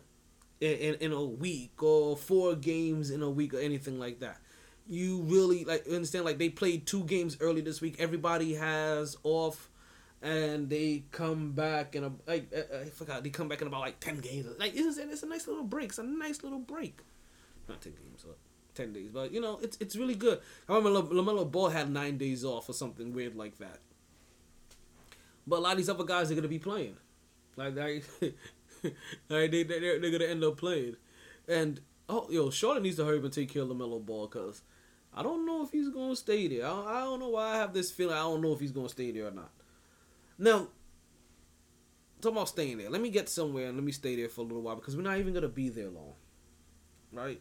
in, 0.64 0.96
in 0.96 1.12
a 1.12 1.24
week 1.24 1.82
or 1.82 2.16
four 2.16 2.56
games 2.56 3.10
in 3.10 3.22
a 3.22 3.30
week 3.30 3.54
or 3.54 3.60
anything 3.60 4.00
like 4.00 4.20
that. 4.20 4.40
You 4.88 5.22
really 5.22 5.64
like 5.66 5.88
understand 5.88 6.26
like 6.26 6.38
they 6.38 6.50
played 6.50 6.86
two 6.86 7.04
games 7.04 7.38
early 7.40 7.62
this 7.62 7.82
week. 7.82 7.96
Everybody 8.00 8.56
has 8.56 9.16
off, 9.24 9.70
and 10.22 10.70
they 10.70 11.04
come 11.12 11.52
back 11.52 11.96
in 11.96 12.04
a 12.04 12.12
like 12.28 12.54
I, 12.54 12.86
forgot 12.86 13.24
they 13.24 13.30
come 13.30 13.48
back 13.48 13.62
in 13.62 13.68
about 13.68 13.82
like 13.82 14.00
ten 14.00 14.20
games. 14.20 14.48
Like 14.60 14.74
it's, 14.76 14.98
it's 14.98 15.24
a 15.24 15.26
nice 15.26 15.48
little 15.48 15.64
break. 15.64 15.90
It's 15.90 16.00
a 16.00 16.04
nice 16.04 16.44
little 16.44 16.60
break. 16.60 17.00
Not 17.70 17.82
ten 17.82 17.94
games, 17.94 18.26
but 18.26 18.38
ten 18.76 18.92
days. 18.92 19.12
But 19.14 19.32
you 19.32 19.40
know 19.40 19.60
it's 19.62 19.78
it's 19.80 19.96
really 19.96 20.16
good. 20.16 20.40
I 20.68 20.76
remember 20.76 21.02
LaMelo 21.02 21.50
Ball 21.50 21.70
had 21.70 21.90
nine 21.90 22.18
days 22.18 22.44
off 22.44 22.68
or 22.68 22.74
something 22.74 23.14
weird 23.14 23.36
like 23.36 23.58
that. 23.60 23.80
But 25.48 25.60
a 25.60 25.62
lot 25.62 25.72
of 25.74 25.78
these 25.78 25.90
other 25.90 26.04
guys 26.04 26.30
are 26.30 26.36
gonna 26.36 26.50
be 26.50 26.60
playing. 26.60 26.98
Like, 27.56 27.76
like, 27.76 28.04
like 29.30 29.52
they, 29.52 29.64
they, 29.64 29.80
they're, 29.80 30.00
they're 30.00 30.12
gonna 30.12 30.26
end 30.26 30.44
up 30.44 30.58
playing. 30.58 30.96
And, 31.48 31.82
oh, 32.10 32.28
yo, 32.30 32.50
Charlotte 32.50 32.84
needs 32.84 32.98
to 32.98 33.06
hurry 33.06 33.18
up 33.18 33.24
and 33.24 33.34
take 33.34 33.52
care 33.52 33.64
of 33.64 33.70
LaMelo 33.70 34.06
Ball 34.06 34.28
because 34.28 34.62
I 35.14 35.24
don't 35.24 35.46
know 35.46 35.64
if 35.64 35.72
he's 35.72 35.90
gonna 35.90 36.16
stay 36.16 36.48
there. 36.48 36.66
I 36.66 36.70
don't, 36.70 36.88
I 36.88 37.00
don't 37.02 37.20
know 37.20 37.30
why 37.30 37.54
I 37.54 37.58
have 37.58 37.74
this 37.74 37.92
feeling. 37.92 38.16
I 38.16 38.20
don't 38.20 38.42
know 38.42 38.54
if 38.54 38.60
he's 38.60 38.72
gonna 38.72 38.90
stay 38.90 39.12
there 39.12 39.28
or 39.28 39.32
not. 39.32 39.52
Now, 40.38 40.68
talking 42.22 42.38
about 42.38 42.50
staying 42.50 42.78
there, 42.78 42.90
let 42.90 43.02
me 43.02 43.10
get 43.10 43.30
somewhere 43.30 43.68
and 43.68 43.78
let 43.78 43.84
me 43.84 43.92
stay 43.92 44.16
there 44.16 44.30
for 44.30 44.42
a 44.42 44.44
little 44.44 44.62
while 44.62 44.76
because 44.76 44.96
we're 44.96 45.04
not 45.04 45.18
even 45.20 45.34
gonna 45.34 45.48
be 45.48 45.70
there 45.70 45.90
long, 45.90 46.14
right? 47.12 47.40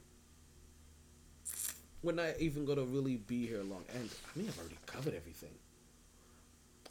We're 2.02 2.12
not 2.12 2.34
even 2.40 2.64
gonna 2.64 2.84
really 2.84 3.16
be 3.16 3.46
here 3.46 3.62
long, 3.62 3.84
and 3.94 4.10
I 4.34 4.38
mean 4.38 4.48
I've 4.48 4.58
already 4.58 4.78
covered 4.86 5.14
everything. 5.14 5.54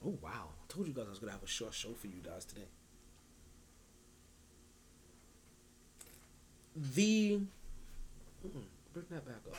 Oh 0.05 0.17
wow! 0.21 0.49
I 0.49 0.73
told 0.73 0.87
you 0.87 0.93
guys 0.93 1.05
I 1.07 1.09
was 1.09 1.19
gonna 1.19 1.33
have 1.33 1.43
a 1.43 1.47
short 1.47 1.73
show 1.73 1.93
for 1.93 2.07
you 2.07 2.21
guys 2.23 2.45
today. 2.45 2.67
The 6.75 7.39
bring 8.93 9.05
that 9.09 9.25
back 9.25 9.41
up. 9.51 9.57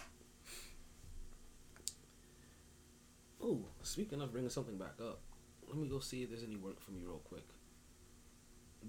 Oh, 3.42 3.60
speaking 3.82 4.20
of 4.20 4.32
bringing 4.32 4.50
something 4.50 4.78
back 4.78 4.94
up, 5.00 5.20
let 5.68 5.76
me 5.76 5.88
go 5.88 5.98
see 5.98 6.22
if 6.22 6.30
there's 6.30 6.44
any 6.44 6.56
work 6.56 6.80
for 6.80 6.92
me 6.92 7.00
real 7.04 7.20
quick. 7.24 7.44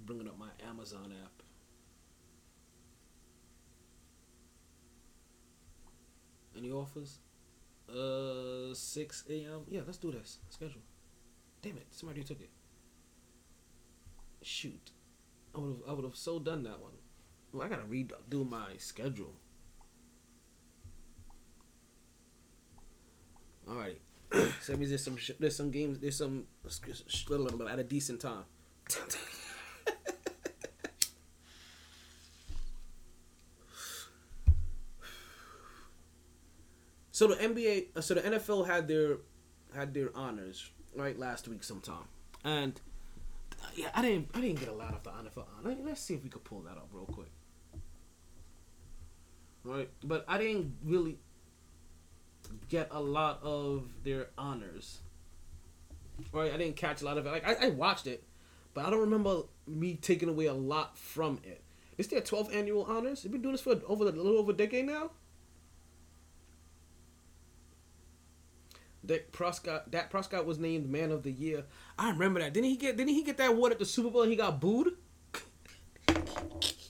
bringing 0.05 0.27
up 0.27 0.37
my 0.37 0.49
Amazon 0.67 1.13
app. 1.23 1.43
Any 6.57 6.71
offers? 6.71 7.19
Uh, 7.89 8.73
6 8.73 9.23
a.m. 9.29 9.61
Yeah, 9.67 9.81
let's 9.85 9.97
do 9.97 10.11
this. 10.11 10.37
Schedule. 10.49 10.81
Damn 11.61 11.77
it, 11.77 11.87
somebody 11.91 12.23
took 12.23 12.41
it. 12.41 12.49
Shoot, 14.41 14.91
I 15.55 15.59
would 15.59 15.69
have 15.69 15.89
I 15.89 15.93
would 15.93 16.03
have 16.05 16.15
so 16.15 16.37
done 16.39 16.63
that 16.63 16.81
one. 16.81 16.91
I 17.61 17.67
gotta 17.67 17.83
redo 17.83 18.49
my 18.49 18.69
schedule. 18.77 19.33
Alrighty. 23.69 23.97
so 24.61 24.71
that 24.73 24.77
means 24.79 24.89
there's 24.89 25.03
some 25.03 25.17
sh- 25.17 25.31
there's 25.39 25.55
some 25.55 25.69
games 25.71 25.99
there's 25.99 26.17
some 26.17 26.45
sh 26.67 27.25
at 27.69 27.79
a 27.79 27.83
decent 27.83 28.19
time. 28.19 28.45
so 37.11 37.27
the 37.27 37.35
NBA, 37.35 37.95
uh, 37.95 38.01
so 38.01 38.15
the 38.15 38.21
NFL 38.21 38.67
had 38.67 38.87
their 38.87 39.17
had 39.75 39.93
their 39.93 40.09
honors 40.15 40.71
right 40.95 41.17
last 41.17 41.47
week 41.47 41.63
sometime, 41.63 42.07
and 42.43 42.81
yeah, 43.75 43.89
I 43.93 44.01
didn't 44.01 44.29
I 44.33 44.41
didn't 44.41 44.59
get 44.59 44.69
a 44.69 44.73
lot 44.73 44.93
of 44.93 45.03
the 45.03 45.11
NFL 45.11 45.45
honor. 45.57 45.77
Let's 45.83 46.01
see 46.01 46.15
if 46.15 46.23
we 46.23 46.29
could 46.29 46.43
pull 46.43 46.61
that 46.61 46.71
up 46.77 46.89
real 46.91 47.05
quick. 47.05 47.29
Right, 49.63 49.89
but 50.03 50.25
I 50.27 50.37
didn't 50.37 50.75
really 50.83 51.17
get 52.69 52.89
a 52.91 52.99
lot 52.99 53.39
of 53.43 53.87
their 54.03 54.27
honors. 54.37 54.99
Right, 56.31 56.53
I 56.53 56.57
didn't 56.57 56.75
catch 56.75 57.01
a 57.01 57.05
lot 57.05 57.17
of 57.17 57.25
it. 57.25 57.31
Like 57.31 57.47
I, 57.47 57.67
I 57.67 57.69
watched 57.69 58.07
it, 58.07 58.23
but 58.73 58.85
I 58.85 58.89
don't 58.89 58.99
remember 58.99 59.43
me 59.65 59.95
taking 59.95 60.29
away 60.29 60.45
a 60.45 60.53
lot 60.53 60.97
from 60.97 61.39
it. 61.43 61.61
It's 61.97 62.07
their 62.09 62.21
12th 62.21 62.53
annual 62.53 62.83
honors. 62.83 63.23
They've 63.23 63.31
been 63.31 63.41
doing 63.41 63.53
this 63.53 63.61
for 63.61 63.79
over 63.87 64.03
a 64.03 64.07
little 64.07 64.37
over 64.37 64.51
a 64.51 64.55
decade 64.55 64.85
now. 64.85 65.11
Dak 69.05 69.31
Prescott, 69.31 69.91
Dak 69.91 70.09
Prescott 70.09 70.45
was 70.45 70.57
named 70.57 70.89
Man 70.89 71.11
of 71.11 71.23
the 71.23 71.31
Year. 71.31 71.65
I 71.97 72.09
remember 72.09 72.39
that. 72.39 72.53
Didn't 72.53 72.69
he 72.69 72.77
get? 72.77 72.97
Didn't 72.97 73.13
he 73.13 73.23
get 73.23 73.37
that 73.37 73.51
award 73.51 73.73
at 73.73 73.79
the 73.79 73.85
Super 73.85 74.09
Bowl 74.09 74.23
he 74.23 74.35
got 74.35 74.59
booed? 74.59 74.95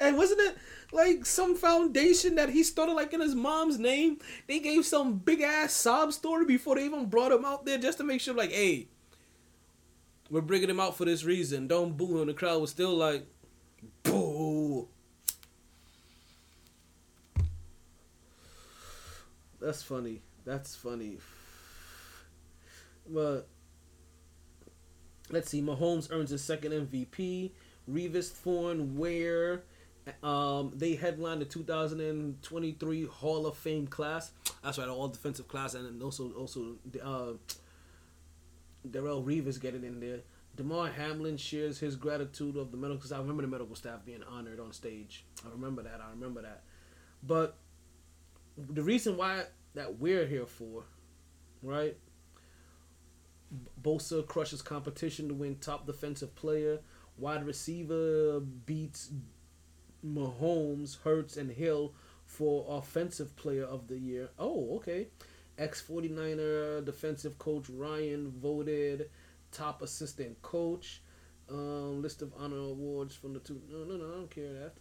and 0.00 0.16
wasn't 0.16 0.40
it 0.40 0.56
like 0.92 1.26
some 1.26 1.54
foundation 1.54 2.36
that 2.36 2.50
he 2.50 2.62
started 2.62 2.94
like 2.94 3.12
in 3.12 3.20
his 3.20 3.34
mom's 3.34 3.78
name? 3.78 4.18
They 4.46 4.58
gave 4.58 4.86
some 4.86 5.18
big 5.18 5.40
ass 5.40 5.72
sob 5.72 6.12
story 6.12 6.44
before 6.44 6.76
they 6.76 6.84
even 6.84 7.06
brought 7.06 7.32
him 7.32 7.44
out 7.44 7.64
there 7.64 7.78
just 7.78 7.98
to 7.98 8.04
make 8.04 8.20
sure, 8.20 8.34
like, 8.34 8.52
hey, 8.52 8.88
we're 10.30 10.40
bringing 10.40 10.70
him 10.70 10.80
out 10.80 10.96
for 10.96 11.04
this 11.04 11.24
reason. 11.24 11.66
Don't 11.66 11.96
boo 11.96 12.20
him. 12.20 12.28
The 12.28 12.34
crowd 12.34 12.60
was 12.60 12.70
still 12.70 12.94
like, 12.94 13.26
boo. 14.02 14.88
That's 19.60 19.82
funny. 19.82 20.22
That's 20.44 20.76
funny. 20.76 21.18
But 23.08 23.48
let's 25.30 25.50
see. 25.50 25.60
Mahomes 25.60 26.12
earns 26.12 26.30
his 26.30 26.44
second 26.44 26.72
MVP. 26.72 27.50
Revis 27.90 28.30
Thorn 28.30 28.96
Ware. 28.96 29.62
Um, 30.22 30.72
they 30.74 30.94
headlined 30.94 31.40
the 31.40 31.44
2023 31.44 33.04
Hall 33.06 33.46
of 33.46 33.56
Fame 33.56 33.86
class. 33.86 34.32
That's 34.62 34.78
right, 34.78 34.88
all 34.88 35.08
defensive 35.08 35.48
class, 35.48 35.74
and 35.74 36.02
also 36.02 36.30
also 36.32 36.76
uh, 37.02 37.32
Darrelle 38.88 39.24
Revis 39.24 39.60
getting 39.60 39.84
in 39.84 40.00
there. 40.00 40.20
Damar 40.56 40.90
Hamlin 40.90 41.36
shares 41.36 41.78
his 41.78 41.94
gratitude 41.94 42.56
of 42.56 42.72
the 42.72 42.76
medical 42.76 43.02
staff. 43.02 43.18
I 43.18 43.20
remember 43.20 43.42
the 43.42 43.48
medical 43.48 43.76
staff 43.76 44.04
being 44.04 44.24
honored 44.28 44.58
on 44.58 44.72
stage. 44.72 45.24
I 45.46 45.50
remember 45.50 45.82
that. 45.84 46.00
I 46.04 46.10
remember 46.10 46.42
that. 46.42 46.64
But 47.22 47.56
the 48.56 48.82
reason 48.82 49.16
why 49.16 49.44
that 49.74 49.98
we're 49.98 50.26
here 50.26 50.46
for, 50.46 50.84
right? 51.62 51.96
Bosa 53.80 54.26
crushes 54.26 54.60
competition 54.62 55.28
to 55.28 55.34
win 55.34 55.56
top 55.56 55.86
defensive 55.86 56.34
player. 56.34 56.80
Wide 57.16 57.44
receiver 57.44 58.40
beats 58.40 59.10
Mahomes, 60.04 60.98
Hurts, 61.02 61.36
and 61.36 61.50
Hill 61.50 61.92
for 62.24 62.66
offensive 62.68 63.34
player 63.36 63.64
of 63.64 63.88
the 63.88 63.98
year. 63.98 64.30
Oh, 64.38 64.76
okay. 64.76 65.08
Ex 65.58 65.82
49er 65.82 66.84
defensive 66.84 67.38
coach 67.38 67.68
Ryan 67.68 68.30
voted 68.30 69.10
top 69.50 69.82
assistant 69.82 70.40
coach. 70.42 71.02
Um, 71.50 72.02
list 72.02 72.20
of 72.22 72.32
honor 72.38 72.58
awards 72.58 73.14
from 73.16 73.32
the 73.32 73.40
two. 73.40 73.60
No, 73.70 73.84
no, 73.84 73.96
no, 73.96 74.04
I 74.06 74.14
don't 74.16 74.30
care 74.30 74.52
that. 74.52 74.74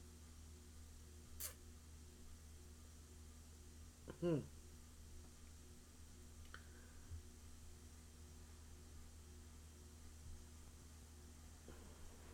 Hmm. 4.21 4.39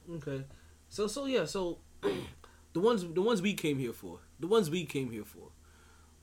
Okay. 0.09 0.43
So 0.89 1.07
so 1.07 1.25
yeah, 1.25 1.45
so 1.45 1.79
the 2.73 2.79
ones 2.79 3.05
the 3.13 3.21
ones 3.21 3.41
we 3.41 3.53
came 3.53 3.79
here 3.79 3.93
for. 3.93 4.19
The 4.39 4.47
ones 4.47 4.69
we 4.69 4.85
came 4.85 5.11
here 5.11 5.25
for. 5.25 5.49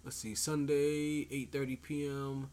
Let's 0.05 0.17
see, 0.17 0.35
Sunday, 0.35 1.27
eight 1.31 1.51
thirty 1.53 1.77
PM, 1.77 2.51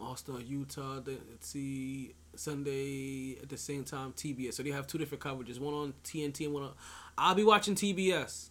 All 0.00 0.16
Star 0.16 0.40
Utah. 0.40 1.00
Let's 1.04 1.48
see, 1.48 2.14
Sunday 2.34 3.36
at 3.42 3.48
the 3.48 3.56
same 3.56 3.84
time, 3.84 4.12
TBS. 4.12 4.54
So 4.54 4.62
they 4.62 4.70
have 4.70 4.86
two 4.86 4.98
different 4.98 5.22
coverages, 5.22 5.58
one 5.58 5.74
on 5.74 5.94
TNT 6.04 6.46
and 6.46 6.54
one 6.54 6.62
on. 6.62 6.72
I'll 7.18 7.34
be 7.34 7.44
watching 7.44 7.74
TBS. 7.74 8.50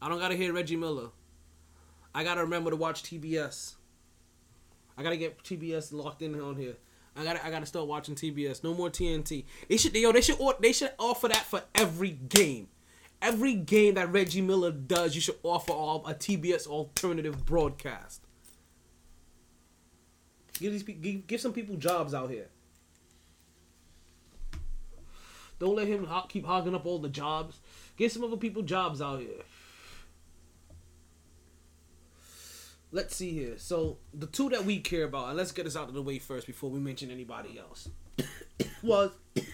I 0.00 0.08
don't 0.08 0.18
gotta 0.18 0.36
hear 0.36 0.52
Reggie 0.52 0.76
Miller. 0.76 1.08
I 2.14 2.24
gotta 2.24 2.42
remember 2.42 2.70
to 2.70 2.76
watch 2.76 3.02
TBS. 3.02 3.74
I 4.96 5.02
gotta 5.02 5.16
get 5.16 5.42
TBS 5.42 5.92
locked 5.92 6.22
in 6.22 6.40
on 6.40 6.56
here. 6.56 6.76
I 7.16 7.24
gotta 7.24 7.44
I 7.44 7.50
gotta 7.50 7.66
start 7.66 7.86
watching 7.86 8.14
TBS. 8.14 8.62
No 8.62 8.74
more 8.74 8.90
TNT. 8.90 9.44
They 9.68 9.76
should 9.76 9.94
yo 9.94 10.12
they 10.12 10.20
should 10.20 10.38
they 10.60 10.72
should 10.72 10.92
offer 10.98 11.28
that 11.28 11.44
for 11.44 11.62
every 11.74 12.10
game. 12.10 12.68
Every 13.24 13.54
game 13.54 13.94
that 13.94 14.12
Reggie 14.12 14.42
Miller 14.42 14.70
does, 14.70 15.14
you 15.14 15.20
should 15.20 15.38
offer 15.42 15.72
a 15.72 16.14
TBS 16.14 16.66
alternative 16.66 17.44
broadcast. 17.46 18.20
Give 20.60 20.70
these 20.70 20.82
give, 20.82 21.26
give 21.26 21.40
some 21.40 21.52
people 21.52 21.76
jobs 21.76 22.14
out 22.14 22.30
here. 22.30 22.48
Don't 25.58 25.74
let 25.74 25.88
him 25.88 26.04
ho- 26.04 26.26
keep 26.28 26.44
hogging 26.44 26.74
up 26.74 26.84
all 26.84 26.98
the 26.98 27.08
jobs. 27.08 27.58
Give 27.96 28.12
some 28.12 28.22
other 28.22 28.36
people 28.36 28.62
jobs 28.62 29.00
out 29.00 29.20
here. 29.20 29.42
Let's 32.92 33.16
see 33.16 33.32
here. 33.32 33.54
So 33.56 33.98
the 34.12 34.26
two 34.26 34.50
that 34.50 34.64
we 34.64 34.78
care 34.78 35.04
about, 35.04 35.28
and 35.28 35.36
let's 35.36 35.50
get 35.50 35.64
this 35.64 35.76
out 35.76 35.88
of 35.88 35.94
the 35.94 36.02
way 36.02 36.18
first 36.18 36.46
before 36.46 36.70
we 36.70 36.78
mention 36.78 37.10
anybody 37.10 37.58
else, 37.58 37.88
was 38.82 39.10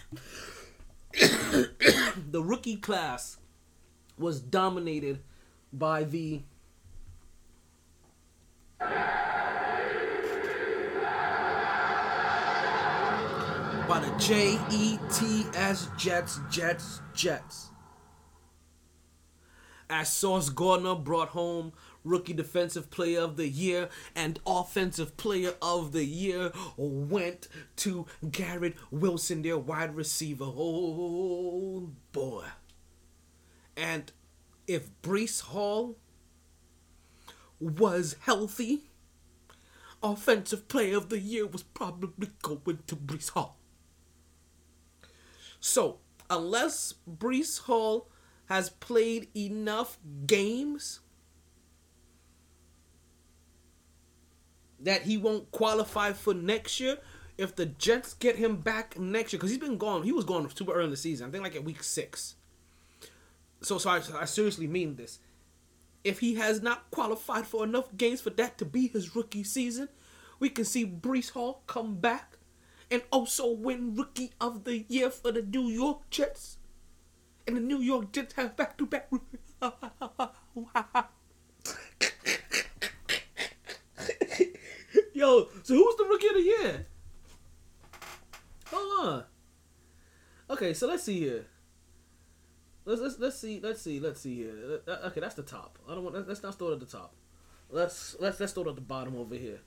the 1.13 2.43
rookie 2.43 2.77
class 2.77 3.39
was 4.21 4.41
dominated 4.41 5.21
by 5.73 6.05
the 6.05 6.43
by 13.89 13.99
the 13.99 14.15
J 14.19 14.59
E 14.71 14.99
T 15.13 15.45
S 15.55 15.89
Jets 15.99 16.39
Jets 16.51 17.01
Jets. 17.15 17.71
As 19.93 20.13
Sauce 20.13 20.51
Gardner 20.51 20.95
brought 20.95 21.31
home 21.31 21.73
Rookie 22.05 22.33
Defensive 22.33 22.91
Player 22.91 23.23
of 23.23 23.37
the 23.37 23.49
Year 23.49 23.89
and 24.15 24.39
Offensive 24.47 25.17
Player 25.17 25.55
of 25.61 25.91
the 25.91 26.05
Year 26.05 26.53
went 26.77 27.49
to 27.77 28.07
Garrett 28.31 28.77
Wilson, 28.93 29.43
their 29.43 29.59
wide 29.59 29.97
receiver. 29.97 30.45
Oh 30.47 31.91
boy. 32.13 32.45
And 33.81 34.12
if 34.66 34.90
Breece 35.01 35.40
Hall 35.40 35.97
was 37.59 38.16
healthy, 38.20 38.90
Offensive 40.02 40.69
Player 40.69 40.98
of 40.98 41.09
the 41.09 41.19
Year 41.19 41.47
was 41.47 41.62
probably 41.62 42.31
going 42.43 42.81
to 42.86 42.94
Breece 42.97 43.31
Hall. 43.31 43.59
So, 45.61 45.98
unless 46.28 46.94
Breece 47.11 47.61
Hall 47.61 48.11
has 48.47 48.69
played 48.69 49.28
enough 49.35 49.98
games 50.27 51.01
that 54.78 55.02
he 55.02 55.16
won't 55.16 55.51
qualify 55.52 56.12
for 56.12 56.35
next 56.35 56.81
year, 56.81 56.98
if 57.39 57.57
the 57.57 57.66
Jets 57.66 58.12
get 58.12 58.36
him 58.36 58.57
back 58.57 58.98
next 58.98 59.32
year, 59.32 59.39
because 59.39 59.51
he's 59.51 59.59
been 59.59 59.78
gone, 59.78 60.02
he 60.02 60.12
was 60.12 60.24
gone 60.27 60.48
super 60.55 60.73
early 60.73 60.85
in 60.85 60.90
the 60.90 60.97
season. 60.98 61.28
I 61.28 61.31
think 61.31 61.44
like 61.44 61.57
at 61.57 61.65
week 61.65 61.82
six. 61.82 62.36
So, 63.62 63.78
so 63.78 63.91
I, 63.91 64.01
I 64.20 64.24
seriously 64.24 64.66
mean 64.66 64.97
this. 64.97 65.19
If 66.03 66.20
he 66.20 66.37
has 66.37 66.62
not 66.62 66.91
qualified 66.91 67.47
for 67.47 67.65
enough 67.65 67.95
games 67.97 68.20
for 68.20 68.31
that 68.31 68.57
to 68.59 68.65
be 68.65 68.89
his 68.89 69.15
rookie 69.15 69.45
season, 69.45 69.89
we 70.39 70.49
can 70.49 70.65
see 70.65 70.87
Breece 70.87 71.32
Hall 71.32 71.62
come 71.66 71.97
back 71.97 72.39
and 72.91 73.03
also 73.12 73.53
win 73.53 73.95
Rookie 73.95 74.32
of 74.41 74.65
the 74.65 74.85
Year 74.89 75.11
for 75.11 75.31
the 75.31 75.43
New 75.43 75.69
York 75.69 76.09
Jets. 76.11 76.57
And 77.47 77.57
the 77.57 77.61
New 77.61 77.81
York 77.81 78.12
Jets 78.12 78.35
have 78.35 78.57
back 78.57 78.78
to 78.78 78.87
back. 78.87 79.11
Yo, 85.12 85.49
so 85.62 85.74
who's 85.74 85.97
the 85.97 86.07
Rookie 86.09 86.28
of 86.28 86.35
the 86.35 86.43
Year? 86.43 86.87
Hold 88.66 89.07
on. 89.07 89.24
Okay, 90.49 90.73
so 90.73 90.87
let's 90.89 91.03
see 91.03 91.20
here. 91.20 91.47
Let's 92.85 93.01
let's 93.01 93.19
let's 93.19 93.39
see 93.39 93.61
let's 93.62 93.82
see 93.82 94.01
let's 94.01 94.20
see 94.20 94.36
here. 94.36 94.81
Uh, 94.86 95.07
Okay, 95.07 95.20
that's 95.20 95.35
the 95.35 95.43
top. 95.43 95.78
I 95.89 95.94
don't 95.94 96.05
want 96.05 96.28
let's 96.28 96.43
not 96.43 96.55
start 96.55 96.73
at 96.73 96.81
the 96.81 96.86
top. 96.86 97.15
Let's 97.70 98.16
let's 98.19 98.40
let's 98.40 98.52
start 98.52 98.66
at 98.66 98.74
the 98.74 98.81
bottom 98.81 99.16
over 99.16 99.35
here. 99.35 99.61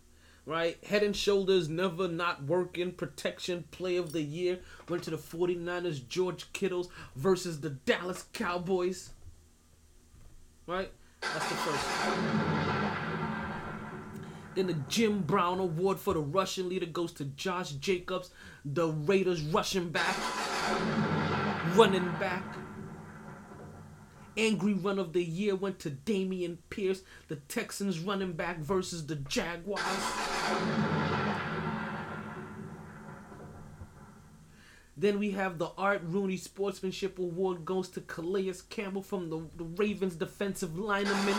Right? 0.46 0.84
Head 0.84 1.04
and 1.04 1.16
shoulders 1.16 1.70
never 1.70 2.10
not 2.10 2.44
working 2.44 2.92
protection 2.92 3.64
play 3.72 3.96
of 3.96 4.12
the 4.12 4.22
year 4.22 4.60
went 4.90 5.04
to 5.04 5.10
the 5.10 5.18
49ers 5.18 6.06
George 6.06 6.52
Kittle's 6.52 6.90
versus 7.16 7.62
the 7.62 7.70
Dallas 7.70 8.26
Cowboys. 8.34 9.12
Right? 10.68 10.92
That's 11.22 11.48
the 11.48 11.56
first. 11.56 11.86
Then 14.56 14.68
the 14.68 14.74
Jim 14.90 15.22
Brown 15.22 15.60
Award 15.60 15.98
for 15.98 16.14
the 16.14 16.20
Russian 16.20 16.68
leader 16.68 16.86
goes 16.86 17.14
to 17.14 17.26
Josh 17.26 17.72
Jacobs, 17.72 18.30
the 18.66 18.90
Raiders 18.90 19.42
rushing 19.42 19.90
back, 19.90 20.16
running 21.76 22.12
back. 22.20 22.44
Angry 24.36 24.74
run 24.74 24.98
of 24.98 25.14
the 25.14 25.24
year 25.24 25.56
went 25.56 25.80
to 25.80 25.92
Dameon 25.92 26.58
Pierce, 26.70 27.04
the 27.28 27.36
Texans 27.36 28.00
running 28.00 28.34
back 28.34 28.58
versus 28.58 29.06
the 29.06 29.16
Jaguars. 29.16 29.82
Then 34.96 35.20
we 35.20 35.32
have 35.32 35.58
the 35.58 35.70
Art 35.78 36.02
Rooney 36.04 36.38
Sportsmanship 36.38 37.20
Award 37.20 37.66
goes 37.66 37.90
to 37.90 38.02
Calais 38.02 38.54
Campbell 38.70 39.02
from 39.02 39.30
the, 39.30 39.42
the 39.56 39.66
Ravens 39.66 40.16
defensive 40.16 40.78
lineman. 40.78 41.36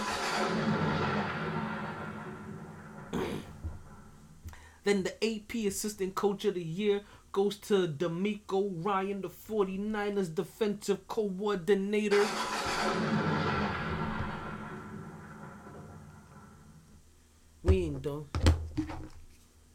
Then 4.84 5.02
the 5.02 5.14
AP 5.24 5.66
Assistant 5.66 6.14
Coach 6.14 6.44
of 6.44 6.54
the 6.54 6.62
Year 6.62 7.00
goes 7.32 7.56
to 7.56 7.88
DeMeco 7.88 8.84
Ryan, 8.84 9.22
the 9.22 9.30
49ers 9.30 10.34
Defensive 10.34 11.08
Coordinator. 11.08 12.24
We 17.62 17.76
ain't 17.84 18.02
done. 18.02 18.26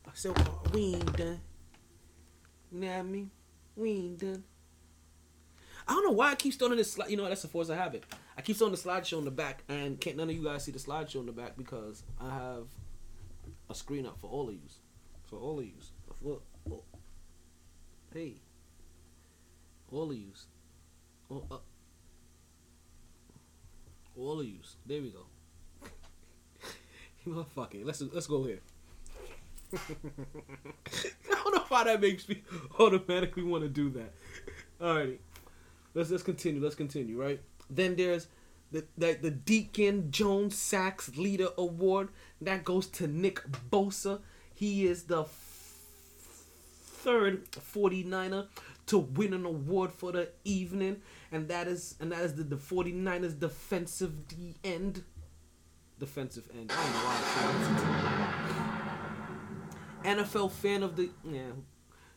I 0.05 0.11
said, 0.13 0.33
oh, 0.37 0.61
we 0.73 0.93
ain't 0.93 1.17
done. 1.17 1.41
You 2.71 2.79
know 2.81 2.87
what 2.87 2.97
I 2.97 3.01
mean? 3.01 3.31
We 3.75 3.89
ain't 3.89 4.19
done. 4.19 4.43
I 5.87 5.93
don't 5.93 6.05
know 6.05 6.11
why 6.11 6.31
I 6.31 6.35
keep 6.35 6.53
throwing 6.53 6.77
this 6.77 6.91
slide. 6.91 7.09
You 7.09 7.17
know? 7.17 7.27
That's 7.27 7.43
a 7.43 7.47
force 7.47 7.69
of 7.69 7.77
habit. 7.77 8.03
I 8.37 8.41
keep 8.41 8.57
throwing 8.57 8.73
the 8.73 8.77
slideshow 8.77 9.17
in 9.17 9.25
the 9.25 9.31
back, 9.31 9.63
and 9.67 9.99
can't 9.99 10.15
none 10.17 10.29
of 10.29 10.35
you 10.35 10.43
guys 10.43 10.63
see 10.63 10.71
the 10.71 10.79
slideshow 10.79 11.21
in 11.21 11.25
the 11.25 11.31
back 11.31 11.57
because 11.57 12.03
I 12.21 12.29
have 12.29 12.67
a 13.69 13.75
screen 13.75 14.05
up 14.05 14.19
for 14.19 14.29
all 14.29 14.47
of 14.49 14.53
you. 14.53 14.61
For 15.25 15.37
all 15.37 15.59
of 15.59 15.65
you. 15.65 15.73
For, 16.21 16.39
oh. 16.71 16.83
Hey. 18.13 18.35
All 19.91 20.11
of 20.11 20.15
you. 20.15 20.31
Oh, 21.31 21.43
uh, 21.49 21.57
all 24.19 24.39
of 24.39 24.45
you. 24.45 24.59
There 24.85 25.01
we 25.01 25.09
go. 25.09 25.25
you 27.25 27.45
fuck 27.55 27.75
it. 27.75 27.85
Let's 27.85 28.01
let's 28.01 28.27
go 28.27 28.43
here. 28.43 28.59
I 29.73 31.43
don't 31.43 31.55
know 31.55 31.63
why 31.67 31.83
that 31.85 32.01
makes 32.01 32.27
me 32.27 32.41
automatically 32.79 33.43
want 33.43 33.63
to 33.63 33.69
do 33.69 33.89
that. 33.91 34.13
Alrighty. 34.81 35.17
Let's 35.93 36.09
let's 36.09 36.23
continue. 36.23 36.61
Let's 36.61 36.75
continue, 36.75 37.21
right? 37.21 37.39
Then 37.69 37.95
there's 37.95 38.27
the, 38.71 38.85
the 38.97 39.17
the 39.21 39.31
Deacon 39.31 40.11
Jones 40.11 40.57
Sacks 40.57 41.15
Leader 41.17 41.49
Award. 41.57 42.09
That 42.41 42.63
goes 42.63 42.87
to 42.87 43.07
Nick 43.07 43.43
Bosa. 43.71 44.21
He 44.53 44.85
is 44.85 45.03
the 45.03 45.23
f- 45.23 45.29
third 47.01 47.49
49er 47.51 48.47
to 48.89 48.97
win 48.97 49.33
an 49.33 49.45
award 49.45 49.91
for 49.93 50.11
the 50.11 50.29
evening, 50.43 51.01
and 51.31 51.47
that 51.47 51.67
is 51.67 51.95
and 51.99 52.11
that 52.11 52.21
is 52.21 52.33
the, 52.33 52.43
the 52.43 52.55
49ers 52.55 53.39
defensive 53.39 54.27
D 54.27 54.55
end. 54.63 55.03
Defensive 55.99 56.49
end. 56.57 56.69
NFL 60.03 60.51
fan 60.51 60.81
of 60.81 60.95
the 60.95 61.09
yeah, 61.23 61.51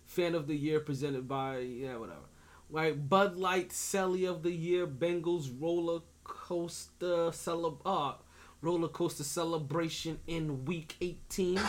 fan 0.06 0.34
of 0.34 0.46
the 0.46 0.54
year 0.56 0.80
presented 0.80 1.28
by 1.28 1.58
yeah 1.58 1.96
whatever. 1.96 2.20
Right, 2.70 3.08
Bud 3.08 3.36
Light 3.36 3.68
Celly 3.68 4.26
of 4.26 4.42
the 4.42 4.50
Year, 4.50 4.86
Bengals 4.86 5.50
roller 5.60 6.00
coaster 6.24 7.30
celeb 7.30 7.80
uh, 7.84 8.14
roller 8.62 8.88
coaster 8.88 9.24
celebration 9.24 10.20
in 10.26 10.64
week 10.64 10.96
18. 11.02 11.60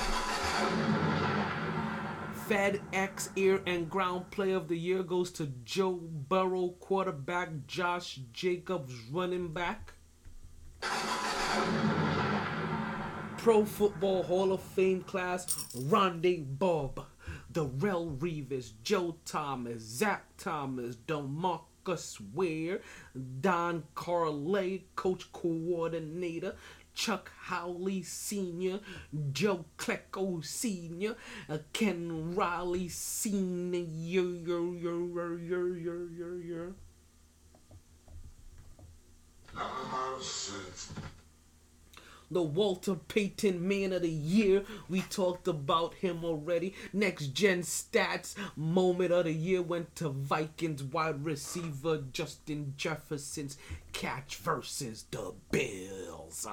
FedEx 2.54 3.30
Air 3.36 3.62
and 3.66 3.90
Ground 3.90 4.30
Player 4.30 4.58
of 4.58 4.68
the 4.68 4.78
Year 4.78 5.02
goes 5.02 5.32
to 5.32 5.48
Joe 5.66 5.94
Burrow, 5.94 6.76
quarterback, 6.80 7.50
Josh 7.66 8.20
Jacobs, 8.32 8.94
running 9.12 9.52
back. 9.52 9.94
Pro 13.38 13.66
Football 13.66 14.22
Hall 14.22 14.54
of 14.54 14.62
Fame 14.62 15.02
class, 15.02 15.48
Rondé 15.76 16.46
Bob, 16.48 17.04
Darrelle 17.52 18.16
Revis, 18.20 18.74
Joe 18.84 19.16
Thomas, 19.26 19.82
Zach 19.82 20.26
Thomas, 20.38 20.96
DeMarcus 21.08 22.22
Ware, 22.36 22.82
Don 23.42 23.84
Coryell, 23.96 24.82
Coach 24.96 25.32
Coordinator, 25.32 26.56
Chuck 26.94 27.32
Howley 27.38 28.04
Sr., 28.04 28.80
Joe 29.32 29.66
Klecko 29.78 30.44
Sr., 30.44 31.16
uh, 31.50 31.58
Ken 31.74 32.36
Riley 32.36 32.88
Sr., 32.88 33.86
The 42.32 42.42
Walter 42.42 42.96
Payton 42.96 43.68
Man 43.68 43.94
of 43.94 44.02
the 44.02 44.10
Year. 44.10 44.64
We 44.90 45.02
talked 45.02 45.48
about 45.48 45.94
him 45.96 46.26
already. 46.26 46.74
Next 46.92 47.28
gen 47.28 47.62
stats. 47.62 48.36
Moment 48.56 49.12
of 49.12 49.26
the 49.26 49.34
year 49.34 49.62
went 49.62 49.96
to 49.98 50.10
Vikings 50.10 50.84
wide 50.84 51.24
receiver 51.24 52.04
Justin 52.12 52.74
Jefferson's 52.76 53.58
catch 53.92 54.38
versus 54.38 55.06
the 55.12 55.36
Bills. 55.52 56.48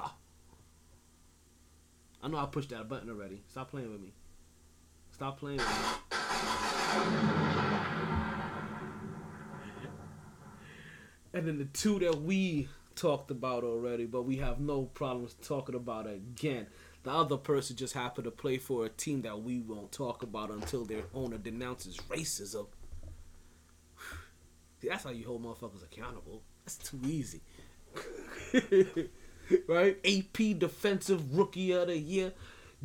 I 2.23 2.29
know 2.29 2.39
I 2.39 2.47
pushed 2.47 2.71
that 2.71 2.89
button 2.89 3.09
already. 3.09 3.43
Stop 3.49 3.71
playing 3.71 3.91
with 3.91 4.01
me. 4.01 4.13
Stop 5.11 5.39
playing 5.39 5.59
with 5.59 5.69
me. 5.69 5.75
And 11.33 11.47
then 11.47 11.59
the 11.59 11.65
two 11.67 11.99
that 12.01 12.23
we 12.23 12.69
talked 12.97 13.31
about 13.31 13.63
already, 13.65 14.05
but 14.05 14.23
we 14.23 14.37
have 14.39 14.61
no 14.61 14.83
problems 14.83 15.35
talking 15.43 15.75
about 15.75 16.07
again. 16.09 16.67
The 17.03 17.13
other 17.13 17.37
person 17.37 17.77
just 17.77 17.95
happened 17.95 18.25
to 18.25 18.31
play 18.31 18.59
for 18.59 18.85
a 18.85 18.89
team 18.89 19.23
that 19.23 19.41
we 19.41 19.61
won't 19.61 19.93
talk 19.93 20.23
about 20.23 20.51
until 20.51 20.85
their 20.85 21.05
owner 21.15 21.39
denounces 21.39 21.97
racism. 22.09 22.67
See, 24.83 24.89
that's 24.89 25.05
how 25.05 25.11
you 25.11 25.25
hold 25.27 25.45
motherfuckers 25.45 25.85
accountable. 25.85 26.43
That's 26.65 26.77
too 26.77 27.01
easy. 27.07 27.41
right? 29.69 29.99
AP 30.05 30.59
Defensive 30.59 31.37
Rookie 31.37 31.73
of 31.73 31.89
the 31.89 31.99
Year, 31.99 32.33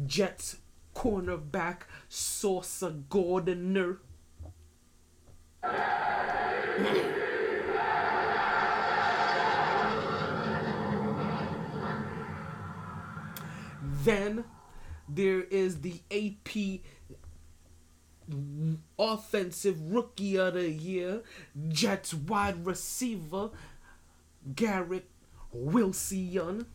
Jets 0.05 0.57
cornerback 0.95 1.81
Saucer 2.09 2.91
Gardner. 3.09 3.99
Then 14.03 14.45
there 15.09 15.41
is 15.41 15.81
the 15.81 16.01
AP 16.11 16.81
Offensive 18.97 19.79
Rookie 19.91 20.37
of 20.37 20.53
the 20.55 20.69
Year, 20.69 21.21
Jets 21.67 22.13
wide 22.13 22.65
receiver 22.65 23.51
Garrett 24.55 25.09
Wilson. 25.55 26.65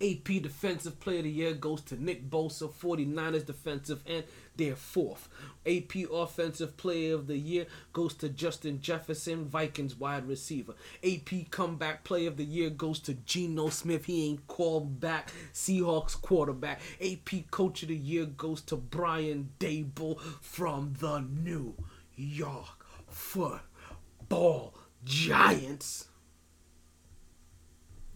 AP 0.00 0.42
Defensive 0.42 1.00
Player 1.00 1.18
of 1.18 1.24
the 1.24 1.30
Year 1.30 1.54
goes 1.54 1.80
to 1.82 2.02
Nick 2.02 2.30
Bosa, 2.30 2.70
49ers 2.72 3.44
defensive 3.44 4.02
end, 4.06 4.24
their 4.56 4.76
fourth. 4.76 5.28
AP 5.66 6.08
Offensive 6.12 6.76
Player 6.76 7.14
of 7.14 7.26
the 7.26 7.36
Year 7.36 7.66
goes 7.92 8.14
to 8.14 8.28
Justin 8.28 8.80
Jefferson, 8.80 9.46
Vikings 9.46 9.96
wide 9.96 10.28
receiver. 10.28 10.74
AP 11.04 11.50
Comeback 11.50 12.04
Player 12.04 12.28
of 12.28 12.36
the 12.36 12.44
Year 12.44 12.70
goes 12.70 13.00
to 13.00 13.14
Geno 13.14 13.70
Smith, 13.70 14.04
he 14.04 14.28
ain't 14.28 14.46
called 14.46 15.00
back, 15.00 15.32
Seahawks 15.52 16.20
quarterback. 16.20 16.80
AP 17.00 17.50
Coach 17.50 17.82
of 17.82 17.88
the 17.88 17.96
Year 17.96 18.26
goes 18.26 18.60
to 18.62 18.76
Brian 18.76 19.50
Daboll 19.58 20.20
from 20.40 20.94
the 21.00 21.20
New 21.20 21.74
York 22.14 22.84
Football 23.08 24.74
Giants. 25.04 26.08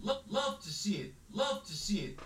Love, 0.03 0.23
love 0.29 0.61
to 0.63 0.69
see 0.69 0.97
it. 0.97 1.15
Love 1.33 1.65
to 1.65 1.73
see 1.73 2.15
it. 2.15 2.19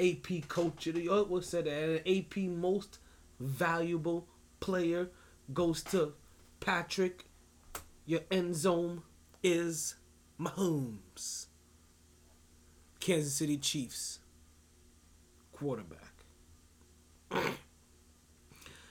AP 0.00 0.48
coach 0.48 0.86
of 0.86 0.94
the 0.94 1.02
year 1.02 1.22
was 1.24 1.46
said 1.46 1.66
that 1.66 2.02
AP 2.08 2.36
most 2.48 2.98
valuable 3.38 4.26
player 4.58 5.10
goes 5.52 5.82
to 5.84 6.14
Patrick. 6.58 7.26
Your 8.06 8.20
end 8.30 8.56
zone 8.56 9.02
is 9.42 9.96
Mahomes. 10.40 11.46
Kansas 12.98 13.34
City 13.34 13.58
Chiefs 13.58 14.20
quarterback. 15.52 16.14
and 17.30 17.44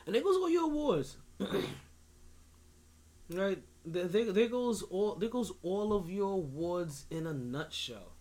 there 0.05 0.21
goes 0.21 0.35
all 0.35 0.49
your 0.49 0.65
awards. 0.65 1.17
right? 3.33 3.61
There, 3.85 4.05
there, 4.07 4.47
goes 4.47 4.81
all 4.83 5.15
there 5.15 5.29
goes 5.29 5.51
all 5.63 5.93
of 5.93 6.09
your 6.09 6.33
awards 6.33 7.05
in 7.09 7.25
a 7.25 7.33
nutshell. 7.33 8.13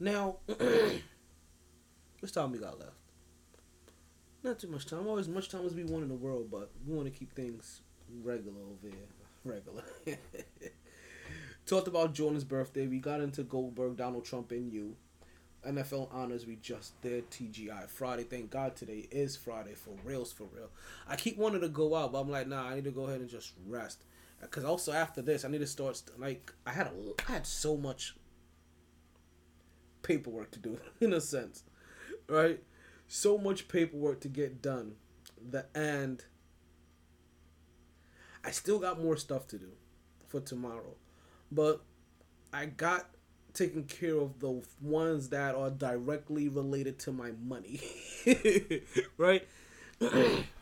Now, 0.00 0.36
much 0.48 2.32
time 2.32 2.52
we 2.52 2.58
got 2.58 2.78
left? 2.78 2.92
Not 4.44 4.60
too 4.60 4.68
much 4.68 4.86
time. 4.86 5.06
Always 5.06 5.28
much 5.28 5.48
time 5.48 5.66
as 5.66 5.74
we 5.74 5.84
want 5.84 6.04
in 6.04 6.08
the 6.08 6.14
world, 6.14 6.48
but 6.50 6.70
we 6.86 6.94
want 6.94 7.12
to 7.12 7.18
keep 7.18 7.34
things 7.34 7.80
regular 8.22 8.60
over 8.60 8.88
here. 8.88 9.08
Regular. 9.44 9.82
Talked 11.66 11.88
about 11.88 12.14
Jordan's 12.14 12.44
birthday. 12.44 12.86
We 12.86 12.98
got 12.98 13.20
into 13.20 13.42
Goldberg, 13.42 13.96
Donald 13.96 14.24
Trump, 14.24 14.52
and 14.52 14.72
you. 14.72 14.96
NFL 15.66 16.14
honors 16.14 16.46
we 16.46 16.56
just 16.56 17.00
did. 17.02 17.30
TGI 17.30 17.88
Friday. 17.88 18.22
Thank 18.22 18.50
God 18.50 18.76
today 18.76 19.08
is 19.10 19.36
Friday 19.36 19.74
for 19.74 19.94
reals, 20.04 20.32
for 20.32 20.44
real. 20.54 20.70
I 21.08 21.16
keep 21.16 21.36
wanting 21.36 21.60
to 21.62 21.68
go 21.68 21.94
out, 21.94 22.12
but 22.12 22.20
I'm 22.20 22.30
like, 22.30 22.46
nah. 22.46 22.68
I 22.68 22.76
need 22.76 22.84
to 22.84 22.90
go 22.90 23.04
ahead 23.04 23.20
and 23.20 23.28
just 23.28 23.52
rest. 23.66 24.04
Because 24.40 24.64
also 24.64 24.92
after 24.92 25.20
this, 25.22 25.44
I 25.44 25.48
need 25.48 25.58
to 25.58 25.66
start. 25.66 25.96
st- 25.96 26.18
Like 26.18 26.52
I 26.66 26.70
had 26.70 26.86
a, 26.86 26.92
I 27.28 27.32
had 27.32 27.46
so 27.46 27.76
much 27.76 28.14
paperwork 30.02 30.50
to 30.52 30.58
do 30.58 30.78
in 31.00 31.12
a 31.12 31.20
sense, 31.20 31.64
right? 32.28 32.62
So 33.08 33.38
much 33.38 33.68
paperwork 33.68 34.20
to 34.20 34.28
get 34.28 34.60
done, 34.62 34.92
the 35.50 35.66
and 35.74 36.24
I 38.44 38.50
still 38.50 38.78
got 38.78 39.02
more 39.02 39.16
stuff 39.16 39.46
to 39.48 39.58
do 39.58 39.70
for 40.26 40.40
tomorrow, 40.40 40.94
but 41.50 41.82
I 42.52 42.66
got 42.66 43.08
taken 43.54 43.84
care 43.84 44.16
of 44.16 44.38
the 44.40 44.62
ones 44.80 45.30
that 45.30 45.54
are 45.54 45.70
directly 45.70 46.48
related 46.48 46.98
to 47.00 47.12
my 47.12 47.32
money, 47.42 47.80
right? 49.16 49.46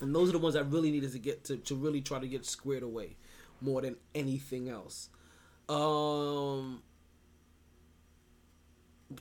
and 0.00 0.14
those 0.14 0.28
are 0.30 0.32
the 0.32 0.38
ones 0.38 0.56
I 0.56 0.60
really 0.60 0.90
needed 0.90 1.12
to 1.12 1.18
get 1.18 1.44
to 1.44 1.56
to 1.56 1.74
really 1.74 2.00
try 2.00 2.18
to 2.18 2.28
get 2.28 2.44
squared 2.44 2.82
away 2.82 3.16
more 3.60 3.82
than 3.82 3.96
anything 4.14 4.68
else. 4.68 5.08
Um, 5.68 6.82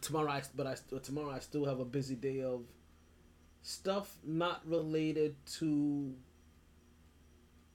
tomorrow, 0.01 0.31
I, 0.31 0.41
but 0.55 0.67
I 0.67 0.75
tomorrow 1.03 1.31
I 1.31 1.39
still 1.39 1.65
have 1.65 1.79
a 1.79 1.85
busy 1.85 2.15
day 2.15 2.41
of 2.41 2.63
stuff 3.61 4.17
not 4.23 4.61
related 4.65 5.35
to 5.45 6.13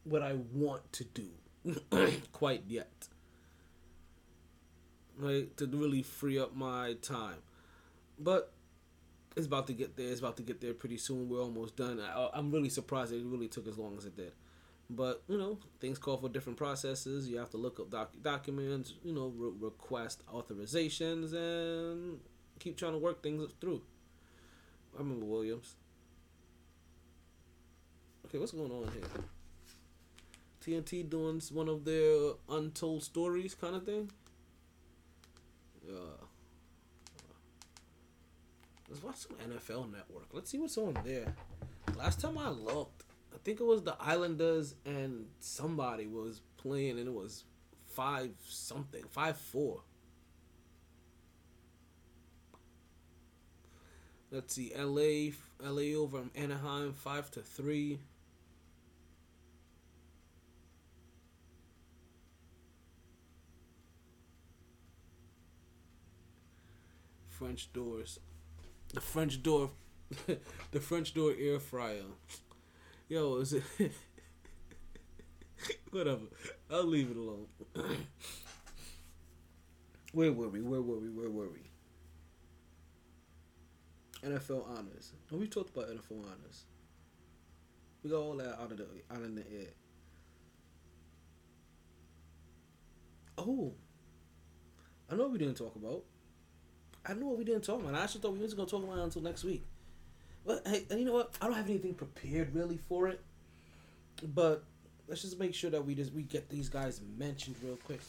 what 0.04 0.22
I 0.22 0.34
want 0.52 0.92
to 0.94 1.04
do 1.04 1.30
quite 2.32 2.64
yet. 2.66 3.08
Right 5.16 5.56
to 5.58 5.66
really 5.66 6.02
free 6.02 6.38
up 6.38 6.56
my 6.56 6.94
time, 6.94 7.36
but 8.18 8.53
it's 9.36 9.46
about 9.46 9.66
to 9.68 9.72
get 9.72 9.96
there. 9.96 10.08
It's 10.10 10.20
about 10.20 10.36
to 10.38 10.42
get 10.42 10.60
there 10.60 10.74
pretty 10.74 10.98
soon. 10.98 11.28
We're 11.28 11.42
almost 11.42 11.76
done. 11.76 12.00
I, 12.00 12.30
I'm 12.34 12.50
really 12.50 12.68
surprised 12.68 13.12
it 13.12 13.22
really 13.24 13.48
took 13.48 13.66
as 13.66 13.78
long 13.78 13.96
as 13.96 14.04
it 14.04 14.16
did. 14.16 14.32
But 14.90 15.22
you 15.28 15.38
know, 15.38 15.58
things 15.80 15.98
call 15.98 16.16
for 16.18 16.28
different 16.28 16.58
processes. 16.58 17.28
You 17.28 17.38
have 17.38 17.50
to 17.50 17.56
look 17.56 17.80
up 17.80 17.90
doc- 17.90 18.14
documents. 18.22 18.94
You 19.02 19.12
know, 19.14 19.32
re- 19.36 19.52
request 19.58 20.22
authorizations 20.32 21.32
and 21.32 22.20
keep 22.58 22.76
trying 22.76 22.92
to 22.92 22.98
work 22.98 23.22
things 23.22 23.50
through. 23.60 23.82
I 24.94 24.98
remember 25.00 25.26
Williams. 25.26 25.74
Okay, 28.26 28.38
what's 28.38 28.52
going 28.52 28.70
on 28.70 28.90
here? 28.92 29.02
TNT 30.60 31.08
doing 31.08 31.40
one 31.52 31.68
of 31.68 31.84
their 31.84 32.32
untold 32.48 33.02
stories 33.02 33.54
kind 33.54 33.76
of 33.76 33.84
thing. 33.84 34.10
Yeah. 35.86 36.23
Let's 38.94 39.02
watch 39.02 39.16
some 39.16 39.36
NFL 39.50 39.90
Network. 39.90 40.26
Let's 40.32 40.50
see 40.50 40.58
what's 40.58 40.78
on 40.78 40.96
there. 41.04 41.34
Last 41.96 42.20
time 42.20 42.38
I 42.38 42.50
looked, 42.50 43.02
I 43.34 43.38
think 43.42 43.58
it 43.58 43.64
was 43.64 43.82
the 43.82 43.96
Islanders 43.98 44.76
and 44.86 45.26
somebody 45.40 46.06
was 46.06 46.42
playing, 46.58 47.00
and 47.00 47.08
it 47.08 47.12
was 47.12 47.42
five 47.88 48.30
something, 48.46 49.02
five 49.10 49.36
four. 49.36 49.80
Let's 54.30 54.54
see, 54.54 54.72
LA, 54.78 55.32
LA 55.60 55.98
over 55.98 56.22
Anaheim, 56.36 56.92
five 56.92 57.32
to 57.32 57.40
three. 57.40 57.98
French 67.26 67.72
doors. 67.72 68.20
The 68.94 69.00
French 69.00 69.42
door, 69.42 69.70
the 70.70 70.80
French 70.80 71.14
door 71.14 71.34
air 71.36 71.58
fryer. 71.58 72.04
Yo, 73.08 73.38
is 73.38 73.54
it? 73.54 73.64
Whatever. 75.90 76.26
I'll 76.70 76.86
leave 76.86 77.10
it 77.10 77.16
alone. 77.16 77.46
Where 80.12 80.32
were 80.32 80.48
we? 80.48 80.60
Where 80.60 80.80
were 80.80 81.00
we? 81.00 81.08
Where 81.08 81.28
were 81.28 81.48
we? 81.48 81.72
NFL 84.24 84.64
honors. 84.78 85.10
And 85.28 85.40
we 85.40 85.48
talked 85.48 85.76
about 85.76 85.90
NFL 85.90 86.24
honors. 86.26 86.62
We 88.04 88.10
got 88.10 88.20
all 88.20 88.36
that 88.36 88.60
out 88.60 88.70
of 88.70 88.76
the 88.76 88.86
out 89.10 89.22
in 89.22 89.34
the 89.34 89.44
air. 89.52 89.72
Oh, 93.38 93.72
I 95.10 95.16
know 95.16 95.26
we 95.26 95.38
didn't 95.38 95.56
talk 95.56 95.74
about. 95.74 96.04
I 97.06 97.14
knew 97.14 97.26
what 97.26 97.38
we 97.38 97.44
didn't 97.44 97.64
talk 97.64 97.80
about. 97.80 97.94
I 97.94 98.02
actually 98.02 98.22
thought 98.22 98.32
we 98.32 98.40
was 98.40 98.54
gonna 98.54 98.68
talk 98.68 98.82
about 98.82 98.98
it 98.98 99.02
until 99.02 99.22
next 99.22 99.44
week. 99.44 99.64
But 100.46 100.66
hey, 100.66 100.84
and 100.90 100.98
you 100.98 101.06
know 101.06 101.12
what? 101.12 101.36
I 101.40 101.46
don't 101.46 101.56
have 101.56 101.68
anything 101.68 101.94
prepared 101.94 102.54
really 102.54 102.76
for 102.76 103.08
it. 103.08 103.20
But 104.22 104.64
let's 105.08 105.22
just 105.22 105.38
make 105.38 105.54
sure 105.54 105.70
that 105.70 105.84
we 105.84 105.94
just 105.94 106.12
we 106.12 106.22
get 106.22 106.48
these 106.48 106.68
guys 106.68 107.00
mentioned 107.18 107.56
real 107.62 107.76
quick. 107.84 108.00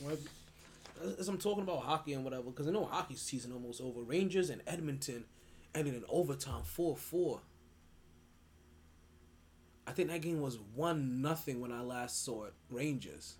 As 1.20 1.28
I'm 1.28 1.38
talking 1.38 1.64
about 1.64 1.80
hockey 1.80 2.14
and 2.14 2.24
whatever, 2.24 2.44
because 2.44 2.68
I 2.68 2.72
know 2.72 2.86
hockey 2.86 3.16
season 3.16 3.52
almost 3.52 3.82
over. 3.82 4.02
Rangers 4.02 4.50
and 4.50 4.62
Edmonton 4.66 5.26
ended 5.74 5.96
in 5.96 6.04
overtime, 6.10 6.64
four 6.64 6.96
four. 6.96 7.42
I 9.88 9.92
think 9.92 10.10
that 10.10 10.22
game 10.22 10.42
was 10.42 10.58
one 10.74 11.22
nothing 11.22 11.60
when 11.62 11.72
I 11.72 11.82
last 11.82 12.24
saw 12.24 12.46
it. 12.46 12.54
Rangers. 12.70 13.36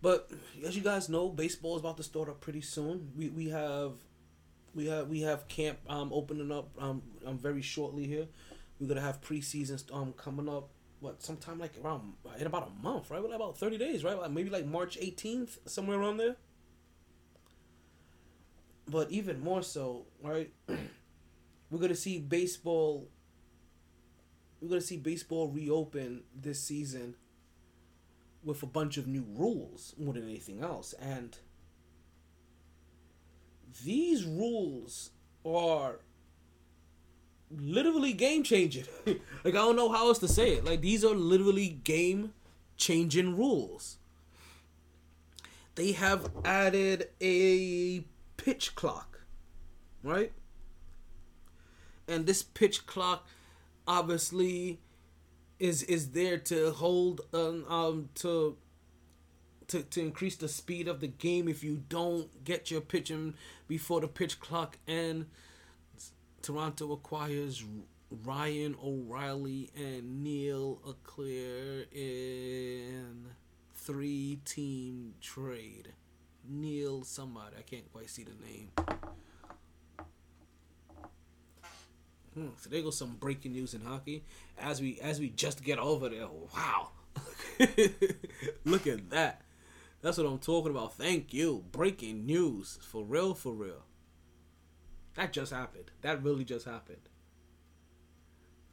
But 0.00 0.30
as 0.64 0.76
you 0.76 0.82
guys 0.82 1.08
know, 1.08 1.28
baseball 1.28 1.76
is 1.76 1.80
about 1.80 1.96
to 1.96 2.02
start 2.02 2.28
up 2.28 2.40
pretty 2.40 2.60
soon. 2.60 3.10
We 3.16 3.30
we 3.30 3.48
have 3.48 3.92
we 4.74 4.86
have 4.86 5.08
we 5.08 5.22
have 5.22 5.48
camp 5.48 5.78
um 5.88 6.12
opening 6.12 6.52
up 6.52 6.68
um, 6.78 7.02
um 7.26 7.38
very 7.38 7.62
shortly 7.62 8.06
here. 8.06 8.26
We're 8.78 8.88
gonna 8.88 9.00
have 9.00 9.20
preseason 9.20 9.82
um 9.92 10.12
coming 10.12 10.48
up 10.48 10.68
what 11.00 11.22
sometime 11.22 11.58
like 11.58 11.72
around 11.82 12.12
in 12.38 12.46
about 12.46 12.68
a 12.68 12.82
month, 12.82 13.10
right? 13.10 13.22
about 13.24 13.58
thirty 13.58 13.76
days, 13.78 14.04
right? 14.04 14.16
Like 14.18 14.30
maybe 14.30 14.50
like 14.50 14.66
March 14.66 14.96
eighteenth, 15.00 15.58
somewhere 15.66 15.98
around 15.98 16.18
there. 16.18 16.36
But 18.86 19.10
even 19.10 19.40
more 19.40 19.62
so, 19.62 20.06
right? 20.22 20.50
we're 21.70 21.80
gonna 21.80 21.96
see 21.96 22.18
baseball. 22.20 23.08
We're 24.60 24.68
gonna 24.68 24.80
see 24.80 24.96
baseball 24.96 25.48
reopen 25.48 26.22
this 26.34 26.62
season 26.62 27.14
with 28.48 28.62
a 28.62 28.66
bunch 28.66 28.96
of 28.96 29.06
new 29.06 29.24
rules 29.36 29.94
more 29.98 30.14
than 30.14 30.24
anything 30.24 30.60
else. 30.60 30.94
And 30.94 31.36
these 33.84 34.24
rules 34.24 35.10
are 35.44 36.00
literally 37.50 38.12
game 38.14 38.42
changing. 38.42 38.86
like 39.06 39.20
I 39.44 39.52
don't 39.52 39.76
know 39.76 39.92
how 39.92 40.08
else 40.08 40.18
to 40.20 40.28
say 40.28 40.54
it. 40.54 40.64
Like 40.64 40.80
these 40.80 41.04
are 41.04 41.14
literally 41.14 41.68
game 41.68 42.32
changing 42.76 43.36
rules. 43.36 43.98
They 45.74 45.92
have 45.92 46.30
added 46.44 47.10
a 47.20 48.02
pitch 48.36 48.74
clock, 48.74 49.20
right? 50.02 50.32
And 52.08 52.26
this 52.26 52.42
pitch 52.42 52.86
clock 52.86 53.28
obviously 53.86 54.80
is 55.58 55.82
is 55.84 56.10
there 56.10 56.38
to 56.38 56.70
hold 56.72 57.20
um, 57.32 57.64
um 57.68 58.08
to 58.14 58.56
to, 59.68 59.82
to 59.82 60.00
increase 60.00 60.36
the 60.36 60.48
speed 60.48 60.88
of 60.88 61.00
the 61.00 61.08
game 61.08 61.46
if 61.46 61.62
you 61.62 61.82
don't 61.88 62.42
get 62.44 62.70
your 62.70 62.80
pitching 62.80 63.34
before 63.66 64.00
the 64.00 64.08
pitch 64.08 64.40
clock 64.40 64.78
and 64.86 65.26
Toronto 66.40 66.92
acquires 66.92 67.62
Ryan 68.24 68.74
O'Reilly 68.82 69.70
and 69.76 70.24
Neil 70.24 70.80
Leclerc 70.84 71.92
in 71.92 73.26
three 73.74 74.40
team 74.44 75.14
trade. 75.20 75.92
Neil 76.48 77.04
somebody, 77.04 77.56
I 77.58 77.62
can't 77.62 77.92
quite 77.92 78.08
see 78.08 78.24
the 78.24 78.32
name. 78.46 78.70
Hmm, 82.34 82.48
so 82.56 82.70
there 82.70 82.82
goes 82.82 82.98
some 82.98 83.16
breaking 83.18 83.52
news 83.52 83.74
in 83.74 83.80
hockey. 83.82 84.24
As 84.58 84.80
we 84.80 84.98
as 85.00 85.20
we 85.20 85.30
just 85.30 85.64
get 85.64 85.78
over 85.78 86.08
there, 86.08 86.28
wow! 86.54 86.90
Look 88.64 88.86
at 88.86 89.10
that. 89.10 89.42
That's 90.00 90.18
what 90.18 90.26
I'm 90.26 90.38
talking 90.38 90.70
about. 90.70 90.94
Thank 90.94 91.34
you. 91.34 91.64
Breaking 91.72 92.24
news 92.26 92.78
for 92.82 93.04
real, 93.04 93.34
for 93.34 93.52
real. 93.52 93.84
That 95.14 95.32
just 95.32 95.52
happened. 95.52 95.90
That 96.02 96.22
really 96.22 96.44
just 96.44 96.64
happened. 96.64 97.08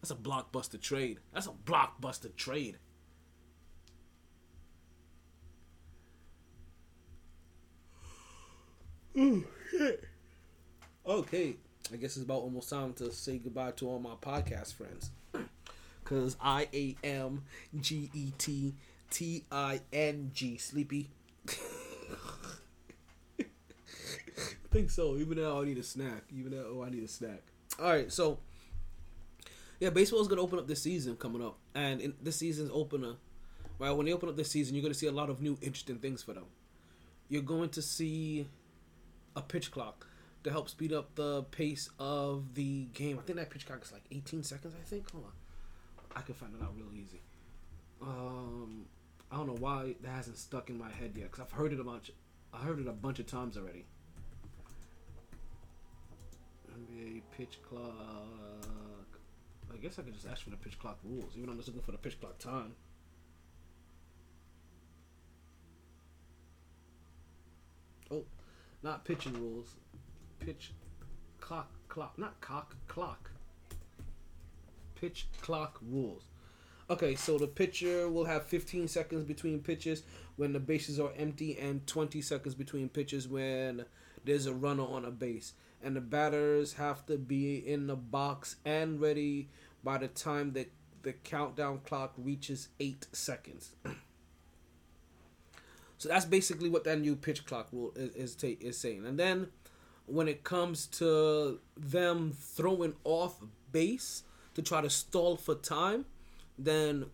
That's 0.01 0.11
a 0.11 0.15
blockbuster 0.15 0.79
trade. 0.79 1.17
That's 1.33 1.47
a 1.47 1.51
blockbuster 1.51 2.35
trade. 2.35 2.77
Oh 9.17 9.43
shit. 9.71 10.03
Okay. 11.07 11.55
I 11.93 11.97
guess 11.97 12.15
it's 12.17 12.25
about 12.25 12.41
almost 12.41 12.69
time 12.69 12.93
to 12.93 13.11
say 13.11 13.37
goodbye 13.37 13.71
to 13.71 13.87
all 13.87 13.99
my 13.99 14.15
podcast 14.19 14.73
friends. 14.73 15.11
Cause 16.03 16.35
I 16.41 16.67
A 16.73 16.95
M 17.03 17.43
G 17.79 18.09
E 18.13 18.31
T 18.37 18.73
T 19.11 19.45
I 19.51 19.81
N 19.93 20.31
G 20.33 20.57
Sleepy. 20.57 21.09
I 21.47 21.53
think 24.71 24.89
so. 24.89 25.15
Even 25.17 25.37
though 25.37 25.61
I 25.61 25.65
need 25.65 25.77
a 25.77 25.83
snack. 25.83 26.23
Even 26.35 26.51
though 26.51 26.77
oh, 26.79 26.83
I 26.83 26.89
need 26.89 27.03
a 27.03 27.07
snack. 27.07 27.41
Alright, 27.79 28.11
so 28.11 28.39
yeah, 29.79 29.89
baseball 29.89 30.21
is 30.21 30.27
gonna 30.27 30.41
open 30.41 30.57
up 30.57 30.67
this 30.67 30.81
season 30.81 31.15
coming 31.17 31.43
up. 31.43 31.57
And 31.75 32.01
in 32.01 32.13
this 32.21 32.37
season's 32.37 32.71
opener, 32.73 33.13
right, 33.77 33.91
when 33.91 34.07
they 34.07 34.13
open 34.13 34.29
up 34.29 34.37
this 34.37 34.49
season, 34.49 34.73
you're 34.75 34.83
gonna 34.83 34.95
see 34.95 35.07
a 35.07 35.11
lot 35.11 35.29
of 35.29 35.39
new 35.41 35.57
interesting 35.61 35.99
things 35.99 36.23
for 36.23 36.33
them. 36.33 36.45
You're 37.29 37.43
going 37.43 37.69
to 37.69 37.81
see 37.81 38.47
a 39.35 39.41
pitch 39.41 39.71
clock 39.71 40.07
to 40.45 40.51
help 40.51 40.69
speed 40.69 40.93
up 40.93 41.15
the 41.15 41.43
pace 41.43 41.89
of 41.99 42.53
the 42.53 42.85
game. 42.93 43.17
I 43.19 43.21
think 43.23 43.39
that 43.39 43.49
pitch 43.49 43.65
clock 43.65 43.83
is 43.83 43.91
like 43.91 44.03
18 44.11 44.43
seconds. 44.43 44.73
I 44.79 44.83
think. 44.87 45.11
Hold 45.11 45.25
on, 45.25 45.31
I 46.15 46.21
can 46.21 46.35
find 46.35 46.53
it 46.55 46.63
out 46.63 46.73
real 46.77 46.93
easy. 46.93 47.19
Um, 48.01 48.85
I 49.31 49.37
don't 49.37 49.47
know 49.47 49.57
why 49.59 49.95
that 50.01 50.09
hasn't 50.09 50.37
stuck 50.37 50.69
in 50.69 50.77
my 50.77 50.89
head 50.89 51.13
yet 51.15 51.31
because 51.31 51.39
I've 51.39 51.51
heard 51.51 51.73
it 51.73 51.79
a 51.79 51.83
bunch. 51.83 52.11
I 52.53 52.57
heard 52.57 52.79
it 52.79 52.87
a 52.87 52.91
bunch 52.91 53.19
of 53.19 53.25
times 53.25 53.57
already. 53.57 53.85
NBA 56.71 57.21
pitch 57.35 57.57
clock. 57.67 57.83
I 59.73 59.77
guess 59.77 59.97
I 59.97 60.03
could 60.03 60.13
just 60.13 60.27
ask 60.27 60.43
for 60.43 60.51
the 60.51 60.57
pitch 60.57 60.77
clock 60.77 60.99
rules, 61.03 61.33
even 61.33 61.47
though 61.47 61.53
I'm 61.53 61.57
just 61.57 61.69
looking 61.69 61.81
for 61.81 61.91
the 61.91 61.97
pitch 61.97 62.19
clock 62.19 62.37
time. 62.37 62.73
Oh, 68.11 68.23
not 68.83 69.03
pitching 69.05 69.33
rules 69.33 69.73
pitch 70.45 70.73
clock 71.39 71.71
clock 71.89 72.17
not 72.17 72.39
cock 72.39 72.75
clock. 72.87 73.31
Pitch 74.93 75.27
clock 75.41 75.79
rules. 75.81 76.25
Okay 76.89 77.15
so 77.15 77.37
the 77.37 77.47
pitcher 77.47 78.07
will 78.09 78.25
have 78.25 78.45
15 78.45 78.87
seconds 78.87 79.23
between 79.23 79.59
pitches 79.61 80.03
when 80.35 80.53
the 80.53 80.59
bases 80.59 80.99
are 80.99 81.11
empty 81.17 81.57
and 81.57 81.85
20 81.87 82.21
seconds 82.21 82.53
between 82.53 82.89
pitches 82.89 83.27
when 83.27 83.85
there's 84.23 84.45
a 84.45 84.53
runner 84.53 84.83
on 84.83 85.05
a 85.05 85.11
base. 85.11 85.53
And 85.81 85.95
the 85.95 86.01
batters 86.01 86.73
have 86.73 87.05
to 87.07 87.17
be 87.17 87.57
in 87.57 87.87
the 87.87 87.95
box 87.95 88.57
and 88.65 88.99
ready 88.99 89.49
by 89.83 89.97
the 89.97 90.07
time 90.07 90.53
that 90.53 90.71
the 91.03 91.13
countdown 91.13 91.79
clock 91.85 92.13
reaches 92.17 92.69
8 92.79 93.07
seconds. 93.11 93.75
So 95.97 96.09
that's 96.09 96.25
basically 96.25 96.69
what 96.69 96.83
that 96.83 96.99
new 96.99 97.15
pitch 97.15 97.45
clock 97.45 97.69
rule 97.71 97.93
is 97.95 98.13
is, 98.15 98.35
ta- 98.35 98.59
is 98.59 98.77
saying. 98.77 99.05
And 99.05 99.17
then 99.17 99.47
when 100.05 100.27
it 100.27 100.43
comes 100.43 100.85
to 100.87 101.59
them 101.75 102.33
throwing 102.39 102.93
off 103.03 103.41
base 103.71 104.23
to 104.53 104.61
try 104.61 104.81
to 104.81 104.89
stall 104.89 105.35
for 105.35 105.55
time, 105.55 106.05
then 106.57 107.05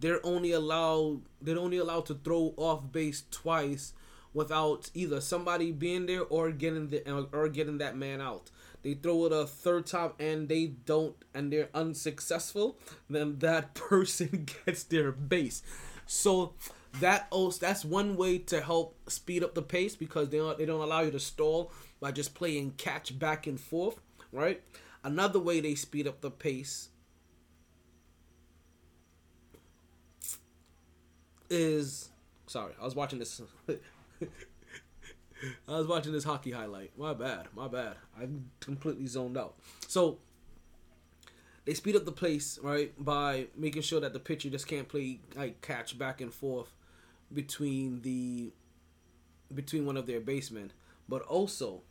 they're 0.00 0.24
only 0.26 0.52
allowed 0.52 1.22
they're 1.40 1.58
only 1.58 1.78
allowed 1.78 2.06
to 2.06 2.14
throw 2.14 2.54
off 2.56 2.90
base 2.90 3.24
twice 3.30 3.92
without 4.34 4.90
either 4.94 5.20
somebody 5.20 5.70
being 5.70 6.06
there 6.06 6.24
or 6.24 6.50
getting 6.50 6.88
the 6.88 7.08
or 7.32 7.48
getting 7.48 7.78
that 7.78 7.96
man 7.96 8.20
out. 8.20 8.50
They 8.82 8.94
throw 8.94 9.26
it 9.26 9.32
a 9.32 9.46
third 9.46 9.86
time 9.86 10.12
and 10.18 10.48
they 10.48 10.66
don't 10.66 11.14
and 11.34 11.52
they're 11.52 11.68
unsuccessful, 11.72 12.78
then 13.08 13.38
that 13.38 13.74
person 13.74 14.48
gets 14.66 14.82
their 14.84 15.12
base. 15.12 15.62
So 16.06 16.54
that 17.00 17.26
also 17.30 17.58
that's 17.58 17.84
one 17.84 18.16
way 18.16 18.38
to 18.38 18.60
help 18.60 18.96
speed 19.08 19.42
up 19.42 19.54
the 19.54 19.62
pace 19.62 19.96
because 19.96 20.28
they 20.28 20.38
don't 20.38 20.58
they 20.58 20.66
don't 20.66 20.80
allow 20.80 21.00
you 21.00 21.10
to 21.10 21.20
stall 21.20 21.72
by 22.00 22.12
just 22.12 22.34
playing 22.34 22.72
catch 22.76 23.18
back 23.18 23.46
and 23.46 23.58
forth, 23.60 24.00
right? 24.30 24.62
Another 25.04 25.38
way 25.38 25.60
they 25.60 25.74
speed 25.74 26.06
up 26.06 26.20
the 26.20 26.30
pace 26.30 26.90
is 31.48 32.10
sorry, 32.46 32.74
I 32.80 32.84
was 32.84 32.94
watching 32.94 33.18
this 33.18 33.40
I 35.68 35.78
was 35.78 35.86
watching 35.86 36.12
this 36.12 36.24
hockey 36.24 36.52
highlight. 36.52 36.96
My 36.96 37.14
bad, 37.14 37.48
my 37.54 37.66
bad. 37.68 37.96
I'm 38.20 38.50
completely 38.60 39.06
zoned 39.06 39.36
out. 39.36 39.56
So 39.88 40.18
they 41.64 41.74
speed 41.74 41.96
up 41.96 42.04
the 42.04 42.12
pace 42.12 42.58
right 42.62 42.92
by 43.02 43.46
making 43.56 43.82
sure 43.82 44.00
that 44.00 44.12
the 44.12 44.20
pitcher 44.20 44.50
just 44.50 44.66
can't 44.66 44.88
play 44.88 45.20
like 45.34 45.60
catch 45.62 45.98
back 45.98 46.20
and 46.20 46.32
forth 46.32 46.72
between 47.34 48.02
the 48.02 48.52
between 49.54 49.84
one 49.86 49.96
of 49.96 50.06
their 50.06 50.20
basemen, 50.20 50.72
but 51.08 51.22
also, 51.22 51.82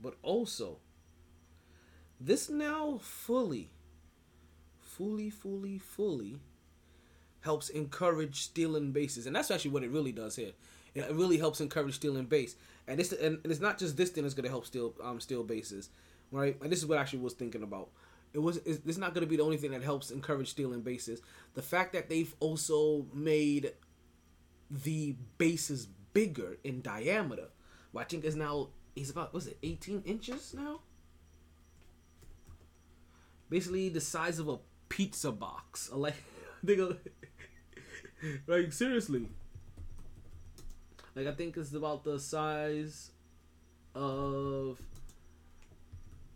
but 0.00 0.14
also, 0.22 0.78
this 2.20 2.48
now 2.48 2.98
fully, 3.02 3.70
fully, 4.80 5.30
fully, 5.30 5.78
fully 5.78 6.40
helps 7.40 7.68
encourage 7.68 8.40
stealing 8.40 8.92
bases, 8.92 9.26
and 9.26 9.36
that's 9.36 9.50
actually 9.50 9.70
what 9.70 9.84
it 9.84 9.90
really 9.90 10.12
does 10.12 10.36
here. 10.36 10.52
It 10.94 11.10
really 11.12 11.36
helps 11.36 11.60
encourage 11.60 11.94
stealing 11.94 12.24
base, 12.24 12.56
and 12.88 12.98
this 12.98 13.12
and 13.12 13.38
it's 13.44 13.60
not 13.60 13.78
just 13.78 13.96
this 13.96 14.10
thing 14.10 14.22
that's 14.22 14.34
gonna 14.34 14.48
help 14.48 14.66
steal 14.66 14.94
um 15.02 15.20
steal 15.20 15.44
bases, 15.44 15.90
right? 16.30 16.56
And 16.62 16.72
this 16.72 16.78
is 16.78 16.86
what 16.86 16.98
I 16.98 17.02
actually 17.02 17.20
was 17.20 17.34
thinking 17.34 17.62
about. 17.62 17.90
It 18.32 18.38
was 18.38 18.56
it's, 18.58 18.80
it's 18.86 18.98
not 18.98 19.12
gonna 19.12 19.26
be 19.26 19.36
the 19.36 19.42
only 19.42 19.58
thing 19.58 19.72
that 19.72 19.82
helps 19.82 20.10
encourage 20.10 20.48
stealing 20.48 20.80
bases. 20.80 21.20
The 21.54 21.62
fact 21.62 21.92
that 21.92 22.08
they've 22.08 22.34
also 22.40 23.06
made 23.12 23.72
the 24.70 25.16
bases 25.38 25.86
bigger 26.12 26.58
in 26.64 26.80
diameter. 26.82 27.48
Well, 27.92 28.02
I 28.02 28.04
think 28.04 28.24
is 28.24 28.36
now 28.36 28.68
he's 28.94 29.10
about 29.10 29.32
was 29.34 29.46
it 29.46 29.58
18 29.62 30.02
inches 30.06 30.54
now? 30.54 30.80
Basically 33.48 33.88
the 33.88 34.00
size 34.00 34.38
of 34.38 34.48
a 34.48 34.58
pizza 34.88 35.32
box. 35.32 35.90
Like 36.62 36.78
go 36.78 36.96
like 38.46 38.72
seriously. 38.72 39.28
Like 41.14 41.26
I 41.26 41.32
think 41.32 41.56
it's 41.56 41.72
about 41.72 42.02
the 42.02 42.18
size 42.18 43.10
of 43.94 44.80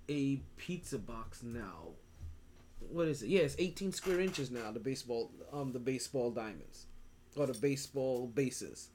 a 0.09 0.37
pizza 0.57 0.99
box 0.99 1.43
now. 1.43 1.95
What 2.81 3.09
is 3.09 3.23
it? 3.23 3.29
Yeah, 3.29 3.41
it's 3.41 3.57
18 3.59 3.93
square 3.93 4.21
inches 4.21 4.51
now. 4.51 4.73
The 4.73 4.81
baseball, 4.81 5.31
um, 5.53 5.73
the 5.73 5.79
baseball 5.79 6.31
diamonds, 6.31 6.87
or 7.37 7.47
the 7.47 7.55
baseball 7.55 8.27
bases, 8.27 8.89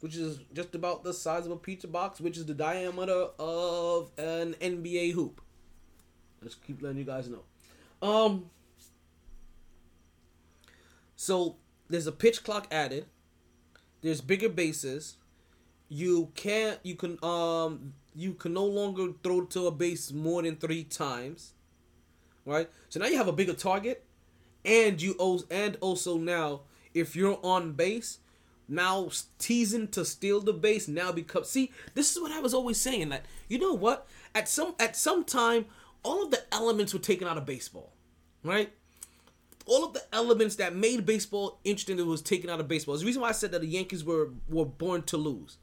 which 0.00 0.16
is 0.16 0.40
just 0.52 0.74
about 0.74 1.04
the 1.04 1.12
size 1.12 1.46
of 1.46 1.52
a 1.52 1.56
pizza 1.56 1.86
box, 1.86 2.20
which 2.20 2.36
is 2.36 2.46
the 2.46 2.54
diameter 2.54 3.28
of 3.38 4.10
an 4.18 4.54
NBA 4.60 5.12
hoop. 5.12 5.40
Let's 6.42 6.56
keep 6.56 6.82
letting 6.82 6.98
you 6.98 7.04
guys 7.04 7.28
know. 7.28 7.44
Um. 8.06 8.50
So 11.14 11.56
there's 11.88 12.06
a 12.08 12.12
pitch 12.12 12.42
clock 12.42 12.66
added. 12.72 13.06
There's 14.00 14.20
bigger 14.20 14.48
bases. 14.48 15.16
You 15.88 16.32
can't. 16.34 16.78
You 16.82 16.96
can. 16.96 17.22
Um. 17.22 17.94
You 18.14 18.34
can 18.34 18.52
no 18.52 18.64
longer 18.64 19.12
throw 19.22 19.42
to 19.42 19.68
a 19.68 19.70
base 19.70 20.12
more 20.12 20.42
than 20.42 20.56
three 20.56 20.84
times. 20.84 21.52
Right. 22.44 22.68
So 22.88 22.98
now 22.98 23.06
you 23.06 23.16
have 23.16 23.28
a 23.28 23.32
bigger 23.32 23.54
target, 23.54 24.04
and 24.64 25.00
you 25.00 25.14
and 25.50 25.76
also 25.80 26.18
now 26.18 26.60
if 26.94 27.16
you're 27.16 27.38
on 27.42 27.72
base, 27.72 28.18
now 28.68 29.08
teasing 29.38 29.88
to 29.88 30.04
steal 30.04 30.40
the 30.40 30.52
base 30.52 30.88
now 30.88 31.10
becomes. 31.12 31.48
See, 31.48 31.72
this 31.94 32.14
is 32.14 32.20
what 32.20 32.32
I 32.32 32.40
was 32.40 32.54
always 32.54 32.80
saying 32.80 33.08
that 33.10 33.24
you 33.48 33.58
know 33.58 33.74
what 33.74 34.06
at 34.34 34.48
some 34.48 34.74
at 34.78 34.96
some 34.96 35.24
time 35.24 35.66
all 36.02 36.24
of 36.24 36.30
the 36.30 36.42
elements 36.52 36.92
were 36.92 37.00
taken 37.00 37.26
out 37.26 37.38
of 37.38 37.46
baseball, 37.46 37.92
right? 38.42 38.72
all 39.66 39.84
of 39.84 39.92
the 39.92 40.02
elements 40.12 40.56
that 40.56 40.74
made 40.74 41.06
baseball 41.06 41.60
interesting 41.64 42.04
was 42.06 42.22
taken 42.22 42.50
out 42.50 42.60
of 42.60 42.68
baseball. 42.68 42.96
The 42.96 43.06
reason 43.06 43.22
why 43.22 43.28
I 43.28 43.32
said 43.32 43.52
that 43.52 43.60
the 43.60 43.66
Yankees 43.66 44.04
were 44.04 44.30
were 44.48 44.64
born 44.64 45.02
to 45.04 45.16
lose, 45.16 45.58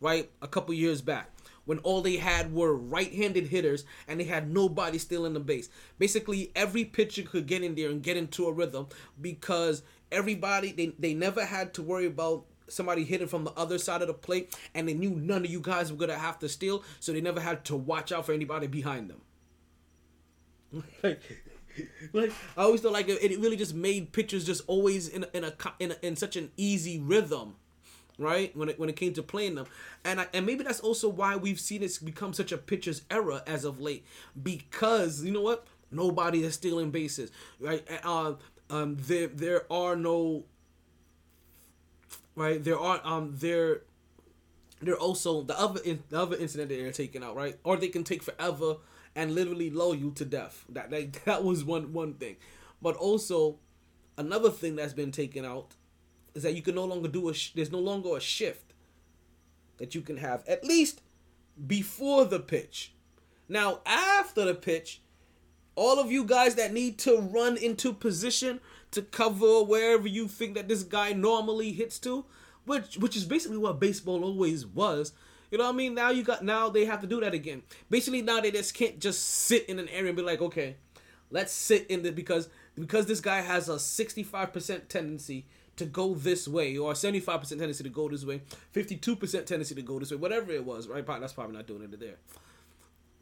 right? 0.00 0.30
A 0.40 0.48
couple 0.48 0.74
years 0.74 1.00
back. 1.00 1.31
When 1.64 1.78
all 1.78 2.02
they 2.02 2.16
had 2.16 2.52
were 2.52 2.74
right-handed 2.74 3.46
hitters 3.46 3.84
and 4.08 4.18
they 4.18 4.24
had 4.24 4.50
nobody 4.52 4.98
stealing 4.98 5.32
the 5.32 5.40
base. 5.40 5.68
Basically, 5.98 6.50
every 6.56 6.84
pitcher 6.84 7.22
could 7.22 7.46
get 7.46 7.62
in 7.62 7.74
there 7.74 7.90
and 7.90 8.02
get 8.02 8.16
into 8.16 8.46
a 8.46 8.52
rhythm 8.52 8.88
because 9.20 9.82
everybody 10.10 10.72
they, 10.72 10.92
they 10.98 11.14
never 11.14 11.44
had 11.44 11.72
to 11.74 11.82
worry 11.82 12.06
about 12.06 12.44
somebody 12.68 13.04
hitting 13.04 13.28
from 13.28 13.44
the 13.44 13.52
other 13.52 13.78
side 13.78 14.02
of 14.02 14.08
the 14.08 14.14
plate 14.14 14.56
and 14.74 14.88
they 14.88 14.94
knew 14.94 15.10
none 15.10 15.44
of 15.44 15.50
you 15.50 15.60
guys 15.60 15.92
were 15.92 15.98
gonna 15.98 16.18
have 16.18 16.38
to 16.40 16.48
steal, 16.48 16.82
so 17.00 17.12
they 17.12 17.20
never 17.20 17.40
had 17.40 17.64
to 17.66 17.76
watch 17.76 18.12
out 18.12 18.26
for 18.26 18.32
anybody 18.32 18.66
behind 18.66 19.10
them. 19.10 19.20
like 21.02 21.20
like 22.12 22.32
I 22.56 22.62
always 22.62 22.80
thought 22.80 22.92
like 22.92 23.08
it, 23.08 23.38
really 23.40 23.56
just 23.56 23.74
made 23.74 24.12
pitchers 24.12 24.44
just 24.44 24.62
always 24.66 25.08
in 25.08 25.24
in 25.32 25.44
a 25.44 25.54
in 25.78 25.92
a, 25.92 25.96
in 26.02 26.16
such 26.16 26.36
an 26.36 26.50
easy 26.56 26.98
rhythm, 26.98 27.56
right? 28.18 28.54
When 28.56 28.68
it 28.68 28.78
when 28.78 28.88
it 28.88 28.96
came 28.96 29.14
to 29.14 29.22
playing 29.22 29.54
them, 29.56 29.66
and 30.04 30.20
I, 30.20 30.26
and 30.32 30.46
maybe 30.46 30.64
that's 30.64 30.80
also 30.80 31.08
why 31.08 31.36
we've 31.36 31.60
seen 31.60 31.82
it 31.82 31.98
become 32.04 32.32
such 32.32 32.52
a 32.52 32.58
pitcher's 32.58 33.02
era 33.10 33.42
as 33.46 33.64
of 33.64 33.80
late 33.80 34.04
because 34.40 35.24
you 35.24 35.32
know 35.32 35.42
what 35.42 35.66
nobody 35.90 36.44
is 36.44 36.54
stealing 36.54 36.90
bases, 36.90 37.30
right? 37.60 37.86
Uh, 38.04 38.34
um, 38.70 38.96
there 39.00 39.26
there 39.28 39.72
are 39.72 39.96
no 39.96 40.44
right 42.34 42.62
there 42.64 42.78
are 42.78 43.00
um 43.04 43.34
there 43.36 43.82
They're 44.80 44.96
also 44.98 45.42
the 45.42 45.58
other 45.58 45.80
in, 45.84 46.02
the 46.10 46.20
other 46.20 46.36
incident 46.36 46.70
that 46.70 46.76
they're 46.76 46.92
taking 46.92 47.22
out 47.22 47.36
right 47.36 47.58
or 47.64 47.76
they 47.76 47.88
can 47.88 48.04
take 48.04 48.22
forever 48.22 48.76
and 49.14 49.34
literally 49.34 49.70
lull 49.70 49.94
you 49.94 50.12
to 50.12 50.24
death. 50.24 50.64
That 50.68 50.90
that, 50.90 51.12
that 51.24 51.44
was 51.44 51.64
one 51.64 51.92
one 51.92 52.14
thing, 52.14 52.36
but 52.82 52.96
also 52.96 53.58
another 54.18 54.50
thing 54.50 54.76
that's 54.76 54.92
been 54.94 55.12
taken 55.12 55.44
out 55.44 55.74
is 56.34 56.42
that 56.42 56.54
you 56.54 56.62
can 56.62 56.74
no 56.74 56.84
longer 56.84 57.08
do 57.08 57.28
a. 57.28 57.34
Sh- 57.34 57.52
there's 57.54 57.72
no 57.72 57.78
longer 57.78 58.16
a 58.16 58.20
shift 58.20 58.72
that 59.78 59.94
you 59.94 60.00
can 60.00 60.18
have 60.18 60.44
at 60.46 60.64
least 60.64 61.02
before 61.66 62.24
the 62.24 62.40
pitch. 62.40 62.94
Now 63.48 63.80
after 63.86 64.44
the 64.44 64.54
pitch, 64.54 65.02
all 65.74 65.98
of 65.98 66.10
you 66.10 66.24
guys 66.24 66.54
that 66.54 66.72
need 66.72 66.98
to 67.00 67.18
run 67.18 67.56
into 67.56 67.92
position 67.92 68.60
to 68.92 69.02
cover 69.02 69.62
wherever 69.62 70.06
you 70.06 70.28
think 70.28 70.54
that 70.54 70.68
this 70.68 70.82
guy 70.82 71.12
normally 71.12 71.72
hits 71.72 71.98
to, 72.00 72.24
which 72.64 72.96
which 72.96 73.16
is 73.16 73.24
basically 73.24 73.58
what 73.58 73.80
baseball 73.80 74.24
always 74.24 74.66
was 74.66 75.12
you 75.52 75.58
know 75.58 75.64
what 75.64 75.74
I 75.74 75.76
mean? 75.76 75.94
Now 75.94 76.08
you 76.08 76.22
got 76.22 76.42
now 76.42 76.70
they 76.70 76.86
have 76.86 77.02
to 77.02 77.06
do 77.06 77.20
that 77.20 77.34
again. 77.34 77.62
Basically 77.90 78.22
now 78.22 78.40
they 78.40 78.50
just 78.50 78.72
can't 78.72 78.98
just 78.98 79.22
sit 79.22 79.68
in 79.68 79.78
an 79.78 79.88
area 79.90 80.08
and 80.08 80.16
be 80.16 80.22
like, 80.22 80.40
okay, 80.40 80.76
let's 81.30 81.52
sit 81.52 81.86
in 81.88 82.02
the 82.02 82.10
because 82.10 82.48
because 82.74 83.04
this 83.04 83.20
guy 83.20 83.42
has 83.42 83.68
a 83.68 83.74
65% 83.74 84.88
tendency 84.88 85.46
to 85.76 85.84
go 85.84 86.14
this 86.14 86.46
way 86.46 86.76
or 86.76 86.92
75% 86.92 87.48
tendency 87.48 87.84
to 87.84 87.90
go 87.90 88.08
this 88.08 88.24
way, 88.24 88.42
52% 88.74 89.46
tendency 89.46 89.74
to 89.74 89.82
go 89.82 89.98
this 89.98 90.10
way, 90.10 90.16
whatever 90.16 90.52
it 90.52 90.64
was, 90.64 90.88
right? 90.88 91.06
That's 91.06 91.32
probably 91.32 91.56
not 91.56 91.66
doing 91.66 91.82
it 91.82 91.98
there. 91.98 92.16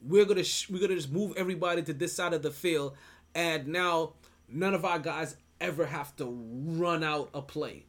We're 0.03 0.25
gonna 0.25 0.45
sh- 0.45 0.71
we're 0.71 0.81
gonna 0.81 0.97
just 0.97 1.13
move 1.13 1.35
everybody 1.37 1.83
to 1.83 1.93
this 1.93 2.15
side 2.15 2.33
of 2.33 2.43
the 2.43 2.51
field, 2.51 2.97
and 3.35 3.69
now 3.69 4.15
none 4.49 4.75
of 4.75 4.85
our 4.85 4.99
guys 4.99 5.37
ever 5.61 5.87
have 5.87 6.17
to 6.17 6.25
run 6.25 7.05
out 7.05 7.29
a 7.35 7.43
play 7.43 7.85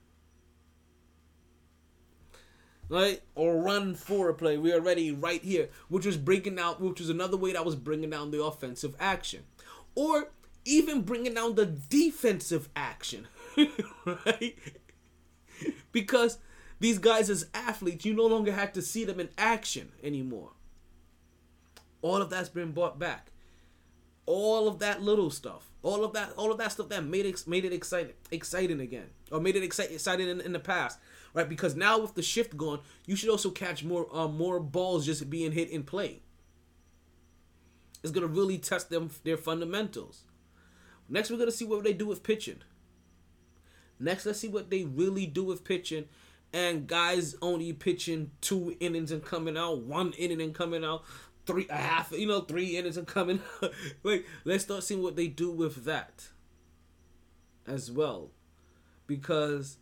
right? 2.91 3.21
Or 3.35 3.55
run 3.55 3.95
for 3.95 4.27
a 4.27 4.33
play. 4.33 4.57
We 4.57 4.73
are 4.73 4.81
ready 4.81 5.13
right 5.13 5.41
here, 5.41 5.69
which 5.87 6.05
was 6.05 6.17
breaking 6.17 6.59
out, 6.59 6.81
which 6.81 6.99
was 6.99 7.09
another 7.09 7.37
way 7.37 7.53
that 7.53 7.65
was 7.65 7.75
bringing 7.75 8.09
down 8.09 8.31
the 8.31 8.43
offensive 8.43 8.95
action, 8.99 9.43
or 9.95 10.29
even 10.65 11.01
bringing 11.01 11.33
down 11.33 11.55
the 11.55 11.65
defensive 11.65 12.67
action, 12.75 13.27
right? 14.05 14.57
Because 15.91 16.37
these 16.79 16.99
guys 16.99 17.29
as 17.29 17.47
athletes, 17.53 18.05
you 18.05 18.13
no 18.13 18.25
longer 18.25 18.51
have 18.51 18.73
to 18.73 18.81
see 18.81 19.05
them 19.05 19.19
in 19.19 19.29
action 19.37 19.91
anymore. 20.03 20.51
All 22.01 22.21
of 22.21 22.29
that's 22.29 22.49
been 22.49 22.71
brought 22.71 22.97
back. 22.97 23.31
All 24.25 24.67
of 24.67 24.79
that 24.79 25.01
little 25.01 25.29
stuff, 25.29 25.69
all 25.81 26.03
of 26.05 26.13
that, 26.13 26.31
all 26.37 26.51
of 26.51 26.57
that 26.59 26.71
stuff 26.71 26.89
that 26.89 27.03
made 27.03 27.25
it 27.25 27.45
made 27.47 27.65
it 27.65 27.73
exciting, 27.73 28.13
exciting 28.29 28.79
again, 28.79 29.09
or 29.31 29.41
made 29.41 29.55
it 29.55 29.63
exciting, 29.63 29.95
exciting 29.95 30.29
in, 30.29 30.39
in 30.41 30.53
the 30.53 30.59
past 30.59 30.99
right? 31.33 31.47
Because 31.47 31.75
now 31.75 31.99
with 31.99 32.15
the 32.15 32.21
shift 32.21 32.57
gone, 32.57 32.79
you 33.05 33.15
should 33.15 33.29
also 33.29 33.49
catch 33.49 33.83
more 33.83 34.07
uh, 34.15 34.27
more 34.27 34.59
balls 34.59 35.05
just 35.05 35.29
being 35.29 35.51
hit 35.51 35.69
in 35.69 35.83
play. 35.83 36.21
It's 38.03 38.11
gonna 38.11 38.27
really 38.27 38.57
test 38.57 38.89
them 38.89 39.09
their 39.23 39.37
fundamentals. 39.37 40.23
Next, 41.07 41.29
we're 41.29 41.37
gonna 41.37 41.51
see 41.51 41.65
what 41.65 41.83
they 41.83 41.93
do 41.93 42.07
with 42.07 42.23
pitching. 42.23 42.61
Next, 44.01 44.25
let's 44.25 44.39
see 44.39 44.47
what 44.47 44.69
they 44.69 44.83
really 44.83 45.25
do 45.25 45.43
with 45.43 45.63
pitching. 45.63 46.05
And 46.53 46.87
guys 46.87 47.35
only 47.41 47.71
pitching 47.71 48.31
two 48.41 48.75
innings 48.79 49.11
and 49.11 49.23
coming 49.23 49.57
out, 49.57 49.83
one 49.83 50.11
inning 50.13 50.41
and 50.41 50.53
coming 50.53 50.83
out, 50.83 51.03
three 51.45 51.67
a 51.69 51.75
half, 51.75 52.11
you 52.11 52.27
know, 52.27 52.41
three 52.41 52.77
innings 52.77 52.97
and 52.97 53.07
coming 53.07 53.41
out. 53.63 53.71
like, 54.03 54.25
let's 54.43 54.63
start 54.63 54.83
seeing 54.83 55.01
what 55.01 55.15
they 55.15 55.27
do 55.27 55.51
with 55.51 55.85
that 55.85 56.27
as 57.65 57.91
well. 57.91 58.31
Because 59.07 59.77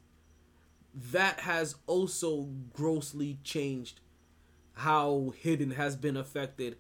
that 0.94 1.42
has 1.42 1.76
also 1.88 2.50
grossly 2.74 3.40
changed 3.44 4.00
how 4.74 5.34
hidden 5.38 5.72
has 5.72 5.96
been 5.96 6.18
affected. 6.18 6.78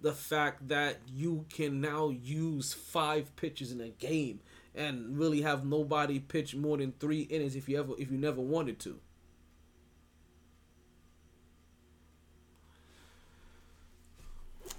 The 0.00 0.12
fact 0.12 0.68
that 0.68 0.98
you 1.12 1.46
can 1.48 1.80
now 1.80 2.10
use 2.10 2.72
five 2.72 3.34
pitches 3.36 3.72
in 3.72 3.80
a 3.80 3.88
game 3.88 4.40
and 4.78 5.18
really 5.18 5.42
have 5.42 5.66
nobody 5.66 6.18
pitch 6.20 6.54
more 6.54 6.78
than 6.78 6.92
three 7.00 7.22
innings 7.22 7.56
if 7.56 7.68
you 7.68 7.78
ever 7.78 7.92
if 7.98 8.10
you 8.10 8.16
never 8.16 8.40
wanted 8.40 8.78
to. 8.80 9.00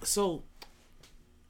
So 0.04 0.44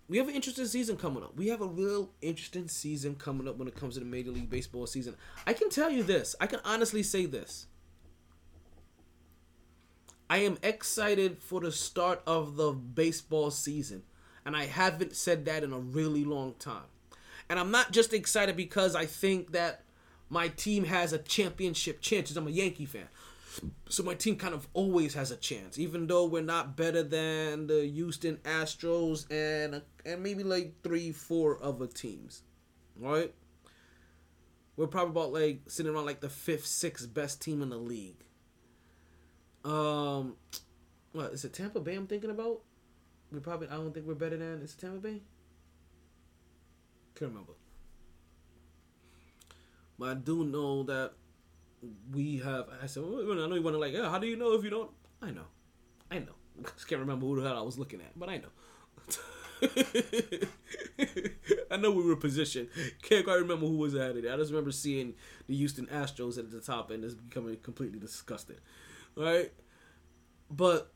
we 0.07 0.17
have 0.17 0.27
an 0.27 0.35
interesting 0.35 0.65
season 0.65 0.97
coming 0.97 1.23
up. 1.23 1.37
We 1.37 1.47
have 1.49 1.61
a 1.61 1.67
real 1.67 2.09
interesting 2.21 2.67
season 2.67 3.15
coming 3.15 3.47
up 3.47 3.57
when 3.57 3.67
it 3.67 3.75
comes 3.75 3.93
to 3.93 3.99
the 3.99 4.05
Major 4.07 4.31
League 4.31 4.49
Baseball 4.49 4.87
season. 4.87 5.15
I 5.45 5.53
can 5.53 5.69
tell 5.69 5.91
you 5.91 6.01
this. 6.01 6.35
I 6.41 6.47
can 6.47 6.59
honestly 6.65 7.03
say 7.03 7.27
this. 7.27 7.67
I 10.29 10.39
am 10.39 10.57
excited 10.61 11.41
for 11.41 11.61
the 11.61 11.71
start 11.71 12.21
of 12.25 12.55
the 12.55 12.71
baseball 12.71 13.49
season, 13.51 14.03
and 14.45 14.55
I 14.55 14.65
haven't 14.65 15.15
said 15.15 15.45
that 15.45 15.63
in 15.63 15.73
a 15.73 15.79
really 15.79 16.23
long 16.23 16.53
time. 16.59 16.83
And 17.49 17.59
I'm 17.59 17.71
not 17.71 17.91
just 17.91 18.13
excited 18.13 18.55
because 18.55 18.95
I 18.95 19.05
think 19.05 19.53
that 19.53 19.83
my 20.29 20.49
team 20.49 20.85
has 20.85 21.13
a 21.13 21.17
championship 21.17 22.01
chance. 22.01 22.35
I'm 22.35 22.47
a 22.47 22.51
Yankee 22.51 22.85
fan. 22.85 23.07
So 23.89 24.03
my 24.03 24.13
team 24.13 24.35
kind 24.35 24.53
of 24.53 24.67
always 24.73 25.15
has 25.15 25.31
a 25.31 25.35
chance, 25.35 25.79
even 25.79 26.07
though 26.07 26.25
we're 26.25 26.43
not 26.43 26.77
better 26.77 27.01
than 27.01 27.67
the 27.67 27.85
Houston 27.87 28.37
Astros 28.37 29.25
and 29.31 29.81
and 30.05 30.23
maybe 30.23 30.43
like 30.43 30.81
three, 30.83 31.11
four 31.11 31.61
other 31.61 31.87
teams, 31.87 32.43
right? 32.97 33.33
We're 34.77 34.87
probably 34.87 35.11
about 35.11 35.33
like 35.33 35.61
sitting 35.67 35.93
around 35.93 36.05
like 36.05 36.21
the 36.21 36.29
fifth, 36.29 36.67
sixth 36.67 37.11
best 37.13 37.41
team 37.41 37.61
in 37.61 37.69
the 37.69 37.77
league. 37.77 38.23
Um, 39.65 40.37
what 41.11 41.33
is 41.33 41.43
it? 41.43 41.53
Tampa 41.53 41.79
Bay? 41.79 41.95
I'm 41.95 42.07
thinking 42.07 42.29
about. 42.29 42.61
We 43.31 43.39
probably 43.39 43.67
I 43.67 43.73
don't 43.73 43.93
think 43.93 44.05
we're 44.05 44.13
better 44.13 44.37
than. 44.37 44.61
Is 44.61 44.73
it 44.73 44.79
Tampa 44.79 44.99
Bay? 44.99 45.21
Can't 47.19 47.31
remember. 47.31 47.53
But 49.97 50.09
I 50.09 50.13
do 50.13 50.45
know 50.45 50.83
that 50.83 51.11
we 52.13 52.37
have. 52.37 52.67
I 52.81 52.85
said, 52.85 53.03
well, 53.03 53.43
I 53.43 53.47
know 53.47 53.55
you 53.55 53.61
want 53.61 53.75
to 53.75 53.79
like. 53.79 53.91
Yeah, 53.91 54.09
how 54.09 54.19
do 54.19 54.27
you 54.27 54.37
know 54.37 54.53
if 54.53 54.63
you 54.63 54.69
don't? 54.69 54.91
I 55.21 55.31
know, 55.31 55.47
I 56.09 56.19
know. 56.19 56.31
Just 56.75 56.87
can't 56.87 57.01
remember 57.01 57.25
who 57.25 57.41
the 57.41 57.47
hell 57.47 57.57
I 57.57 57.61
was 57.61 57.77
looking 57.77 57.99
at, 57.99 58.17
but 58.17 58.29
I 58.29 58.37
know. 58.37 58.47
I 61.69 61.75
know 61.75 61.91
we 61.91 62.05
were 62.05 62.15
positioned. 62.15 62.69
Can't 63.01 63.25
quite 63.25 63.35
remember 63.35 63.65
who 63.65 63.75
was 63.75 63.93
of 63.93 64.15
it. 64.15 64.25
I 64.25 64.37
just 64.37 64.51
remember 64.51 64.71
seeing 64.71 65.15
the 65.47 65.55
Houston 65.55 65.85
Astros 65.87 66.37
at 66.37 66.49
the 66.49 66.61
top 66.61 66.91
and 66.91 67.03
just 67.03 67.17
becoming 67.27 67.57
completely 67.57 67.99
disgusted. 67.99 68.61
Right? 69.17 69.51
But 70.49 70.93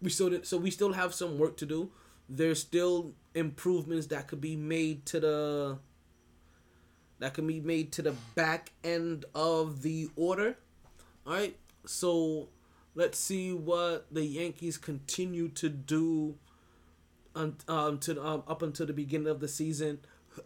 we 0.00 0.10
still 0.10 0.30
did, 0.30 0.46
so 0.46 0.56
we 0.56 0.72
still 0.72 0.92
have 0.92 1.14
some 1.14 1.38
work 1.38 1.56
to 1.58 1.66
do. 1.66 1.92
There's 2.28 2.60
still 2.60 3.12
improvements 3.34 4.06
that 4.08 4.28
could 4.28 4.40
be 4.40 4.56
made 4.56 5.06
to 5.06 5.20
the 5.20 5.78
that 7.18 7.34
can 7.34 7.46
be 7.46 7.60
made 7.60 7.92
to 7.92 8.02
the 8.02 8.14
back 8.34 8.72
end 8.82 9.24
of 9.34 9.82
the 9.82 10.10
order. 10.16 10.56
All 11.24 11.34
right, 11.34 11.56
so 11.86 12.48
let's 12.96 13.18
see 13.18 13.52
what 13.52 14.06
the 14.10 14.24
Yankees 14.24 14.76
continue 14.76 15.48
to 15.50 15.68
do 15.68 16.34
um, 17.36 17.56
um, 17.68 17.98
to 17.98 18.20
um, 18.22 18.42
up 18.48 18.62
until 18.62 18.86
the 18.86 18.92
beginning 18.92 19.28
of 19.28 19.40
the 19.40 19.48
season, 19.48 20.00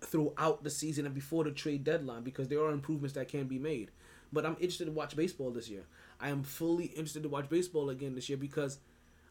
throughout 0.04 0.64
the 0.64 0.70
season, 0.70 1.06
and 1.06 1.14
before 1.14 1.44
the 1.44 1.50
trade 1.50 1.82
deadline, 1.82 2.22
because 2.22 2.48
there 2.48 2.60
are 2.60 2.70
improvements 2.70 3.14
that 3.14 3.28
can 3.28 3.46
be 3.46 3.58
made. 3.58 3.90
But 4.32 4.44
I'm 4.44 4.56
interested 4.60 4.86
to 4.86 4.92
watch 4.92 5.16
baseball 5.16 5.50
this 5.50 5.68
year. 5.68 5.84
I 6.20 6.28
am 6.28 6.42
fully 6.42 6.86
interested 6.86 7.22
to 7.22 7.28
watch 7.28 7.48
baseball 7.48 7.90
again 7.90 8.14
this 8.14 8.28
year 8.28 8.38
because 8.38 8.78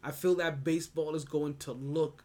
I 0.03 0.11
feel 0.11 0.35
that 0.35 0.63
baseball 0.63 1.15
is 1.15 1.26
going 1.26 1.57
to 1.57 1.73
look 1.73 2.23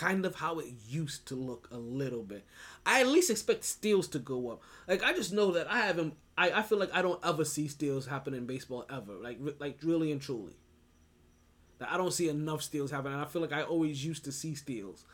kind 0.00 0.24
of 0.24 0.36
how 0.36 0.58
it 0.58 0.72
used 0.88 1.26
to 1.26 1.34
look 1.34 1.68
a 1.70 1.76
little 1.76 2.22
bit. 2.22 2.46
I 2.86 3.02
at 3.02 3.06
least 3.06 3.28
expect 3.28 3.64
steals 3.64 4.08
to 4.08 4.18
go 4.18 4.50
up. 4.50 4.62
Like 4.88 5.04
I 5.04 5.12
just 5.12 5.30
know 5.30 5.52
that 5.52 5.70
I 5.70 5.80
haven't. 5.80 6.14
I, 6.38 6.50
I 6.52 6.62
feel 6.62 6.78
like 6.78 6.94
I 6.94 7.02
don't 7.02 7.20
ever 7.22 7.44
see 7.44 7.68
steals 7.68 8.06
happen 8.06 8.32
in 8.32 8.46
baseball 8.46 8.86
ever. 8.90 9.12
Like 9.12 9.38
like 9.58 9.78
really 9.82 10.10
and 10.10 10.20
truly. 10.20 10.54
I 11.86 11.98
don't 11.98 12.12
see 12.12 12.30
enough 12.30 12.62
steals 12.62 12.90
happening. 12.90 13.18
I 13.18 13.26
feel 13.26 13.42
like 13.42 13.52
I 13.52 13.62
always 13.62 14.04
used 14.04 14.24
to 14.24 14.32
see 14.32 14.54
steals. 14.54 15.04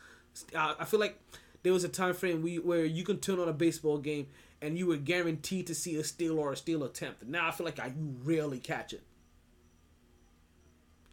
I 0.55 0.85
feel 0.85 0.99
like 1.01 1.19
there 1.63 1.73
was 1.73 1.83
a 1.83 1.89
time 1.89 2.13
frame 2.13 2.41
we, 2.41 2.59
where 2.59 2.85
you 2.85 3.03
can 3.03 3.19
turn 3.19 3.39
on 3.39 3.49
a 3.49 3.53
baseball 3.53 3.97
game 3.97 4.27
and 4.61 4.77
you 4.77 4.87
were 4.87 4.97
guaranteed 4.97 5.67
to 5.67 5.75
see 5.75 5.97
a 5.97 6.03
steal 6.03 6.39
or 6.39 6.53
a 6.53 6.57
steal 6.57 6.83
attempt. 6.83 7.25
Now 7.25 7.47
I 7.47 7.51
feel 7.51 7.65
like 7.65 7.79
I 7.79 7.87
you 7.87 8.15
rarely 8.23 8.59
catch 8.59 8.93
it. 8.93 9.03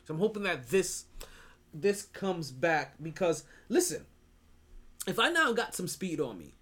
So 0.07 0.15
I'm 0.15 0.21
hoping 0.21 0.43
that 0.45 0.69
this 0.69 1.07
this 1.75 2.03
comes 2.03 2.51
back 2.51 2.95
because 3.03 3.45
listen, 3.69 4.07
if 5.07 5.19
I 5.19 5.31
now 5.31 5.53
got 5.53 5.75
some 5.75 5.89
speed 5.89 6.21
on 6.21 6.39
me, 6.39 6.55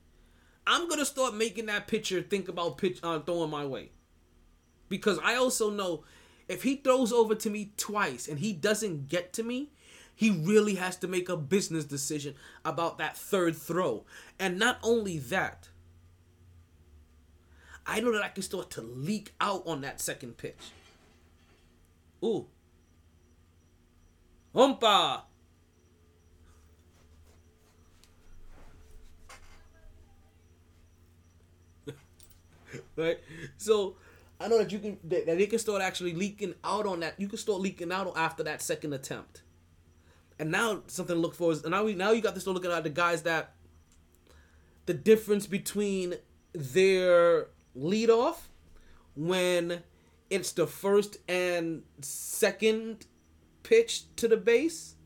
I'm 0.66 0.88
gonna 0.88 1.04
start 1.04 1.34
making 1.34 1.66
that 1.66 1.86
pitcher 1.86 2.22
think 2.22 2.48
about 2.48 2.78
pitch 2.78 2.98
uh, 3.02 3.20
throwing 3.20 3.50
my 3.50 3.66
way. 3.66 3.90
Because 4.88 5.18
I 5.22 5.36
also 5.36 5.70
know 5.70 6.04
if 6.48 6.62
he 6.62 6.76
throws 6.76 7.12
over 7.12 7.34
to 7.34 7.50
me 7.50 7.72
twice 7.76 8.28
and 8.28 8.38
he 8.38 8.52
doesn't 8.52 9.08
get 9.08 9.32
to 9.34 9.42
me, 9.42 9.70
he 10.14 10.30
really 10.30 10.74
has 10.76 10.96
to 10.96 11.08
make 11.08 11.28
a 11.28 11.36
business 11.36 11.84
decision 11.84 12.34
about 12.64 12.98
that 12.98 13.16
third 13.16 13.56
throw. 13.56 14.04
And 14.38 14.58
not 14.58 14.78
only 14.82 15.18
that, 15.18 15.68
I 17.86 18.00
know 18.00 18.12
that 18.12 18.22
I 18.22 18.28
can 18.28 18.42
start 18.42 18.70
to 18.72 18.82
leak 18.82 19.32
out 19.40 19.62
on 19.66 19.80
that 19.80 20.00
second 20.00 20.36
pitch. 20.36 20.70
Ooh. 22.24 22.46
Humpa! 24.54 25.22
right? 32.96 33.18
So 33.56 33.96
I 34.40 34.48
know 34.48 34.58
that 34.58 34.70
you 34.72 34.78
can 34.78 34.98
that, 35.04 35.26
that 35.26 35.38
they 35.38 35.46
can 35.46 35.58
start 35.58 35.82
actually 35.82 36.14
leaking 36.14 36.54
out 36.64 36.86
on 36.86 37.00
that. 37.00 37.18
You 37.18 37.28
can 37.28 37.38
start 37.38 37.60
leaking 37.60 37.92
out 37.92 38.12
after 38.16 38.42
that 38.42 38.60
second 38.60 38.92
attempt. 38.92 39.42
And 40.38 40.50
now 40.50 40.82
something 40.86 41.14
to 41.14 41.20
look 41.20 41.34
for 41.34 41.52
is 41.52 41.64
now 41.64 41.84
we 41.84 41.94
now 41.94 42.10
you 42.10 42.20
got 42.20 42.34
to 42.34 42.40
start 42.40 42.54
looking 42.54 42.72
at 42.72 42.82
the 42.82 42.90
guys 42.90 43.22
that 43.22 43.54
the 44.86 44.94
difference 44.94 45.46
between 45.46 46.14
their 46.52 47.46
lead 47.74 48.10
off 48.10 48.50
when 49.14 49.82
it's 50.28 50.52
the 50.52 50.66
first 50.66 51.18
and 51.28 51.82
second 52.00 53.06
pitch 53.62 54.04
to 54.16 54.28
the 54.28 54.36
base 54.36 54.96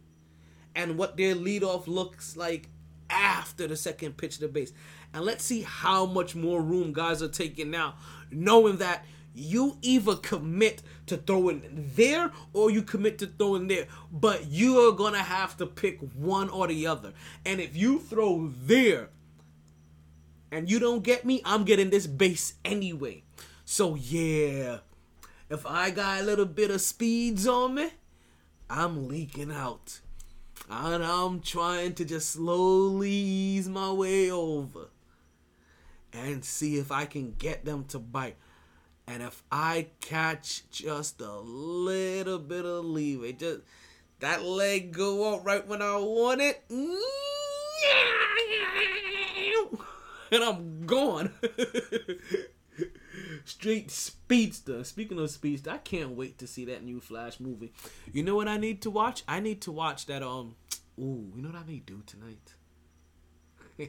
and 0.75 0.99
what 0.99 1.17
their 1.17 1.35
lead 1.35 1.65
off 1.65 1.89
looks 1.89 2.37
like 2.37 2.69
after 3.11 3.67
the 3.67 3.77
second 3.77 4.17
pitch 4.17 4.37
to 4.37 4.43
the 4.43 4.49
base. 4.49 4.73
And 5.13 5.25
let's 5.25 5.45
see 5.45 5.63
how 5.63 6.07
much 6.07 6.35
more 6.35 6.61
room 6.61 6.93
guys 6.93 7.23
are 7.23 7.29
taking 7.29 7.71
now, 7.71 7.95
knowing 8.31 8.79
that 8.79 9.05
you 9.37 9.77
either 9.83 10.17
commit 10.17 10.83
to 11.07 11.17
throwing 11.19 11.63
there 11.95 12.33
or 12.53 12.71
you 12.71 12.83
commit 12.83 13.19
to 13.19 13.27
throwing 13.27 13.69
there. 13.69 13.87
But 14.11 14.47
you 14.47 14.79
are 14.79 15.13
to 15.13 15.19
have 15.19 15.57
to 15.59 15.67
pick 15.67 16.01
one 16.15 16.49
or 16.49 16.67
the 16.67 16.87
other. 16.87 17.13
And 17.45 17.61
if 17.61 17.77
you 17.77 17.99
throw 17.99 18.53
there 18.63 19.11
and 20.51 20.71
you 20.71 20.79
don't 20.79 21.03
get 21.03 21.25
me, 21.25 21.43
I'm 21.45 21.65
getting 21.65 21.91
this 21.91 22.07
base 22.07 22.55
anyway. 22.65 23.25
So, 23.65 23.95
yeah, 23.95 24.79
if 25.51 25.67
I 25.67 25.91
got 25.91 26.21
a 26.21 26.25
little 26.25 26.47
bit 26.47 26.71
of 26.71 26.81
speeds 26.81 27.47
on 27.47 27.75
me, 27.75 27.91
I'm 28.69 29.09
leaking 29.09 29.53
out. 29.53 30.01
And 30.69 31.05
I'm 31.05 31.41
trying 31.41 31.95
to 31.95 32.05
just 32.05 32.31
slowly 32.31 33.11
ease 33.11 33.69
my 33.69 33.93
way 33.93 34.31
over 34.31 34.89
and 36.13 36.45
see 36.45 36.77
if 36.79 36.91
I 36.91 37.05
can 37.05 37.35
get 37.39 37.65
them 37.65 37.85
to 37.87 37.99
bite. 37.99 38.37
And 39.07 39.23
if 39.23 39.43
I 39.53 39.89
catch 40.01 40.69
just 40.71 41.21
a 41.21 41.39
little 41.39 42.39
bit 42.41 42.65
of 42.65 42.85
leeway, 42.85 43.33
just 43.33 43.61
that 44.19 44.43
leg 44.43 44.93
go 44.93 45.35
up 45.35 45.47
right 45.47 45.67
when 45.67 45.81
I 45.83 45.97
want 45.99 46.41
it, 46.41 46.65
and 50.33 50.43
I'm 50.43 50.87
gone. 50.87 51.33
Straight 53.47 53.91
speedster. 53.93 54.83
Speaking 54.83 55.21
of 55.21 55.31
speedster, 55.31 55.71
I 55.71 55.79
can't 55.79 56.17
wait 56.17 56.37
to 56.39 56.49
see 56.49 56.65
that 56.65 56.83
new 56.83 57.01
Flash 57.01 57.39
movie. 57.39 57.73
You 58.13 58.25
know 58.25 58.35
what 58.35 58.49
I 58.49 58.57
need 58.57 58.83
to 58.83 58.91
watch? 58.91 59.23
I 59.29 59.39
need 59.39 59.61
to 59.63 59.71
watch 59.71 60.07
that. 60.07 60.21
Um, 60.21 60.57
ooh, 60.99 61.31
you 61.33 61.43
know 61.43 61.51
what 61.51 61.59
I 61.59 61.65
may 61.65 61.79
do 61.79 62.03
tonight? 62.05 62.55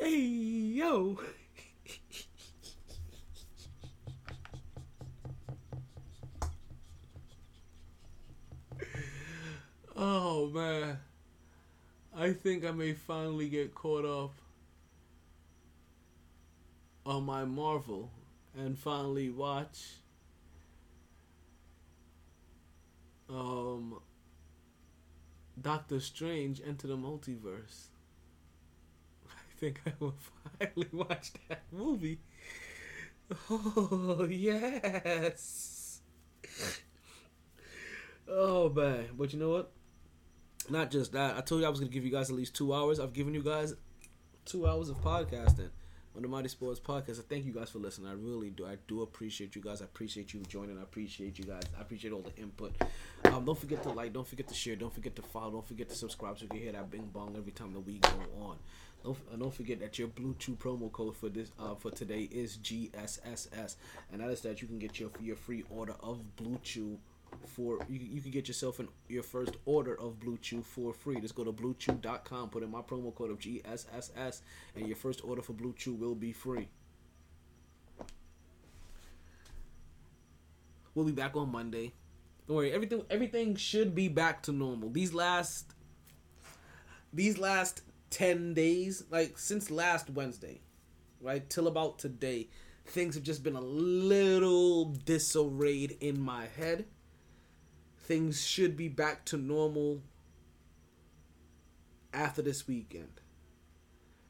hey 0.00 0.20
yo. 0.20 1.16
oh 9.96 10.48
man. 10.50 10.98
I 12.16 12.32
think 12.32 12.64
I 12.64 12.70
may 12.70 12.92
finally 12.94 13.48
get 13.48 13.74
caught 13.74 14.04
up 14.06 14.32
on 17.06 17.24
my 17.24 17.44
Marvel 17.44 18.10
and 18.56 18.78
finally 18.78 19.30
watch 19.30 19.96
um 23.28 24.00
Doctor 25.60 25.98
Strange 26.00 26.60
Enter 26.64 26.86
the 26.86 26.96
Multiverse. 26.96 27.88
I 29.28 29.58
think 29.58 29.80
I 29.86 29.92
will 29.98 30.14
finally 30.58 30.88
watch 30.92 31.32
that 31.48 31.62
movie. 31.72 32.20
Oh, 33.50 34.26
yes. 34.30 36.00
oh 38.28 38.68
man, 38.70 39.08
but 39.16 39.32
you 39.32 39.38
know 39.38 39.50
what? 39.50 39.70
Not 40.70 40.90
just 40.90 41.12
that. 41.12 41.36
I 41.36 41.40
told 41.40 41.60
you 41.60 41.66
I 41.66 41.70
was 41.70 41.80
gonna 41.80 41.90
give 41.92 42.04
you 42.04 42.10
guys 42.12 42.30
at 42.30 42.36
least 42.36 42.54
two 42.54 42.74
hours. 42.74 42.98
I've 42.98 43.12
given 43.12 43.34
you 43.34 43.42
guys 43.42 43.74
two 44.44 44.66
hours 44.66 44.88
of 44.88 44.96
podcasting 45.02 45.70
on 46.16 46.22
the 46.22 46.28
MyT 46.28 46.48
Sports 46.50 46.80
Podcast. 46.80 47.18
I 47.18 47.22
thank 47.28 47.44
you 47.44 47.52
guys 47.52 47.70
for 47.70 47.78
listening. 47.78 48.08
I 48.08 48.14
really 48.14 48.50
do. 48.50 48.66
I 48.66 48.76
do 48.86 49.02
appreciate 49.02 49.56
you 49.56 49.62
guys. 49.62 49.82
I 49.82 49.86
appreciate 49.86 50.32
you 50.32 50.40
joining. 50.48 50.78
I 50.78 50.82
appreciate 50.82 51.38
you 51.38 51.44
guys. 51.44 51.62
I 51.76 51.82
appreciate 51.82 52.12
all 52.12 52.22
the 52.22 52.34
input. 52.40 52.72
Um, 53.24 53.44
don't 53.44 53.58
forget 53.58 53.82
to 53.82 53.90
like. 53.90 54.12
Don't 54.12 54.26
forget 54.26 54.46
to 54.48 54.54
share. 54.54 54.76
Don't 54.76 54.94
forget 54.94 55.16
to 55.16 55.22
follow. 55.22 55.50
Don't 55.52 55.66
forget 55.66 55.88
to 55.88 55.94
subscribe 55.94 56.38
so 56.38 56.44
you 56.44 56.48
can 56.48 56.58
hear 56.60 56.72
that 56.72 56.90
bing 56.90 57.10
bong 57.12 57.34
every 57.36 57.52
time 57.52 57.72
the 57.72 57.80
week 57.80 58.02
go 58.02 58.44
on. 58.44 58.56
Don't, 59.02 59.38
don't 59.38 59.54
forget 59.54 59.80
that 59.80 59.98
your 59.98 60.08
Blue 60.08 60.34
Chew 60.38 60.56
promo 60.56 60.90
code 60.90 61.16
for 61.16 61.28
this 61.28 61.50
uh, 61.58 61.74
for 61.74 61.90
today 61.90 62.22
is 62.32 62.56
GSSS, 62.58 63.76
and 64.12 64.22
that 64.22 64.30
is 64.30 64.40
that 64.42 64.62
you 64.62 64.68
can 64.68 64.78
get 64.78 64.98
your 64.98 65.10
your 65.20 65.36
free 65.36 65.64
order 65.68 65.94
of 66.00 66.36
Blue 66.36 66.58
Chew 66.62 66.98
for 67.46 67.78
you, 67.88 67.98
you 67.98 68.20
can 68.20 68.30
get 68.30 68.48
yourself 68.48 68.78
an 68.78 68.88
your 69.08 69.22
first 69.22 69.56
order 69.64 69.98
of 70.00 70.20
Blue 70.20 70.38
Chew 70.38 70.62
for 70.62 70.92
free. 70.92 71.20
Just 71.20 71.34
go 71.34 71.44
to 71.44 71.52
bluechew.com, 71.52 72.50
put 72.50 72.62
in 72.62 72.70
my 72.70 72.80
promo 72.80 73.14
code 73.14 73.30
of 73.30 73.38
GSSS, 73.38 74.40
and 74.76 74.86
your 74.86 74.96
first 74.96 75.24
order 75.24 75.42
for 75.42 75.52
Blue 75.52 75.74
Chew 75.76 75.94
will 75.94 76.14
be 76.14 76.32
free. 76.32 76.68
We'll 80.94 81.06
be 81.06 81.12
back 81.12 81.36
on 81.36 81.50
Monday. 81.50 81.92
Don't 82.46 82.56
worry, 82.56 82.72
everything 82.72 83.02
everything 83.10 83.56
should 83.56 83.94
be 83.94 84.08
back 84.08 84.42
to 84.44 84.52
normal. 84.52 84.90
These 84.90 85.14
last 85.14 85.72
these 87.12 87.38
last 87.38 87.82
10 88.10 88.54
days, 88.54 89.04
like 89.10 89.38
since 89.38 89.70
last 89.70 90.10
Wednesday, 90.10 90.60
right? 91.20 91.48
Till 91.48 91.66
about 91.66 91.98
today, 91.98 92.48
things 92.86 93.14
have 93.14 93.24
just 93.24 93.42
been 93.42 93.56
a 93.56 93.60
little 93.60 94.86
disarrayed 95.04 95.96
in 96.00 96.20
my 96.20 96.46
head 96.56 96.84
things 98.04 98.44
should 98.44 98.76
be 98.76 98.88
back 98.88 99.24
to 99.26 99.36
normal 99.36 100.02
after 102.12 102.42
this 102.42 102.68
weekend. 102.68 103.20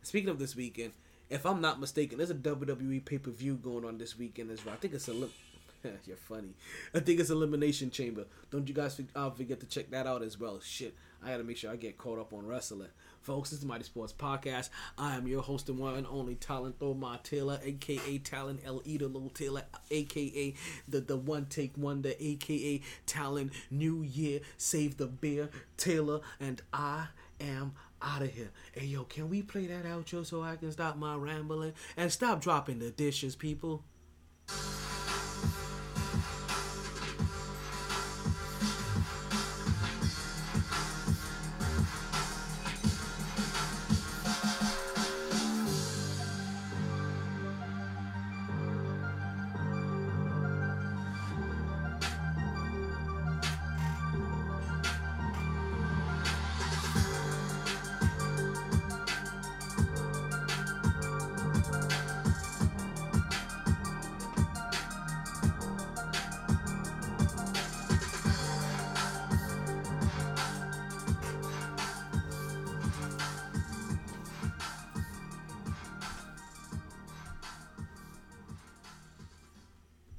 Speaking 0.02 0.30
of 0.30 0.38
this 0.38 0.54
weekend, 0.54 0.92
if 1.30 1.44
I'm 1.46 1.60
not 1.60 1.80
mistaken, 1.80 2.18
there's 2.18 2.30
a 2.30 2.34
WWE 2.34 3.04
pay 3.04 3.18
per 3.18 3.30
view 3.30 3.56
going 3.56 3.84
on 3.84 3.98
this 3.98 4.18
weekend 4.18 4.50
as 4.50 4.64
well. 4.64 4.74
I 4.74 4.78
think 4.78 4.94
it's 4.94 5.08
a 5.08 5.12
li- 5.12 5.32
you're 6.06 6.16
funny. 6.16 6.54
I 6.94 7.00
think 7.00 7.20
it's 7.20 7.30
Elimination 7.30 7.90
Chamber. 7.90 8.26
Don't 8.50 8.68
you 8.68 8.74
guys 8.74 9.00
uh, 9.14 9.30
forget 9.30 9.60
to 9.60 9.66
check 9.66 9.90
that 9.90 10.06
out 10.06 10.22
as 10.22 10.38
well. 10.38 10.60
Shit, 10.60 10.94
I 11.22 11.30
gotta 11.30 11.44
make 11.44 11.56
sure 11.56 11.70
I 11.70 11.76
get 11.76 11.98
caught 11.98 12.18
up 12.18 12.32
on 12.32 12.46
wrestling. 12.46 12.88
Folks, 13.24 13.48
this 13.48 13.60
is 13.60 13.64
MyT 13.64 13.86
Sports 13.86 14.12
Podcast. 14.12 14.68
I 14.98 15.16
am 15.16 15.26
your 15.26 15.40
host 15.40 15.70
and 15.70 15.78
one 15.78 15.94
and 15.94 16.06
only 16.06 16.34
Talent 16.34 16.78
Thomar 16.78 17.22
Taylor, 17.22 17.58
aka 17.64 18.18
Talent 18.18 18.60
El 18.66 18.80
Idolo 18.80 19.32
Taylor, 19.32 19.62
aka 19.90 20.54
the, 20.86 21.00
the 21.00 21.16
one 21.16 21.46
take 21.46 21.72
wonder, 21.78 22.12
aka 22.20 22.82
Talent 23.06 23.52
New 23.70 24.02
Year, 24.02 24.40
Save 24.58 24.98
the 24.98 25.06
Bear 25.06 25.48
Taylor, 25.78 26.20
and 26.38 26.60
I 26.70 27.06
am 27.40 27.72
out 28.02 28.20
of 28.20 28.30
here. 28.30 28.50
Hey 28.72 28.88
yo, 28.88 29.04
can 29.04 29.30
we 29.30 29.40
play 29.40 29.68
that 29.68 29.86
outro 29.86 30.26
so 30.26 30.42
I 30.42 30.56
can 30.56 30.70
stop 30.70 30.98
my 30.98 31.14
rambling 31.14 31.72
and 31.96 32.12
stop 32.12 32.42
dropping 32.42 32.78
the 32.78 32.90
dishes, 32.90 33.34
people? 33.34 33.84